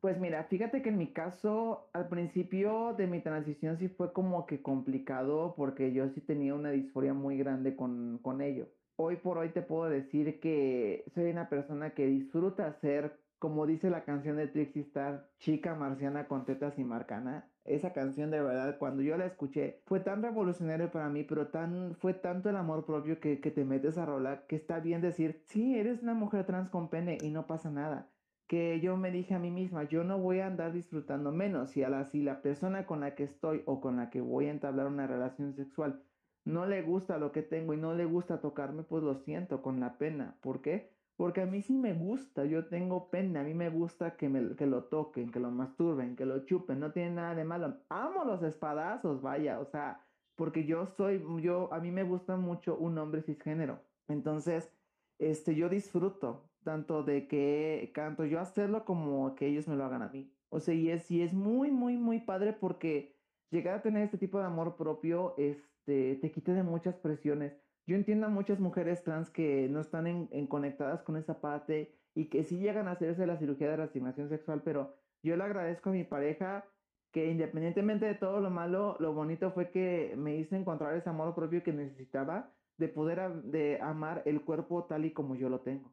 Pues 0.00 0.20
mira, 0.20 0.44
fíjate 0.44 0.82
que 0.82 0.90
en 0.90 0.98
mi 0.98 1.12
caso, 1.12 1.90
al 1.92 2.08
principio 2.08 2.94
de 2.96 3.06
mi 3.06 3.22
transición 3.22 3.78
sí 3.78 3.88
fue 3.88 4.12
como 4.12 4.46
que 4.46 4.62
complicado 4.62 5.54
porque 5.56 5.92
yo 5.92 6.08
sí 6.10 6.20
tenía 6.20 6.54
una 6.54 6.70
disforia 6.70 7.14
muy 7.14 7.38
grande 7.38 7.74
con, 7.74 8.18
con 8.18 8.42
ello 8.42 8.68
hoy 8.96 9.16
por 9.16 9.38
hoy 9.38 9.50
te 9.50 9.62
puedo 9.62 9.88
decir 9.88 10.40
que 10.40 11.04
soy 11.14 11.30
una 11.30 11.48
persona 11.48 11.90
que 11.90 12.06
disfruta 12.06 12.72
ser, 12.72 13.20
como 13.38 13.66
dice 13.66 13.90
la 13.90 14.04
canción 14.04 14.36
de 14.36 14.48
Trixie 14.48 14.82
Star, 14.82 15.28
chica 15.38 15.74
marciana 15.74 16.26
con 16.26 16.44
tetas 16.44 16.78
y 16.78 16.84
marcana. 16.84 17.50
Esa 17.64 17.92
canción 17.92 18.30
de 18.30 18.40
verdad, 18.40 18.78
cuando 18.78 19.02
yo 19.02 19.16
la 19.16 19.26
escuché, 19.26 19.82
fue 19.86 20.00
tan 20.00 20.22
revolucionario 20.22 20.90
para 20.90 21.08
mí, 21.08 21.24
pero 21.24 21.48
tan, 21.48 21.96
fue 21.96 22.14
tanto 22.14 22.48
el 22.48 22.56
amor 22.56 22.86
propio 22.86 23.20
que, 23.20 23.40
que 23.40 23.50
te 23.50 23.64
metes 23.64 23.98
a 23.98 24.06
rolar, 24.06 24.46
que 24.46 24.56
está 24.56 24.80
bien 24.80 25.00
decir, 25.00 25.42
sí, 25.44 25.78
eres 25.78 26.02
una 26.02 26.14
mujer 26.14 26.46
trans 26.46 26.70
con 26.70 26.88
pene 26.88 27.18
y 27.20 27.30
no 27.30 27.46
pasa 27.46 27.70
nada 27.70 28.10
que 28.46 28.80
yo 28.80 28.96
me 28.96 29.10
dije 29.10 29.34
a 29.34 29.38
mí 29.38 29.50
misma, 29.50 29.84
yo 29.84 30.04
no 30.04 30.18
voy 30.18 30.38
a 30.38 30.46
andar 30.46 30.72
disfrutando 30.72 31.32
menos 31.32 31.70
si 31.70 31.82
a 31.82 31.88
la, 31.88 32.04
si 32.04 32.22
la 32.22 32.42
persona 32.42 32.86
con 32.86 33.00
la 33.00 33.14
que 33.14 33.24
estoy 33.24 33.62
o 33.66 33.80
con 33.80 33.96
la 33.96 34.08
que 34.08 34.20
voy 34.20 34.46
a 34.46 34.52
entablar 34.52 34.86
una 34.86 35.06
relación 35.06 35.52
sexual 35.54 36.00
no 36.46 36.64
le 36.64 36.80
gusta 36.82 37.18
lo 37.18 37.32
que 37.32 37.42
tengo 37.42 37.74
y 37.74 37.76
no 37.76 37.92
le 37.92 38.04
gusta 38.04 38.40
tocarme, 38.40 38.84
pues 38.84 39.02
lo 39.02 39.16
siento 39.16 39.62
con 39.62 39.80
la 39.80 39.98
pena. 39.98 40.38
¿Por 40.40 40.62
qué? 40.62 40.92
Porque 41.16 41.40
a 41.40 41.46
mí 41.46 41.60
sí 41.60 41.76
me 41.76 41.92
gusta, 41.92 42.44
yo 42.44 42.66
tengo 42.66 43.10
pena, 43.10 43.40
a 43.40 43.44
mí 43.44 43.52
me 43.52 43.68
gusta 43.68 44.16
que, 44.16 44.28
me, 44.28 44.54
que 44.54 44.66
lo 44.66 44.84
toquen, 44.84 45.32
que 45.32 45.40
lo 45.40 45.50
masturben, 45.50 46.14
que 46.14 46.24
lo 46.24 46.44
chupen, 46.44 46.78
no 46.78 46.92
tiene 46.92 47.10
nada 47.10 47.34
de 47.34 47.44
malo. 47.44 47.76
Amo 47.88 48.24
los 48.24 48.42
espadazos, 48.44 49.22
vaya, 49.22 49.58
o 49.58 49.64
sea, 49.64 50.06
porque 50.36 50.64
yo 50.64 50.86
soy, 50.86 51.20
yo, 51.40 51.72
a 51.72 51.80
mí 51.80 51.90
me 51.90 52.04
gusta 52.04 52.36
mucho 52.36 52.76
un 52.76 52.96
hombre 52.98 53.22
cisgénero. 53.22 53.80
Entonces, 54.06 54.70
este, 55.18 55.56
yo 55.56 55.68
disfruto 55.68 56.48
tanto 56.62 57.02
de 57.02 57.26
que, 57.26 57.90
canto 57.92 58.24
yo 58.24 58.38
hacerlo 58.38 58.84
como 58.84 59.34
que 59.34 59.46
ellos 59.46 59.66
me 59.66 59.74
lo 59.74 59.84
hagan 59.84 60.02
a 60.02 60.10
mí. 60.10 60.32
O 60.50 60.60
sea, 60.60 60.74
y 60.74 60.90
es, 60.90 61.10
y 61.10 61.22
es 61.22 61.32
muy, 61.32 61.72
muy, 61.72 61.96
muy 61.96 62.20
padre 62.20 62.52
porque 62.52 63.16
llegar 63.50 63.74
a 63.74 63.82
tener 63.82 64.04
este 64.04 64.18
tipo 64.18 64.38
de 64.38 64.44
amor 64.44 64.76
propio 64.76 65.34
es 65.38 65.75
te, 65.86 66.16
te 66.16 66.30
quite 66.30 66.52
de 66.52 66.62
muchas 66.62 66.96
presiones. 66.96 67.54
Yo 67.86 67.94
entiendo 67.94 68.26
a 68.26 68.30
muchas 68.30 68.58
mujeres 68.58 69.04
trans 69.04 69.30
que 69.30 69.68
no 69.68 69.80
están 69.80 70.06
en, 70.06 70.46
conectadas 70.48 71.02
con 71.02 71.16
esa 71.16 71.40
parte 71.40 71.94
y 72.14 72.26
que 72.26 72.42
sí 72.42 72.58
llegan 72.58 72.88
a 72.88 72.92
hacerse 72.92 73.26
la 73.26 73.38
cirugía 73.38 73.70
de 73.70 73.76
reasignación 73.76 74.28
sexual, 74.28 74.62
pero 74.64 74.96
yo 75.22 75.36
le 75.36 75.44
agradezco 75.44 75.90
a 75.90 75.92
mi 75.92 76.04
pareja 76.04 76.64
que 77.12 77.30
independientemente 77.30 78.04
de 78.06 78.14
todo 78.14 78.40
lo 78.40 78.50
malo, 78.50 78.96
lo 78.98 79.14
bonito 79.14 79.52
fue 79.52 79.70
que 79.70 80.14
me 80.16 80.36
hizo 80.36 80.56
encontrar 80.56 80.96
ese 80.96 81.08
amor 81.08 81.34
propio 81.34 81.62
que 81.62 81.72
necesitaba 81.72 82.52
de 82.76 82.88
poder 82.88 83.42
de 83.44 83.78
amar 83.80 84.22
el 84.26 84.42
cuerpo 84.42 84.84
tal 84.84 85.04
y 85.04 85.12
como 85.12 85.36
yo 85.36 85.48
lo 85.48 85.60
tengo. 85.60 85.92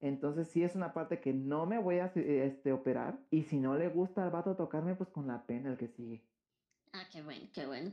Entonces 0.00 0.48
sí 0.48 0.64
es 0.64 0.74
una 0.74 0.92
parte 0.92 1.20
que 1.20 1.32
no 1.32 1.64
me 1.66 1.78
voy 1.78 1.98
a 1.98 2.06
este, 2.14 2.72
operar 2.72 3.20
y 3.30 3.44
si 3.44 3.60
no 3.60 3.76
le 3.76 3.88
gusta 3.88 4.24
al 4.24 4.30
vato 4.30 4.56
tocarme, 4.56 4.96
pues 4.96 5.10
con 5.10 5.28
la 5.28 5.46
pena 5.46 5.70
el 5.70 5.78
que 5.78 5.88
sigue. 5.88 6.24
Ah, 6.92 7.04
qué 7.12 7.22
bueno, 7.22 7.46
qué 7.54 7.66
bueno. 7.66 7.92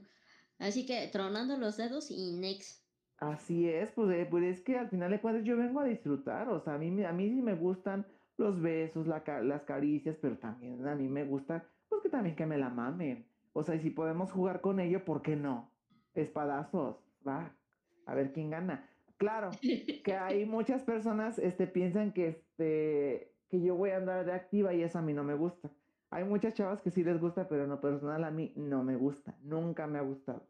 Así 0.59 0.85
que 0.85 1.07
tronando 1.11 1.57
los 1.57 1.77
dedos 1.77 2.11
y 2.11 2.33
next. 2.33 2.83
Así 3.17 3.67
es, 3.67 3.91
pues, 3.91 4.15
eh, 4.15 4.27
pues, 4.29 4.43
es 4.43 4.61
que 4.61 4.77
al 4.77 4.89
final 4.89 5.11
de 5.11 5.19
cuentas 5.19 5.43
yo 5.43 5.57
vengo 5.57 5.79
a 5.79 5.85
disfrutar, 5.85 6.49
o 6.49 6.59
sea, 6.59 6.75
a 6.75 6.77
mí, 6.77 7.03
a 7.03 7.11
mí 7.11 7.29
sí 7.29 7.41
me 7.41 7.55
gustan 7.55 8.05
los 8.37 8.61
besos, 8.61 9.07
las 9.07 9.63
caricias, 9.63 10.15
pero 10.21 10.37
también 10.37 10.87
a 10.87 10.95
mí 10.95 11.07
me 11.07 11.25
gusta, 11.25 11.67
pues 11.89 12.03
que 12.03 12.09
también 12.09 12.35
que 12.35 12.45
me 12.45 12.57
la 12.57 12.69
mamen. 12.69 13.27
O 13.53 13.63
sea, 13.63 13.73
y 13.73 13.79
si 13.79 13.89
podemos 13.89 14.31
jugar 14.31 14.61
con 14.61 14.79
ello, 14.79 15.03
¿por 15.03 15.23
qué 15.23 15.35
no? 15.35 15.71
Espadazos, 16.13 16.97
va, 17.27 17.55
a 18.05 18.13
ver 18.13 18.31
quién 18.31 18.51
gana. 18.51 18.87
Claro, 19.17 19.49
que 19.61 20.13
hay 20.13 20.45
muchas 20.45 20.83
personas, 20.83 21.39
este, 21.39 21.65
piensan 21.65 22.13
que, 22.13 22.27
este, 22.27 23.33
que 23.49 23.61
yo 23.61 23.75
voy 23.75 23.89
a 23.89 23.97
andar 23.97 24.25
de 24.25 24.33
activa 24.33 24.75
y 24.75 24.83
eso 24.83 24.99
a 24.99 25.01
mí 25.01 25.13
no 25.13 25.23
me 25.23 25.33
gusta. 25.33 25.71
Hay 26.09 26.23
muchas 26.23 26.53
chavas 26.53 26.81
que 26.81 26.91
sí 26.91 27.03
les 27.03 27.19
gusta, 27.19 27.47
pero 27.49 27.63
en 27.63 27.69
lo 27.69 27.81
personal 27.81 28.23
a 28.23 28.31
mí 28.31 28.53
no 28.55 28.83
me 28.83 28.95
gusta, 28.95 29.35
nunca 29.41 29.87
me 29.87 29.99
ha 29.99 30.01
gustado. 30.01 30.47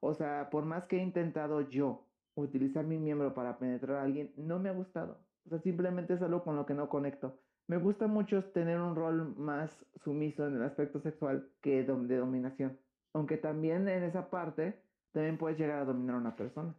O 0.00 0.14
sea, 0.14 0.50
por 0.50 0.64
más 0.64 0.86
que 0.86 0.96
he 0.96 1.02
intentado 1.02 1.60
yo 1.62 2.04
utilizar 2.34 2.84
mi 2.84 2.98
miembro 2.98 3.34
para 3.34 3.58
penetrar 3.58 3.98
a 3.98 4.02
alguien, 4.02 4.32
no 4.36 4.58
me 4.58 4.68
ha 4.68 4.72
gustado. 4.72 5.18
O 5.46 5.48
sea, 5.48 5.58
simplemente 5.60 6.14
es 6.14 6.22
algo 6.22 6.42
con 6.42 6.56
lo 6.56 6.66
que 6.66 6.74
no 6.74 6.88
conecto. 6.88 7.38
Me 7.68 7.76
gusta 7.76 8.06
mucho 8.06 8.44
tener 8.44 8.80
un 8.80 8.96
rol 8.96 9.36
más 9.36 9.84
sumiso 9.96 10.46
en 10.46 10.56
el 10.56 10.62
aspecto 10.62 11.00
sexual 11.00 11.48
que 11.60 11.84
de 11.84 12.16
dominación. 12.16 12.78
Aunque 13.12 13.36
también 13.36 13.88
en 13.88 14.02
esa 14.02 14.30
parte 14.30 14.80
también 15.12 15.38
puedes 15.38 15.58
llegar 15.58 15.80
a 15.80 15.84
dominar 15.84 16.16
a 16.16 16.18
una 16.18 16.36
persona. 16.36 16.74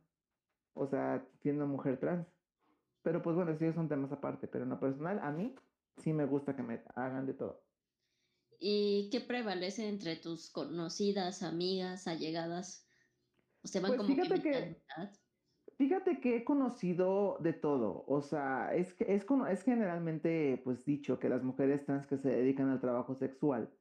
O 0.73 0.87
sea, 0.87 1.25
siendo 1.41 1.67
mujer 1.67 1.99
trans. 1.99 2.27
Pero 3.01 3.21
pues 3.21 3.35
bueno, 3.35 3.55
sí 3.57 3.71
son 3.73 3.87
temas 3.87 4.11
aparte. 4.11 4.47
Pero 4.47 4.63
en 4.63 4.71
lo 4.71 4.79
personal, 4.79 5.19
a 5.19 5.31
mí 5.31 5.55
sí 5.97 6.13
me 6.13 6.25
gusta 6.25 6.55
que 6.55 6.63
me 6.63 6.81
hagan 6.95 7.25
de 7.25 7.33
todo. 7.33 7.61
¿Y 8.59 9.09
qué 9.11 9.21
prevalece 9.21 9.87
entre 9.87 10.17
tus 10.17 10.51
conocidas, 10.51 11.43
amigas, 11.43 12.07
allegadas? 12.07 12.87
¿O 13.63 13.67
se 13.67 13.79
van 13.79 13.95
Pues 13.95 13.97
como 13.97 14.19
que 14.21 14.29
fíjate 14.29 14.41
que, 14.41 14.65
mitad? 14.65 15.11
fíjate 15.77 16.19
que 16.19 16.37
he 16.37 16.43
conocido 16.45 17.37
de 17.39 17.53
todo. 17.53 18.03
O 18.07 18.21
sea, 18.21 18.75
es 18.75 18.93
que 18.93 19.15
es, 19.15 19.25
es 19.49 19.63
generalmente 19.63 20.61
pues 20.63 20.85
dicho 20.85 21.19
que 21.19 21.29
las 21.29 21.43
mujeres 21.43 21.85
trans 21.85 22.07
que 22.07 22.17
se 22.17 22.29
dedican 22.29 22.69
al 22.69 22.81
trabajo 22.81 23.15
sexual, 23.15 23.73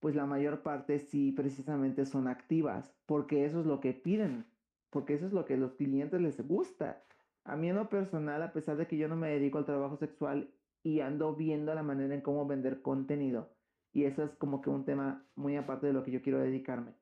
pues 0.00 0.14
la 0.16 0.26
mayor 0.26 0.62
parte 0.62 0.98
sí 1.00 1.32
precisamente 1.32 2.06
son 2.06 2.28
activas, 2.28 2.98
porque 3.06 3.44
eso 3.46 3.60
es 3.60 3.66
lo 3.66 3.80
que 3.80 3.94
piden, 3.94 4.52
porque 4.90 5.14
eso 5.14 5.26
es 5.26 5.32
lo 5.32 5.44
que 5.46 5.54
a 5.54 5.56
los 5.58 5.74
clientes 5.74 6.20
les 6.20 6.46
gusta. 6.46 7.06
A 7.44 7.56
mí 7.56 7.68
en 7.68 7.76
lo 7.76 7.88
personal, 7.88 8.42
a 8.42 8.52
pesar 8.52 8.76
de 8.76 8.86
que 8.88 8.96
yo 8.98 9.08
no 9.08 9.16
me 9.16 9.30
dedico 9.30 9.58
al 9.58 9.66
trabajo 9.66 9.96
sexual 9.96 10.54
y 10.82 11.00
ando 11.00 11.34
viendo 11.36 11.74
la 11.74 11.82
manera 11.82 12.14
en 12.14 12.22
cómo 12.22 12.46
vender 12.46 12.82
contenido, 12.82 13.53
y 13.94 14.04
eso 14.04 14.24
es 14.24 14.34
como 14.34 14.60
que 14.60 14.68
un 14.68 14.84
tema 14.84 15.24
muy 15.36 15.56
aparte 15.56 15.86
de 15.86 15.92
lo 15.92 16.02
que 16.02 16.10
yo 16.10 16.20
quiero 16.20 16.40
dedicarme. 16.40 16.94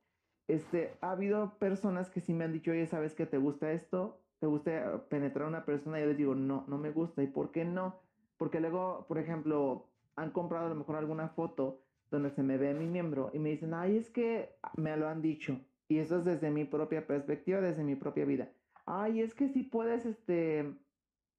Este, 0.47 0.95
ha 1.01 1.13
habido 1.13 1.59
personas 1.59 2.11
que 2.11 2.21
sí 2.21 2.35
me 2.35 2.45
han 2.45 2.53
dicho, 2.53 2.71
oye, 2.71 2.87
¿sabes 2.87 3.15
que 3.15 3.27
te 3.27 3.39
gusta 3.39 3.73
esto? 3.73 4.21
¿Te 4.39 4.47
gusta 4.47 5.03
penetrar 5.09 5.47
a 5.47 5.49
una 5.49 5.65
persona? 5.65 5.99
Y 5.99 6.03
yo 6.03 6.09
les 6.09 6.19
digo, 6.19 6.35
no, 6.35 6.65
no 6.69 6.77
me 6.77 6.91
gusta. 6.91 7.23
¿Y 7.23 7.29
por 7.29 7.51
qué 7.51 7.65
no? 7.65 8.01
Porque 8.37 8.61
luego, 8.61 9.07
por 9.09 9.19
ejemplo, 9.19 9.89
han 10.17 10.33
comprado 10.33 10.67
a 10.67 10.69
lo 10.69 10.75
mejor 10.75 10.97
alguna 10.97 11.29
foto 11.31 11.81
donde 12.11 12.31
se 12.31 12.43
me 12.43 12.59
ve 12.59 12.75
mi 12.75 12.87
miembro 12.87 13.31
y 13.33 13.39
me 13.39 13.49
dicen, 13.49 13.73
ay, 13.73 13.97
es 13.97 14.11
que 14.11 14.51
me 14.77 14.95
lo 14.99 15.09
han 15.09 15.23
dicho. 15.23 15.59
Y 15.89 15.99
eso 15.99 16.19
es 16.19 16.25
desde 16.27 16.51
mi 16.51 16.67
propia 16.67 17.07
perspectiva, 17.07 17.63
desde 17.63 17.85
mi 17.85 17.97
propia 17.97 18.27
vida. 18.27 18.51
Ay, 18.85 19.23
es 19.23 19.35
que 19.35 19.49
sí 19.49 19.63
puedes, 19.63 20.05
este, 20.05 20.75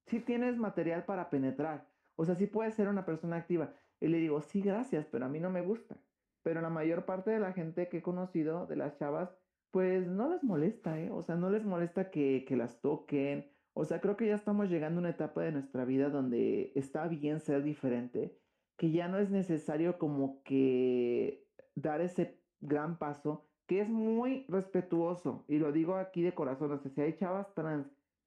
sí 0.06 0.18
tienes 0.18 0.56
material 0.56 1.04
para 1.04 1.30
penetrar. 1.30 1.86
O 2.16 2.24
sea, 2.24 2.34
sí 2.34 2.46
puedes 2.46 2.74
ser 2.74 2.88
una 2.88 3.04
persona 3.04 3.36
activa. 3.36 3.72
Y 4.00 4.08
le 4.08 4.18
digo, 4.18 4.40
sí, 4.40 4.60
gracias, 4.60 5.06
pero 5.10 5.26
a 5.26 5.28
mí 5.28 5.40
no 5.40 5.50
me 5.50 5.62
gusta. 5.62 5.96
Pero 6.42 6.60
la 6.60 6.70
mayor 6.70 7.04
parte 7.04 7.30
de 7.30 7.40
la 7.40 7.52
gente 7.52 7.88
que 7.88 7.98
he 7.98 8.02
conocido, 8.02 8.66
de 8.66 8.76
las 8.76 8.98
chavas, 8.98 9.34
pues 9.70 10.06
no 10.06 10.28
les 10.28 10.44
molesta, 10.44 11.00
¿eh? 11.00 11.10
O 11.10 11.22
sea, 11.22 11.36
no 11.36 11.50
les 11.50 11.64
molesta 11.64 12.10
que, 12.10 12.44
que 12.46 12.56
las 12.56 12.80
toquen. 12.80 13.50
O 13.72 13.84
sea, 13.84 14.00
creo 14.00 14.16
que 14.16 14.26
ya 14.26 14.36
estamos 14.36 14.70
llegando 14.70 14.98
a 14.98 15.02
una 15.02 15.10
etapa 15.10 15.42
de 15.42 15.52
nuestra 15.52 15.84
vida 15.84 16.10
donde 16.10 16.72
está 16.76 17.08
bien 17.08 17.40
ser 17.40 17.62
diferente, 17.62 18.38
que 18.76 18.92
ya 18.92 19.08
no 19.08 19.18
es 19.18 19.30
necesario 19.30 19.98
como 19.98 20.42
que 20.44 21.48
dar 21.74 22.00
ese 22.00 22.40
gran 22.60 22.98
paso, 22.98 23.48
que 23.66 23.80
es 23.80 23.88
muy 23.88 24.46
respetuoso. 24.48 25.44
Y 25.48 25.58
lo 25.58 25.72
digo 25.72 25.96
aquí 25.96 26.22
de 26.22 26.34
corazón, 26.34 26.72
o 26.72 26.78
sea, 26.78 26.90
si 26.90 27.00
hay 27.00 27.14
chavas 27.14 27.52
trans 27.54 27.86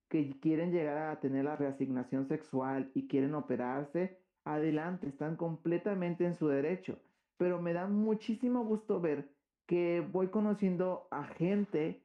que 0.09 0.39
quieren 0.39 0.71
llegar 0.71 0.97
a 0.97 1.19
tener 1.19 1.45
la 1.45 1.55
reasignación 1.55 2.27
sexual 2.27 2.91
y 2.93 3.07
quieren 3.07 3.35
operarse, 3.35 4.19
adelante, 4.53 5.07
están 5.07 5.35
completamente 5.35 6.25
en 6.25 6.35
su 6.35 6.47
derecho. 6.47 6.99
Pero 7.37 7.61
me 7.61 7.73
da 7.73 7.87
muchísimo 7.87 8.65
gusto 8.65 8.99
ver 8.99 9.29
que 9.67 10.01
voy 10.11 10.29
conociendo 10.29 11.07
a 11.11 11.25
gente 11.25 12.03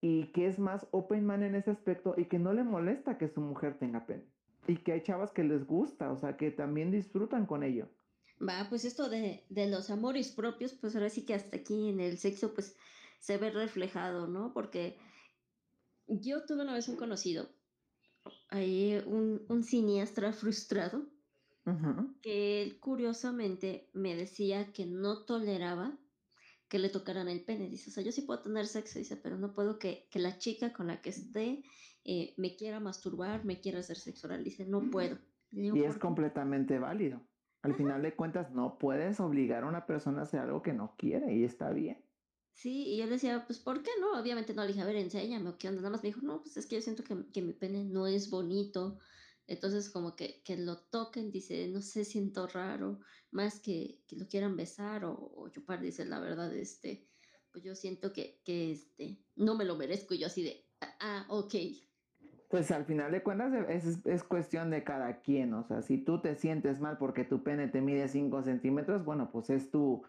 y 0.00 0.26
que 0.32 0.48
es 0.48 0.58
más 0.58 0.86
open 0.90 1.24
man 1.24 1.42
en 1.42 1.54
ese 1.54 1.70
aspecto 1.70 2.14
y 2.18 2.26
que 2.26 2.38
no 2.38 2.52
le 2.52 2.64
molesta 2.64 3.16
que 3.16 3.28
su 3.28 3.40
mujer 3.40 3.78
tenga 3.78 4.06
pene. 4.06 4.24
Y 4.66 4.76
que 4.78 4.92
hay 4.92 5.02
chavas 5.02 5.32
que 5.32 5.44
les 5.44 5.66
gusta, 5.66 6.10
o 6.10 6.16
sea, 6.16 6.36
que 6.36 6.50
también 6.50 6.90
disfrutan 6.90 7.46
con 7.46 7.62
ello. 7.62 7.88
Va, 8.46 8.66
pues 8.68 8.84
esto 8.84 9.08
de, 9.08 9.44
los 9.48 9.90
amores 9.90 10.32
propios, 10.32 10.74
pues 10.74 10.94
ahora 10.94 11.08
sí 11.08 11.24
que 11.24 11.34
hasta 11.34 11.56
aquí 11.56 11.88
en 11.88 12.00
el 12.00 12.18
sexo, 12.18 12.52
pues 12.52 12.76
se 13.20 13.38
ve 13.38 13.50
reflejado, 13.50 14.26
¿no? 14.26 14.52
Porque 14.52 14.98
yo 16.06 16.44
tuve 16.44 16.62
una 16.62 16.74
vez 16.74 16.88
un 16.88 16.96
conocido, 16.96 17.48
ahí 18.50 19.02
un, 19.06 19.46
un 19.48 19.62
frustrado, 20.32 21.06
Que 22.20 22.62
él 22.62 22.78
curiosamente 22.78 23.88
me 23.92 24.14
decía 24.14 24.72
que 24.72 24.86
no 24.86 25.24
toleraba 25.24 25.98
que 26.68 26.78
le 26.78 26.88
tocaran 26.88 27.28
el 27.28 27.44
pene. 27.44 27.68
Dice, 27.68 27.90
o 27.90 27.92
sea, 27.92 28.02
yo 28.02 28.12
sí 28.12 28.22
puedo 28.22 28.42
tener 28.42 28.66
sexo, 28.66 28.98
dice, 28.98 29.16
pero 29.16 29.38
no 29.38 29.54
puedo 29.54 29.78
que, 29.78 30.08
que 30.10 30.18
la 30.18 30.38
chica 30.38 30.72
con 30.72 30.88
la 30.88 31.00
que 31.00 31.10
esté 31.10 31.62
eh, 32.04 32.34
me 32.36 32.56
quiera 32.56 32.80
masturbar, 32.80 33.44
me 33.44 33.60
quiera 33.60 33.78
hacer 33.78 33.96
sexo 33.96 34.26
oral. 34.26 34.44
Dice, 34.44 34.66
no 34.66 34.90
puedo. 34.90 35.18
Digo, 35.50 35.76
Y 35.76 35.84
es 35.84 35.98
completamente 35.98 36.78
válido. 36.78 37.20
Al 37.62 37.74
final 37.74 38.02
de 38.02 38.14
cuentas, 38.14 38.50
no 38.52 38.76
puedes 38.76 39.20
obligar 39.20 39.62
a 39.62 39.66
una 39.66 39.86
persona 39.86 40.20
a 40.20 40.22
hacer 40.24 40.40
algo 40.40 40.62
que 40.62 40.74
no 40.74 40.96
quiere 40.98 41.34
y 41.34 41.44
está 41.44 41.70
bien. 41.70 42.04
Sí, 42.52 42.88
y 42.88 42.98
yo 42.98 43.04
le 43.06 43.12
decía, 43.12 43.44
pues, 43.46 43.58
¿por 43.58 43.82
qué 43.82 43.90
no? 44.00 44.20
Obviamente 44.20 44.52
no 44.52 44.62
le 44.62 44.68
dije, 44.68 44.82
a 44.82 44.86
ver, 44.86 44.96
enséñame 44.96 45.48
o 45.48 45.58
qué 45.58 45.68
onda. 45.68 45.80
Nada 45.80 45.90
más 45.90 46.02
me 46.02 46.10
dijo, 46.10 46.20
no, 46.22 46.42
pues 46.42 46.56
es 46.56 46.66
que 46.66 46.76
yo 46.76 46.82
siento 46.82 47.02
que, 47.02 47.16
que 47.32 47.40
mi 47.40 47.52
pene 47.52 47.84
no 47.84 48.06
es 48.06 48.30
bonito. 48.30 48.98
Entonces, 49.46 49.90
como 49.90 50.16
que, 50.16 50.42
que 50.42 50.56
lo 50.56 50.76
toquen, 50.90 51.30
dice, 51.30 51.68
no 51.68 51.80
sé, 51.82 52.04
siento 52.04 52.46
raro. 52.46 53.00
Más 53.30 53.60
que, 53.60 54.04
que 54.06 54.16
lo 54.16 54.26
quieran 54.26 54.56
besar 54.56 55.04
o, 55.04 55.14
o 55.14 55.48
chupar, 55.50 55.80
dice, 55.80 56.04
la 56.04 56.20
verdad, 56.20 56.54
este, 56.54 57.08
pues 57.52 57.64
yo 57.64 57.74
siento 57.74 58.12
que, 58.12 58.40
que, 58.44 58.72
este, 58.72 59.24
no 59.36 59.54
me 59.56 59.64
lo 59.64 59.76
merezco. 59.76 60.14
Y 60.14 60.18
yo 60.18 60.26
así 60.26 60.42
de, 60.42 60.70
ah, 61.00 61.26
ok. 61.28 61.54
Pues 62.50 62.70
al 62.70 62.84
final 62.84 63.10
de 63.12 63.22
cuentas 63.22 63.52
e- 63.52 63.74
es, 63.74 64.06
es 64.06 64.24
cuestión 64.24 64.70
de 64.70 64.84
cada 64.84 65.20
quien, 65.20 65.54
o 65.54 65.64
sea, 65.64 65.82
si 65.82 65.98
tú 66.04 66.20
te 66.20 66.36
sientes 66.36 66.80
mal 66.80 66.98
porque 66.98 67.24
tu 67.24 67.42
pene 67.42 67.68
te 67.68 67.80
mide 67.80 68.08
5 68.08 68.42
centímetros, 68.42 69.04
bueno, 69.04 69.30
pues 69.32 69.50
es 69.50 69.70
tu 69.70 70.04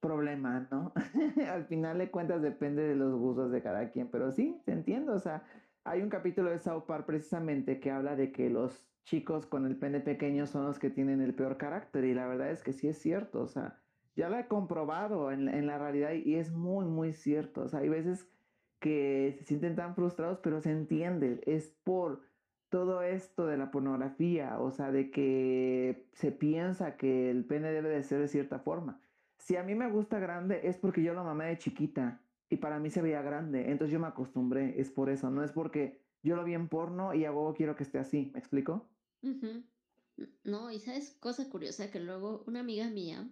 problema, 0.00 0.66
¿no? 0.70 0.92
al 1.48 1.66
final 1.66 1.98
de 1.98 2.10
cuentas 2.10 2.40
depende 2.42 2.82
de 2.82 2.96
los 2.96 3.14
gustos 3.18 3.50
de 3.52 3.62
cada 3.62 3.90
quien, 3.90 4.10
pero 4.10 4.32
sí, 4.32 4.62
te 4.64 4.72
entiendo, 4.72 5.12
o 5.14 5.18
sea, 5.18 5.44
hay 5.84 6.02
un 6.02 6.08
capítulo 6.08 6.50
de 6.50 6.58
South 6.58 6.84
Park 6.86 7.06
precisamente 7.06 7.80
que 7.80 7.90
habla 7.90 8.16
de 8.16 8.32
que 8.32 8.50
los 8.50 8.86
chicos 9.04 9.46
con 9.46 9.66
el 9.66 9.76
pene 9.76 10.00
pequeño 10.00 10.46
son 10.46 10.66
los 10.66 10.78
que 10.78 10.90
tienen 10.90 11.20
el 11.20 11.34
peor 11.34 11.56
carácter 11.56 12.04
y 12.04 12.14
la 12.14 12.26
verdad 12.26 12.50
es 12.50 12.62
que 12.62 12.72
sí 12.72 12.88
es 12.88 12.98
cierto, 12.98 13.40
o 13.40 13.46
sea, 13.46 13.78
ya 14.14 14.28
lo 14.28 14.38
he 14.38 14.46
comprobado 14.46 15.32
en, 15.32 15.48
en 15.48 15.66
la 15.66 15.78
realidad 15.78 16.12
y 16.12 16.34
es 16.34 16.52
muy, 16.52 16.84
muy 16.84 17.12
cierto, 17.12 17.62
o 17.62 17.68
sea, 17.68 17.80
hay 17.80 17.88
veces 17.88 18.30
que 18.78 19.34
se 19.38 19.44
sienten 19.44 19.76
tan 19.76 19.94
frustrados, 19.94 20.38
pero 20.38 20.60
se 20.60 20.70
entiende, 20.70 21.40
es 21.46 21.70
por 21.84 22.22
todo 22.70 23.02
esto 23.02 23.46
de 23.46 23.56
la 23.56 23.70
pornografía, 23.70 24.58
o 24.60 24.70
sea, 24.70 24.92
de 24.92 25.10
que 25.10 26.06
se 26.12 26.30
piensa 26.30 26.96
que 26.96 27.30
el 27.30 27.44
pene 27.44 27.72
debe 27.72 27.88
de 27.88 28.02
ser 28.02 28.20
de 28.20 28.28
cierta 28.28 28.60
forma. 28.60 29.00
Si 29.38 29.56
a 29.56 29.64
mí 29.64 29.74
me 29.74 29.90
gusta 29.90 30.18
grande 30.18 30.60
es 30.64 30.78
porque 30.78 31.02
yo 31.02 31.12
lo 31.12 31.24
mamé 31.24 31.46
de 31.46 31.58
chiquita 31.58 32.20
y 32.50 32.56
para 32.56 32.78
mí 32.80 32.90
se 32.90 33.00
veía 33.00 33.22
grande, 33.22 33.70
entonces 33.70 33.92
yo 33.92 34.00
me 34.00 34.08
acostumbré, 34.08 34.78
es 34.80 34.90
por 34.90 35.08
eso, 35.08 35.30
no 35.30 35.44
es 35.44 35.52
porque 35.52 36.02
yo 36.22 36.36
lo 36.36 36.44
vi 36.44 36.54
en 36.54 36.68
porno 36.68 37.14
y 37.14 37.24
a 37.24 37.32
huevo 37.32 37.54
quiero 37.54 37.76
que 37.76 37.84
esté 37.84 37.98
así, 37.98 38.30
¿me 38.34 38.40
explico? 38.40 38.90
No, 40.44 40.70
y 40.70 40.80
sabes, 40.80 41.16
cosa 41.20 41.48
curiosa, 41.48 41.90
que 41.90 42.00
luego 42.00 42.44
una 42.46 42.60
amiga 42.60 42.90
mía 42.90 43.30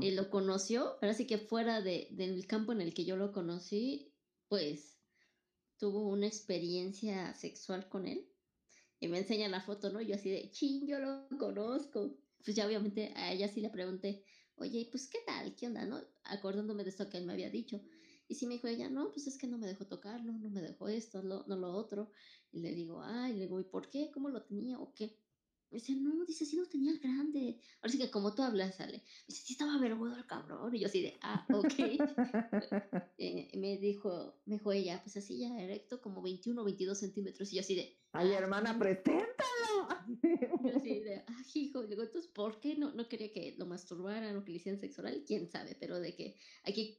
eh, 0.00 0.12
lo 0.12 0.30
conoció, 0.30 0.94
ahora 1.02 1.12
sí 1.12 1.26
que 1.26 1.38
fuera 1.38 1.82
de, 1.82 2.08
del 2.12 2.46
campo 2.46 2.72
en 2.72 2.80
el 2.80 2.94
que 2.94 3.04
yo 3.04 3.16
lo 3.16 3.30
conocí, 3.30 4.12
pues 4.48 4.98
tuvo 5.76 6.08
una 6.08 6.26
experiencia 6.26 7.34
sexual 7.34 7.88
con 7.88 8.06
él 8.06 8.26
y 9.00 9.08
me 9.08 9.18
enseña 9.18 9.48
la 9.48 9.60
foto, 9.60 9.90
¿no? 9.90 10.00
Yo 10.00 10.14
así 10.14 10.30
de, 10.30 10.50
chin, 10.50 10.86
yo 10.86 10.98
lo 10.98 11.28
conozco. 11.38 12.16
Pues 12.42 12.56
ya 12.56 12.66
obviamente 12.66 13.12
a 13.16 13.32
ella 13.32 13.48
sí 13.48 13.60
le 13.60 13.68
pregunté, 13.68 14.24
oye, 14.56 14.78
¿y 14.80 14.84
pues 14.86 15.08
qué 15.08 15.18
tal? 15.26 15.54
¿Qué 15.54 15.66
onda? 15.66 15.84
¿No? 15.84 16.00
Acordándome 16.24 16.84
de 16.84 16.90
esto 16.90 17.08
que 17.08 17.18
él 17.18 17.26
me 17.26 17.34
había 17.34 17.50
dicho. 17.50 17.82
Y 18.28 18.34
sí 18.36 18.46
me 18.46 18.54
dijo 18.54 18.66
ella, 18.68 18.88
no, 18.90 19.10
pues 19.12 19.26
es 19.26 19.36
que 19.38 19.46
no 19.46 19.58
me 19.58 19.66
dejó 19.66 19.84
tocarlo, 19.86 20.32
no 20.38 20.50
me 20.50 20.60
dejó 20.62 20.88
esto, 20.88 21.22
lo- 21.22 21.44
no 21.46 21.56
lo 21.56 21.72
otro. 21.72 22.08
Y 22.50 22.60
le 22.60 22.72
digo, 22.74 23.02
ay, 23.02 23.34
le 23.34 23.40
digo, 23.42 23.60
¿y 23.60 23.64
por 23.64 23.88
qué? 23.88 24.10
¿Cómo 24.10 24.28
lo 24.30 24.42
tenía 24.42 24.78
o 24.80 24.92
qué? 24.94 25.14
Me 25.70 25.76
dice, 25.78 25.96
no, 25.96 26.24
dice, 26.26 26.46
sí 26.46 26.56
lo 26.56 26.66
tenía 26.66 26.94
grande. 27.02 27.58
Ahora 27.82 27.92
sí 27.92 27.98
que 27.98 28.10
como 28.10 28.32
tú 28.34 28.42
hablas, 28.42 28.76
sale. 28.76 28.98
Me 28.98 29.04
dice, 29.28 29.42
sí 29.44 29.52
estaba 29.54 29.78
vergudo 29.78 30.16
el 30.16 30.26
cabrón. 30.26 30.74
Y 30.74 30.80
yo 30.80 30.86
así 30.86 31.02
de, 31.02 31.14
ah, 31.22 31.46
ok. 31.50 31.74
Eh, 33.16 33.48
me 33.56 33.76
dijo, 33.78 34.36
me 34.44 34.56
dijo 34.56 34.72
ella, 34.72 35.00
pues 35.02 35.16
así 35.16 35.38
ya 35.40 35.60
erecto, 35.60 36.00
como 36.00 36.22
21 36.22 36.62
o 36.62 36.64
22 36.64 36.98
centímetros. 36.98 37.52
Y 37.52 37.56
yo 37.56 37.60
así 37.60 37.74
de, 37.76 37.92
Ay, 38.12 38.32
"Ah, 38.32 38.38
hermana, 38.38 38.78
sí". 38.78 38.78
preséntalo. 38.78 39.88
Yo 40.64 40.72
así 40.72 41.00
de, 41.00 41.16
ah, 41.26 41.42
hijo, 41.54 41.82
le 41.82 41.88
digo, 41.88 42.02
entonces, 42.02 42.30
¿por 42.32 42.58
qué 42.58 42.76
no, 42.76 42.92
no 42.92 43.06
quería 43.08 43.30
que 43.30 43.54
lo 43.58 43.66
masturbaran 43.66 44.36
o 44.36 44.44
que 44.44 44.52
le 44.52 44.56
hicieran 44.56 44.78
sexo 44.78 45.02
oral? 45.02 45.22
¿Quién 45.26 45.46
sabe? 45.46 45.76
Pero 45.78 46.00
de 46.00 46.14
que 46.14 46.34
aquí, 46.64 46.98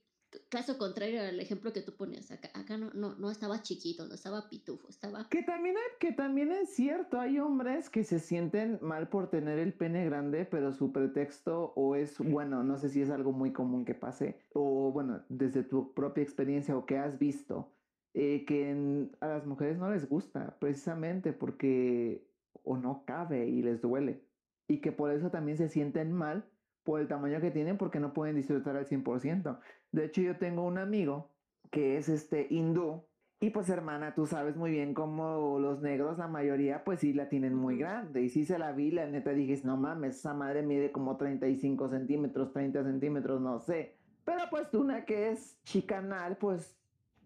caso 0.49 0.77
contrario 0.77 1.21
al 1.21 1.39
ejemplo 1.39 1.71
que 1.73 1.81
tú 1.81 1.93
ponías, 1.95 2.31
acá, 2.31 2.49
acá 2.53 2.77
no, 2.77 2.91
no, 2.93 3.15
no 3.15 3.31
estaba 3.31 3.61
chiquito, 3.61 4.05
no 4.07 4.13
estaba 4.15 4.49
pitufo, 4.49 4.89
estaba... 4.89 5.27
Que 5.29 5.43
también, 5.43 5.75
hay- 5.77 5.97
que 5.99 6.11
también 6.13 6.51
es 6.51 6.69
cierto, 6.75 7.19
hay 7.19 7.39
hombres 7.39 7.89
que 7.89 8.03
se 8.03 8.19
sienten 8.19 8.79
mal 8.81 9.09
por 9.09 9.29
tener 9.29 9.59
el 9.59 9.73
pene 9.73 10.05
grande, 10.05 10.45
pero 10.45 10.73
su 10.73 10.91
pretexto 10.91 11.73
o 11.75 11.95
es, 11.95 12.17
bueno, 12.19 12.63
no 12.63 12.77
sé 12.77 12.89
si 12.89 13.01
es 13.01 13.09
algo 13.09 13.31
muy 13.31 13.51
común 13.53 13.85
que 13.85 13.95
pase, 13.95 14.39
o 14.53 14.91
bueno, 14.91 15.23
desde 15.29 15.63
tu 15.63 15.93
propia 15.93 16.23
experiencia 16.23 16.75
o 16.77 16.85
que 16.85 16.97
has 16.97 17.17
visto, 17.19 17.71
eh, 18.13 18.45
que 18.45 18.69
en- 18.69 19.15
a 19.19 19.27
las 19.27 19.45
mujeres 19.45 19.77
no 19.77 19.89
les 19.91 20.07
gusta, 20.07 20.57
precisamente 20.59 21.33
porque 21.33 22.27
o 22.63 22.77
no 22.77 23.03
cabe 23.05 23.47
y 23.47 23.61
les 23.61 23.81
duele, 23.81 24.23
y 24.67 24.81
que 24.81 24.91
por 24.91 25.11
eso 25.11 25.29
también 25.29 25.57
se 25.57 25.69
sienten 25.69 26.11
mal 26.11 26.49
por 26.83 26.99
el 27.01 27.07
tamaño 27.07 27.41
que 27.41 27.49
tienen 27.51 27.77
porque 27.77 27.99
no 27.99 28.13
pueden 28.13 28.35
disfrutar 28.35 28.75
al 28.77 28.85
100%. 28.85 29.59
De 29.95 30.05
hecho, 30.05 30.21
yo 30.21 30.35
tengo 30.35 30.63
un 30.63 30.77
amigo 30.77 31.31
que 31.71 31.97
es 31.97 32.09
este 32.09 32.47
hindú. 32.49 33.05
Y 33.39 33.51
pues 33.51 33.69
hermana, 33.69 34.13
tú 34.13 34.25
sabes 34.25 34.57
muy 34.57 34.71
bien 34.71 34.93
cómo 34.93 35.57
los 35.57 35.81
negros, 35.81 36.17
la 36.17 36.27
mayoría, 36.27 36.83
pues 36.83 36.99
sí 36.99 37.13
la 37.13 37.29
tienen 37.29 37.55
muy 37.55 37.77
grande. 37.77 38.21
Y 38.21 38.29
si 38.29 38.43
se 38.43 38.59
la 38.59 38.73
vi, 38.73 38.91
la 38.91 39.05
neta 39.05 39.31
dije, 39.31 39.57
no 39.63 39.77
mames, 39.77 40.17
esa 40.17 40.33
madre 40.33 40.63
mide 40.63 40.91
como 40.91 41.15
35 41.15 41.89
centímetros, 41.89 42.51
30 42.51 42.83
centímetros, 42.83 43.39
no 43.39 43.59
sé. 43.59 43.95
Pero 44.25 44.41
pues 44.49 44.73
una 44.73 45.05
que 45.05 45.31
es 45.31 45.57
chicanal, 45.63 46.35
pues 46.35 46.77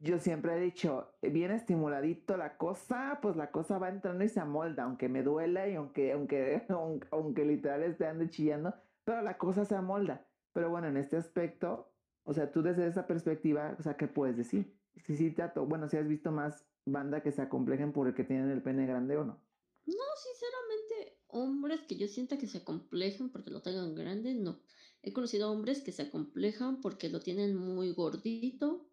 yo 0.02 0.20
siempre 0.20 0.56
he 0.56 0.60
dicho, 0.60 1.12
bien 1.24 1.50
estimuladito 1.50 2.38
la 2.38 2.56
cosa, 2.56 3.18
pues 3.20 3.36
la 3.36 3.50
cosa 3.50 3.80
va 3.80 3.90
entrando 3.90 4.24
y 4.24 4.30
se 4.30 4.40
amolda, 4.40 4.84
aunque 4.84 5.10
me 5.10 5.24
duela 5.24 5.68
y 5.68 5.74
aunque, 5.74 6.14
aunque, 6.14 6.68
aunque, 7.12 7.46
literal 7.46 7.82
esté 7.82 8.06
ande 8.06 8.30
chillando, 8.30 8.76
pero 9.06 9.24
la 9.24 9.40
cosa 9.40 9.66
se 9.66 9.76
amolda. 9.76 10.24
Pero 10.54 10.70
bueno, 10.70 10.88
en 10.88 10.98
este 10.98 11.18
aspecto, 11.18 11.90
o 12.30 12.34
sea, 12.34 12.52
tú 12.52 12.62
desde 12.62 12.86
esa 12.86 13.08
perspectiva, 13.08 13.76
o 13.80 13.82
sea, 13.82 13.98
¿qué 13.98 14.08
puedes 14.08 14.38
decir? 14.38 14.78
Si 15.04 15.18
sí, 15.18 15.32
te 15.32 15.44
bueno, 15.62 15.90
si 15.90 15.98
has 15.98 16.08
visto 16.08 16.32
más 16.32 16.64
banda 16.86 17.24
que 17.24 17.32
se 17.32 17.42
acomplejen 17.42 17.92
por 17.92 18.08
el 18.08 18.14
que 18.14 18.24
tienen 18.24 18.52
el 18.52 18.62
pene 18.62 18.86
grande 18.86 19.18
o 19.18 19.26
no. 19.26 19.42
No, 19.88 20.04
sinceramente, 20.24 21.20
hombres 21.26 21.82
que 21.88 21.98
yo 21.98 22.08
sienta 22.08 22.38
que 22.38 22.46
se 22.46 22.60
acomplejan 22.60 23.32
porque 23.32 23.50
lo 23.50 23.64
tengan 23.64 23.96
grande, 23.96 24.36
no. 24.36 24.62
He 25.02 25.12
conocido 25.12 25.52
hombres 25.52 25.82
que 25.82 25.92
se 25.92 26.04
acomplejan 26.04 26.82
porque 26.82 27.10
lo 27.10 27.20
tienen 27.20 27.56
muy 27.56 27.94
gordito 27.94 28.92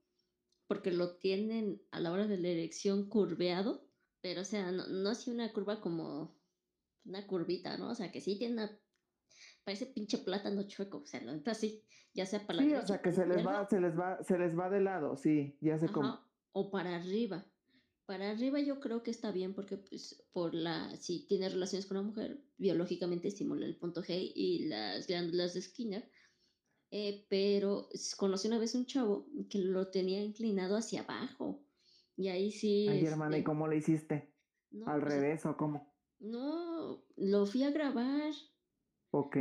porque 0.66 0.91
lo 0.91 1.16
tienen 1.18 1.82
a 1.91 2.01
la 2.01 2.12
hora 2.12 2.26
de 2.26 2.39
la 2.39 2.49
erección 2.49 3.11
curveado, 3.11 3.87
pero 4.22 4.41
o 4.41 4.45
sea, 4.45 4.72
no, 4.72 4.87
no 4.87 5.11
así 5.11 5.30
una 5.30 5.53
curva 5.53 5.82
como 5.82 6.41
una 7.05 7.26
curvita, 7.26 7.76
¿no? 7.76 7.91
O 7.91 7.95
sea, 7.95 8.11
que 8.11 8.22
sí 8.22 8.39
tiene 8.39 8.55
una 8.55 8.80
parece 9.66 9.84
pinche 9.86 10.18
plátano 10.18 10.62
chueco, 10.62 10.98
o 10.98 11.06
sea, 11.06 11.20
no 11.20 11.38
así, 11.46 11.82
ya 12.14 12.24
sea 12.24 12.46
para 12.46 12.62
la 12.62 12.64
Sí, 12.64 12.74
o 12.74 12.86
sea, 12.86 13.02
que 13.02 13.12
se 13.12 13.26
les 13.26 13.46
va, 13.46 13.68
se 13.68 13.80
les 13.80 13.98
va, 13.98 14.22
se 14.22 14.38
les 14.38 14.58
va 14.58 14.70
de 14.70 14.80
lado, 14.80 15.16
sí, 15.18 15.58
ya 15.60 15.78
sé 15.78 15.88
cómo. 15.88 16.18
O 16.52 16.70
para 16.70 16.96
arriba. 16.96 17.44
Para 18.06 18.30
arriba 18.30 18.60
yo 18.60 18.80
creo 18.80 19.02
que 19.02 19.10
está 19.10 19.32
bien 19.32 19.52
porque 19.52 19.76
pues 19.76 20.24
por 20.32 20.54
la 20.54 20.96
si 20.96 21.26
tiene 21.26 21.48
relaciones 21.48 21.86
con 21.86 21.98
una 21.98 22.06
mujer, 22.06 22.40
biológicamente 22.56 23.28
estimula 23.28 23.66
el 23.66 23.76
punto 23.76 24.02
G 24.02 24.32
y 24.34 24.68
las 24.68 25.08
glándulas 25.08 25.52
de 25.52 25.62
Skinner 25.62 26.08
eh, 26.90 27.26
pero 27.28 27.88
conocí 28.16 28.48
una 28.48 28.58
vez 28.58 28.74
un 28.74 28.86
chavo 28.86 29.26
que 29.50 29.58
lo 29.58 29.88
tenía 29.88 30.22
inclinado 30.22 30.76
hacia 30.76 31.02
abajo. 31.02 31.62
Y 32.16 32.28
ahí 32.28 32.52
sí. 32.52 32.86
Ay, 32.88 33.04
hermana, 33.04 33.36
¿y 33.36 33.40
este 33.40 33.44
cómo 33.44 33.66
lo 33.66 33.74
hiciste? 33.74 34.32
¿Al 34.86 35.00
pues, 35.00 35.12
revés 35.12 35.46
o 35.46 35.56
cómo? 35.56 35.92
No, 36.20 37.04
lo 37.16 37.46
fui 37.46 37.64
a 37.64 37.70
grabar. 37.70 38.32
Ok. 39.18 39.36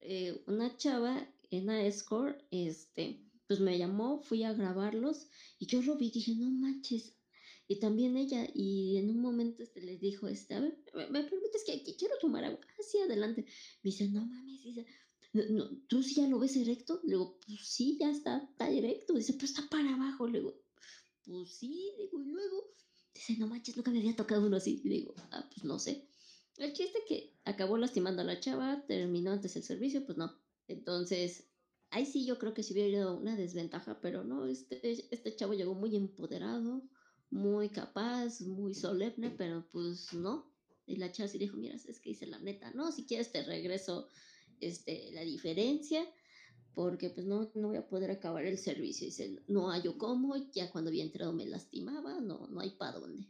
Eh, 0.00 0.42
una 0.48 0.76
chava, 0.76 1.14
en 1.50 1.66
la 1.66 1.84
escort, 1.84 2.42
este, 2.50 3.22
pues 3.46 3.60
me 3.60 3.78
llamó, 3.78 4.20
fui 4.20 4.42
a 4.42 4.52
grabarlos 4.52 5.28
y 5.60 5.66
yo 5.66 5.80
lo 5.80 5.96
vi, 5.96 6.10
dije, 6.10 6.34
no 6.34 6.50
manches. 6.50 7.16
Y 7.68 7.78
también 7.78 8.16
ella, 8.16 8.48
y 8.52 8.96
en 8.96 9.10
un 9.10 9.20
momento 9.20 9.62
este, 9.62 9.80
les 9.80 10.00
dijo, 10.00 10.26
este, 10.26 10.54
a 10.54 10.60
ver, 10.60 10.76
¿me, 11.10 11.22
permites 11.22 11.62
que 11.64 11.72
aquí 11.72 11.94
quiero 11.96 12.18
tomar 12.20 12.44
agua? 12.44 12.58
Así 12.80 12.98
adelante. 12.98 13.42
Me 13.82 13.90
dice, 13.90 14.08
no 14.08 14.26
mames, 14.26 14.64
dice, 14.64 14.86
no, 15.32 15.70
¿tú 15.86 16.02
sí 16.02 16.16
ya 16.16 16.26
lo 16.26 16.40
ves 16.40 16.56
erecto? 16.56 17.00
Le 17.04 17.10
digo, 17.10 17.38
pues 17.46 17.60
sí, 17.60 17.96
ya 18.00 18.10
está, 18.10 18.38
está 18.50 18.68
erecto. 18.68 19.12
Dice, 19.12 19.34
pero 19.34 19.44
está 19.44 19.68
para 19.70 19.94
abajo. 19.94 20.26
Le 20.26 20.40
digo, 20.40 20.60
pues 21.24 21.50
sí, 21.58 21.92
digo, 21.96 22.20
y 22.20 22.26
luego, 22.26 22.74
dice, 23.14 23.36
no 23.38 23.46
manches, 23.46 23.76
nunca 23.76 23.92
me 23.92 24.00
había 24.00 24.16
tocado 24.16 24.48
uno 24.48 24.56
así. 24.56 24.82
Le 24.84 24.96
digo, 24.96 25.14
ah, 25.30 25.48
pues 25.48 25.64
no 25.64 25.78
sé. 25.78 26.11
El 26.56 26.72
chiste 26.72 26.98
que 27.08 27.34
acabó 27.44 27.78
lastimando 27.78 28.22
a 28.22 28.24
la 28.24 28.40
chava, 28.40 28.84
terminó 28.86 29.32
antes 29.32 29.56
el 29.56 29.62
servicio, 29.62 30.04
pues 30.04 30.18
no. 30.18 30.36
Entonces, 30.68 31.48
ahí 31.90 32.06
sí 32.06 32.24
yo 32.24 32.38
creo 32.38 32.54
que 32.54 32.62
sí 32.62 32.72
hubiera 32.72 32.88
ido 32.88 33.18
una 33.18 33.36
desventaja, 33.36 34.00
pero 34.00 34.24
no, 34.24 34.46
este, 34.46 34.92
este 35.14 35.36
chavo 35.36 35.54
llegó 35.54 35.74
muy 35.74 35.96
empoderado, 35.96 36.82
muy 37.30 37.68
capaz, 37.70 38.40
muy 38.42 38.74
solemne, 38.74 39.30
pero 39.30 39.66
pues 39.72 40.12
no. 40.12 40.52
Y 40.86 40.96
la 40.96 41.10
chava 41.10 41.28
sí 41.28 41.38
dijo, 41.38 41.56
mira, 41.56 41.74
es 41.74 42.00
que 42.00 42.10
dice 42.10 42.26
la 42.26 42.38
neta, 42.38 42.70
no, 42.72 42.92
si 42.92 43.06
quieres 43.06 43.32
te 43.32 43.42
regreso 43.42 44.08
este, 44.60 45.10
la 45.12 45.22
diferencia, 45.22 46.06
porque 46.74 47.10
pues 47.10 47.26
no, 47.26 47.50
no 47.54 47.68
voy 47.68 47.76
a 47.76 47.88
poder 47.88 48.10
acabar 48.10 48.44
el 48.44 48.58
servicio. 48.58 49.06
Dice, 49.06 49.42
no 49.46 49.70
hay 49.70 49.82
yo 49.82 49.98
cómo, 49.98 50.36
ya 50.52 50.70
cuando 50.70 50.90
había 50.90 51.04
entrado 51.04 51.32
me 51.32 51.46
lastimaba, 51.46 52.20
no, 52.20 52.46
no 52.48 52.60
hay 52.60 52.70
para 52.70 52.98
dónde. 52.98 53.26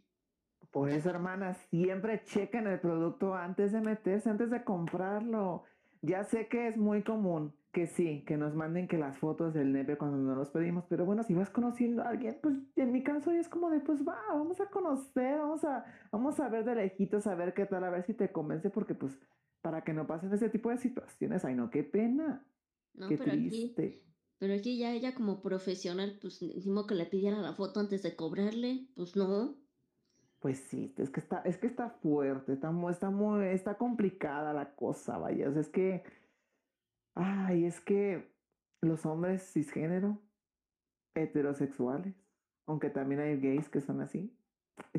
Por 0.73 0.91
eso, 0.91 1.11
hermana, 1.11 1.55
siempre 1.55 2.25
chequen 2.25 2.67
el 2.67 2.81
producto 2.81 3.35
antes 3.35 3.73
de 3.73 3.81
meterse, 3.81 4.31
antes 4.31 4.51
de 4.51 4.65
comprarlo. 4.65 5.65
Ya 6.01 6.25
sé 6.25 6.49
que 6.49 6.67
es 6.69 6.77
muy 6.77 7.03
común 7.03 7.55
que 7.73 7.87
sí, 7.87 8.23
que 8.27 8.37
nos 8.37 8.55
manden 8.55 8.87
que 8.87 8.99
las 8.99 9.17
fotos 9.17 9.55
del 9.55 9.73
nepe 9.73 9.97
cuando 9.97 10.19
nos 10.19 10.37
los 10.37 10.51
pedimos, 10.51 10.85
pero 10.89 11.07
bueno, 11.07 11.23
si 11.23 11.33
vas 11.33 11.49
conociendo 11.49 12.03
a 12.03 12.09
alguien, 12.11 12.39
pues 12.43 12.55
en 12.77 12.93
mi 12.93 13.03
caso 13.03 13.31
es 13.31 13.49
como 13.49 13.71
de, 13.71 13.81
pues 13.81 14.07
va, 14.07 14.19
vamos 14.29 14.61
a 14.61 14.67
conocer, 14.67 15.39
vamos 15.39 15.65
a, 15.65 15.85
vamos 16.11 16.39
a 16.39 16.49
ver 16.51 16.65
de 16.65 16.75
lejitos, 16.75 17.27
a 17.27 17.35
ver 17.35 17.55
qué 17.55 17.65
tal, 17.65 17.85
a 17.85 17.91
ver 17.91 18.05
si 18.05 18.13
te 18.13 18.31
convence, 18.31 18.69
porque 18.69 18.95
pues 18.95 19.19
para 19.63 19.85
que 19.85 19.95
no 19.95 20.07
pasen 20.07 20.33
ese 20.35 20.51
tipo 20.51 20.69
de 20.69 20.77
situaciones. 20.77 21.45
Ay, 21.47 21.55
no, 21.55 21.71
qué 21.71 21.83
pena. 21.83 22.45
No, 22.95 23.09
qué 23.09 23.17
pero 23.17 23.33
triste. 23.33 23.87
Aquí, 23.87 24.03
pero 24.39 24.55
aquí 24.55 24.79
ya 24.79 24.93
ella 24.93 25.15
como 25.15 25.41
profesional, 25.41 26.19
pues 26.21 26.41
decimos 26.41 26.87
que 26.87 26.95
le 26.95 27.07
pidiera 27.07 27.39
la 27.39 27.55
foto 27.55 27.81
antes 27.81 28.03
de 28.03 28.17
cobrarle, 28.17 28.89
pues 28.95 29.17
no. 29.17 29.62
Pues 30.43 30.59
sí, 30.59 30.93
es 30.99 31.09
que 31.09 31.21
está, 31.21 31.41
es 31.45 31.57
que 31.57 31.69
está 31.69 31.89
fuerte, 31.89 32.53
está, 32.53 32.71
está 32.91 33.11
muy, 33.11 33.47
está 33.47 33.79
complicada 33.79 34.53
la 34.53 34.75
cosa, 34.75 35.17
vaya. 35.17 35.49
es 35.49 35.69
que, 35.69 36.03
ay, 37.15 37.65
es 37.65 37.81
que 37.81 38.31
los 38.83 39.07
hombres 39.07 39.53
cisgénero, 39.53 40.21
heterosexuales, 41.15 42.15
aunque 42.67 42.91
también 42.91 43.21
hay 43.21 43.41
gays 43.41 43.69
que 43.69 43.81
son 43.81 44.01
así, 44.01 44.37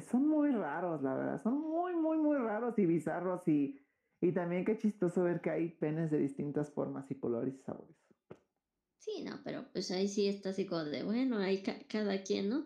son 0.09 0.27
muy 0.27 0.49
raros, 0.51 1.03
la 1.03 1.13
verdad, 1.13 1.41
son 1.41 1.59
muy, 1.59 1.93
muy, 1.93 2.17
muy 2.17 2.37
raros 2.37 2.79
y 2.79 2.85
bizarros 2.85 3.47
y 3.47 3.83
y 4.23 4.31
también 4.31 4.63
qué 4.63 4.77
chistoso 4.77 5.23
ver 5.23 5.41
que 5.41 5.49
hay 5.49 5.67
penes 5.67 6.09
de 6.09 6.17
distintas 6.17 6.71
formas 6.71 7.11
y 7.11 7.15
colores 7.15 7.55
y 7.55 7.61
sabores. 7.61 7.97
Sí, 8.97 9.21
no, 9.21 9.41
pero 9.43 9.65
pues 9.73 9.91
ahí 9.91 10.07
sí 10.07 10.29
está 10.29 10.51
así 10.51 10.65
como 10.65 10.85
de, 10.85 11.03
bueno, 11.03 11.39
hay 11.39 11.61
cada 11.61 12.23
quien, 12.23 12.47
¿no? 12.47 12.65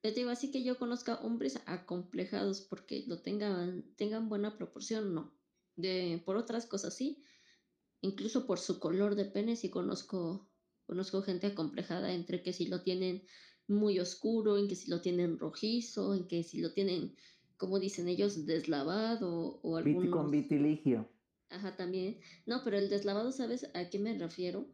Pero 0.00 0.14
te 0.14 0.20
digo, 0.20 0.30
así 0.30 0.50
que 0.50 0.62
yo 0.62 0.78
conozca 0.78 1.16
hombres 1.22 1.60
acomplejados 1.66 2.60
porque 2.60 3.04
lo 3.06 3.20
tengan, 3.20 3.84
tengan 3.96 4.28
buena 4.28 4.56
proporción, 4.56 5.14
no. 5.14 5.34
De, 5.76 6.22
por 6.24 6.36
otras 6.36 6.66
cosas 6.66 6.94
sí, 6.94 7.22
incluso 8.00 8.46
por 8.46 8.58
su 8.58 8.78
color 8.80 9.14
de 9.14 9.24
pene 9.24 9.56
sí 9.56 9.70
conozco, 9.70 10.48
conozco 10.86 11.22
gente 11.22 11.48
acomplejada 11.48 12.12
entre 12.12 12.42
que 12.42 12.52
si 12.52 12.66
lo 12.66 12.82
tienen 12.82 13.24
muy 13.66 14.00
oscuro, 14.00 14.56
en 14.56 14.68
que 14.68 14.76
si 14.76 14.90
lo 14.90 15.00
tienen 15.00 15.38
rojizo, 15.38 16.14
en 16.14 16.26
que 16.26 16.42
si 16.42 16.60
lo 16.60 16.72
tienen 16.72 17.16
como 17.58 17.80
dicen 17.80 18.08
ellos, 18.08 18.46
deslavado 18.46 19.60
o 19.62 19.76
algún... 19.76 20.10
Con 20.10 20.30
vitiligio. 20.30 21.08
Ajá, 21.50 21.76
también. 21.76 22.20
No, 22.46 22.62
pero 22.64 22.78
el 22.78 22.88
deslavado, 22.88 23.32
¿sabes 23.32 23.68
a 23.74 23.90
qué 23.90 23.98
me 23.98 24.16
refiero? 24.16 24.66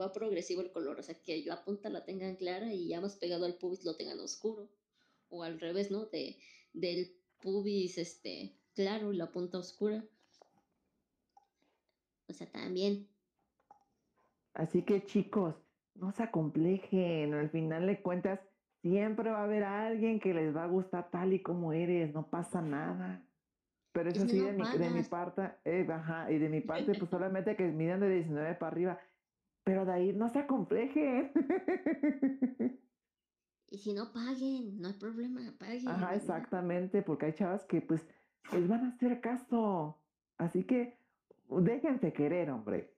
Va 0.00 0.12
progresivo 0.12 0.62
el 0.62 0.72
color, 0.72 0.98
o 0.98 1.02
sea, 1.02 1.20
que 1.22 1.44
la 1.44 1.64
punta 1.64 1.90
la 1.90 2.04
tengan 2.04 2.36
clara 2.36 2.72
y 2.72 2.88
ya 2.88 3.00
más 3.00 3.16
pegado 3.16 3.44
al 3.44 3.56
pubis 3.56 3.84
lo 3.84 3.96
tengan 3.96 4.18
oscuro. 4.20 4.68
O 5.28 5.42
al 5.42 5.60
revés, 5.60 5.90
¿no? 5.90 6.06
De, 6.06 6.38
del 6.72 7.14
pubis, 7.40 7.98
este, 7.98 8.56
claro 8.74 9.12
y 9.12 9.16
la 9.16 9.30
punta 9.30 9.58
oscura. 9.58 10.04
O 12.28 12.32
sea, 12.32 12.46
también. 12.50 13.08
Así 14.54 14.82
que 14.82 15.04
chicos, 15.04 15.54
no 15.94 16.12
se 16.12 16.22
acomplejen, 16.22 17.34
al 17.34 17.50
final 17.50 17.86
de 17.86 18.00
cuentas 18.00 18.40
Siempre 18.82 19.30
va 19.30 19.38
a 19.38 19.44
haber 19.44 19.62
alguien 19.62 20.18
que 20.18 20.34
les 20.34 20.54
va 20.54 20.64
a 20.64 20.66
gustar 20.66 21.08
tal 21.10 21.32
y 21.32 21.40
como 21.40 21.72
eres, 21.72 22.12
no 22.12 22.26
pasa 22.26 22.60
nada. 22.60 23.24
Pero 23.92 24.10
eso 24.10 24.26
sí, 24.26 24.40
de, 24.40 24.52
mi, 24.52 24.64
de 24.76 24.90
mi, 24.90 25.02
parte, 25.04 25.52
eh, 25.64 25.86
ajá, 25.88 26.32
y 26.32 26.38
de 26.38 26.48
mi 26.48 26.62
parte, 26.62 26.92
pues 26.98 27.08
solamente 27.08 27.54
que 27.54 27.64
miren 27.68 28.00
de 28.00 28.08
19 28.08 28.54
para 28.56 28.72
arriba. 28.72 29.00
Pero 29.64 29.84
de 29.84 29.92
ahí 29.92 30.12
no 30.12 30.28
se 30.28 30.40
acomplejen. 30.40 31.32
Y 33.72 33.78
si 33.78 33.94
no 33.94 34.12
paguen, 34.12 34.78
no 34.82 34.88
hay 34.88 34.94
problema, 34.94 35.40
paguen. 35.58 35.88
Ajá, 35.88 36.14
exactamente, 36.14 37.00
porque 37.00 37.24
hay 37.24 37.32
chavas 37.32 37.64
que 37.64 37.80
pues 37.80 38.06
les 38.52 38.68
van 38.68 38.84
a 38.84 38.88
hacer 38.88 39.22
caso. 39.22 39.98
Así 40.36 40.64
que 40.64 40.98
déjense 41.48 42.12
querer, 42.12 42.50
hombre. 42.50 42.94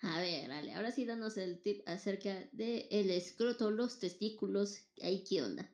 A 0.00 0.18
ver, 0.18 0.48
dale, 0.48 0.72
ahora 0.72 0.90
sí 0.90 1.04
danos 1.04 1.36
el 1.36 1.60
tip 1.60 1.86
acerca 1.86 2.30
de 2.52 2.88
el 2.90 3.10
escroto, 3.10 3.70
los 3.70 3.98
testículos, 3.98 4.88
ahí 5.02 5.24
qué 5.28 5.42
onda. 5.42 5.70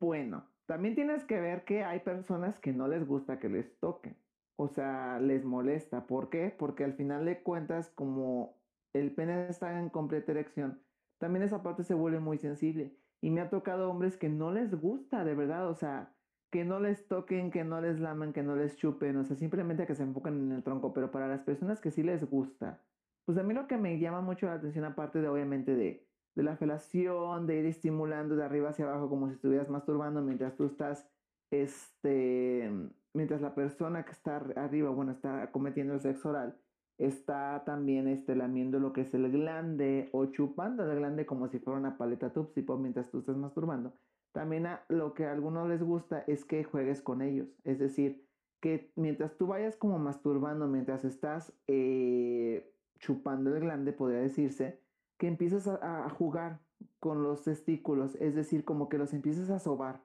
Bueno, 0.00 0.44
también 0.66 0.96
tienes 0.96 1.24
que 1.24 1.38
ver 1.40 1.64
que 1.64 1.84
hay 1.84 2.00
personas 2.00 2.58
que 2.58 2.72
no 2.72 2.88
les 2.88 3.06
gusta 3.06 3.38
que 3.38 3.48
les 3.48 3.78
toquen. 3.78 4.16
O 4.58 4.68
sea, 4.68 5.20
les 5.20 5.44
molesta. 5.44 6.06
¿Por 6.06 6.30
qué? 6.30 6.54
Porque 6.56 6.84
al 6.84 6.94
final 6.94 7.24
de 7.24 7.42
cuentas, 7.42 7.90
como 7.90 8.60
el 8.92 9.14
pene 9.14 9.48
está 9.48 9.78
en 9.78 9.90
completa 9.90 10.32
erección, 10.32 10.82
también 11.18 11.44
esa 11.44 11.62
parte 11.62 11.84
se 11.84 11.94
vuelve 11.94 12.20
muy 12.20 12.38
sensible. 12.38 12.96
Y 13.20 13.30
me 13.30 13.40
ha 13.40 13.50
tocado 13.50 13.90
hombres 13.90 14.16
que 14.16 14.28
no 14.28 14.52
les 14.52 14.74
gusta, 14.74 15.24
de 15.24 15.34
verdad. 15.34 15.68
O 15.68 15.74
sea, 15.74 16.16
que 16.50 16.64
no 16.64 16.80
les 16.80 17.06
toquen, 17.08 17.50
que 17.50 17.64
no 17.64 17.80
les 17.80 18.00
laman, 18.00 18.32
que 18.32 18.42
no 18.42 18.56
les 18.56 18.76
chupen, 18.76 19.16
o 19.16 19.24
sea, 19.24 19.36
simplemente 19.36 19.86
que 19.86 19.94
se 19.94 20.02
enfoquen 20.02 20.34
en 20.34 20.52
el 20.52 20.62
tronco, 20.62 20.92
pero 20.94 21.10
para 21.10 21.28
las 21.28 21.42
personas 21.42 21.80
que 21.80 21.90
sí 21.90 22.02
les 22.02 22.28
gusta, 22.28 22.86
pues 23.26 23.36
a 23.38 23.42
mí 23.42 23.52
lo 23.52 23.66
que 23.66 23.76
me 23.76 23.98
llama 23.98 24.22
mucho 24.22 24.46
la 24.46 24.54
atención, 24.54 24.84
aparte 24.86 25.20
de 25.20 25.28
obviamente 25.28 25.74
de 25.76 26.08
de 26.38 26.44
la 26.44 26.56
felación, 26.56 27.48
de 27.48 27.58
ir 27.58 27.66
estimulando 27.66 28.36
de 28.36 28.44
arriba 28.44 28.68
hacia 28.68 28.84
abajo 28.84 29.08
como 29.08 29.26
si 29.26 29.34
estuvieras 29.34 29.68
masturbando 29.68 30.22
mientras 30.22 30.54
tú 30.54 30.66
estás, 30.66 31.10
este, 31.50 32.70
mientras 33.14 33.40
la 33.40 33.54
persona 33.54 34.04
que 34.04 34.12
está 34.12 34.36
arriba, 34.56 34.90
bueno, 34.90 35.12
está 35.12 35.50
cometiendo 35.50 35.94
el 35.94 36.00
sexo 36.00 36.30
oral, 36.30 36.56
está 36.98 37.62
también 37.64 38.08
este, 38.08 38.34
lamiendo 38.34 38.80
lo 38.80 38.92
que 38.92 39.02
es 39.02 39.14
el 39.14 39.30
glande 39.30 40.08
o 40.12 40.26
chupando 40.26 40.90
el 40.90 40.98
glande 40.98 41.26
como 41.26 41.48
si 41.48 41.58
fuera 41.58 41.78
una 41.78 41.96
paleta 41.96 42.32
Tupsi 42.32 42.62
Pop 42.62 42.80
mientras 42.80 43.10
tú 43.10 43.20
estás 43.20 43.36
masturbando. 43.36 43.94
También 44.32 44.68
lo 44.88 45.14
que 45.14 45.26
a 45.26 45.32
algunos 45.32 45.68
les 45.68 45.82
gusta 45.82 46.24
es 46.26 46.44
que 46.44 46.64
juegues 46.64 47.00
con 47.00 47.22
ellos, 47.22 47.48
es 47.64 47.78
decir, 47.78 48.26
que 48.60 48.92
mientras 48.96 49.36
tú 49.36 49.46
vayas 49.46 49.76
como 49.76 49.98
masturbando, 49.98 50.66
mientras 50.66 51.04
estás 51.04 51.52
eh, 51.68 52.72
chupando 52.98 53.54
el 53.54 53.60
glande, 53.60 53.92
podría 53.92 54.20
decirse, 54.20 54.80
que 55.16 55.28
empieces 55.28 55.66
a, 55.68 56.04
a, 56.04 56.10
jugar 56.10 56.60
con 57.00 57.22
los 57.22 57.42
testículos, 57.42 58.16
es 58.16 58.34
decir, 58.34 58.64
como 58.64 58.88
que 58.88 58.98
los 58.98 59.12
empieces 59.12 59.50
a 59.50 59.58
sobar. 59.58 60.02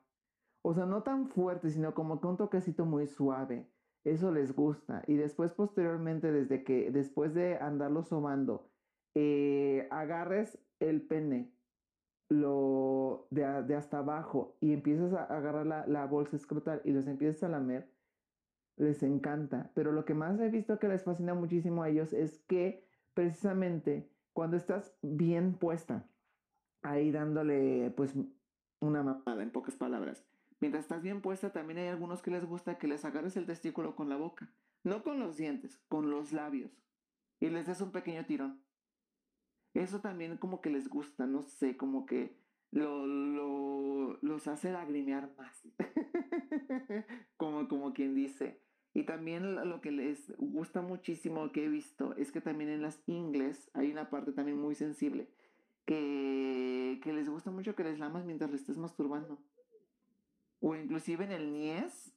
O 0.64 0.74
sea, 0.74 0.86
no 0.86 1.04
tan 1.04 1.28
fuerte, 1.28 1.70
sino 1.70 1.94
como 1.94 2.20
que 2.20 2.28
un 2.28 2.38
toquecito 2.38 2.86
muy 2.86 3.06
suave. 3.06 3.70
Eso 4.04 4.32
les 4.32 4.56
gusta. 4.56 5.04
Y 5.08 5.16
después, 5.16 5.52
posteriormente, 5.54 6.32
desde 6.32 6.64
que, 6.64 6.90
después 6.90 7.34
de 7.34 7.58
andarlo 7.58 8.04
sobando, 8.04 8.70
eh, 9.14 9.88
agarres 9.92 10.58
el 10.80 11.02
pene 11.02 11.54
lo 12.30 13.28
de, 13.30 13.44
de, 13.64 13.76
hasta 13.76 14.00
abajo 14.00 14.58
y 14.60 14.74
empiezas 14.74 15.14
a 15.14 15.26
agarrar 15.26 15.68
la, 15.68 15.86
la 15.86 16.06
bolsa 16.08 16.36
escrotal 16.36 16.82
y 16.86 16.92
los 16.92 17.08
empiezas 17.08 17.44
a 17.44 17.50
lamer, 17.50 17.92
les 18.78 19.04
encanta. 19.04 19.72
Pero 19.76 19.92
lo 19.92 20.06
que 20.06 20.14
más 20.14 20.40
he 20.40 20.50
visto 20.50 20.80
que 20.80 20.88
les 20.88 21.04
fascina 21.04 21.34
muchísimo 21.34 21.84
a 21.84 21.90
ellos 21.90 22.14
es 22.14 22.40
que 22.48 22.88
precisamente 23.14 24.10
cuando 24.32 24.58
estás 24.58 24.98
bien 25.02 25.54
puesta, 25.54 26.08
ahí 26.82 27.12
dándole 27.12 27.94
pues 27.96 28.16
una 28.80 29.04
mamada 29.04 29.44
en 29.44 29.52
pocas 29.52 29.76
palabras, 29.76 30.26
mientras 30.64 30.86
estás 30.86 31.04
bien 31.04 31.20
puesta 31.20 31.52
también 31.52 31.80
hay 31.80 31.88
algunos 31.88 32.22
que 32.22 32.32
les 32.32 32.46
gusta 32.46 32.78
que 32.78 32.88
les 32.88 33.04
agarres 33.04 33.36
el 33.36 33.46
testículo 33.46 33.98
con 33.98 34.08
la 34.08 34.16
boca, 34.16 34.50
no 34.86 35.04
con 35.04 35.20
los 35.20 35.36
dientes, 35.36 35.78
con 35.90 36.10
los 36.10 36.32
labios 36.32 36.72
y 37.42 37.50
les 37.50 37.68
des 37.68 37.82
un 37.82 37.92
pequeño 37.92 38.26
tirón. 38.26 38.64
Eso 39.74 40.00
también 40.00 40.38
como 40.38 40.62
que 40.62 40.70
les 40.70 40.88
gusta, 40.88 41.26
no 41.26 41.44
sé, 41.44 41.76
como 41.76 42.06
que 42.06 42.38
lo, 42.72 43.06
lo, 43.06 44.18
los 44.22 44.48
hace 44.48 44.72
lagrimear 44.72 45.36
más. 45.38 45.68
como, 47.36 47.68
como 47.68 47.94
quien 47.94 48.16
dice. 48.16 48.62
Y 48.94 49.04
también 49.04 49.56
lo 49.70 49.82
que 49.82 49.92
les 49.92 50.34
gusta 50.38 50.82
muchísimo 50.82 51.52
que 51.52 51.66
he 51.66 51.68
visto 51.68 52.16
es 52.16 52.32
que 52.32 52.40
también 52.40 52.70
en 52.70 52.82
las 52.82 53.04
ingles 53.06 53.70
hay 53.74 53.92
una 53.92 54.10
parte 54.10 54.32
también 54.32 54.62
muy 54.62 54.76
sensible. 54.76 55.28
Que, 55.86 57.02
que 57.04 57.12
les 57.12 57.28
gusta 57.28 57.52
mucho 57.52 57.76
que 57.76 57.84
les 57.84 58.00
lamas 58.00 58.24
mientras 58.24 58.50
le 58.50 58.56
estés 58.56 58.78
masturbando. 58.78 59.44
O 60.66 60.76
inclusive 60.76 61.26
en 61.26 61.34
el 61.34 61.52
niés, 61.52 62.14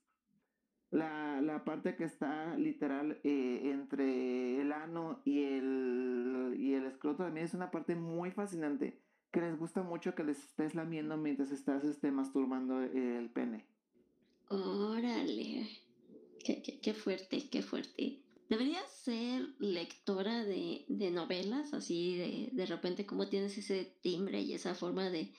la, 0.92 1.40
la 1.40 1.64
parte 1.64 1.96
que 1.96 2.04
está 2.04 2.56
literal 2.56 3.20
eh, 3.24 3.72
entre 3.72 4.60
el 4.60 4.70
ano 4.70 5.20
y 5.24 5.42
el, 5.42 6.54
y 6.56 6.74
el 6.74 6.84
escroto 6.84 7.24
también 7.24 7.46
es 7.46 7.54
una 7.54 7.72
parte 7.72 7.96
muy 7.96 8.30
fascinante 8.30 9.02
que 9.32 9.40
les 9.40 9.58
gusta 9.58 9.82
mucho 9.82 10.14
que 10.14 10.22
les 10.22 10.38
estés 10.38 10.76
lamiendo 10.76 11.16
mientras 11.16 11.50
estás 11.50 11.82
este, 11.82 12.12
masturbando 12.12 12.80
el 12.80 13.28
pene. 13.30 13.66
Órale, 14.48 15.68
qué, 16.44 16.62
qué, 16.62 16.78
qué 16.80 16.94
fuerte, 16.94 17.48
qué 17.50 17.62
fuerte. 17.62 18.22
Deberías 18.48 18.88
ser 18.88 19.42
lectora 19.58 20.44
de, 20.44 20.84
de 20.86 21.10
novelas, 21.10 21.74
así 21.74 22.16
de, 22.16 22.50
de 22.52 22.66
repente 22.66 23.04
como 23.06 23.28
tienes 23.28 23.58
ese 23.58 23.92
timbre 24.02 24.40
y 24.40 24.54
esa 24.54 24.76
forma 24.76 25.10
de, 25.10 25.32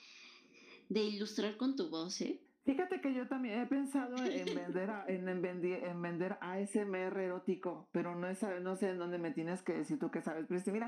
de 0.90 1.02
ilustrar 1.04 1.56
con 1.56 1.74
tu 1.74 1.88
voz, 1.88 2.20
¿eh? 2.20 2.38
Fíjate 2.64 3.00
que 3.00 3.14
yo 3.14 3.26
también 3.28 3.60
he 3.60 3.66
pensado 3.66 4.16
en 4.24 4.44
vender, 4.54 4.90
a, 4.90 5.04
en, 5.08 5.28
en, 5.28 5.42
vender, 5.42 5.84
en 5.84 6.02
vender 6.02 6.38
ASMR 6.40 7.18
erótico, 7.18 7.88
pero 7.92 8.14
no, 8.14 8.28
es, 8.28 8.42
no 8.62 8.76
sé 8.76 8.90
en 8.90 8.98
dónde 8.98 9.18
me 9.18 9.30
tienes 9.30 9.62
que 9.62 9.72
decir 9.72 9.98
tú 9.98 10.10
que 10.10 10.22
sabes. 10.22 10.46
Pero 10.48 10.62
mira, 10.72 10.86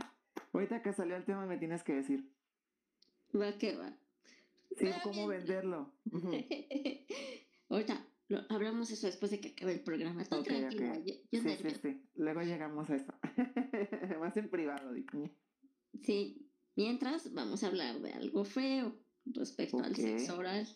ahorita 0.53 0.83
que 0.83 0.93
salió 0.93 1.17
el 1.17 1.25
tema 1.25 1.47
me 1.47 1.59
tienes 1.59 1.83
que 1.83 1.95
decir. 1.95 2.31
Va 3.35 3.57
que 3.59 3.77
va. 3.77 3.97
Sí, 4.77 4.87
Va 4.87 5.01
cómo 5.03 5.29
bien. 5.29 5.41
venderlo. 5.41 5.93
ahorita 7.69 8.07
lo, 8.29 8.41
hablamos 8.49 8.91
eso 8.91 9.07
después 9.07 9.31
de 9.33 9.41
que 9.41 9.49
acabe 9.49 9.73
el 9.73 9.81
programa. 9.81 10.25
Tú 10.25 10.37
okay, 10.37 10.61
tranquila, 10.61 10.93
okay. 10.93 11.05
yo, 11.05 11.15
yo 11.33 11.43
sí, 11.43 11.57
sí, 11.63 11.71
sí, 11.83 12.03
Luego 12.15 12.43
llegamos 12.43 12.89
a 12.89 12.97
eso. 12.97 13.13
Más 14.21 14.37
en 14.37 14.49
privado, 14.49 14.93
digo. 14.93 15.29
Sí, 16.03 16.49
mientras 16.77 17.33
vamos 17.35 17.65
a 17.65 17.67
hablar 17.67 17.99
de 18.01 18.13
algo 18.13 18.45
feo 18.45 18.97
respecto 19.27 19.79
okay. 19.79 19.89
al 19.89 19.97
sexo 19.97 20.39
oral. 20.39 20.69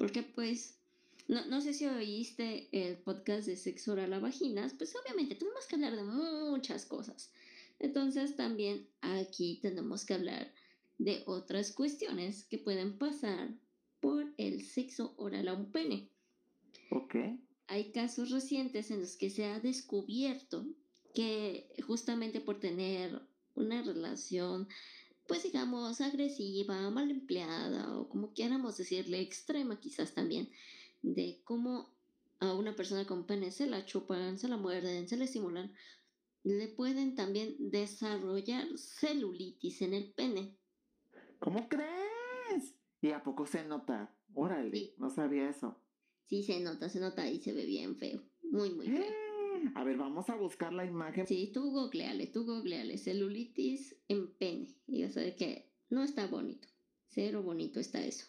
Porque 0.00 0.22
pues, 0.22 0.78
no, 1.28 1.44
no 1.44 1.60
sé 1.60 1.74
si 1.74 1.84
oíste 1.84 2.70
el 2.72 2.96
podcast 2.96 3.46
de 3.46 3.54
sexo 3.54 3.92
oral 3.92 4.14
a 4.14 4.18
vaginas, 4.18 4.72
pues 4.72 4.96
obviamente 4.96 5.34
tenemos 5.34 5.66
que 5.66 5.74
hablar 5.74 5.94
de 5.94 6.04
muchas 6.04 6.86
cosas. 6.86 7.30
Entonces 7.78 8.34
también 8.34 8.88
aquí 9.02 9.58
tenemos 9.60 10.06
que 10.06 10.14
hablar 10.14 10.54
de 10.96 11.22
otras 11.26 11.72
cuestiones 11.72 12.44
que 12.44 12.56
pueden 12.56 12.96
pasar 12.96 13.50
por 14.00 14.32
el 14.38 14.62
sexo 14.62 15.12
oral 15.18 15.48
a 15.48 15.52
un 15.52 15.70
pene. 15.70 16.08
Ok. 16.90 17.16
Hay 17.66 17.92
casos 17.92 18.30
recientes 18.30 18.90
en 18.90 19.00
los 19.00 19.18
que 19.18 19.28
se 19.28 19.44
ha 19.44 19.60
descubierto 19.60 20.66
que 21.12 21.68
justamente 21.86 22.40
por 22.40 22.58
tener 22.58 23.20
una 23.54 23.82
relación 23.82 24.66
pues 25.30 25.44
digamos, 25.44 26.00
agresiva, 26.00 26.90
mal 26.90 27.08
empleada 27.08 27.96
o 27.96 28.08
como 28.08 28.32
quieramos 28.32 28.76
decirle, 28.76 29.20
extrema 29.20 29.78
quizás 29.78 30.12
también, 30.12 30.50
de 31.02 31.40
cómo 31.44 31.94
a 32.40 32.52
una 32.52 32.74
persona 32.74 33.06
con 33.06 33.26
pene 33.26 33.52
se 33.52 33.68
la 33.68 33.86
chupan, 33.86 34.40
se 34.40 34.48
la 34.48 34.56
muerden, 34.56 35.08
se 35.08 35.16
la 35.16 35.26
estimulan, 35.26 35.72
le 36.42 36.66
pueden 36.66 37.14
también 37.14 37.54
desarrollar 37.70 38.66
celulitis 38.76 39.82
en 39.82 39.94
el 39.94 40.12
pene. 40.12 40.56
¿Cómo 41.38 41.68
crees? 41.68 42.74
¿Y 43.00 43.12
a 43.12 43.22
poco 43.22 43.46
se 43.46 43.64
nota? 43.64 44.12
Órale, 44.34 44.76
sí. 44.76 44.94
no 44.98 45.10
sabía 45.10 45.48
eso. 45.48 45.80
Sí, 46.26 46.42
se 46.42 46.58
nota, 46.58 46.88
se 46.88 46.98
nota 46.98 47.30
y 47.30 47.38
se 47.38 47.52
ve 47.52 47.66
bien 47.66 47.96
feo. 47.96 48.20
Muy, 48.42 48.70
muy 48.70 48.88
feo. 48.88 49.29
A 49.74 49.84
ver, 49.84 49.96
vamos 49.96 50.28
a 50.30 50.36
buscar 50.36 50.72
la 50.72 50.84
imagen. 50.84 51.26
Sí, 51.26 51.50
tú 51.52 51.70
googleale, 51.70 52.26
tú 52.26 52.44
googleale. 52.44 52.98
Celulitis 52.98 53.96
en 54.08 54.32
pene. 54.34 54.74
Y 54.86 55.02
vas 55.02 55.16
a 55.16 55.34
que 55.34 55.70
no 55.88 56.02
está 56.02 56.26
bonito. 56.26 56.68
Cero 57.08 57.42
bonito 57.42 57.80
está 57.80 58.04
eso. 58.04 58.26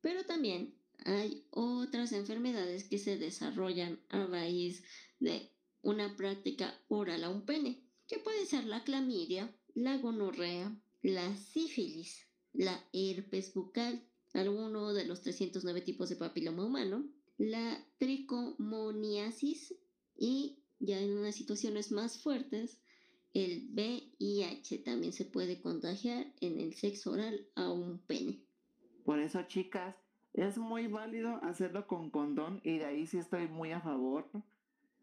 Pero 0.00 0.24
también 0.24 0.74
hay 1.04 1.46
otras 1.50 2.12
enfermedades 2.12 2.88
que 2.88 2.98
se 2.98 3.16
desarrollan 3.16 4.00
a 4.08 4.26
raíz 4.26 4.84
de 5.20 5.50
una 5.82 6.16
práctica 6.16 6.78
oral 6.88 7.24
a 7.24 7.30
un 7.30 7.44
pene, 7.44 7.82
que 8.06 8.18
puede 8.18 8.46
ser 8.46 8.64
la 8.64 8.84
clamidia, 8.84 9.54
la 9.74 9.96
gonorrea, 9.98 10.76
la 11.02 11.36
sífilis, 11.36 12.26
la 12.52 12.84
herpes 12.92 13.54
bucal, 13.54 14.04
alguno 14.34 14.92
de 14.92 15.04
los 15.06 15.22
309 15.22 15.80
tipos 15.82 16.08
de 16.08 16.16
papiloma 16.16 16.64
humano, 16.64 17.08
la 17.38 17.86
tricomoniasis 17.98 19.74
y 20.16 20.58
ya 20.80 21.00
en 21.00 21.16
unas 21.16 21.34
situaciones 21.34 21.92
más 21.92 22.22
fuertes, 22.22 22.80
el 23.34 23.68
VIH 23.72 24.78
también 24.78 25.12
se 25.12 25.24
puede 25.24 25.60
contagiar 25.60 26.26
en 26.40 26.58
el 26.58 26.74
sexo 26.74 27.12
oral 27.12 27.46
a 27.54 27.70
un 27.70 27.98
pene. 27.98 28.40
Por 29.04 29.18
eso, 29.18 29.42
chicas, 29.42 29.96
es 30.34 30.58
muy 30.58 30.86
válido 30.86 31.40
hacerlo 31.42 31.86
con 31.86 32.10
condón 32.10 32.60
y 32.62 32.78
de 32.78 32.84
ahí 32.84 33.06
sí 33.06 33.18
estoy 33.18 33.48
muy 33.48 33.72
a 33.72 33.80
favor. 33.80 34.28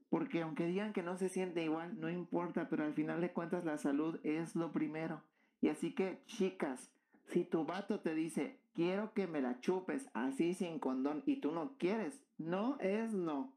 Porque 0.09 0.41
aunque 0.41 0.67
digan 0.67 0.93
que 0.93 1.03
no 1.03 1.17
se 1.17 1.29
siente 1.29 1.63
igual, 1.63 1.99
no 1.99 2.09
importa, 2.09 2.69
pero 2.69 2.85
al 2.85 2.93
final 2.93 3.21
de 3.21 3.33
cuentas 3.33 3.65
la 3.65 3.77
salud 3.77 4.19
es 4.23 4.55
lo 4.55 4.71
primero. 4.71 5.21
Y 5.61 5.69
así 5.69 5.93
que, 5.93 6.19
chicas, 6.27 6.91
si 7.27 7.43
tu 7.43 7.65
vato 7.65 7.99
te 7.99 8.13
dice, 8.13 8.59
quiero 8.73 9.13
que 9.13 9.27
me 9.27 9.41
la 9.41 9.59
chupes 9.59 10.07
así 10.13 10.53
sin 10.53 10.79
condón 10.79 11.23
y 11.25 11.37
tú 11.37 11.51
no 11.51 11.75
quieres, 11.77 12.21
no 12.37 12.77
es 12.79 13.13
no. 13.13 13.54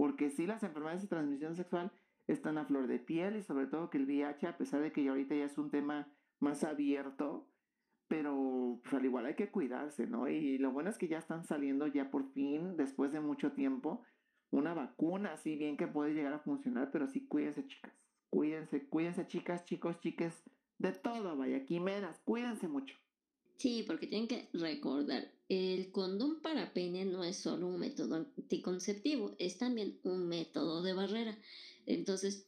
Porque 0.00 0.30
sí, 0.30 0.46
las 0.46 0.62
enfermedades 0.62 1.02
de 1.02 1.08
transmisión 1.08 1.54
sexual 1.56 1.92
están 2.26 2.56
a 2.56 2.64
flor 2.64 2.86
de 2.86 2.98
piel 2.98 3.36
y 3.36 3.42
sobre 3.42 3.66
todo 3.66 3.90
que 3.90 3.98
el 3.98 4.06
VIH, 4.06 4.46
a 4.46 4.56
pesar 4.56 4.80
de 4.80 4.92
que 4.92 5.04
ya 5.04 5.10
ahorita 5.10 5.34
ya 5.34 5.44
es 5.44 5.58
un 5.58 5.70
tema 5.70 6.10
más 6.38 6.64
abierto, 6.64 7.46
pero 8.08 8.80
pues, 8.82 8.94
al 8.94 9.04
igual 9.04 9.26
hay 9.26 9.34
que 9.34 9.50
cuidarse, 9.50 10.06
¿no? 10.06 10.26
Y 10.26 10.56
lo 10.56 10.72
bueno 10.72 10.88
es 10.88 10.96
que 10.96 11.06
ya 11.06 11.18
están 11.18 11.44
saliendo 11.44 11.86
ya 11.86 12.10
por 12.10 12.32
fin, 12.32 12.78
después 12.78 13.12
de 13.12 13.20
mucho 13.20 13.52
tiempo, 13.52 14.02
una 14.50 14.72
vacuna, 14.72 15.34
así 15.34 15.54
bien 15.56 15.76
que 15.76 15.86
puede 15.86 16.14
llegar 16.14 16.32
a 16.32 16.38
funcionar, 16.38 16.90
pero 16.90 17.06
sí 17.06 17.26
cuídense, 17.26 17.66
chicas. 17.66 17.92
Cuídense, 18.30 18.88
cuídense, 18.88 19.26
chicas, 19.26 19.66
chicos, 19.66 20.00
chiques, 20.00 20.42
de 20.78 20.92
todo, 20.92 21.36
vaya, 21.36 21.66
quimeras, 21.66 22.18
cuídense 22.20 22.68
mucho. 22.68 22.96
Sí, 23.58 23.84
porque 23.86 24.06
tienen 24.06 24.28
que 24.28 24.48
recordar, 24.54 25.24
el 25.50 25.90
condón 25.90 26.40
para 26.40 26.72
pene 26.72 27.04
no 27.04 27.24
es 27.24 27.36
solo 27.36 27.66
un 27.66 27.80
método 27.80 28.14
anticonceptivo, 28.14 29.34
es 29.40 29.58
también 29.58 29.98
un 30.04 30.28
método 30.28 30.80
de 30.80 30.92
barrera. 30.92 31.36
Entonces, 31.86 32.46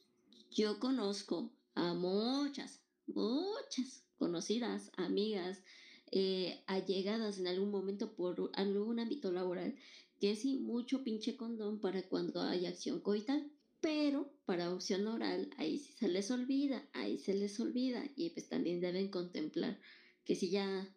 yo 0.52 0.78
conozco 0.78 1.50
a 1.74 1.94
muchas, 1.94 2.80
muchas 3.08 4.04
conocidas, 4.18 4.92
amigas, 4.96 5.64
eh, 6.12 6.62
allegadas 6.68 7.40
en 7.40 7.48
algún 7.48 7.72
momento 7.72 8.14
por 8.14 8.52
algún 8.54 9.00
ámbito 9.00 9.32
laboral, 9.32 9.74
que 10.20 10.36
sí, 10.36 10.58
mucho 10.58 11.02
pinche 11.02 11.36
condón 11.36 11.80
para 11.80 12.08
cuando 12.08 12.40
hay 12.40 12.66
acción 12.66 13.00
coital, 13.00 13.50
pero 13.80 14.32
para 14.44 14.72
opción 14.72 15.08
oral, 15.08 15.50
ahí 15.56 15.80
sí 15.80 15.92
se 15.92 16.06
les 16.06 16.30
olvida, 16.30 16.88
ahí 16.92 17.18
se 17.18 17.34
les 17.34 17.58
olvida, 17.58 18.04
y 18.14 18.30
pues 18.30 18.48
también 18.48 18.80
deben 18.80 19.08
contemplar 19.08 19.80
que 20.24 20.36
si 20.36 20.50
ya, 20.50 20.88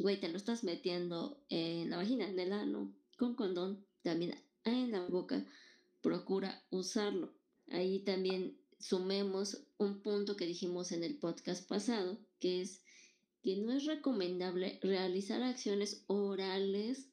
güey, 0.00 0.20
te 0.20 0.28
lo 0.28 0.36
estás 0.36 0.64
metiendo 0.64 1.42
en 1.48 1.90
la 1.90 1.96
vagina, 1.96 2.28
en 2.28 2.38
el 2.38 2.52
ano, 2.52 2.94
con 3.16 3.34
condón, 3.34 3.84
también 4.02 4.34
en 4.64 4.92
la 4.92 5.06
boca, 5.06 5.44
procura 6.00 6.64
usarlo. 6.70 7.34
Ahí 7.68 8.00
también 8.00 8.58
sumemos 8.78 9.64
un 9.76 10.00
punto 10.02 10.36
que 10.36 10.46
dijimos 10.46 10.92
en 10.92 11.04
el 11.04 11.18
podcast 11.18 11.68
pasado, 11.68 12.18
que 12.38 12.62
es 12.62 12.82
que 13.42 13.56
no 13.56 13.72
es 13.72 13.84
recomendable 13.84 14.78
realizar 14.82 15.42
acciones 15.42 16.04
orales 16.06 17.08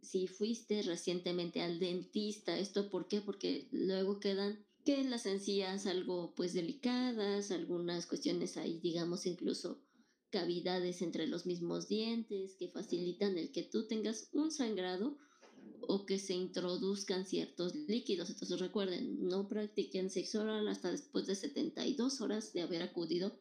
si 0.00 0.26
fuiste 0.26 0.82
recientemente 0.82 1.62
al 1.62 1.78
dentista. 1.78 2.58
¿Esto 2.58 2.90
por 2.90 3.08
qué? 3.08 3.20
Porque 3.20 3.68
luego 3.70 4.18
quedan 4.20 4.64
que 4.84 5.04
las 5.04 5.26
encías 5.26 5.86
algo 5.86 6.34
pues 6.34 6.54
delicadas, 6.54 7.50
algunas 7.52 8.06
cuestiones 8.06 8.56
ahí 8.56 8.80
digamos 8.80 9.26
incluso 9.26 9.80
cavidades 10.32 11.02
entre 11.02 11.28
los 11.28 11.46
mismos 11.46 11.86
dientes 11.86 12.56
que 12.56 12.68
facilitan 12.68 13.38
el 13.38 13.52
que 13.52 13.62
tú 13.62 13.86
tengas 13.86 14.30
un 14.32 14.50
sangrado 14.50 15.18
o 15.82 16.06
que 16.06 16.18
se 16.18 16.34
introduzcan 16.34 17.26
ciertos 17.26 17.74
líquidos. 17.74 18.30
Entonces 18.30 18.58
recuerden, 18.58 19.28
no 19.28 19.46
practiquen 19.46 20.10
sexo 20.10 20.40
oral 20.40 20.66
hasta 20.68 20.90
después 20.90 21.26
de 21.26 21.34
72 21.34 22.20
horas 22.20 22.52
de 22.52 22.62
haber 22.62 22.82
acudido 22.82 23.38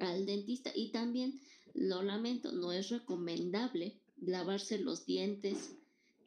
al 0.00 0.26
dentista. 0.26 0.72
Y 0.74 0.90
también, 0.90 1.40
lo 1.72 2.02
lamento, 2.02 2.52
no 2.52 2.72
es 2.72 2.90
recomendable 2.90 4.00
lavarse 4.20 4.78
los 4.78 5.06
dientes 5.06 5.76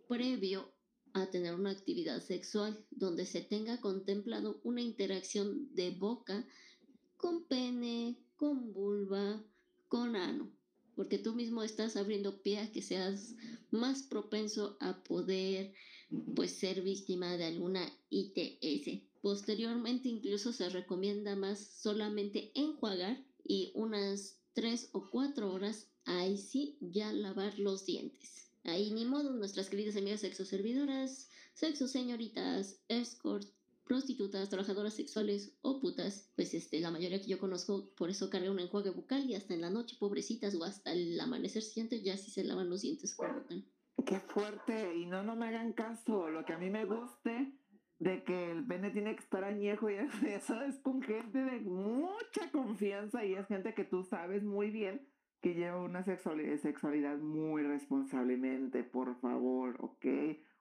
previo 0.08 0.72
a 1.14 1.30
tener 1.30 1.54
una 1.56 1.72
actividad 1.72 2.22
sexual 2.22 2.86
donde 2.92 3.26
se 3.26 3.42
tenga 3.42 3.82
contemplado 3.82 4.62
una 4.64 4.82
interacción 4.82 5.74
de 5.74 5.92
boca 5.92 6.48
con 7.18 7.46
pene, 7.46 8.18
con 8.36 8.72
vulva, 8.72 9.44
con 9.88 10.16
ano 10.16 10.52
porque 10.98 11.20
tú 11.20 11.36
mismo 11.36 11.62
estás 11.62 11.96
abriendo 11.96 12.42
pie 12.42 12.58
a 12.58 12.72
que 12.72 12.82
seas 12.82 13.36
más 13.70 14.02
propenso 14.02 14.78
a 14.80 15.04
poder 15.04 15.72
pues 16.36 16.52
ser 16.52 16.82
víctima 16.82 17.38
de 17.38 17.46
alguna 17.46 17.88
ITS. 18.10 19.04
Posteriormente 19.22 20.10
incluso 20.10 20.52
se 20.52 20.70
recomienda 20.70 21.36
más 21.36 21.60
solamente 21.60 22.52
enjuagar 22.56 23.24
y 23.46 23.72
unas 23.76 24.40
3 24.54 24.90
o 24.94 25.08
4 25.12 25.54
horas 25.54 25.88
ahí 26.06 26.36
sí 26.36 26.78
ya 26.82 27.14
lavar 27.14 27.60
los 27.60 27.86
dientes. 27.86 28.50
Ahí 28.64 28.90
ni 28.92 29.06
modo, 29.06 29.32
nuestras 29.34 29.70
queridas 29.70 29.98
amigas 29.98 30.22
sexoservidoras, 30.22 31.30
sexo 31.54 31.88
señoritas, 31.88 32.80
escort, 32.88 33.48
prostitutas, 33.88 34.50
trabajadoras 34.50 34.94
sexuales 34.94 35.58
o 35.62 35.80
putas, 35.80 36.32
pues 36.36 36.54
este, 36.54 36.80
la 36.80 36.92
mayoría 36.92 37.22
que 37.22 37.28
yo 37.28 37.40
conozco 37.40 37.94
por 37.96 38.10
eso 38.10 38.30
carga 38.30 38.52
un 38.52 38.60
enjuague 38.60 38.92
bucal 38.92 39.30
y 39.30 39.36
hasta 39.36 39.54
en 39.54 39.62
la 39.62 39.70
noche, 39.70 39.98
pobrecitas, 40.00 40.56
o 40.56 40.64
hasta 40.64 40.92
el 40.92 41.20
amanecer 41.20 41.64
siguiente 41.64 42.02
ya 42.02 42.18
si 42.18 42.32
se 42.32 42.44
lavan 42.44 42.70
los 42.70 42.82
dientes 42.82 43.16
Qué 44.06 44.20
fuerte, 44.20 44.96
y 44.96 45.06
no, 45.06 45.24
no 45.24 45.36
me 45.36 45.48
hagan 45.48 45.74
caso, 45.74 46.30
lo 46.30 46.46
que 46.46 46.54
a 46.54 46.58
mí 46.58 46.70
me 46.70 46.86
guste 46.86 47.54
de 48.00 48.24
que 48.24 48.52
el 48.52 48.66
pene 48.66 48.92
tiene 48.92 49.16
que 49.16 49.24
estar 49.24 49.44
añejo 49.44 49.90
y 49.90 49.96
eso 50.28 50.62
es 50.62 50.78
con 50.80 51.02
gente 51.02 51.40
de 51.40 51.60
mucha 51.62 52.52
confianza 52.52 53.26
y 53.26 53.34
es 53.34 53.48
gente 53.48 53.74
que 53.74 53.86
tú 53.86 54.04
sabes 54.04 54.44
muy 54.44 54.70
bien 54.70 55.08
que 55.42 55.54
lleva 55.54 55.82
una 55.82 56.04
sexualidad 56.04 57.18
muy 57.20 57.64
responsablemente, 57.64 58.84
por 58.84 59.20
favor, 59.20 59.78
¿ok? 59.80 60.06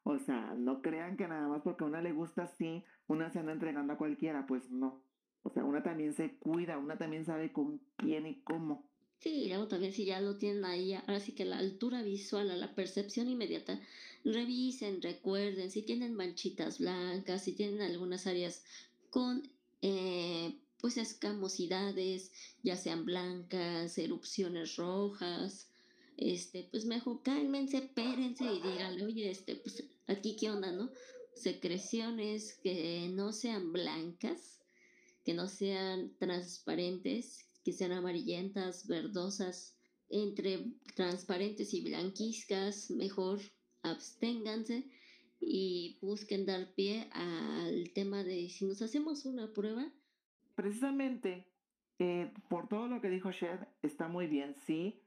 O 0.08 0.20
sea, 0.20 0.54
no 0.56 0.82
crean 0.82 1.16
que 1.16 1.26
nada 1.26 1.48
más 1.48 1.62
porque 1.62 1.82
a 1.82 1.88
una 1.88 2.00
le 2.00 2.12
gusta 2.12 2.44
así, 2.44 2.84
una 3.08 3.28
se 3.28 3.40
anda 3.40 3.50
entregando 3.50 3.92
a 3.92 3.98
cualquiera, 3.98 4.46
pues 4.46 4.70
no. 4.70 5.02
O 5.42 5.50
sea, 5.50 5.64
una 5.64 5.82
también 5.82 6.14
se 6.14 6.36
cuida, 6.36 6.78
una 6.78 6.96
también 6.96 7.24
sabe 7.24 7.52
con 7.52 7.80
quién 7.96 8.24
y 8.24 8.40
cómo. 8.42 8.88
Sí, 9.18 9.30
y 9.30 9.48
luego 9.48 9.66
también 9.66 9.92
si 9.92 10.04
ya 10.04 10.20
lo 10.20 10.36
tienen 10.36 10.64
ahí, 10.64 10.94
ahora 10.94 11.18
sí 11.18 11.32
que 11.32 11.44
la 11.44 11.58
altura 11.58 12.02
visual, 12.02 12.52
a 12.52 12.56
la 12.56 12.76
percepción 12.76 13.28
inmediata, 13.28 13.80
revisen, 14.24 15.02
recuerden 15.02 15.72
si 15.72 15.82
tienen 15.82 16.14
manchitas 16.14 16.78
blancas, 16.78 17.42
si 17.42 17.52
tienen 17.54 17.82
algunas 17.82 18.28
áreas 18.28 18.64
con 19.10 19.42
eh, 19.82 20.54
pues 20.80 20.98
escamosidades, 20.98 22.30
ya 22.62 22.76
sean 22.76 23.04
blancas, 23.04 23.98
erupciones 23.98 24.76
rojas, 24.76 25.68
este, 26.16 26.62
pues 26.70 26.84
mejor 26.84 27.22
cálmense, 27.24 27.78
espérense 27.78 28.44
y 28.44 28.62
díganle, 28.62 29.04
oye, 29.04 29.30
este, 29.30 29.56
pues 29.56 29.84
aquí 30.06 30.36
qué 30.36 30.50
onda, 30.50 30.72
¿no? 30.72 30.90
Secreciones 31.34 32.58
que 32.62 33.08
no 33.12 33.32
sean 33.32 33.72
blancas, 33.72 34.60
que 35.24 35.34
no 35.34 35.48
sean 35.48 36.16
transparentes, 36.18 37.48
que 37.64 37.72
sean 37.72 37.92
amarillentas, 37.92 38.86
verdosas, 38.86 39.76
entre 40.08 40.72
transparentes 40.94 41.74
y 41.74 41.82
blanquiscas, 41.82 42.90
mejor 42.90 43.40
absténganse 43.82 44.84
y 45.40 45.98
busquen 46.00 46.46
dar 46.46 46.72
pie 46.74 47.08
al 47.12 47.90
tema 47.92 48.22
de 48.24 48.48
si 48.48 48.66
nos 48.66 48.80
hacemos 48.82 49.26
una 49.26 49.52
prueba. 49.52 49.92
Precisamente, 50.54 51.46
eh, 51.98 52.32
por 52.48 52.68
todo 52.68 52.86
lo 52.86 53.00
que 53.00 53.10
dijo 53.10 53.30
Shed, 53.30 53.58
está 53.82 54.08
muy 54.08 54.26
bien, 54.26 54.54
sí, 54.66 55.02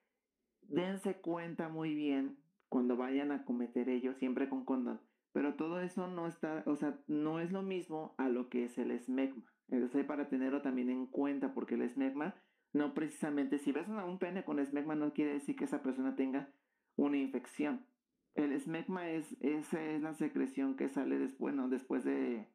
dense 0.61 1.15
cuenta 1.21 1.69
muy 1.69 1.95
bien 1.95 2.37
cuando 2.69 2.95
vayan 2.95 3.31
a 3.31 3.43
cometer 3.43 3.89
ello, 3.89 4.13
siempre 4.13 4.49
con 4.49 4.63
condón. 4.63 5.01
Pero 5.31 5.55
todo 5.55 5.81
eso 5.81 6.07
no 6.07 6.27
está, 6.27 6.63
o 6.65 6.75
sea, 6.75 6.99
no 7.07 7.39
es 7.39 7.51
lo 7.51 7.61
mismo 7.61 8.15
a 8.17 8.29
lo 8.29 8.49
que 8.49 8.65
es 8.65 8.77
el 8.77 8.91
esmegma. 8.91 9.43
Entonces 9.67 10.05
para 10.05 10.29
tenerlo 10.29 10.61
también 10.61 10.89
en 10.89 11.05
cuenta, 11.05 11.53
porque 11.53 11.75
el 11.75 11.83
esmegma 11.83 12.35
no 12.71 12.93
precisamente, 12.93 13.57
si 13.57 13.71
ves 13.71 13.87
un 13.87 14.19
pene 14.19 14.43
con 14.43 14.59
esmegma 14.59 14.95
no 14.95 15.13
quiere 15.13 15.33
decir 15.33 15.55
que 15.55 15.65
esa 15.65 15.81
persona 15.81 16.15
tenga 16.15 16.49
una 16.95 17.17
infección. 17.17 17.85
El 18.35 18.51
esmegma 18.51 19.09
es, 19.09 19.35
esa 19.41 19.83
es 19.83 20.01
la 20.01 20.13
secreción 20.13 20.75
que 20.75 20.87
sale 20.87 21.17
después, 21.17 21.39
bueno, 21.39 21.67
después 21.67 22.03
de, 22.03 22.47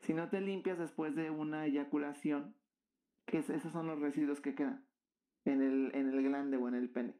si 0.00 0.14
no 0.14 0.30
te 0.30 0.40
limpias 0.40 0.78
después 0.78 1.14
de 1.14 1.30
una 1.30 1.66
eyaculación, 1.66 2.54
que 3.26 3.38
esos 3.38 3.72
son 3.72 3.86
los 3.86 4.00
residuos 4.00 4.40
que 4.40 4.54
quedan 4.54 4.86
en 5.44 5.62
el, 5.62 5.94
en 5.94 6.08
el 6.08 6.22
glande 6.22 6.56
o 6.56 6.66
en 6.68 6.74
el 6.74 6.88
pene. 6.90 7.14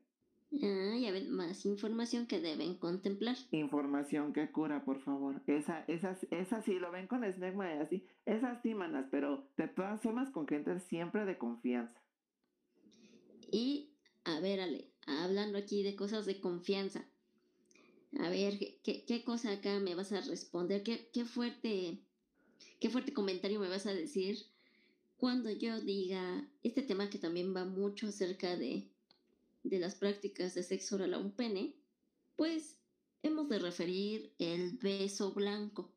Ah, 0.51 0.97
ya 0.99 1.13
ven, 1.13 1.31
más 1.31 1.67
información 1.67 2.27
que 2.27 2.41
deben 2.41 2.75
contemplar. 2.77 3.37
Información 3.51 4.33
que 4.33 4.51
cura, 4.51 4.85
por 4.85 5.01
favor. 5.01 5.43
Esa, 5.47 5.85
esas, 5.89 6.27
esa 6.31 6.63
sí, 6.63 6.79
lo 6.79 6.91
ven 6.91 7.07
con 7.07 7.23
esmegma 7.23 7.75
y 7.75 7.79
así. 7.79 8.07
Esas 8.25 8.61
sí, 8.63 8.75
manas, 8.75 9.07
pero 9.11 9.47
de 9.57 9.69
todas 9.69 10.01
formas 10.01 10.31
con 10.31 10.47
gente 10.47 10.81
siempre 10.81 11.27
de 11.27 11.37
confianza. 11.37 12.03
Y, 13.51 13.93
a 14.25 14.41
ver, 14.41 14.61
Ale, 14.61 14.91
hablando 15.07 15.59
aquí 15.59 15.83
de 15.83 15.97
cosas 15.97 16.25
de 16.25 16.41
confianza. 16.41 17.05
A 18.19 18.31
ver, 18.31 18.59
¿qué, 18.83 19.05
qué 19.07 19.25
cosa 19.25 19.53
acá 19.53 19.79
me 19.81 19.95
vas 19.95 20.13
a 20.13 20.23
responder? 20.23 20.83
¿Qué, 20.83 21.11
qué 21.13 21.27
fuerte, 21.27 22.01
qué 22.81 22.89
fuerte 22.89 23.13
comentario 23.13 23.61
me 23.61 23.69
vas 23.69 23.87
a 23.87 23.93
decir 23.93 24.39
cuando 25.19 25.51
yo 25.51 25.81
diga 25.81 26.49
este 26.63 26.81
tema 26.81 27.11
que 27.11 27.19
también 27.19 27.55
va 27.55 27.65
mucho 27.65 28.07
acerca 28.07 28.57
de 28.57 28.89
de 29.63 29.79
las 29.79 29.95
prácticas 29.95 30.55
de 30.55 30.63
sexo 30.63 30.97
oral 30.97 31.15
a 31.15 31.19
un 31.19 31.33
pene, 31.33 31.75
pues 32.37 32.81
hemos 33.23 33.49
de 33.49 33.59
referir 33.59 34.33
el 34.39 34.79
beso 34.79 35.33
blanco. 35.33 35.93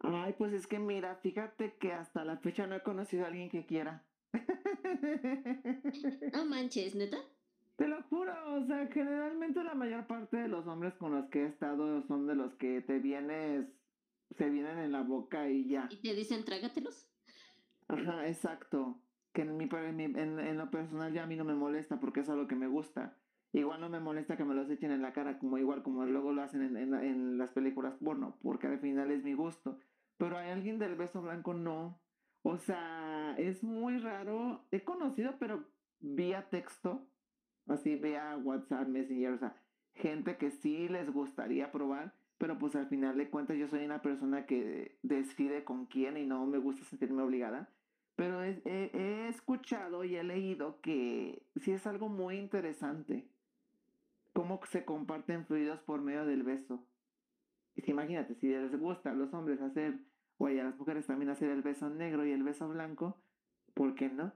Ay, 0.00 0.34
pues 0.38 0.52
es 0.52 0.66
que 0.66 0.78
mira, 0.78 1.16
fíjate 1.16 1.76
que 1.78 1.92
hasta 1.92 2.24
la 2.24 2.38
fecha 2.38 2.66
no 2.66 2.76
he 2.76 2.82
conocido 2.82 3.24
a 3.24 3.28
alguien 3.28 3.50
que 3.50 3.66
quiera. 3.66 4.04
No 6.32 6.46
manches, 6.46 6.94
neta. 6.94 7.18
Te 7.76 7.88
lo 7.88 8.02
juro, 8.04 8.32
o 8.54 8.66
sea, 8.66 8.86
generalmente 8.88 9.64
la 9.64 9.74
mayor 9.74 10.06
parte 10.06 10.36
de 10.36 10.48
los 10.48 10.66
hombres 10.66 10.94
con 10.94 11.12
los 11.12 11.28
que 11.30 11.42
he 11.42 11.46
estado 11.46 12.02
son 12.06 12.26
de 12.26 12.34
los 12.34 12.54
que 12.54 12.82
te 12.82 12.98
vienes, 12.98 13.66
se 14.36 14.48
vienen 14.48 14.78
en 14.78 14.92
la 14.92 15.02
boca 15.02 15.48
y 15.48 15.68
ya. 15.68 15.88
¿Y 15.90 15.96
te 15.96 16.14
dicen 16.14 16.44
trágatelos? 16.44 17.08
Ajá, 17.88 18.28
exacto 18.28 19.00
que 19.32 19.42
en, 19.42 19.56
mi, 19.56 19.68
en, 19.72 20.40
en, 20.40 20.58
lo 20.58 20.70
personal 20.70 21.12
ya 21.12 21.22
a 21.22 21.26
mí 21.26 21.36
no 21.36 21.44
me 21.44 21.54
molesta 21.54 22.00
porque 22.00 22.20
es 22.20 22.28
algo 22.28 22.46
que 22.46 22.56
me 22.56 22.66
gusta. 22.66 23.16
Igual 23.52 23.80
no 23.80 23.88
me 23.88 24.00
molesta 24.00 24.36
que 24.36 24.44
me 24.44 24.54
los 24.54 24.70
echen 24.70 24.92
en 24.92 25.02
la 25.02 25.12
cara 25.12 25.38
como 25.38 25.58
igual 25.58 25.82
como 25.82 26.04
luego 26.04 26.32
lo 26.32 26.42
hacen 26.42 26.76
en, 26.76 26.94
en, 26.94 27.38
las 27.38 27.50
películas 27.50 27.96
porno, 27.96 28.38
porque 28.42 28.68
al 28.68 28.78
final 28.78 29.10
es 29.10 29.24
mi 29.24 29.34
gusto. 29.34 29.78
Pero 30.18 30.36
hay 30.36 30.50
alguien 30.50 30.78
del 30.78 30.96
beso 30.96 31.22
blanco 31.22 31.54
no. 31.54 32.00
O 32.42 32.58
sea, 32.58 33.34
es 33.38 33.62
muy 33.62 33.98
raro. 33.98 34.64
He 34.70 34.84
conocido, 34.84 35.36
pero 35.38 35.64
vía 36.00 36.48
texto, 36.48 37.06
así 37.66 37.96
vía 37.96 38.36
WhatsApp, 38.36 38.88
Messenger, 38.88 39.32
o 39.32 39.38
sea, 39.38 39.56
gente 39.94 40.36
que 40.36 40.50
sí 40.50 40.88
les 40.88 41.10
gustaría 41.10 41.70
probar, 41.72 42.14
pero 42.38 42.58
pues 42.58 42.74
al 42.76 42.88
final 42.88 43.18
de 43.18 43.28
cuentas 43.28 43.56
yo 43.56 43.68
soy 43.68 43.84
una 43.84 44.02
persona 44.02 44.46
que 44.46 44.98
decide 45.02 45.64
con 45.64 45.86
quién 45.86 46.16
y 46.16 46.26
no 46.26 46.46
me 46.46 46.58
gusta 46.58 46.84
sentirme 46.84 47.22
obligada. 47.22 47.68
Pero 48.20 48.42
he, 48.42 48.60
he- 48.66 48.90
he 48.92 49.28
escuchado 49.28 50.04
y 50.04 50.14
he 50.14 50.22
leído 50.22 50.82
que 50.82 51.46
sí 51.56 51.72
es 51.72 51.86
algo 51.86 52.10
muy 52.10 52.36
interesante 52.36 53.30
cómo 54.34 54.60
se 54.70 54.84
comparten 54.84 55.46
fluidos 55.46 55.80
por 55.80 56.02
medio 56.02 56.26
del 56.26 56.42
beso. 56.42 56.86
Y 57.74 57.80
si 57.80 57.92
imagínate, 57.92 58.34
si 58.34 58.48
les 58.48 58.78
gusta 58.78 59.12
a 59.12 59.14
los 59.14 59.32
hombres 59.32 59.62
hacer, 59.62 60.00
o 60.36 60.48
a 60.48 60.50
las 60.50 60.76
mujeres 60.76 61.06
también 61.06 61.30
hacer 61.30 61.48
el 61.48 61.62
beso 61.62 61.88
negro 61.88 62.26
y 62.26 62.32
el 62.32 62.42
beso 62.42 62.68
blanco, 62.68 63.22
¿por 63.72 63.94
qué 63.94 64.10
no? 64.10 64.34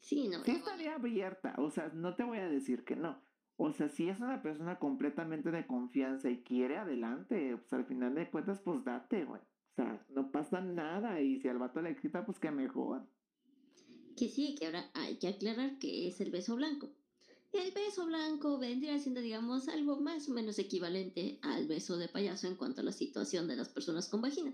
Sí, 0.00 0.28
no. 0.28 0.42
Sí 0.42 0.52
estaría 0.52 0.94
abierta, 0.94 1.54
o 1.58 1.68
sea, 1.68 1.90
no 1.92 2.16
te 2.16 2.24
voy 2.24 2.38
a 2.38 2.48
decir 2.48 2.82
que 2.82 2.96
no. 2.96 3.20
O 3.58 3.72
sea, 3.74 3.90
si 3.90 4.08
es 4.08 4.20
una 4.20 4.40
persona 4.40 4.78
completamente 4.78 5.50
de 5.50 5.66
confianza 5.66 6.30
y 6.30 6.42
quiere 6.42 6.78
adelante, 6.78 7.58
pues 7.58 7.74
al 7.74 7.84
final 7.84 8.14
de 8.14 8.30
cuentas, 8.30 8.58
pues 8.60 8.82
date, 8.84 9.26
güey. 9.26 9.42
O 9.72 9.74
sea, 9.74 10.04
no 10.10 10.30
pasa 10.30 10.60
nada 10.60 11.20
y 11.20 11.40
si 11.40 11.48
al 11.48 11.58
vato 11.58 11.80
le 11.80 11.90
excita, 11.90 12.26
pues 12.26 12.38
que 12.38 12.50
mejor. 12.50 13.06
Que 14.16 14.28
sí, 14.28 14.54
que 14.58 14.66
ahora 14.66 14.90
hay 14.92 15.16
que 15.16 15.28
aclarar 15.28 15.78
que 15.78 16.08
es 16.08 16.20
el 16.20 16.30
beso 16.30 16.56
blanco. 16.56 16.90
El 17.52 17.72
beso 17.72 18.06
blanco 18.06 18.58
vendría 18.58 18.98
siendo, 18.98 19.20
digamos, 19.20 19.68
algo 19.68 20.00
más 20.00 20.28
o 20.28 20.32
menos 20.32 20.58
equivalente 20.58 21.38
al 21.42 21.66
beso 21.66 21.96
de 21.96 22.08
payaso 22.08 22.46
en 22.46 22.56
cuanto 22.56 22.80
a 22.80 22.84
la 22.84 22.92
situación 22.92 23.46
de 23.46 23.56
las 23.56 23.68
personas 23.70 24.08
con 24.08 24.20
vagina. 24.22 24.52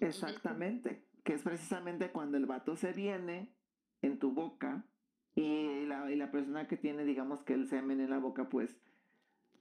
Exactamente, 0.00 1.04
que 1.24 1.34
es 1.34 1.42
precisamente 1.42 2.10
cuando 2.10 2.36
el 2.36 2.46
vato 2.46 2.76
se 2.76 2.92
viene 2.92 3.54
en 4.02 4.18
tu 4.18 4.32
boca 4.32 4.86
y 5.34 5.86
la, 5.86 6.10
y 6.10 6.16
la 6.16 6.30
persona 6.30 6.68
que 6.68 6.76
tiene, 6.76 7.04
digamos 7.04 7.42
que 7.42 7.54
el 7.54 7.68
semen 7.68 8.00
en 8.00 8.10
la 8.10 8.18
boca, 8.18 8.48
pues 8.48 8.78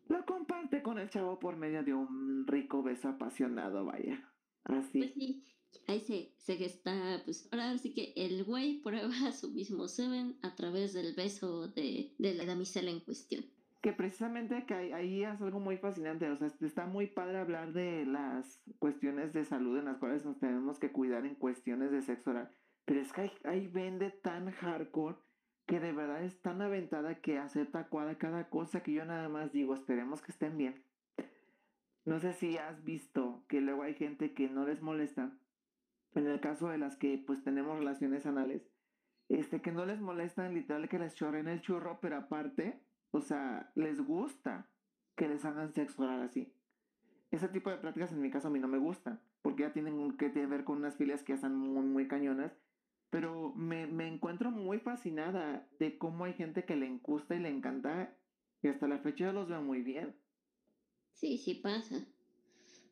lo 0.08 0.26
comparte 0.26 0.82
con 0.82 1.00
el 1.00 1.10
chavo 1.10 1.40
por 1.40 1.58
medio 1.58 1.84
de 1.84 1.94
un 1.94 2.46
rico 2.48 2.84
beso 2.84 3.10
apasionado, 3.10 3.86
vaya. 3.86 4.30
Así. 4.68 5.00
Pues 5.00 5.14
sí, 5.14 5.44
ahí 5.88 6.02
se, 6.02 6.34
se 6.38 6.64
está, 6.64 7.22
pues 7.26 7.48
ahora 7.52 7.78
sí 7.78 7.94
que 7.94 8.14
el 8.16 8.44
güey 8.44 8.82
prueba 8.82 9.10
su 9.32 9.52
mismo 9.52 9.88
semen 9.88 10.38
a 10.42 10.56
través 10.56 10.94
del 10.94 11.16
beso 11.16 11.68
de, 11.70 12.14
de 12.18 12.34
la 12.34 12.46
damisela 12.46 12.92
en 12.92 13.00
cuestión. 13.00 13.46
Que 13.82 13.94
precisamente 13.94 14.66
que 14.66 14.74
ahí, 14.74 14.92
ahí 14.92 15.24
es 15.24 15.40
algo 15.42 15.60
muy 15.60 15.78
fascinante, 15.78 16.30
o 16.30 16.38
sea, 16.38 16.48
está 16.62 16.86
muy 16.86 17.08
padre 17.08 17.38
hablar 17.38 17.74
de 17.74 18.06
las 18.06 18.62
cuestiones 18.80 19.34
de 19.34 19.46
salud 19.46 19.78
en 19.78 19.86
las 19.86 19.98
cuales 19.98 20.26
nos 20.26 20.40
tenemos 20.40 20.80
que 20.80 20.92
cuidar 20.92 21.26
en 21.26 21.36
cuestiones 21.36 21.92
de 21.92 22.02
sexo 22.02 22.32
oral, 22.32 22.52
pero 22.86 23.00
es 23.00 23.14
que 23.14 23.22
hay, 23.22 23.32
hay 23.44 23.68
vende 23.68 24.10
tan 24.10 24.52
hardcore 24.52 25.18
que 25.68 25.80
de 25.80 25.92
verdad 25.92 26.24
es 26.24 26.42
tan 26.42 26.62
aventada 26.62 27.22
que 27.22 27.38
acepta 27.38 27.88
cada, 27.90 28.18
cada 28.18 28.50
cosa 28.50 28.82
que 28.82 28.94
yo 28.94 29.06
nada 29.06 29.30
más 29.30 29.52
digo, 29.52 29.74
esperemos 29.74 30.22
que 30.22 30.32
estén 30.32 30.58
bien. 30.58 30.82
No 32.08 32.22
sé 32.22 32.32
si 32.32 32.58
has 32.58 32.86
visto 32.86 33.44
que 33.50 33.60
luego 33.60 33.84
hay 33.84 33.94
gente 33.94 34.34
que 34.34 34.48
no 34.48 34.66
les 34.66 34.82
molesta, 34.82 35.38
en 36.16 36.26
el 36.26 36.40
caso 36.40 36.70
de 36.70 36.78
las 36.78 36.96
que 36.96 37.22
pues 37.28 37.44
tenemos 37.44 37.78
relaciones 37.78 38.26
anales, 38.26 38.72
este 39.28 39.62
que 39.62 39.74
no 39.74 39.86
les 39.86 40.00
molesta 40.00 40.48
literal 40.48 40.88
que 40.88 41.00
les 41.00 41.16
chorren 41.16 41.50
el 41.50 41.60
churro, 41.60 42.00
pero 42.00 42.16
aparte 42.16 42.82
o 43.12 43.20
sea, 43.20 43.74
les 43.76 44.00
gusta 44.00 44.70
que 45.18 45.28
les 45.28 45.44
hagan 45.44 45.74
sexo 45.74 46.04
oral 46.04 46.22
así. 46.22 46.54
Ese 47.30 47.50
tipo 47.50 47.70
de 47.70 47.78
prácticas 47.78 48.14
en 48.14 48.22
mi 48.22 48.32
caso 48.32 48.48
a 48.48 48.52
mí 48.52 48.60
no 48.60 48.70
me 48.70 48.78
gustan, 48.78 49.20
porque 49.42 49.64
ya 49.64 49.74
tienen 49.74 50.16
que 50.16 50.30
ver 50.30 50.64
con 50.64 50.78
unas 50.78 50.96
filias 50.96 51.24
que 51.24 51.34
ya 51.34 51.36
están 51.36 51.58
muy, 51.58 51.84
muy 51.84 52.08
cañonas. 52.08 52.58
Pero 53.10 53.54
me, 53.54 53.86
me 53.86 54.08
encuentro 54.08 54.50
muy 54.50 54.80
fascinada 54.80 55.68
de 55.78 55.98
cómo 55.98 56.24
hay 56.24 56.36
gente 56.36 56.64
que 56.64 56.78
le 56.78 56.90
gusta 57.04 57.36
y 57.36 57.40
le 57.40 57.50
encanta, 57.50 58.16
y 58.62 58.70
hasta 58.70 58.88
la 58.88 59.00
fecha 59.00 59.26
yo 59.26 59.34
los 59.34 59.50
veo 59.50 59.62
muy 59.62 59.82
bien. 59.82 60.16
Sí, 61.20 61.38
sí 61.38 61.56
pasa. 61.56 62.08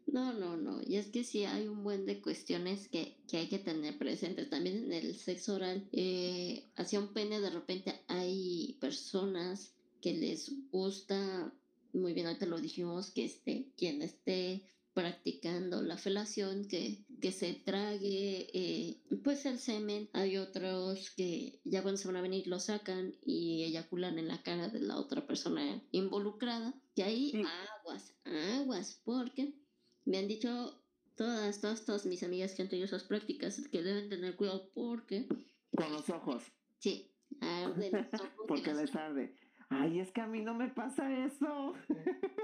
No, 0.08 0.34
no, 0.34 0.58
no. 0.58 0.82
Y 0.86 0.98
es 0.98 1.08
que 1.08 1.24
sí 1.24 1.46
hay 1.46 1.68
un 1.68 1.84
buen 1.84 2.06
de 2.06 2.22
cuestiones 2.22 2.88
que, 2.90 3.18
que 3.28 3.38
hay 3.38 3.48
que 3.50 3.60
tener 3.60 3.98
presentes. 3.98 4.50
También 4.50 4.86
en 4.86 4.94
el 4.94 5.16
sexo 5.16 5.56
oral, 5.56 5.88
eh, 5.92 6.64
hacia 6.76 7.00
un 7.00 7.14
pene 7.14 7.40
de 7.40 7.50
repente 7.50 8.02
hay 8.08 8.78
personas 8.80 9.74
que 10.02 10.14
les 10.14 10.52
gusta, 10.72 11.54
muy 11.94 12.14
bien, 12.14 12.28
ahorita 12.28 12.46
lo 12.46 12.60
dijimos, 12.60 13.12
que 13.12 13.26
esté, 13.26 13.72
quien 13.78 14.02
esté 14.02 14.64
practicando 14.96 15.84
la 15.84 15.98
felación, 15.98 16.68
que, 16.68 17.06
que 17.22 17.32
se 17.32 17.54
trague 17.54 18.48
eh, 18.54 19.02
pues 19.24 19.46
el 19.46 19.60
semen. 19.60 20.10
Hay 20.14 20.38
otros 20.38 21.12
que 21.12 21.60
ya 21.66 21.84
cuando 21.84 21.98
se 22.00 22.08
van 22.08 22.16
a 22.16 22.22
venir 22.22 22.48
lo 22.48 22.60
sacan 22.60 23.14
y 23.24 23.64
eyaculan 23.66 24.18
en 24.18 24.30
la 24.30 24.42
cara 24.42 24.70
de 24.70 24.80
la 24.80 24.98
otra 24.98 25.28
persona 25.28 25.84
involucrada. 25.92 26.74
Y 26.96 27.02
ahí 27.02 27.32
Sí. 27.32 27.44
aguas, 27.80 28.14
aguas, 28.24 29.02
porque 29.04 29.54
me 30.06 30.18
han 30.18 30.30
dicho 30.30 30.82
todas, 31.16 31.60
todas, 31.60 31.86
todas 31.86 32.06
mis 32.06 32.24
amigas 32.24 32.54
que 32.56 32.62
han 32.62 32.70
tenido 32.70 32.86
esas 32.86 33.04
prácticas 33.04 33.62
que 33.70 33.84
deben 33.84 34.10
tener 34.10 34.36
cuidado 34.38 34.72
porque, 34.74 35.28
Con 35.76 35.92
los 35.92 36.10
ojos, 36.10 36.44
sí, 36.80 37.12
arden 37.42 37.92
los 37.92 38.14
ojos 38.22 38.30
y 38.46 38.48
porque 38.48 38.74
les 38.74 38.96
arde. 38.96 39.36
Ay, 39.70 40.00
es 40.00 40.12
que 40.12 40.22
a 40.22 40.28
mí 40.28 40.42
no 40.42 40.54
me 40.54 40.70
pasa 40.70 41.12
eso. 41.26 41.74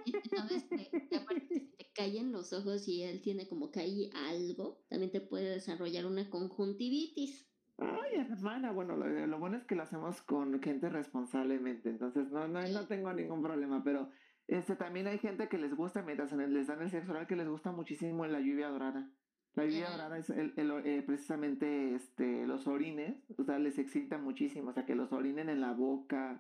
Y 0.06 0.12
sabes 0.30 0.64
que, 0.64 1.08
que 1.08 1.16
aparte 1.16 1.48
si 1.48 1.60
te 1.78 1.92
caen 1.94 2.32
los 2.32 2.52
ojos 2.54 2.88
y 2.88 3.04
él 3.04 3.22
tiene 3.22 3.48
como 3.48 3.72
que 3.72 3.82
ahí 3.82 4.10
algo, 4.14 4.84
también 4.90 5.12
te 5.12 5.22
puede 5.22 5.50
desarrollar 5.50 6.06
una 6.06 6.30
conjuntivitis. 6.30 7.48
Ay, 7.78 8.20
hermana, 8.20 8.72
bueno, 8.72 8.96
lo, 8.96 9.08
lo 9.28 9.40
bueno 9.40 9.58
es 9.58 9.66
que 9.66 9.76
lo 9.76 9.84
hacemos 9.84 10.22
con 10.22 10.62
gente 10.62 10.90
responsablemente, 10.90 11.90
entonces 11.90 12.30
no, 12.32 12.48
no, 12.48 12.62
no 12.62 12.88
tengo 12.88 13.12
ningún 13.12 13.42
problema, 13.42 13.84
pero 13.84 14.10
este 14.48 14.76
también 14.76 15.08
hay 15.08 15.18
gente 15.18 15.48
que 15.48 15.58
les 15.58 15.74
gusta, 15.76 16.04
mientras 16.04 16.32
en 16.32 16.54
les 16.54 16.68
dan 16.68 16.82
el 16.82 16.92
sexo 16.92 17.12
oral, 17.12 17.26
que 17.26 17.36
les 17.36 17.48
gusta 17.48 17.72
muchísimo 17.72 18.26
la 18.26 18.40
lluvia 18.40 18.70
dorada. 18.70 19.10
La 19.54 19.66
lluvia 19.66 19.90
dorada 19.90 20.18
es 20.18 20.30
el, 20.30 20.54
el, 20.58 20.72
eh, 20.86 21.02
precisamente 21.02 21.96
este, 21.96 22.46
los 22.46 22.68
orines, 22.68 23.18
o 23.38 23.44
sea, 23.44 23.60
les 23.60 23.80
excita 23.80 24.18
muchísimo, 24.18 24.70
o 24.70 24.74
sea, 24.74 24.86
que 24.86 24.96
los 24.96 25.12
orinen 25.12 25.50
en 25.50 25.62
la 25.62 25.74
boca, 25.74 26.40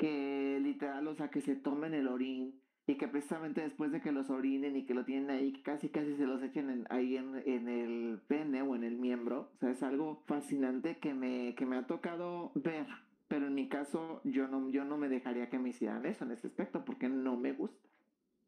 que 0.00 0.58
literal, 0.62 1.06
o 1.08 1.14
sea, 1.14 1.30
que 1.30 1.42
se 1.42 1.56
tomen 1.56 1.94
el 1.94 2.08
orín 2.08 2.62
y 2.86 2.96
que 2.98 3.08
precisamente 3.08 3.60
después 3.62 3.92
de 3.92 4.00
que 4.02 4.12
los 4.12 4.30
orinen 4.30 4.76
y 4.76 4.86
que 4.86 4.94
lo 4.94 5.04
tienen 5.04 5.30
ahí, 5.30 5.52
casi 5.62 5.90
casi 5.90 6.16
se 6.16 6.26
los 6.26 6.42
echen 6.42 6.70
en- 6.70 6.86
ahí 6.90 7.16
en, 7.16 7.36
en 7.36 7.68
el 7.68 8.22
pene 8.28 8.62
o 8.62 8.74
en 8.76 8.84
el 8.84 8.98
miembro. 8.98 9.52
O 9.56 9.58
sea, 9.58 9.70
es 9.72 9.82
algo 9.84 10.24
fascinante 10.26 10.98
que 11.00 11.14
me, 11.14 11.54
que 11.56 11.66
me 11.66 11.76
ha 11.76 11.86
tocado 11.86 12.52
ver. 12.56 12.86
Pero 13.28 13.46
en 13.48 13.54
mi 13.54 13.68
caso, 13.68 14.22
yo 14.24 14.48
no, 14.48 14.70
yo 14.70 14.84
no 14.84 14.98
me 14.98 15.08
dejaría 15.08 15.50
que 15.50 15.58
me 15.60 15.70
hicieran 15.70 16.06
eso 16.06 16.24
en 16.24 16.32
ese 16.32 16.48
aspecto 16.48 16.84
porque 16.84 17.08
no 17.08 17.36
me 17.38 17.52
gusta. 17.52 17.88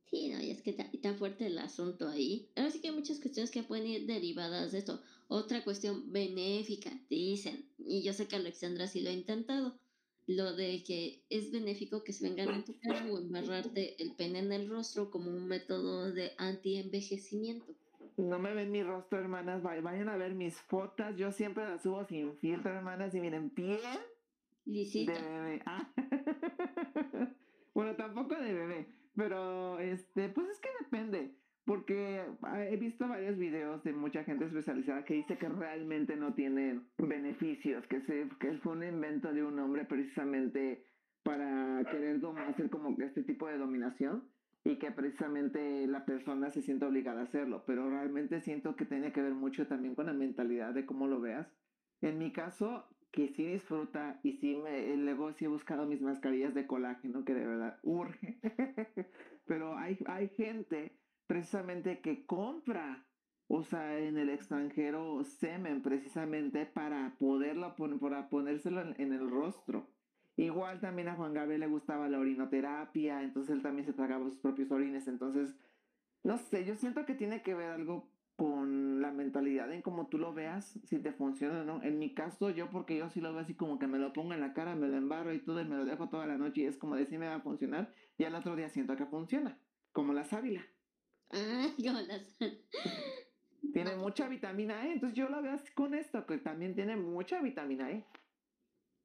Sí, 0.05 0.29
no, 0.29 0.41
y 0.43 0.51
es 0.51 0.63
que 0.63 0.71
está 0.93 1.15
fuerte 1.15 1.47
el 1.47 1.59
asunto 1.59 2.09
ahí. 2.09 2.53
Ahora 2.57 2.71
sí 2.71 2.81
que 2.81 2.89
hay 2.89 2.95
muchas 2.95 3.19
cuestiones 3.21 3.51
que 3.51 3.63
pueden 3.65 3.87
ir 3.87 4.07
derivadas 4.07 4.73
de 4.73 4.79
esto. 4.79 5.03
Otra 5.29 5.65
cuestión 5.65 6.13
benéfica, 6.13 6.91
dicen, 7.09 7.73
y 7.79 8.03
yo 8.03 8.13
sé 8.13 8.29
que 8.29 8.37
Alexandra 8.37 8.87
sí 8.89 9.01
lo 9.01 9.09
ha 9.11 9.13
intentado, 9.15 9.82
lo 10.27 10.55
de 10.55 10.83
que 10.85 11.23
es 11.31 11.51
benéfico 11.51 12.05
que 12.05 12.13
se 12.13 12.29
vengan 12.29 12.55
en 12.55 12.65
tu 12.65 12.79
cara 12.81 13.05
o 13.11 13.19
embarrarte 13.19 14.01
el 14.03 14.15
pene 14.15 14.39
en 14.39 14.53
el 14.53 14.69
rostro 14.69 15.11
como 15.11 15.31
un 15.31 15.47
método 15.49 16.13
de 16.13 16.33
anti-envejecimiento. 16.39 17.75
No 18.17 18.39
me 18.39 18.55
ven 18.55 18.71
mi 18.71 18.83
rostro, 18.83 19.19
hermanas. 19.19 19.63
Vay- 19.63 19.81
Vayan 19.83 20.09
a 20.09 20.17
ver 20.17 20.35
mis 20.35 20.55
fotos. 20.61 21.17
Yo 21.17 21.33
siempre 21.33 21.65
las 21.65 21.83
subo 21.83 22.05
sin 22.05 22.37
filtro, 22.37 22.71
hermanas. 22.73 23.15
Y 23.15 23.21
miren, 23.21 23.51
piel 23.51 23.79
de 23.81 24.73
Lisita. 24.73 25.13
bebé. 25.15 25.63
Ah. 25.67 25.91
bueno, 27.75 27.97
tampoco 27.97 28.35
de 28.37 28.53
bebé, 28.53 28.87
pero 29.17 29.79
este, 29.81 30.29
pues 30.29 30.49
es 30.51 30.61
que 30.61 30.69
depende, 30.81 31.35
porque 31.65 32.23
ah, 32.43 32.65
he 32.65 32.77
visto 32.77 33.09
varios 33.09 33.39
videos 33.39 33.83
de 33.85 33.93
mucha 33.93 34.25
gente 34.25 34.47
especializada 34.47 35.05
que 35.05 35.15
dice 35.15 35.39
que 35.39 35.49
realmente 35.49 36.17
no 36.17 36.35
tienen 36.35 36.89
beneficios, 36.99 37.87
que 37.87 38.01
se, 38.01 38.29
que 38.41 38.59
fue 38.59 38.73
un 38.73 38.85
invento 38.85 39.33
de 39.33 39.45
un 39.45 39.59
hombre 39.59 39.85
precisamente 39.85 40.85
para 41.23 41.85
querer 41.91 42.21
hacer 42.49 42.69
como 42.69 42.97
este 43.01 43.23
tipo 43.23 43.47
de 43.47 43.59
dominación 43.59 44.25
y 44.65 44.77
que 44.77 44.91
precisamente 44.91 45.87
la 45.87 46.05
persona 46.05 46.51
se 46.51 46.63
siente 46.63 46.85
obligada 46.85 47.21
a 47.21 47.25
hacerlo, 47.25 47.65
pero 47.67 47.89
realmente 47.91 48.41
siento 48.41 48.77
que 48.77 48.85
tiene 48.85 49.13
que 49.13 49.23
ver 49.23 49.35
mucho 49.35 49.67
también 49.67 49.95
con 49.95 50.07
la 50.07 50.13
mentalidad 50.13 50.75
de 50.75 50.87
cómo 50.87 51.07
lo 51.07 51.21
veas. 51.21 51.49
En 52.01 52.19
mi 52.19 52.33
caso, 52.33 52.89
que 53.13 53.29
sí 53.29 53.45
disfruta 53.45 54.19
y 54.23 54.39
sí 54.39 54.57
me, 54.57 54.97
luego 54.97 55.33
sí 55.33 55.45
he 55.45 55.49
buscado 55.49 55.87
mis 55.87 56.01
mascarillas 56.01 56.55
de 56.55 56.67
colágeno, 56.67 57.25
que 57.25 57.35
de 57.35 57.47
verdad 57.47 57.79
urge. 57.83 58.39
Pero 59.47 59.77
hay, 59.77 59.99
hay 60.07 60.29
gente 60.31 60.97
precisamente 61.27 62.01
que 62.01 62.27
compra, 62.27 63.07
o 63.49 63.63
sea, 63.63 63.99
en 63.99 64.19
el 64.19 64.31
extranjero 64.31 65.23
semen 65.25 65.83
precisamente 65.83 66.67
para 66.67 67.17
poderlo 67.19 67.75
para 68.01 68.29
ponérselo 68.29 68.81
en, 68.81 69.13
el 69.13 69.31
rostro. 69.31 69.89
Igual 70.37 70.81
también 70.81 71.09
a 71.09 71.15
Juan 71.15 71.35
Gabriel 71.35 71.61
le 71.61 71.67
gustaba 71.67 72.09
la 72.09 72.19
orinoterapia, 72.19 73.23
entonces 73.23 73.55
él 73.55 73.63
también 73.63 73.87
se 73.87 73.93
tragaba 73.93 74.25
sus 74.25 74.39
propios 74.39 74.71
orines, 74.71 75.07
entonces, 75.07 75.55
no 76.25 76.39
sé, 76.39 76.65
yo 76.65 76.75
siento 76.77 77.05
que 77.05 77.15
tiene 77.15 77.43
que 77.43 77.55
ver 77.55 77.71
algo 77.71 78.11
con 78.37 79.01
la 79.03 79.13
mentalidad 79.13 79.71
en 79.73 79.83
cómo 79.83 80.09
tú 80.09 80.19
lo 80.19 80.33
veas, 80.33 80.79
si 80.85 80.99
te 80.99 81.13
funciona 81.13 81.61
o 81.61 81.65
no. 81.65 81.83
En 81.83 81.99
mi 81.99 82.15
caso, 82.15 82.51
yo 82.51 82.71
porque 82.71 82.97
yo 82.97 83.11
sí 83.11 83.21
lo 83.21 83.33
veo 83.33 83.43
así 83.43 83.55
como 83.55 83.79
que 83.79 83.87
me 83.87 83.99
lo 83.99 84.13
pongo 84.13 84.33
en 84.33 84.41
la 84.41 84.53
cara, 84.55 84.75
me 84.75 84.89
lo 84.89 84.97
embarro 84.97 85.33
y 85.33 85.39
todo 85.39 85.61
y 85.61 85.65
me 85.65 85.77
lo 85.77 85.85
dejo 85.85 86.09
toda 86.09 86.27
la 86.27 86.39
noche 86.39 86.63
y 86.63 86.65
es 86.65 86.79
como 86.79 86.97
de 86.97 87.07
si 87.07 87.17
va 87.19 87.35
a 87.35 87.41
funcionar 87.41 87.93
y 88.19 88.25
al 88.25 88.35
otro 88.35 88.57
día 88.57 88.69
siento 88.69 88.97
que 88.97 89.07
funciona, 89.07 89.59
como 89.93 90.13
la 90.13 90.25
sábila. 90.25 90.63
Ah, 91.33 91.69
como 91.77 92.01
las... 92.01 92.37
Tiene 93.73 93.97
mucha 93.97 94.29
vitamina 94.29 94.87
E, 94.87 94.93
entonces 94.93 95.17
yo 95.17 95.29
la 95.29 95.41
veo 95.41 95.53
así 95.53 95.73
con 95.73 95.95
esto, 95.95 96.27
que 96.27 96.39
también 96.39 96.75
tiene 96.75 96.97
mucha 96.97 97.41
vitamina 97.41 97.91
E. 97.91 98.05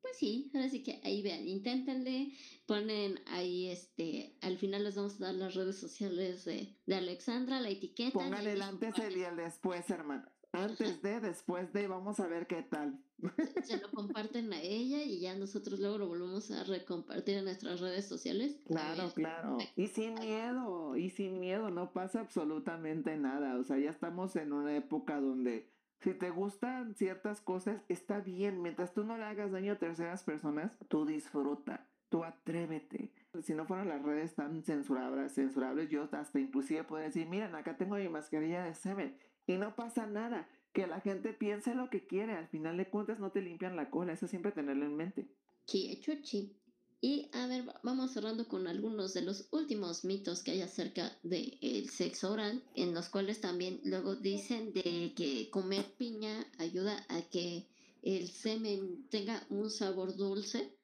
Pues 0.02 0.18
sí, 0.18 0.52
ahora 0.54 0.70
sí 0.70 0.84
que 0.84 1.02
ahí 1.04 1.22
vean, 1.22 1.48
inténtenle, 1.48 2.34
ponen 2.66 3.20
ahí 3.28 3.70
este, 3.70 4.38
al 4.42 4.58
final 4.58 4.84
les 4.84 4.96
vamos 4.96 5.22
a 5.22 5.26
dar 5.26 5.36
las 5.36 5.56
redes 5.56 5.78
sociales 5.78 6.46
de, 6.46 6.76
de 6.86 6.96
Alexandra, 6.96 7.60
la 7.60 7.70
etiqueta. 7.70 8.14
Pongan 8.14 8.46
el 8.48 8.62
antes 8.62 8.98
el 9.00 9.18
y 9.18 9.24
el 9.24 9.36
después, 9.36 9.90
hermanas. 9.90 10.32
Antes 10.54 11.02
de, 11.02 11.20
después 11.20 11.74
de, 11.74 11.88
vamos 11.88 12.20
a 12.20 12.28
ver 12.28 12.48
qué 12.48 12.64
tal. 12.64 13.04
Se 13.63 13.78
lo 13.78 13.89
comparten 13.91 14.53
a 14.53 14.61
ella 14.61 15.03
y 15.03 15.20
ya 15.20 15.36
nosotros 15.36 15.80
luego 15.80 15.97
lo 15.97 16.07
volvemos 16.07 16.51
a 16.51 16.63
recompartir 16.63 17.38
en 17.38 17.45
nuestras 17.45 17.80
redes 17.80 18.05
sociales. 18.05 18.59
Claro, 18.68 19.03
ver. 19.03 19.13
claro. 19.13 19.57
Y 19.76 19.88
sin 19.88 20.13
miedo, 20.15 20.95
y 20.95 21.09
sin 21.09 21.39
miedo, 21.39 21.72
no 21.72 21.91
pasa 21.93 22.20
absolutamente 22.20 23.18
nada. 23.18 23.57
O 23.57 23.63
sea, 23.63 23.78
ya 23.78 23.89
estamos 23.89 24.36
en 24.36 24.53
una 24.53 24.76
época 24.76 25.20
donde 25.20 25.72
si 26.01 26.13
te 26.13 26.30
gustan 26.30 26.93
ciertas 26.95 27.41
cosas, 27.41 27.82
está 27.89 28.20
bien. 28.20 28.61
Mientras 28.61 28.93
tú 28.93 29.03
no 29.03 29.18
le 29.18 29.24
hagas 29.24 29.51
daño 29.51 29.74
a 29.74 29.80
terceras 29.80 30.24
personas, 30.24 30.78
tú 30.88 31.05
disfruta, 31.05 31.88
tú 32.09 32.24
atrévete. 32.24 33.11
Si 33.41 33.53
no 33.53 33.65
fueran 33.65 33.89
las 33.89 34.03
redes 34.03 34.36
tan 34.36 34.63
censurables, 34.63 35.34
censurables, 35.34 35.89
yo 35.89 36.07
hasta 36.11 36.39
inclusive 36.39 36.84
puedo 36.84 37.03
decir, 37.03 37.28
miren, 37.28 37.55
acá 37.55 37.78
tengo 37.78 37.95
mi 37.95 38.09
mascarilla 38.09 38.63
de 38.63 38.76
semen. 38.76 39.18
Y 39.47 39.57
no 39.57 39.76
pasa 39.76 40.05
nada. 40.05 40.47
Que 40.78 40.86
la 40.86 41.02
gente 41.02 41.34
piense 41.34 41.74
lo 41.74 41.90
que 41.90 42.06
quiere. 42.06 42.34
Al 42.34 42.50
final 42.50 42.78
de 42.78 42.88
cuentas 42.88 43.20
no 43.20 43.32
te 43.32 43.42
limpian 43.42 43.76
la 43.76 43.90
cola. 43.90 44.14
Eso 44.14 44.28
siempre 44.28 44.52
tenerlo 44.52 44.86
en 44.86 44.96
mente. 44.96 45.28
Chi, 45.66 46.00
chuchi. 46.02 46.56
Y 47.02 47.32
a 47.34 47.48
ver, 47.48 47.68
va- 47.68 47.80
vamos 47.82 48.12
cerrando 48.14 48.48
con 48.48 48.68
algunos 48.68 49.16
de 49.16 49.24
los 49.24 49.50
últimos 49.52 50.06
mitos 50.06 50.44
que 50.44 50.52
hay 50.52 50.62
acerca 50.62 51.18
del 51.24 51.90
sexo 51.90 52.32
oral, 52.32 52.64
en 52.76 52.94
los 52.94 53.10
cuales 53.10 53.42
también 53.42 53.82
luego 53.86 54.16
dicen 54.18 54.72
de 54.72 55.14
que 55.16 55.50
comer 55.50 55.96
piña 55.98 56.46
ayuda 56.60 57.04
a 57.10 57.24
que 57.24 57.66
el 58.04 58.28
semen 58.28 59.10
tenga 59.10 59.48
un 59.50 59.72
sabor 59.72 60.16
dulce. 60.16 60.78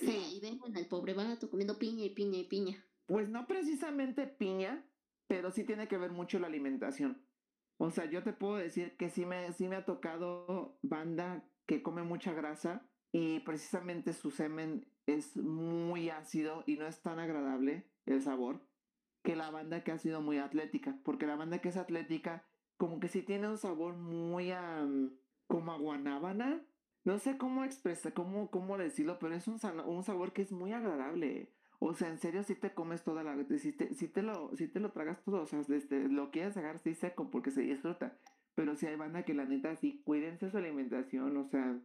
Y 0.00 0.10
ahí 0.10 0.38
ven 0.40 0.60
al 0.76 0.86
pobre 0.86 1.12
vato 1.14 1.50
comiendo 1.50 1.76
piña 1.76 2.04
y 2.04 2.10
piña 2.10 2.38
y 2.38 2.44
piña. 2.44 2.86
Pues 3.06 3.28
no 3.28 3.48
precisamente 3.48 4.28
piña, 4.28 4.88
pero 5.26 5.50
sí 5.50 5.64
tiene 5.64 5.88
que 5.88 5.98
ver 5.98 6.12
mucho 6.12 6.38
la 6.38 6.46
alimentación. 6.46 7.20
O 7.84 7.90
sea, 7.90 8.04
yo 8.04 8.22
te 8.22 8.32
puedo 8.32 8.54
decir 8.54 8.96
que 8.96 9.10
sí 9.10 9.26
me, 9.26 9.52
sí 9.54 9.66
me 9.66 9.74
ha 9.74 9.84
tocado 9.84 10.78
banda 10.82 11.42
que 11.66 11.82
come 11.82 12.04
mucha 12.04 12.32
grasa 12.32 12.88
y 13.10 13.40
precisamente 13.40 14.12
su 14.12 14.30
semen 14.30 14.86
es 15.06 15.36
muy 15.36 16.08
ácido 16.08 16.62
y 16.68 16.76
no 16.76 16.86
es 16.86 17.02
tan 17.02 17.18
agradable 17.18 17.90
el 18.06 18.22
sabor 18.22 18.64
que 19.24 19.34
la 19.34 19.50
banda 19.50 19.82
que 19.82 19.90
ha 19.90 19.98
sido 19.98 20.20
muy 20.20 20.38
atlética, 20.38 20.96
porque 21.02 21.26
la 21.26 21.34
banda 21.34 21.58
que 21.58 21.70
es 21.70 21.76
atlética 21.76 22.46
como 22.76 23.00
que 23.00 23.08
sí 23.08 23.20
tiene 23.22 23.48
un 23.48 23.58
sabor 23.58 23.96
muy 23.96 24.52
a, 24.52 24.86
como 25.48 25.72
a. 25.72 25.98
No 27.04 27.18
sé 27.18 27.36
cómo 27.36 27.64
expresar, 27.64 28.14
cómo, 28.14 28.48
cómo 28.52 28.78
decirlo, 28.78 29.18
pero 29.18 29.34
es 29.34 29.48
un, 29.48 29.58
un 29.86 30.04
sabor 30.04 30.32
que 30.32 30.42
es 30.42 30.52
muy 30.52 30.72
agradable. 30.72 31.52
O 31.84 31.94
sea, 31.94 32.08
en 32.10 32.18
serio, 32.18 32.44
si 32.44 32.54
te 32.54 32.72
comes 32.74 33.02
toda 33.02 33.24
la... 33.24 33.36
Si 33.58 33.72
te, 33.72 33.92
si 33.92 34.06
te, 34.06 34.22
lo, 34.22 34.56
si 34.56 34.68
te 34.68 34.78
lo 34.78 34.92
tragas 34.92 35.20
todo, 35.24 35.42
o 35.42 35.46
sea, 35.46 35.62
desde, 35.66 36.08
lo 36.08 36.30
quieres 36.30 36.54
sacar 36.54 36.76
así 36.76 36.94
seco 36.94 37.28
porque 37.28 37.50
se 37.50 37.62
disfruta. 37.62 38.16
Pero 38.54 38.76
si 38.76 38.86
hay 38.86 38.94
banda 38.94 39.24
que 39.24 39.34
la 39.34 39.46
neta 39.46 39.74
sí, 39.74 40.00
cuídense 40.04 40.48
su 40.48 40.58
alimentación, 40.58 41.36
o 41.36 41.44
sea... 41.44 41.76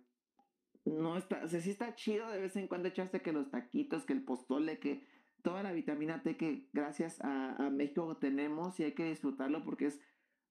No 0.85 1.17
está, 1.17 1.43
o 1.43 1.47
sea, 1.47 1.59
sí 1.61 1.71
está 1.71 1.95
chido 1.95 2.29
de 2.29 2.39
vez 2.39 2.55
en 2.55 2.67
cuando 2.67 2.89
echarse 2.89 3.21
que 3.21 3.33
los 3.33 3.49
taquitos, 3.49 4.05
que 4.05 4.13
el 4.13 4.23
postole, 4.23 4.77
que 4.77 5.03
toda 5.41 5.63
la 5.63 5.71
vitamina 5.71 6.21
T 6.21 6.37
que 6.37 6.69
gracias 6.73 7.19
a, 7.21 7.69
México 7.71 8.17
tenemos 8.17 8.79
y 8.79 8.83
hay 8.83 8.91
que 8.91 9.09
disfrutarlo 9.09 9.63
porque 9.63 9.87
es 9.87 9.99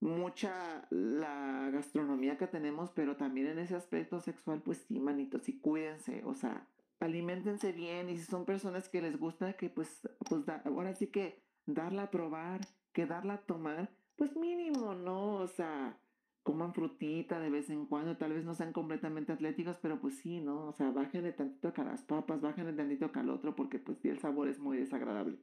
mucha 0.01 0.89
la 0.91 1.71
gastronomía 1.71 2.37
que 2.37 2.49
tenemos, 2.49 2.91
pero 2.91 3.17
también 3.17 3.47
en 3.47 3.61
ese 3.61 3.77
aspecto 3.77 4.21
sexual, 4.21 4.61
pues 4.63 4.79
sí, 4.89 4.99
manitos, 4.99 5.49
y 5.49 5.61
cuídense, 5.61 6.23
o 6.25 6.35
sea, 6.35 6.67
alimentense 7.07 7.73
bien 7.73 8.09
y 8.11 8.19
si 8.19 8.25
son 8.25 8.45
personas 8.45 8.89
que 8.89 9.01
les 9.01 9.19
gusta 9.19 9.55
que 9.55 9.71
pues, 9.71 10.09
pues 10.29 10.45
ahora 10.65 10.95
sí 10.95 11.09
que 11.09 11.43
darla 11.67 12.05
a 12.05 12.11
probar, 12.11 12.61
que 12.93 13.07
darla 13.07 13.35
a 13.35 13.43
tomar, 13.43 13.91
pues 14.17 14.37
mínimo, 14.37 14.95
¿no? 14.95 15.37
O 15.37 15.47
sea, 15.49 15.99
coman 16.43 16.75
frutita 16.75 17.41
de 17.41 17.51
vez 17.51 17.71
en 17.71 17.87
cuando, 17.87 18.17
tal 18.17 18.33
vez 18.33 18.45
no 18.45 18.55
sean 18.55 18.73
completamente 18.73 19.33
atléticos, 19.33 19.79
pero 19.83 20.01
pues 20.01 20.19
sí, 20.19 20.41
¿no? 20.41 20.69
O 20.69 20.73
sea, 20.73 20.91
bájenle 20.91 21.33
tantito 21.33 21.73
a 21.77 21.85
las 21.85 22.03
papas, 22.03 22.41
bájenle 22.41 22.73
tantito 22.73 23.07
acá 23.07 23.21
al 23.21 23.31
otro, 23.31 23.57
porque 23.57 23.79
pues 23.79 24.05
el 24.05 24.19
sabor 24.21 24.49
es 24.49 24.59
muy 24.59 24.79
desagradable. 24.79 25.39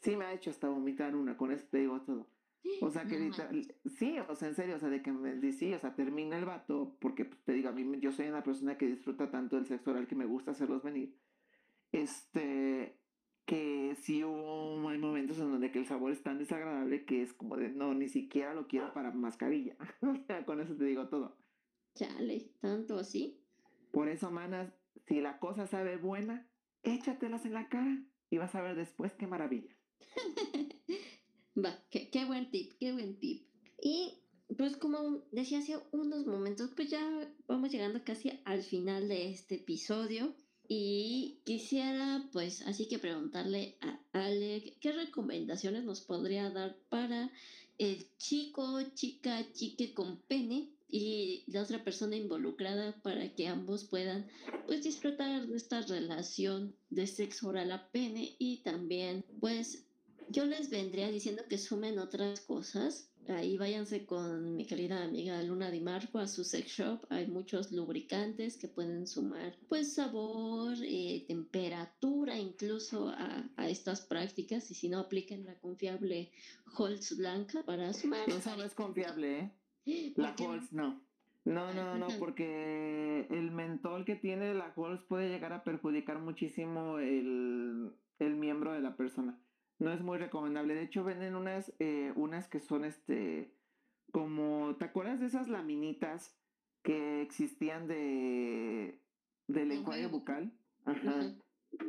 Sí 0.00 0.16
me 0.16 0.26
ha 0.26 0.32
hecho 0.32 0.50
hasta 0.50 0.68
vomitar 0.68 1.16
una, 1.16 1.36
con 1.36 1.52
eso 1.52 1.66
te 1.70 1.78
digo 1.78 2.02
todo. 2.02 2.28
O 2.80 2.90
sea, 2.90 3.04
que 3.06 3.18
No 3.18 3.24
literal- 3.26 3.74
sí, 3.86 4.16
o 4.28 4.34
sea, 4.36 4.48
en 4.48 4.54
serio, 4.54 4.76
o 4.76 4.78
sea, 4.78 4.88
de 4.88 5.02
que 5.02 5.12
me 5.12 5.34
di- 5.36 5.52
sí, 5.52 5.72
o 5.74 5.78
sea, 5.78 5.94
termina 5.94 6.38
el 6.38 6.44
vato, 6.44 6.96
porque 7.00 7.24
pues, 7.24 7.42
te 7.44 7.52
digo, 7.52 7.68
a 7.68 7.72
mí 7.72 7.98
yo 8.00 8.12
soy 8.12 8.28
una 8.28 8.42
persona 8.42 8.78
que 8.78 8.86
disfruta 8.86 9.30
tanto 9.30 9.56
del 9.56 9.66
sexo 9.66 9.90
oral 9.90 10.06
que 10.06 10.14
me 10.14 10.26
gusta 10.26 10.52
hacerlos 10.52 10.82
venir. 10.82 11.16
Este, 11.90 12.98
que 13.46 13.96
sí 14.00 14.24
hubo, 14.24 14.88
hay 14.88 14.98
momentos 14.98 15.38
en 15.38 15.50
donde 15.50 15.70
que 15.72 15.78
el 15.80 15.86
sabor 15.86 16.12
es 16.12 16.22
tan 16.22 16.38
desagradable 16.38 17.04
que 17.04 17.22
es 17.22 17.32
como 17.34 17.56
de, 17.56 17.68
no, 17.70 17.94
ni 17.94 18.08
siquiera 18.08 18.54
lo 18.54 18.66
quiero 18.68 18.92
para 18.92 19.10
mascarilla. 19.12 19.76
Con 20.46 20.60
eso 20.60 20.76
te 20.76 20.84
digo 20.84 21.08
todo. 21.08 21.36
Chale, 21.94 22.52
tanto 22.60 22.98
así. 22.98 23.44
Por 23.90 24.08
eso, 24.08 24.30
manas, 24.30 24.72
si 25.06 25.20
la 25.20 25.38
cosa 25.38 25.66
sabe 25.66 25.96
buena, 25.96 26.48
échatelas 26.82 27.44
en 27.44 27.54
la 27.54 27.68
cara 27.68 28.02
y 28.30 28.38
vas 28.38 28.54
a 28.54 28.62
ver 28.62 28.76
después 28.76 29.12
qué 29.14 29.26
maravilla. 29.26 29.76
Va, 31.56 31.78
qué, 31.90 32.08
qué 32.10 32.24
buen 32.24 32.50
tip, 32.50 32.72
qué 32.78 32.92
buen 32.92 33.18
tip. 33.18 33.44
Y 33.82 34.14
pues 34.56 34.76
como 34.76 35.22
decía 35.32 35.58
hace 35.58 35.78
unos 35.92 36.26
momentos, 36.26 36.70
pues 36.74 36.90
ya 36.90 37.30
vamos 37.46 37.70
llegando 37.70 38.02
casi 38.04 38.40
al 38.44 38.62
final 38.62 39.08
de 39.08 39.30
este 39.30 39.56
episodio. 39.56 40.34
Y 40.68 41.40
quisiera 41.44 42.28
pues 42.32 42.62
así 42.62 42.88
que 42.88 42.98
preguntarle 42.98 43.76
a 43.80 44.00
Ale 44.12 44.76
qué 44.80 44.92
recomendaciones 44.92 45.84
nos 45.84 46.00
podría 46.00 46.48
dar 46.50 46.76
para 46.88 47.30
el 47.78 48.06
chico, 48.16 48.80
chica, 48.94 49.44
chique 49.52 49.92
con 49.92 50.18
pene 50.28 50.70
y 50.88 51.42
la 51.46 51.62
otra 51.62 51.82
persona 51.82 52.16
involucrada 52.16 52.94
para 53.02 53.34
que 53.34 53.48
ambos 53.48 53.84
puedan 53.84 54.26
pues 54.66 54.84
disfrutar 54.84 55.46
de 55.46 55.56
esta 55.56 55.80
relación 55.80 56.74
de 56.90 57.06
sexo 57.06 57.48
oral 57.48 57.72
a 57.72 57.88
pene 57.90 58.36
y 58.38 58.58
también 58.58 59.24
pues 59.40 59.84
yo 60.32 60.46
les 60.46 60.70
vendría 60.70 61.10
diciendo 61.10 61.42
que 61.48 61.58
sumen 61.58 61.98
otras 61.98 62.40
cosas. 62.40 63.08
Ahí 63.28 63.56
váyanse 63.56 64.04
con 64.04 64.56
mi 64.56 64.66
querida 64.66 65.04
amiga 65.04 65.40
Luna 65.42 65.70
Di 65.70 65.80
Marco 65.80 66.18
a 66.18 66.26
su 66.26 66.42
sex 66.42 66.68
shop. 66.72 67.06
Hay 67.10 67.28
muchos 67.28 67.70
lubricantes 67.70 68.56
que 68.56 68.66
pueden 68.66 69.06
sumar, 69.06 69.56
pues, 69.68 69.94
sabor, 69.94 70.74
eh, 70.82 71.24
temperatura, 71.28 72.36
incluso 72.36 73.10
a, 73.10 73.48
a 73.56 73.68
estas 73.68 74.00
prácticas. 74.00 74.68
Y 74.70 74.74
si 74.74 74.88
no, 74.88 74.98
apliquen 74.98 75.44
la 75.44 75.54
confiable 75.60 76.32
Holz 76.76 77.16
blanca 77.16 77.62
para 77.64 77.92
sumar. 77.92 78.28
Esa 78.28 78.56
no 78.56 78.64
es 78.64 78.74
confiable, 78.74 79.38
¿eh? 79.38 79.52
La 80.16 80.34
¿Por 80.34 80.36
qué 80.36 80.60
no? 80.72 81.02
No. 81.44 81.74
No, 81.74 81.98
no, 81.98 82.06
porque 82.20 83.26
el 83.28 83.50
mentol 83.50 84.04
que 84.04 84.14
tiene 84.14 84.54
la 84.54 84.72
Halls 84.76 85.02
puede 85.02 85.28
llegar 85.28 85.52
a 85.52 85.64
perjudicar 85.64 86.20
muchísimo 86.20 87.00
el, 87.00 87.92
el 88.20 88.36
miembro 88.36 88.72
de 88.72 88.80
la 88.80 88.96
persona. 88.96 89.40
No 89.82 89.92
es 89.92 90.00
muy 90.00 90.16
recomendable. 90.16 90.76
De 90.76 90.82
hecho, 90.82 91.02
venden 91.02 91.34
unas, 91.34 91.72
eh, 91.80 92.12
unas 92.14 92.46
que 92.46 92.60
son 92.60 92.84
este, 92.84 93.52
como, 94.12 94.76
¿te 94.76 94.84
acuerdas 94.84 95.18
de 95.18 95.26
esas 95.26 95.48
laminitas 95.48 96.38
que 96.84 97.20
existían 97.20 97.88
de, 97.88 99.02
Enjuague 99.48 100.06
bucal? 100.06 100.52
Ajá. 100.84 101.34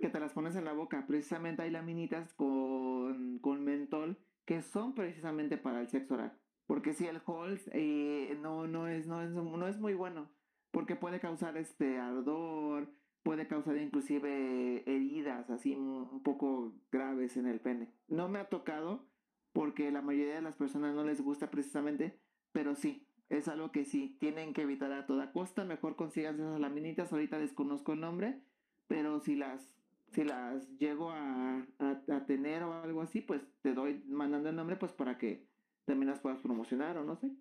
Que 0.01 0.09
te 0.09 0.19
las 0.19 0.33
pones 0.33 0.55
en 0.55 0.65
la 0.65 0.73
boca. 0.73 1.05
Precisamente 1.05 1.61
hay 1.61 1.69
laminitas 1.69 2.33
con, 2.33 3.37
con 3.39 3.63
mentol 3.63 4.17
que 4.45 4.63
son 4.63 4.95
precisamente 4.95 5.57
para 5.57 5.79
el 5.79 5.87
sexo 5.87 6.15
oral. 6.15 6.35
Porque 6.65 6.93
si 6.93 7.05
el 7.05 7.21
Halls 7.27 7.69
eh, 7.73 8.35
no, 8.41 8.65
no, 8.65 8.87
es, 8.87 9.05
no, 9.05 9.21
es, 9.21 9.29
no 9.29 9.67
es 9.67 9.77
muy 9.79 9.93
bueno, 9.93 10.31
porque 10.71 10.95
puede 10.95 11.19
causar 11.19 11.57
este 11.57 11.99
ardor, 11.99 12.91
puede 13.23 13.47
causar 13.47 13.77
inclusive 13.77 14.83
heridas 14.85 15.49
así 15.49 15.75
un 15.75 16.21
poco 16.23 16.73
graves 16.91 17.37
en 17.37 17.47
el 17.47 17.59
pene. 17.59 17.89
No 18.07 18.29
me 18.29 18.39
ha 18.39 18.49
tocado 18.49 19.07
porque 19.53 19.91
la 19.91 20.01
mayoría 20.01 20.35
de 20.35 20.41
las 20.41 20.55
personas 20.55 20.93
no 20.95 21.03
les 21.03 21.21
gusta 21.21 21.49
precisamente, 21.49 22.19
pero 22.51 22.75
sí, 22.75 23.07
es 23.29 23.47
algo 23.47 23.71
que 23.71 23.85
sí, 23.85 24.17
tienen 24.19 24.53
que 24.53 24.63
evitar 24.63 24.91
a 24.91 25.05
toda 25.05 25.31
costa. 25.31 25.63
Mejor 25.63 25.95
consigan 25.95 26.35
esas 26.35 26.59
laminitas, 26.59 27.11
ahorita 27.11 27.37
desconozco 27.39 27.93
el 27.93 28.01
nombre, 28.01 28.41
pero 28.87 29.19
si 29.19 29.35
las, 29.35 29.73
si 30.11 30.23
las 30.23 30.67
llego 30.77 31.11
a, 31.11 31.65
a, 31.79 32.01
a 32.11 32.25
tener 32.25 32.63
o 32.63 32.73
algo 32.73 33.01
así, 33.01 33.21
pues 33.21 33.41
te 33.61 33.73
doy 33.73 34.03
mandando 34.07 34.49
el 34.49 34.55
nombre 34.55 34.75
pues 34.75 34.91
para 34.91 35.17
que 35.17 35.47
también 35.85 36.09
las 36.09 36.19
puedas 36.19 36.39
promocionar 36.39 36.97
o 36.97 37.03
no 37.03 37.15
sé. 37.15 37.31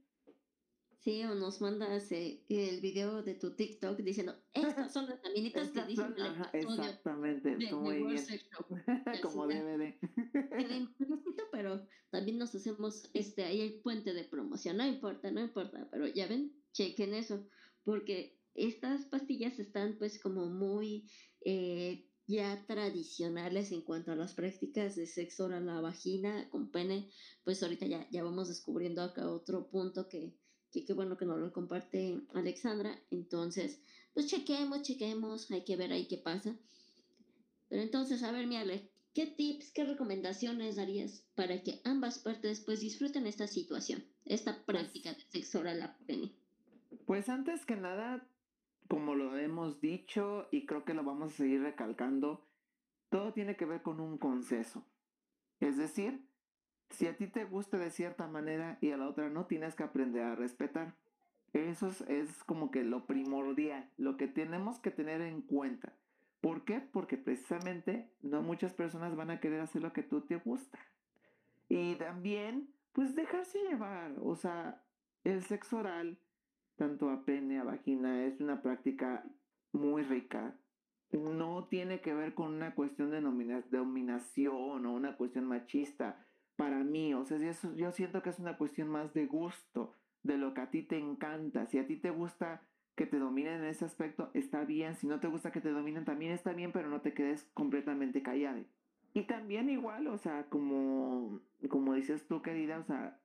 Sí, 1.03 1.25
o 1.25 1.35
nos 1.35 1.61
mandas 1.61 2.13
eh, 2.13 2.45
el 2.49 2.81
video 2.81 3.25
de 3.25 3.35
tu 3.35 3.57
TikTok 3.57 3.99
diciendo, 3.99 4.37
estas 4.55 4.93
son 4.93 5.09
las 5.09 5.21
laminitas 5.25 5.71
que 5.71 5.83
dicen 5.85 6.15
son- 6.17 6.21
ajá, 6.23 6.51
exactamente, 6.53 7.57
de, 7.57 7.67
de 7.67 7.75
muy 7.75 7.99
World 7.99 8.07
bien. 8.07 8.25
Sex 8.25 8.45
Shop". 8.51 8.67
Como 9.23 9.49
DVD. 9.49 9.99
Implícito, 10.77 11.43
pero 11.51 11.71
también 11.79 12.03
también 12.13 12.39
nos 12.39 12.55
hacemos 12.55 13.11
este 13.15 13.43
ahí 13.45 13.61
el 13.63 13.81
puente 13.83 14.15
de 14.15 14.23
promoción, 14.25 14.77
no 14.77 14.87
importa, 14.87 15.33
no 15.33 15.41
importa, 15.41 15.89
pero 15.91 16.07
ya 16.07 16.29
ven, 16.29 16.63
chequen 16.73 17.15
eso, 17.15 17.49
porque 17.83 18.41
estas 18.55 19.07
pastillas 19.07 19.59
están 19.59 19.99
pues 19.99 20.23
como 20.23 20.47
muy 20.47 21.11
eh, 21.45 22.13
ya 22.29 22.65
tradicionales 22.67 23.73
en 23.73 23.83
cuanto 23.83 24.13
a 24.13 24.17
las 24.17 24.35
prácticas 24.35 24.95
de 24.95 25.07
sexo 25.07 25.47
oral 25.47 25.69
a 25.69 25.75
la 25.75 25.81
vagina 25.81 26.49
con 26.49 26.71
pene, 26.71 27.11
pues 27.45 27.61
ahorita 27.63 27.87
ya, 27.87 28.09
ya 28.11 28.23
vamos 28.23 28.49
descubriendo 28.49 29.03
acá 29.03 29.29
otro 29.29 29.69
punto 29.69 30.09
que, 30.09 30.42
que 30.73 30.85
qué 30.85 30.95
bueno 30.95 31.17
que 31.17 31.27
nos 31.27 31.39
lo 31.39 31.53
comparte 31.53 32.21
Alexandra, 32.35 32.99
entonces 33.11 33.81
pues 34.15 34.27
chequemos, 34.27 34.83
chequemos, 34.83 35.51
hay 35.51 35.65
que 35.65 35.77
ver 35.77 35.93
ahí 35.93 36.07
qué 36.07 36.19
pasa. 36.19 36.55
Pero 37.69 37.83
entonces, 37.83 38.23
a 38.23 38.33
ver, 38.33 38.47
mi 38.47 38.57
Ale, 38.57 38.91
¿qué 39.15 39.27
tips, 39.27 39.73
qué 39.73 39.85
recomendaciones 39.85 40.77
darías 40.77 41.25
para 41.35 41.63
que 41.63 41.81
ambas 41.85 42.19
partes 42.19 42.61
pues 42.61 42.81
disfruten 42.81 43.27
esta 43.27 43.47
situación, 43.47 44.05
esta 44.27 44.65
práctica 44.65 45.13
de 45.13 45.21
sexo 45.29 45.61
oral 45.61 45.83
a? 45.83 45.97
Pues 47.07 47.29
antes 47.29 47.65
que 47.65 47.77
nada, 47.77 48.29
como 48.89 49.15
lo 49.15 49.39
hemos 49.39 49.81
dicho 49.81 50.49
y 50.51 50.67
creo 50.67 50.85
que 50.85 50.95
lo 50.95 51.03
vamos 51.03 51.33
a 51.33 51.37
seguir 51.37 51.63
recalcando, 51.63 52.47
todo 53.09 53.33
tiene 53.33 53.57
que 53.57 53.65
ver 53.65 53.83
con 53.83 54.01
un 54.01 54.19
conceso. 54.19 54.85
Es 55.61 55.79
decir, 55.79 56.27
si 56.93 57.07
a 57.07 57.17
ti 57.17 57.27
te 57.27 57.45
gusta 57.45 57.79
de 57.79 57.91
cierta 57.91 58.27
manera 58.27 58.79
y 58.81 58.91
a 58.91 58.97
la 58.97 59.09
otra 59.09 59.29
no, 59.29 59.47
tienes 59.47 59.75
que 59.75 59.83
aprender 59.83 60.23
a 60.23 60.37
respetar. 60.37 60.95
Eso 61.53 61.89
es, 62.09 62.45
como 62.45 62.71
que 62.71 62.83
lo 62.83 63.07
primordial, 63.07 63.91
lo 63.99 64.17
que 64.17 64.27
tenemos 64.27 64.79
que 64.79 64.91
tener 64.91 65.21
en 65.21 65.43
cuenta. 65.43 65.93
¿Por 66.41 66.65
qué? 66.65 66.81
Porque 66.81 67.19
precisamente 67.19 68.11
no 68.23 68.43
muchas 68.43 68.73
personas 68.73 69.15
van 69.17 69.31
a 69.31 69.41
querer 69.41 69.61
hacer 69.61 69.83
lo 69.83 69.93
que 69.93 70.03
tú 70.03 70.23
te 70.23 70.37
gusta. 70.37 70.79
Y 71.69 71.95
también, 71.97 72.71
pues 72.93 73.15
dejarse 73.15 73.59
llevar. 73.69 74.15
O 74.23 74.35
sea, 74.35 74.83
el 75.25 75.43
sexo 75.43 75.79
oral 75.79 76.19
tanto 76.77 77.11
a 77.11 77.25
pene, 77.25 77.59
a 77.59 77.65
vagina, 77.65 78.25
es 78.25 78.41
una 78.41 78.63
práctica 78.63 79.25
muy 79.73 80.03
rica. 80.03 80.57
No 81.13 81.69
tiene 81.69 82.01
que 82.01 82.15
ver 82.15 82.35
con 82.35 82.55
una 82.55 82.75
cuestión 82.75 83.11
de 83.11 83.21
dominación 83.71 84.87
o 84.87 84.93
una 84.93 85.17
cuestión 85.17 85.45
machista. 85.45 86.27
Para 86.63 86.85
mí, 86.85 87.13
o 87.13 87.25
sea, 87.25 87.39
yo 87.75 87.91
siento 87.91 88.23
que 88.23 88.31
es 88.31 88.39
una 88.39 88.57
cuestión 88.57 88.89
más 88.89 89.13
de 89.15 89.27
gusto, 89.27 89.97
de 90.23 90.39
lo 90.39 90.55
que 90.55 90.61
a 90.61 90.71
ti 90.71 90.85
te 90.85 90.97
encanta. 90.97 91.67
Si 91.67 91.77
a 91.81 91.89
ti 91.89 91.97
te 91.97 92.11
gusta 92.11 92.63
que 92.95 93.05
te 93.05 93.19
dominen 93.19 93.55
en 93.55 93.65
ese 93.65 93.85
aspecto, 93.85 94.31
está 94.33 94.65
bien. 94.65 94.95
Si 94.95 95.09
no 95.09 95.19
te 95.19 95.27
gusta 95.27 95.51
que 95.51 95.61
te 95.61 95.73
dominen, 95.73 96.05
también 96.05 96.31
está 96.31 96.53
bien, 96.53 96.71
pero 96.71 96.89
no 96.89 97.01
te 97.01 97.15
quedes 97.15 97.51
completamente 97.53 98.23
callada. 98.23 98.63
Y 99.13 99.23
también 99.23 99.71
igual, 99.71 100.07
o 100.07 100.19
sea, 100.19 100.45
como, 100.51 101.41
como 101.69 101.95
dices 101.95 102.29
tú, 102.29 102.43
querida, 102.43 102.79
o 102.79 102.85
sea, 102.85 103.21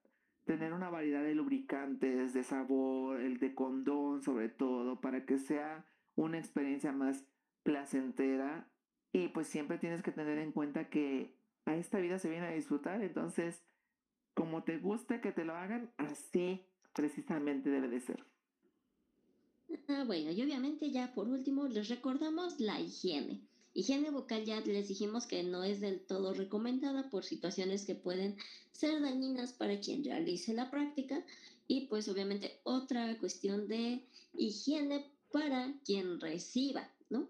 tener 0.46 0.74
una 0.74 0.90
variedad 0.90 1.22
de 1.22 1.36
lubricantes, 1.36 2.34
de 2.34 2.42
sabor, 2.42 3.22
el 3.22 3.38
de 3.38 3.54
condón 3.54 4.24
sobre 4.24 4.50
todo, 4.50 5.00
para 5.00 5.28
que 5.28 5.38
sea 5.38 5.86
una 6.16 6.40
experiencia 6.40 6.92
más 6.92 7.24
placentera. 7.62 8.68
Y 9.14 9.28
pues 9.28 9.46
siempre 9.46 9.78
tienes 9.78 10.02
que 10.02 10.12
tener 10.12 10.40
en 10.40 10.52
cuenta 10.52 10.90
que 10.90 11.37
a 11.68 11.76
esta 11.76 12.00
vida 12.00 12.18
se 12.18 12.30
viene 12.30 12.48
a 12.48 12.52
disfrutar, 12.52 13.02
entonces 13.04 13.62
como 14.34 14.64
te 14.64 14.78
guste 14.78 15.20
que 15.20 15.32
te 15.32 15.44
lo 15.44 15.56
hagan, 15.56 15.92
así 15.98 16.66
precisamente 16.94 17.70
debe 17.70 17.90
de 17.90 18.00
ser. 18.00 18.24
Ah, 19.90 20.04
bueno, 20.06 20.32
y 20.32 20.42
obviamente 20.42 20.92
ya 20.92 21.14
por 21.14 21.28
último 21.28 21.68
les 21.68 21.90
recordamos 21.90 22.60
la 22.60 22.80
higiene. 22.80 23.42
Higiene 23.74 24.10
bucal 24.12 24.46
ya 24.46 24.62
les 24.62 24.88
dijimos 24.88 25.28
que 25.28 25.44
no 25.44 25.64
es 25.64 25.82
del 25.82 26.00
todo 26.00 26.34
recomendada 26.34 27.10
por 27.10 27.26
situaciones 27.26 27.86
que 27.86 27.96
pueden 27.96 28.38
ser 28.72 29.02
dañinas 29.02 29.52
para 29.54 29.80
quien 29.80 30.04
realice 30.04 30.54
la 30.54 30.72
práctica 30.72 31.24
y 31.68 31.88
pues 31.88 32.08
obviamente 32.08 32.60
otra 32.64 33.18
cuestión 33.20 33.68
de 33.68 34.08
higiene 34.34 35.12
para 35.32 35.74
quien 35.86 36.20
reciba, 36.22 36.90
¿no? 37.10 37.28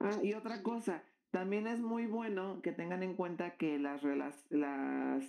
Ah, 0.00 0.18
y 0.22 0.32
otra 0.32 0.62
cosa, 0.62 1.04
también 1.34 1.66
es 1.66 1.80
muy 1.80 2.06
bueno 2.06 2.62
que 2.62 2.70
tengan 2.70 3.02
en 3.02 3.14
cuenta 3.14 3.56
que 3.56 3.76
las, 3.76 4.04
las, 4.04 4.46
las 4.50 5.24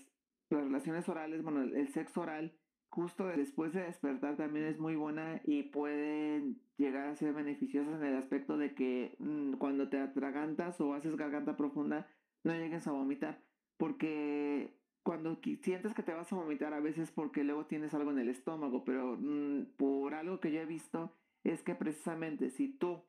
relaciones 0.51 1.09
orales, 1.09 1.41
bueno, 1.41 1.63
el 1.63 1.87
sexo 1.87 2.21
oral 2.21 2.53
justo 2.89 3.25
después 3.25 3.73
de 3.73 3.81
despertar 3.81 4.37
también 4.37 4.67
es 4.67 4.77
muy 4.77 4.95
buena 4.95 5.41
y 5.45 5.63
pueden 5.63 6.61
llegar 6.77 7.07
a 7.07 7.15
ser 7.15 7.33
beneficiosas 7.33 7.99
en 7.99 8.05
el 8.05 8.17
aspecto 8.17 8.55
de 8.55 8.75
que 8.75 9.15
mm, 9.17 9.53
cuando 9.53 9.89
te 9.89 9.99
atragantas 9.99 10.79
o 10.79 10.93
haces 10.93 11.15
garganta 11.15 11.57
profunda 11.57 12.07
no 12.43 12.53
llegues 12.53 12.85
a 12.85 12.91
vomitar 12.91 13.41
porque 13.77 14.77
cuando 15.01 15.39
sientes 15.63 15.95
que 15.95 16.03
te 16.03 16.13
vas 16.13 16.31
a 16.31 16.35
vomitar 16.35 16.75
a 16.75 16.81
veces 16.81 17.09
porque 17.09 17.43
luego 17.43 17.65
tienes 17.65 17.95
algo 17.95 18.11
en 18.11 18.19
el 18.19 18.29
estómago 18.29 18.85
pero 18.85 19.17
mm, 19.19 19.75
por 19.75 20.13
algo 20.13 20.39
que 20.39 20.51
yo 20.51 20.61
he 20.61 20.67
visto 20.67 21.11
es 21.43 21.63
que 21.63 21.73
precisamente 21.73 22.51
si 22.51 22.67
tú 22.67 23.01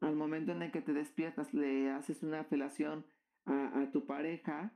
al 0.00 0.16
momento 0.16 0.52
en 0.52 0.62
el 0.62 0.70
que 0.70 0.82
te 0.82 0.92
despiertas 0.92 1.54
le 1.54 1.90
haces 1.90 2.22
una 2.22 2.44
felación 2.44 3.06
a, 3.46 3.90
tu 3.92 4.06
pareja 4.06 4.72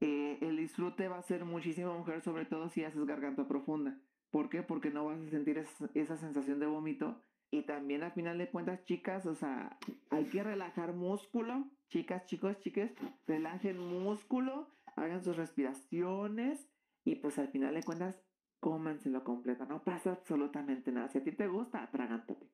eh, 0.00 0.38
el 0.42 0.56
disfrute 0.56 1.08
va 1.08 1.18
a 1.18 1.22
ser 1.22 1.44
muchísimo 1.44 1.98
mejor, 1.98 2.20
sobre 2.22 2.44
todo 2.44 2.68
si 2.68 2.84
haces 2.84 3.04
garganta 3.06 3.48
profunda. 3.48 3.98
¿Por 4.30 4.48
qué? 4.48 4.62
Porque 4.62 4.90
no 4.90 5.06
vas 5.06 5.18
a 5.18 5.30
sentir 5.30 5.64
esa 5.94 6.16
sensación 6.16 6.58
de 6.58 6.66
vómito. 6.66 7.22
Y 7.50 7.62
también 7.62 8.02
al 8.02 8.12
final 8.12 8.36
de 8.36 8.50
cuentas, 8.50 8.84
chicas, 8.84 9.26
o 9.26 9.34
sea, 9.34 9.78
hay 10.10 10.24
que 10.24 10.42
relajar 10.42 10.92
músculo. 10.92 11.70
Chicas, 11.88 12.26
chicos, 12.26 12.58
chicas, 12.58 12.90
relajen 13.26 13.78
músculo, 13.78 14.68
hagan 14.96 15.22
sus 15.22 15.36
respiraciones 15.36 16.68
y 17.04 17.14
pues 17.16 17.38
al 17.38 17.48
final 17.48 17.74
de 17.74 17.82
cuentas, 17.84 18.20
cómanselo 18.58 19.22
completo. 19.22 19.66
No 19.66 19.84
pasa 19.84 20.12
absolutamente 20.12 20.90
nada. 20.90 21.08
Si 21.08 21.18
a 21.18 21.22
ti 21.22 21.32
te 21.32 21.46
gusta, 21.46 21.82
atragántate. 21.82 22.50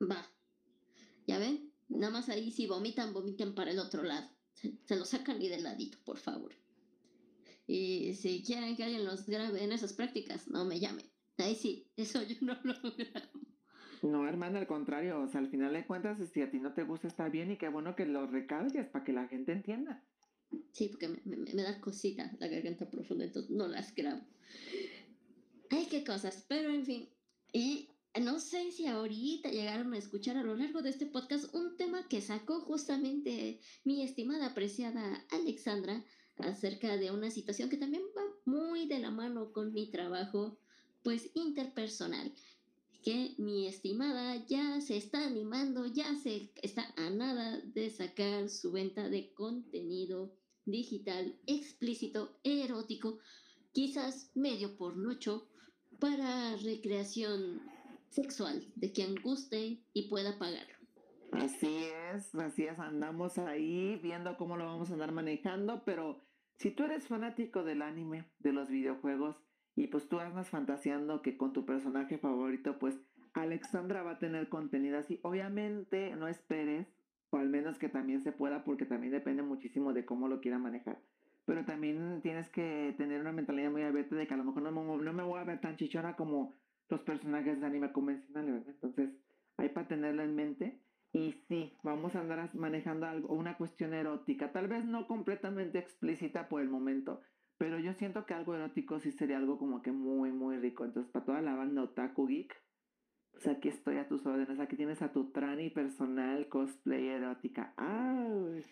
Va. 0.00 0.16
¿Ya 1.30 1.38
ven? 1.38 1.72
Nada 1.88 2.12
más 2.12 2.28
ahí 2.28 2.50
si 2.50 2.66
vomitan, 2.66 3.12
vomiten 3.12 3.54
para 3.54 3.70
el 3.70 3.78
otro 3.78 4.02
lado. 4.02 4.28
Se, 4.84 4.96
lo 4.96 5.04
sacan 5.04 5.40
y 5.40 5.46
de 5.46 5.60
ladito, 5.60 5.96
por 6.04 6.18
favor. 6.18 6.52
Y 7.68 8.14
si 8.14 8.42
quieren 8.42 8.76
que 8.76 8.82
alguien 8.82 9.04
los 9.04 9.26
grabe 9.26 9.62
en 9.62 9.70
esas 9.70 9.92
prácticas, 9.92 10.48
no 10.48 10.64
me 10.64 10.80
llamen. 10.80 11.06
Ahí 11.38 11.54
sí, 11.54 11.86
eso 11.96 12.20
yo 12.24 12.34
no 12.40 12.58
lo 12.64 12.74
grabo. 12.96 13.40
No, 14.02 14.26
hermana, 14.26 14.58
al 14.58 14.66
contrario, 14.66 15.20
o 15.20 15.28
sea, 15.28 15.40
al 15.40 15.48
final 15.50 15.72
de 15.72 15.86
cuentas, 15.86 16.18
si 16.34 16.42
a 16.42 16.50
ti 16.50 16.58
no 16.58 16.74
te 16.74 16.82
gusta, 16.82 17.06
está 17.06 17.28
bien 17.28 17.52
y 17.52 17.58
qué 17.58 17.68
bueno 17.68 17.94
que 17.94 18.06
lo 18.06 18.26
recalques 18.26 18.88
para 18.88 19.04
que 19.04 19.12
la 19.12 19.28
gente 19.28 19.52
entienda. 19.52 20.02
Sí, 20.72 20.88
porque 20.88 21.06
me, 21.06 21.36
me, 21.36 21.62
da 21.62 21.80
cosita 21.80 22.32
la 22.40 22.48
garganta 22.48 22.90
profunda, 22.90 23.24
entonces 23.24 23.52
no 23.52 23.68
las 23.68 23.94
grabo. 23.94 24.22
Ay, 25.70 25.86
qué 25.88 26.02
cosas, 26.02 26.44
pero 26.48 26.70
en 26.70 26.84
fin. 26.84 27.08
Y 27.52 27.88
no 28.20 28.38
sé 28.38 28.70
si 28.70 28.86
ahorita 28.86 29.50
llegaron 29.50 29.94
a 29.94 29.98
escuchar 29.98 30.36
a 30.36 30.42
lo 30.42 30.54
largo 30.54 30.82
de 30.82 30.90
este 30.90 31.06
podcast 31.06 31.54
un 31.54 31.76
tema 31.76 32.06
que 32.06 32.20
sacó 32.20 32.60
justamente 32.60 33.60
mi 33.84 34.02
estimada, 34.02 34.46
apreciada 34.46 35.24
Alexandra 35.30 36.04
acerca 36.36 36.96
de 36.96 37.10
una 37.10 37.30
situación 37.30 37.70
que 37.70 37.78
también 37.78 38.02
va 38.16 38.22
muy 38.44 38.86
de 38.86 38.98
la 38.98 39.10
mano 39.10 39.52
con 39.52 39.72
mi 39.72 39.90
trabajo, 39.90 40.58
pues 41.02 41.30
interpersonal, 41.34 42.32
que 43.02 43.34
mi 43.38 43.66
estimada 43.66 44.36
ya 44.46 44.80
se 44.82 44.98
está 44.98 45.26
animando, 45.26 45.86
ya 45.86 46.14
se 46.16 46.52
está 46.62 46.92
a 46.96 47.08
nada 47.08 47.58
de 47.60 47.88
sacar 47.88 48.50
su 48.50 48.72
venta 48.72 49.08
de 49.08 49.32
contenido 49.32 50.34
digital 50.66 51.38
explícito, 51.46 52.38
erótico, 52.44 53.18
quizás 53.72 54.30
medio 54.34 54.76
por 54.76 54.92
pornocho, 54.92 55.46
para 55.98 56.56
recreación 56.56 57.60
sexual 58.10 58.62
de 58.76 58.92
quien 58.92 59.14
guste 59.22 59.80
y 59.92 60.08
pueda 60.08 60.38
pagarlo. 60.38 60.74
Así 61.32 61.84
es, 62.12 62.34
así 62.34 62.64
es, 62.64 62.78
andamos 62.78 63.38
ahí 63.38 63.98
viendo 64.02 64.36
cómo 64.36 64.56
lo 64.56 64.66
vamos 64.66 64.90
a 64.90 64.94
andar 64.94 65.12
manejando, 65.12 65.84
pero 65.84 66.20
si 66.56 66.72
tú 66.72 66.84
eres 66.84 67.06
fanático 67.06 67.62
del 67.62 67.82
anime, 67.82 68.24
de 68.40 68.52
los 68.52 68.68
videojuegos, 68.68 69.36
y 69.76 69.86
pues 69.86 70.08
tú 70.08 70.18
andas 70.18 70.50
fantaseando 70.50 71.22
que 71.22 71.36
con 71.36 71.52
tu 71.52 71.64
personaje 71.64 72.18
favorito, 72.18 72.78
pues 72.78 73.00
Alexandra 73.32 74.02
va 74.02 74.12
a 74.12 74.18
tener 74.18 74.48
contenido 74.48 74.98
así. 74.98 75.20
Obviamente 75.22 76.14
no 76.16 76.28
esperes, 76.28 76.88
o 77.30 77.38
al 77.38 77.48
menos 77.48 77.78
que 77.78 77.88
también 77.88 78.20
se 78.20 78.32
pueda, 78.32 78.64
porque 78.64 78.84
también 78.84 79.12
depende 79.12 79.42
muchísimo 79.42 79.92
de 79.92 80.04
cómo 80.04 80.28
lo 80.28 80.40
quiera 80.40 80.58
manejar. 80.58 81.00
Pero 81.46 81.64
también 81.64 82.20
tienes 82.22 82.50
que 82.50 82.94
tener 82.98 83.20
una 83.20 83.32
mentalidad 83.32 83.70
muy 83.70 83.82
abierta 83.82 84.16
de 84.16 84.26
que 84.26 84.34
a 84.34 84.36
lo 84.36 84.44
mejor 84.44 84.62
no, 84.62 84.70
no 84.70 85.12
me 85.12 85.22
voy 85.22 85.40
a 85.40 85.44
ver 85.44 85.60
tan 85.60 85.76
chichona 85.76 86.16
como 86.16 86.59
los 86.90 87.00
personajes 87.02 87.60
de 87.60 87.66
anime 87.66 87.92
convencionales, 87.92 88.52
¿verdad? 88.52 88.74
Entonces, 88.74 89.10
hay 89.56 89.68
para 89.70 89.88
tenerlo 89.88 90.22
en 90.22 90.34
mente. 90.34 90.80
Y 91.12 91.32
sí, 91.48 91.76
vamos 91.82 92.14
a 92.14 92.20
andar 92.20 92.54
manejando 92.54 93.06
algo, 93.06 93.34
una 93.34 93.56
cuestión 93.56 93.94
erótica, 93.94 94.52
tal 94.52 94.68
vez 94.68 94.84
no 94.84 95.08
completamente 95.08 95.78
explícita 95.78 96.48
por 96.48 96.60
el 96.62 96.68
momento, 96.68 97.20
pero 97.58 97.80
yo 97.80 97.92
siento 97.94 98.26
que 98.26 98.34
algo 98.34 98.54
erótico 98.54 99.00
sí 99.00 99.10
sería 99.10 99.38
algo 99.38 99.58
como 99.58 99.82
que 99.82 99.90
muy, 99.90 100.30
muy 100.30 100.56
rico. 100.58 100.84
Entonces, 100.84 101.10
para 101.12 101.24
toda 101.24 101.42
la 101.42 101.54
banda 101.54 101.82
Otaku 101.82 102.26
Geek, 102.28 102.54
pues 103.32 103.46
aquí 103.48 103.68
estoy 103.68 103.96
a 103.96 104.08
tus 104.08 104.24
órdenes. 104.24 104.60
Aquí 104.60 104.76
tienes 104.76 105.02
a 105.02 105.12
tu 105.12 105.30
trani 105.30 105.70
personal 105.70 106.48
cosplay 106.48 107.08
erótica. 107.08 107.74
¡Ay! 107.76 108.64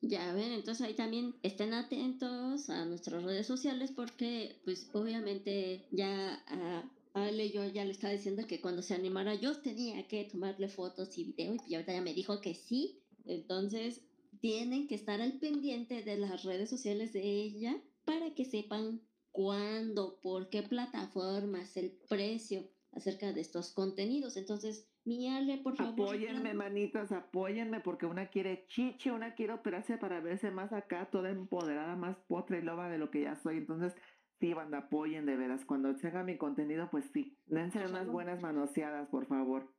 Ya 0.00 0.32
ven, 0.32 0.52
entonces 0.52 0.86
ahí 0.86 0.94
también 0.94 1.34
estén 1.42 1.74
atentos 1.74 2.70
a 2.70 2.84
nuestras 2.84 3.24
redes 3.24 3.46
sociales 3.46 3.90
porque 3.90 4.60
pues 4.64 4.90
obviamente 4.94 5.86
ya 5.90 6.34
a, 6.46 6.84
Ale 7.24 7.50
yo 7.50 7.66
ya 7.66 7.84
le 7.84 7.92
estaba 7.92 8.12
diciendo 8.12 8.46
que 8.46 8.60
cuando 8.60 8.82
se 8.82 8.94
animara 8.94 9.34
yo 9.34 9.60
tenía 9.60 10.06
que 10.08 10.24
tomarle 10.24 10.68
fotos 10.68 11.16
y 11.18 11.24
video 11.24 11.56
y 11.66 11.74
ahorita 11.74 11.92
ya 11.92 12.02
me 12.02 12.14
dijo 12.14 12.40
que 12.40 12.54
sí. 12.54 13.02
Entonces 13.24 14.02
tienen 14.40 14.86
que 14.86 14.94
estar 14.94 15.20
al 15.20 15.38
pendiente 15.38 16.02
de 16.02 16.16
las 16.16 16.44
redes 16.44 16.70
sociales 16.70 17.12
de 17.12 17.22
ella 17.22 17.76
para 18.04 18.34
que 18.34 18.44
sepan 18.44 19.02
cuándo, 19.32 20.18
por 20.20 20.48
qué 20.48 20.62
plataformas, 20.62 21.76
el 21.76 21.92
precio 22.08 22.68
acerca 22.92 23.32
de 23.32 23.40
estos 23.40 23.72
contenidos. 23.72 24.36
Entonces, 24.36 24.88
mi 25.04 25.28
Ale, 25.28 25.58
por 25.58 25.76
favor. 25.76 26.08
Apóyenme, 26.08 26.54
manitas, 26.54 27.12
apóyenme, 27.12 27.80
porque 27.80 28.06
una 28.06 28.28
quiere 28.28 28.66
chiche, 28.68 29.10
una 29.10 29.34
quiere 29.34 29.52
operarse 29.52 29.96
para 29.96 30.20
verse 30.20 30.50
más 30.50 30.72
acá, 30.72 31.08
toda 31.10 31.30
empoderada, 31.30 31.96
más 31.96 32.16
potra 32.26 32.58
y 32.58 32.62
loba 32.62 32.88
de 32.88 32.98
lo 32.98 33.10
que 33.10 33.22
ya 33.22 33.36
soy. 33.36 33.58
Entonces, 33.58 33.94
sí, 34.40 34.54
banda, 34.54 34.78
apoyen 34.78 35.26
de 35.26 35.36
veras. 35.36 35.64
Cuando 35.64 35.94
se 35.94 36.08
haga 36.08 36.22
mi 36.22 36.36
contenido, 36.36 36.88
pues 36.90 37.06
sí, 37.12 37.36
dense 37.46 37.84
unas 37.86 38.08
buenas 38.08 38.40
manoseadas, 38.40 39.08
por 39.08 39.26
favor. 39.26 39.72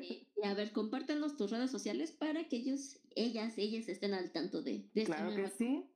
Y, 0.00 0.28
a 0.44 0.54
ver, 0.54 0.72
compártenos 0.72 1.36
tus 1.36 1.50
redes 1.50 1.70
sociales 1.70 2.12
para 2.12 2.48
que 2.48 2.56
ellos, 2.56 3.00
ellas, 3.14 3.56
ellas 3.58 3.88
estén 3.88 4.14
al 4.14 4.32
tanto 4.32 4.62
de, 4.62 4.88
de 4.94 5.04
Claro 5.04 5.34
que 5.34 5.48
sí. 5.48 5.88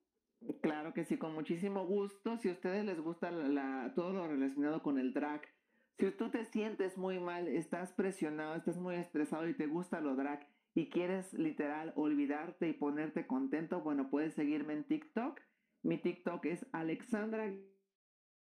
Claro 0.61 0.93
que 0.93 1.05
sí, 1.05 1.17
con 1.17 1.35
muchísimo 1.35 1.87
gusto. 1.87 2.39
Si 2.39 2.49
a 2.49 2.53
ustedes 2.53 2.85
les 2.85 3.01
gusta 3.01 3.31
la, 3.31 3.93
todo 3.95 4.13
lo 4.13 4.29
relacionado 4.29 4.83
con 4.83 4.99
el 4.99 5.13
drag, 5.13 5.43
si 5.99 6.11
tú 6.11 6.31
te 6.31 6.45
sientes 6.45 6.99
muy 6.99 7.19
mal, 7.19 7.49
estás 7.49 7.93
presionado, 7.93 8.55
estás 8.55 8.77
muy 8.77 8.97
estresado 8.97 9.49
y 9.49 9.55
te 9.55 9.67
gusta 9.67 10.01
lo 10.01 10.15
drag 10.15 10.47
y 10.75 10.91
quieres 10.91 11.33
literal 11.33 11.95
olvidarte 11.97 12.69
y 12.69 12.75
ponerte 12.75 13.27
contento, 13.27 13.81
bueno, 13.81 14.11
puedes 14.11 14.35
seguirme 14.35 14.75
en 14.75 14.85
TikTok. 14.85 15.41
Mi 15.83 15.97
TikTok 15.97 16.45
es 16.45 16.67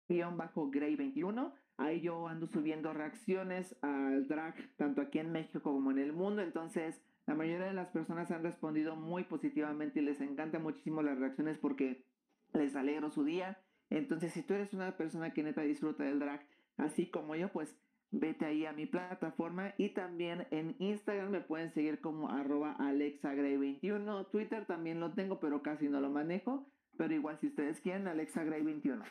Alexandra-Gray21. 0.08 1.52
Ahí 1.76 2.00
yo 2.00 2.28
ando 2.28 2.46
subiendo 2.46 2.92
reacciones 2.92 3.76
al 3.82 4.28
drag, 4.28 4.54
tanto 4.76 5.00
aquí 5.00 5.18
en 5.18 5.32
México 5.32 5.60
como 5.62 5.90
en 5.90 5.98
el 5.98 6.12
mundo. 6.12 6.42
Entonces, 6.42 7.02
la 7.26 7.34
mayoría 7.34 7.66
de 7.66 7.74
las 7.74 7.88
personas 7.88 8.30
han 8.30 8.42
respondido 8.42 8.96
muy 8.96 9.24
positivamente 9.24 10.00
y 10.00 10.04
les 10.04 10.20
encanta 10.20 10.58
muchísimo 10.58 11.02
las 11.02 11.18
reacciones 11.18 11.58
porque 11.58 12.04
les 12.52 12.76
alegro 12.76 13.10
su 13.10 13.24
día. 13.24 13.58
Entonces, 13.90 14.32
si 14.32 14.42
tú 14.42 14.54
eres 14.54 14.72
una 14.72 14.96
persona 14.96 15.32
que 15.32 15.42
neta 15.42 15.62
disfruta 15.62 16.04
del 16.04 16.20
drag, 16.20 16.46
así 16.76 17.10
como 17.10 17.34
yo, 17.34 17.50
pues 17.50 17.76
vete 18.10 18.44
ahí 18.44 18.64
a 18.66 18.72
mi 18.72 18.86
plataforma 18.86 19.74
y 19.76 19.88
también 19.90 20.46
en 20.50 20.76
Instagram 20.78 21.30
me 21.30 21.40
pueden 21.40 21.72
seguir 21.72 22.00
como 22.00 22.30
arroba 22.30 22.76
alexagray21. 22.78 24.30
Twitter 24.30 24.66
también 24.66 25.00
lo 25.00 25.12
tengo, 25.12 25.40
pero 25.40 25.62
casi 25.62 25.88
no 25.88 26.00
lo 26.00 26.10
manejo. 26.10 26.68
Pero 26.96 27.12
igual 27.12 27.38
si 27.40 27.48
ustedes 27.48 27.80
quieren, 27.80 28.06
alexagray21. 28.06 29.04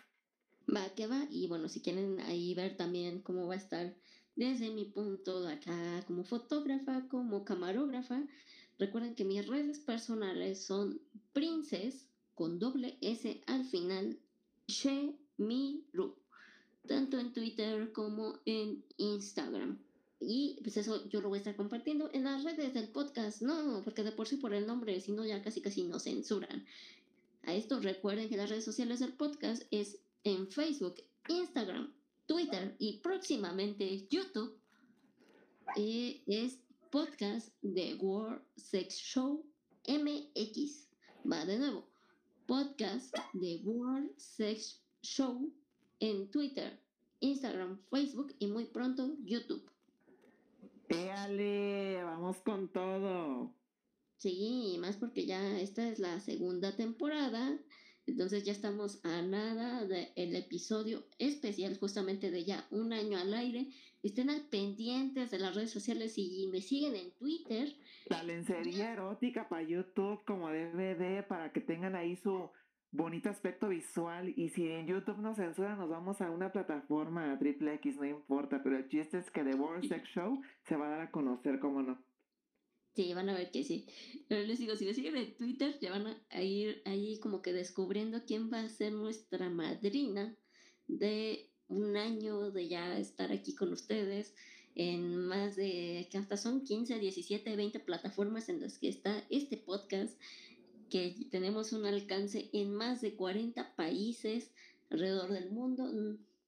Va, 0.67 0.89
que 0.95 1.07
va. 1.07 1.27
Y 1.29 1.47
bueno, 1.47 1.69
si 1.69 1.81
quieren 1.81 2.19
ahí 2.21 2.53
ver 2.53 2.77
también 2.77 3.21
cómo 3.21 3.47
va 3.47 3.55
a 3.55 3.57
estar 3.57 3.95
desde 4.35 4.69
mi 4.71 4.85
punto 4.85 5.41
de 5.41 5.53
acá 5.53 6.03
como 6.07 6.23
fotógrafa, 6.23 7.07
como 7.09 7.45
camarógrafa, 7.45 8.23
recuerden 8.79 9.15
que 9.15 9.25
mis 9.25 9.47
redes 9.47 9.79
personales 9.79 10.63
son 10.65 11.01
princes 11.33 12.07
con 12.35 12.59
doble 12.59 12.97
S 13.01 13.43
al 13.45 13.65
final, 13.65 14.19
Shemiru 14.67 16.15
tanto 16.87 17.19
en 17.19 17.33
Twitter 17.33 17.91
como 17.91 18.39
en 18.45 18.83
Instagram. 18.97 19.79
Y 20.19 20.59
pues 20.61 20.77
eso 20.77 21.07
yo 21.09 21.21
lo 21.21 21.29
voy 21.29 21.37
a 21.37 21.39
estar 21.39 21.55
compartiendo 21.55 22.09
en 22.13 22.23
las 22.23 22.43
redes 22.43 22.73
del 22.73 22.89
podcast. 22.89 23.41
No, 23.41 23.81
porque 23.83 24.03
de 24.03 24.11
por 24.11 24.27
sí 24.27 24.37
por 24.37 24.53
el 24.53 24.67
nombre, 24.67 24.99
si 25.01 25.11
no 25.11 25.25
ya 25.25 25.41
casi 25.41 25.61
casi 25.61 25.83
nos 25.83 26.03
censuran. 26.03 26.65
A 27.43 27.53
esto 27.53 27.79
recuerden 27.79 28.29
que 28.29 28.37
las 28.37 28.49
redes 28.49 28.63
sociales 28.63 28.99
del 28.99 29.13
podcast 29.13 29.63
es 29.71 29.99
en 30.23 30.49
Facebook, 30.49 30.95
Instagram, 31.27 31.93
Twitter 32.25 32.75
y 32.79 32.99
próximamente 32.99 34.07
YouTube. 34.09 34.57
Eh, 35.75 36.21
es 36.27 36.59
podcast 36.91 37.53
de 37.61 37.95
World 37.95 38.41
Sex 38.55 38.95
Show 38.95 39.45
MX. 39.87 40.89
Va 41.29 41.45
de 41.45 41.59
nuevo. 41.59 41.87
Podcast 42.45 43.15
de 43.33 43.61
World 43.63 44.11
Sex 44.17 44.81
Show 45.01 45.51
en 45.99 46.29
Twitter, 46.31 46.79
Instagram, 47.19 47.79
Facebook 47.89 48.35
y 48.39 48.47
muy 48.47 48.65
pronto 48.65 49.15
YouTube. 49.23 49.63
¡Éale! 50.89 52.03
Vamos 52.03 52.41
con 52.41 52.67
todo. 52.67 53.53
Sí, 54.17 54.77
más 54.79 54.97
porque 54.97 55.25
ya 55.25 55.59
esta 55.59 55.87
es 55.89 55.99
la 55.99 56.19
segunda 56.19 56.75
temporada. 56.75 57.57
Entonces 58.05 58.43
ya 58.43 58.51
estamos 58.51 59.03
a 59.05 59.21
nada 59.21 59.85
del 59.85 60.35
episodio 60.35 61.03
especial 61.19 61.77
justamente 61.77 62.31
de 62.31 62.43
ya 62.43 62.67
un 62.71 62.93
año 62.93 63.17
al 63.17 63.33
aire. 63.33 63.67
Estén 64.03 64.29
al 64.29 64.41
pendientes 64.49 65.31
de 65.31 65.39
las 65.39 65.55
redes 65.55 65.71
sociales 65.71 66.17
y 66.17 66.47
me 66.51 66.61
siguen 66.61 66.95
en 66.95 67.11
Twitter. 67.11 67.73
La 68.07 68.23
lencería 68.23 68.91
erótica 68.91 69.47
para 69.47 69.63
YouTube 69.63 70.23
como 70.25 70.49
DVD 70.49 71.25
para 71.25 71.53
que 71.53 71.61
tengan 71.61 71.95
ahí 71.95 72.17
su, 72.17 72.49
bonito 72.93 73.29
aspecto 73.29 73.69
visual 73.69 74.31
y 74.37 74.49
si 74.49 74.69
en 74.69 74.85
YouTube 74.85 75.17
nos 75.17 75.37
censura 75.37 75.75
nos 75.75 75.89
vamos 75.89 76.21
a 76.21 76.29
una 76.29 76.51
plataforma 76.51 77.37
triple 77.39 77.73
X, 77.75 77.97
no 77.97 78.05
importa, 78.05 78.61
pero 78.63 78.77
el 78.77 78.87
chiste 78.87 79.17
es 79.17 79.31
que 79.31 79.43
The 79.43 79.55
World 79.55 79.87
Sex 79.89 80.07
Show 80.09 80.41
se 80.61 80.77
va 80.77 80.85
a 80.85 80.89
dar 80.89 81.01
a 81.01 81.11
conocer, 81.11 81.59
¿cómo 81.59 81.81
no? 81.81 81.97
Sí, 82.95 83.13
van 83.13 83.29
a 83.29 83.33
ver 83.33 83.49
que 83.49 83.63
sí. 83.63 83.87
Pero 84.27 84.45
les 84.45 84.59
digo, 84.59 84.75
si 84.75 84.85
les 84.85 84.95
siguen 84.95 85.15
en 85.15 85.35
Twitter, 85.35 85.77
ya 85.81 85.91
van 85.91 86.21
a 86.29 86.41
ir 86.43 86.81
ahí 86.85 87.19
como 87.19 87.41
que 87.41 87.51
descubriendo 87.51 88.23
quién 88.25 88.51
va 88.51 88.59
a 88.61 88.69
ser 88.69 88.93
nuestra 88.93 89.49
madrina 89.49 90.35
de 90.87 91.49
un 91.69 91.97
año 91.97 92.51
de 92.51 92.67
ya 92.67 92.97
estar 92.99 93.31
aquí 93.31 93.55
con 93.55 93.73
ustedes 93.73 94.35
en 94.75 95.17
más 95.17 95.55
de, 95.55 96.07
que 96.11 96.17
hasta 96.17 96.37
son 96.37 96.63
15, 96.63 96.99
17, 96.99 97.55
20 97.55 97.79
plataformas 97.79 98.49
en 98.49 98.61
las 98.61 98.77
que 98.77 98.89
está 98.89 99.23
este 99.29 99.57
podcast 99.57 100.19
que 100.89 101.15
tenemos 101.31 101.73
un 101.73 101.85
alcance 101.85 102.49
en 102.53 102.73
más 102.73 103.01
de 103.01 103.15
40 103.15 103.75
países 103.75 104.51
alrededor 104.89 105.31
del 105.31 105.49
mundo. 105.49 105.89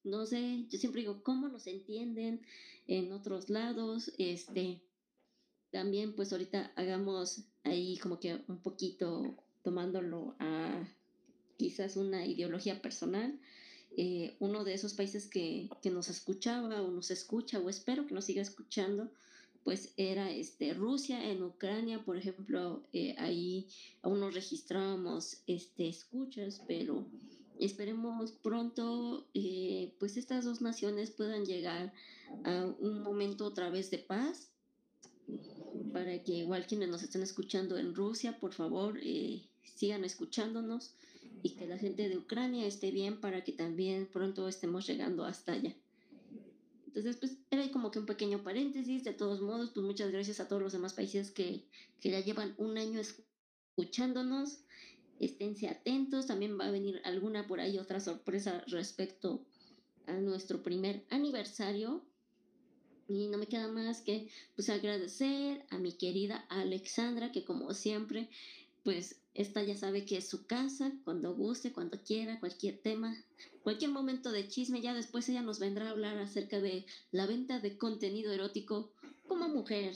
No 0.04 0.26
sé, 0.28 0.66
yo 0.70 0.78
siempre 0.78 1.02
digo, 1.02 1.24
¿cómo 1.24 1.48
nos 1.48 1.66
entienden 1.66 2.42
en 2.88 3.12
otros 3.12 3.50
lados? 3.50 4.12
Este, 4.20 4.82
también 5.76 6.14
pues 6.14 6.32
ahorita 6.32 6.72
hagamos 6.78 7.42
ahí 7.66 7.98
como 7.98 8.18
que 8.18 8.40
un 8.48 8.60
poquito 8.60 9.36
tomándolo 9.62 10.34
a 10.40 10.88
quizás 11.58 11.98
una 11.98 12.26
ideología 12.26 12.82
personal. 12.82 13.38
Eh, 13.98 14.38
uno 14.40 14.64
de 14.64 14.74
esos 14.74 14.94
países 14.94 15.28
que, 15.28 15.70
que 15.82 15.90
nos 15.90 16.08
escuchaba 16.08 16.82
o 16.82 16.92
nos 16.92 17.12
escucha 17.12 17.60
o 17.60 17.70
espero 17.70 18.08
que 18.08 18.14
nos 18.14 18.24
siga 18.24 18.42
escuchando 18.42 19.12
pues 19.66 19.92
era 19.98 20.32
este, 20.32 20.74
Rusia, 20.74 21.30
en 21.30 21.44
Ucrania, 21.44 22.06
por 22.06 22.16
ejemplo, 22.16 22.84
eh, 22.94 23.14
ahí 23.18 23.68
aún 24.02 24.22
no 24.22 24.30
registrábamos 24.30 25.42
este, 25.46 25.90
escuchas, 25.90 26.62
pero 26.68 27.06
esperemos 27.60 28.32
pronto 28.32 29.28
eh, 29.34 29.94
pues 30.00 30.16
estas 30.16 30.46
dos 30.46 30.62
naciones 30.62 31.12
puedan 31.12 31.46
llegar 31.46 31.92
a 32.46 32.66
un 32.80 33.04
momento 33.04 33.46
otra 33.46 33.70
vez 33.70 33.92
de 33.92 33.98
paz 33.98 34.52
para 35.94 36.24
que 36.24 36.34
igual 36.34 36.66
quienes 36.68 36.90
nos 36.90 37.04
estén 37.04 37.22
escuchando 37.22 37.78
en 37.78 37.96
Rusia, 37.96 38.40
por 38.40 38.54
favor, 38.54 39.00
eh, 39.02 39.44
sigan 39.64 40.04
escuchándonos 40.06 40.94
y 41.44 41.52
que 41.52 41.68
la 41.68 41.78
gente 41.78 42.10
de 42.10 42.18
Ucrania 42.18 42.66
esté 42.66 42.92
bien 42.92 43.20
para 43.20 43.44
que 43.44 43.52
también 43.52 44.08
pronto 44.12 44.48
estemos 44.48 44.88
llegando 44.88 45.26
hasta 45.26 45.54
allá. 45.54 45.76
Entonces, 46.88 47.18
pues 47.18 47.38
era 47.52 47.70
como 47.72 47.92
que 47.92 48.00
un 48.00 48.06
pequeño 48.06 48.42
paréntesis. 48.42 49.04
De 49.04 49.14
todos 49.14 49.42
modos, 49.42 49.72
pues 49.72 49.86
muchas 49.86 50.12
gracias 50.12 50.40
a 50.40 50.48
todos 50.48 50.62
los 50.62 50.72
demás 50.72 50.94
países 50.94 51.30
que, 51.30 51.66
que 52.00 52.10
ya 52.10 52.22
llevan 52.22 52.56
un 52.58 52.78
año 52.78 53.02
escuchándonos. 53.02 54.62
Esténse 55.20 55.68
atentos. 55.68 56.28
También 56.28 56.58
va 56.58 56.68
a 56.68 56.72
venir 56.72 57.02
alguna 57.04 57.48
por 57.48 57.60
ahí 57.60 57.78
otra 57.78 58.00
sorpresa 58.00 58.64
respecto 58.68 59.44
a 60.08 60.14
nuestro 60.14 60.64
primer 60.64 61.04
aniversario. 61.10 62.02
Y 63.08 63.28
no 63.28 63.38
me 63.38 63.48
queda 63.48 63.68
más 63.68 64.02
que 64.02 64.30
pues 64.56 64.70
agradecer 64.70 65.64
a 65.70 65.78
mi 65.78 65.94
querida 65.94 66.46
Alexandra, 66.50 67.32
que 67.32 67.44
como 67.44 67.74
siempre, 67.74 68.30
pues 68.84 69.22
esta 69.34 69.62
ya 69.64 69.76
sabe 69.76 70.06
que 70.06 70.18
es 70.18 70.28
su 70.28 70.48
casa, 70.48 70.92
cuando 71.04 71.36
guste, 71.36 71.74
cuando 71.74 72.02
quiera, 72.02 72.40
cualquier 72.40 72.78
tema, 72.78 73.16
cualquier 73.64 73.92
momento 73.92 74.32
de 74.32 74.48
chisme, 74.48 74.82
ya 74.82 74.94
después 74.94 75.28
ella 75.30 75.42
nos 75.42 75.60
vendrá 75.60 75.88
a 75.88 75.92
hablar 75.92 76.18
acerca 76.18 76.60
de 76.60 76.86
la 77.12 77.28
venta 77.28 77.60
de 77.60 77.78
contenido 77.78 78.32
erótico 78.32 78.92
como 79.28 79.50
mujer. 79.50 79.94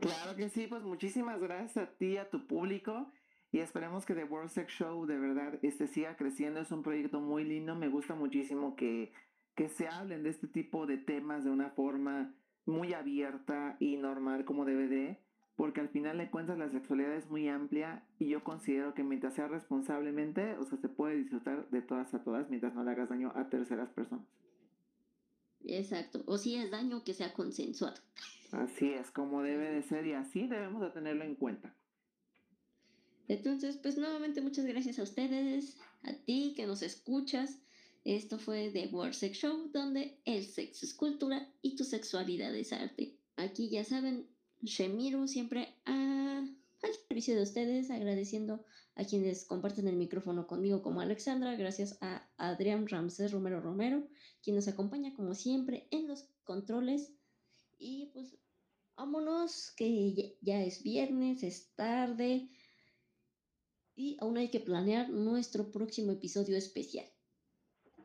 Claro 0.00 0.36
que 0.36 0.48
sí, 0.48 0.66
pues 0.68 0.82
muchísimas 0.82 1.40
gracias 1.40 1.76
a 1.76 1.90
ti, 1.96 2.16
a 2.16 2.30
tu 2.30 2.46
público. 2.46 3.10
Y 3.52 3.60
esperemos 3.60 4.04
que 4.04 4.14
The 4.14 4.24
World 4.24 4.50
Sex 4.50 4.70
Show 4.72 5.06
de 5.06 5.18
verdad 5.18 5.58
este 5.62 5.86
siga 5.86 6.16
creciendo. 6.16 6.60
Es 6.60 6.70
un 6.70 6.82
proyecto 6.82 7.20
muy 7.20 7.44
lindo. 7.44 7.74
Me 7.74 7.88
gusta 7.88 8.14
muchísimo 8.14 8.76
que, 8.76 9.12
que 9.56 9.68
se 9.68 9.88
hablen 9.88 10.22
de 10.22 10.30
este 10.30 10.46
tipo 10.46 10.86
de 10.86 10.98
temas 10.98 11.42
de 11.42 11.50
una 11.50 11.70
forma 11.70 12.32
muy 12.64 12.94
abierta 12.94 13.76
y 13.80 13.96
normal 13.96 14.44
como 14.44 14.64
debe 14.64 14.86
de 14.86 15.26
porque 15.56 15.80
al 15.80 15.88
final 15.88 16.18
de 16.18 16.30
cuentas 16.30 16.58
la 16.58 16.70
sexualidad 16.70 17.14
es 17.14 17.30
muy 17.30 17.48
amplia 17.48 18.06
y 18.18 18.28
yo 18.28 18.44
considero 18.44 18.94
que 18.94 19.02
mientras 19.02 19.34
sea 19.34 19.48
responsablemente, 19.48 20.56
o 20.58 20.64
sea, 20.64 20.78
se 20.78 20.88
puede 20.88 21.16
disfrutar 21.16 21.68
de 21.70 21.80
todas 21.80 22.12
a 22.12 22.22
todas 22.22 22.48
mientras 22.50 22.74
no 22.74 22.84
le 22.84 22.90
hagas 22.90 23.08
daño 23.08 23.32
a 23.34 23.48
terceras 23.48 23.88
personas. 23.90 24.26
Exacto, 25.64 26.22
o 26.26 26.36
si 26.36 26.56
es 26.56 26.70
daño 26.70 27.02
que 27.02 27.14
sea 27.14 27.32
consensuado. 27.32 27.96
Así 28.52 28.90
es, 28.90 29.10
como 29.10 29.42
debe 29.42 29.70
de 29.70 29.82
ser 29.82 30.06
y 30.06 30.12
así 30.12 30.46
debemos 30.46 30.82
de 30.82 30.90
tenerlo 30.90 31.24
en 31.24 31.34
cuenta. 31.34 31.74
Entonces, 33.26 33.76
pues 33.78 33.96
nuevamente 33.96 34.42
muchas 34.42 34.66
gracias 34.66 34.98
a 34.98 35.02
ustedes, 35.02 35.78
a 36.04 36.12
ti 36.12 36.52
que 36.54 36.66
nos 36.66 36.82
escuchas. 36.82 37.60
Esto 38.06 38.38
fue 38.38 38.70
The 38.70 38.86
World 38.92 39.14
Sex 39.14 39.36
Show, 39.38 39.68
donde 39.72 40.20
el 40.24 40.46
sexo 40.46 40.86
es 40.86 40.94
cultura 40.94 41.52
y 41.60 41.74
tu 41.74 41.82
sexualidad 41.82 42.54
es 42.54 42.72
arte. 42.72 43.18
Aquí 43.34 43.68
ya 43.68 43.82
saben, 43.82 44.28
Shemiru 44.62 45.26
siempre 45.26 45.74
al 45.86 46.56
servicio 47.08 47.34
de 47.34 47.42
ustedes, 47.42 47.90
agradeciendo 47.90 48.64
a 48.94 49.04
quienes 49.04 49.44
comparten 49.44 49.88
el 49.88 49.96
micrófono 49.96 50.46
conmigo 50.46 50.82
como 50.82 51.00
Alexandra, 51.00 51.56
gracias 51.56 51.98
a 52.00 52.30
Adrián 52.36 52.86
Ramsés 52.86 53.32
Romero 53.32 53.60
Romero, 53.60 54.06
quien 54.40 54.54
nos 54.54 54.68
acompaña 54.68 55.12
como 55.12 55.34
siempre 55.34 55.88
en 55.90 56.06
los 56.06 56.28
controles. 56.44 57.10
Y 57.76 58.10
pues 58.12 58.38
vámonos, 58.94 59.72
que 59.76 60.38
ya 60.42 60.62
es 60.62 60.84
viernes, 60.84 61.42
es 61.42 61.74
tarde 61.74 62.50
y 63.96 64.16
aún 64.20 64.36
hay 64.36 64.48
que 64.48 64.60
planear 64.60 65.10
nuestro 65.10 65.72
próximo 65.72 66.12
episodio 66.12 66.56
especial. 66.56 67.06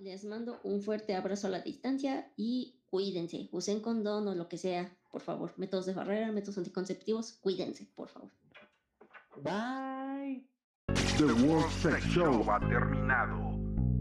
Les 0.02 0.26
mando 0.26 0.60
un 0.64 0.82
fuerte 0.82 1.16
abrazo 1.16 1.46
a 1.46 1.52
la 1.52 1.60
distancia 1.60 2.32
y 2.36 2.82
cuídense, 2.90 3.50
usen 3.52 3.82
condón 3.82 4.28
o 4.28 4.34
lo 4.34 4.50
que 4.50 4.58
sea, 4.58 4.92
por 5.12 5.22
favor. 5.22 5.54
Métodos 5.58 5.86
de 5.86 5.94
barrera, 5.94 6.32
métodos 6.32 6.58
anticonceptivos, 6.58 7.34
cuídense, 7.34 7.86
por 7.94 8.08
favor. 8.10 8.32
Bye. 9.44 10.44
The 11.18 11.46
World 11.46 11.70
Sex 11.84 12.04
Show 12.06 12.50
ha 12.50 12.60
terminado. 12.68 13.38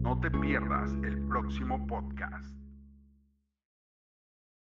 No 0.01 0.19
te 0.21 0.31
pierdas 0.31 0.91
el 1.05 1.21
próximo 1.29 1.87
podcast. 1.87 2.49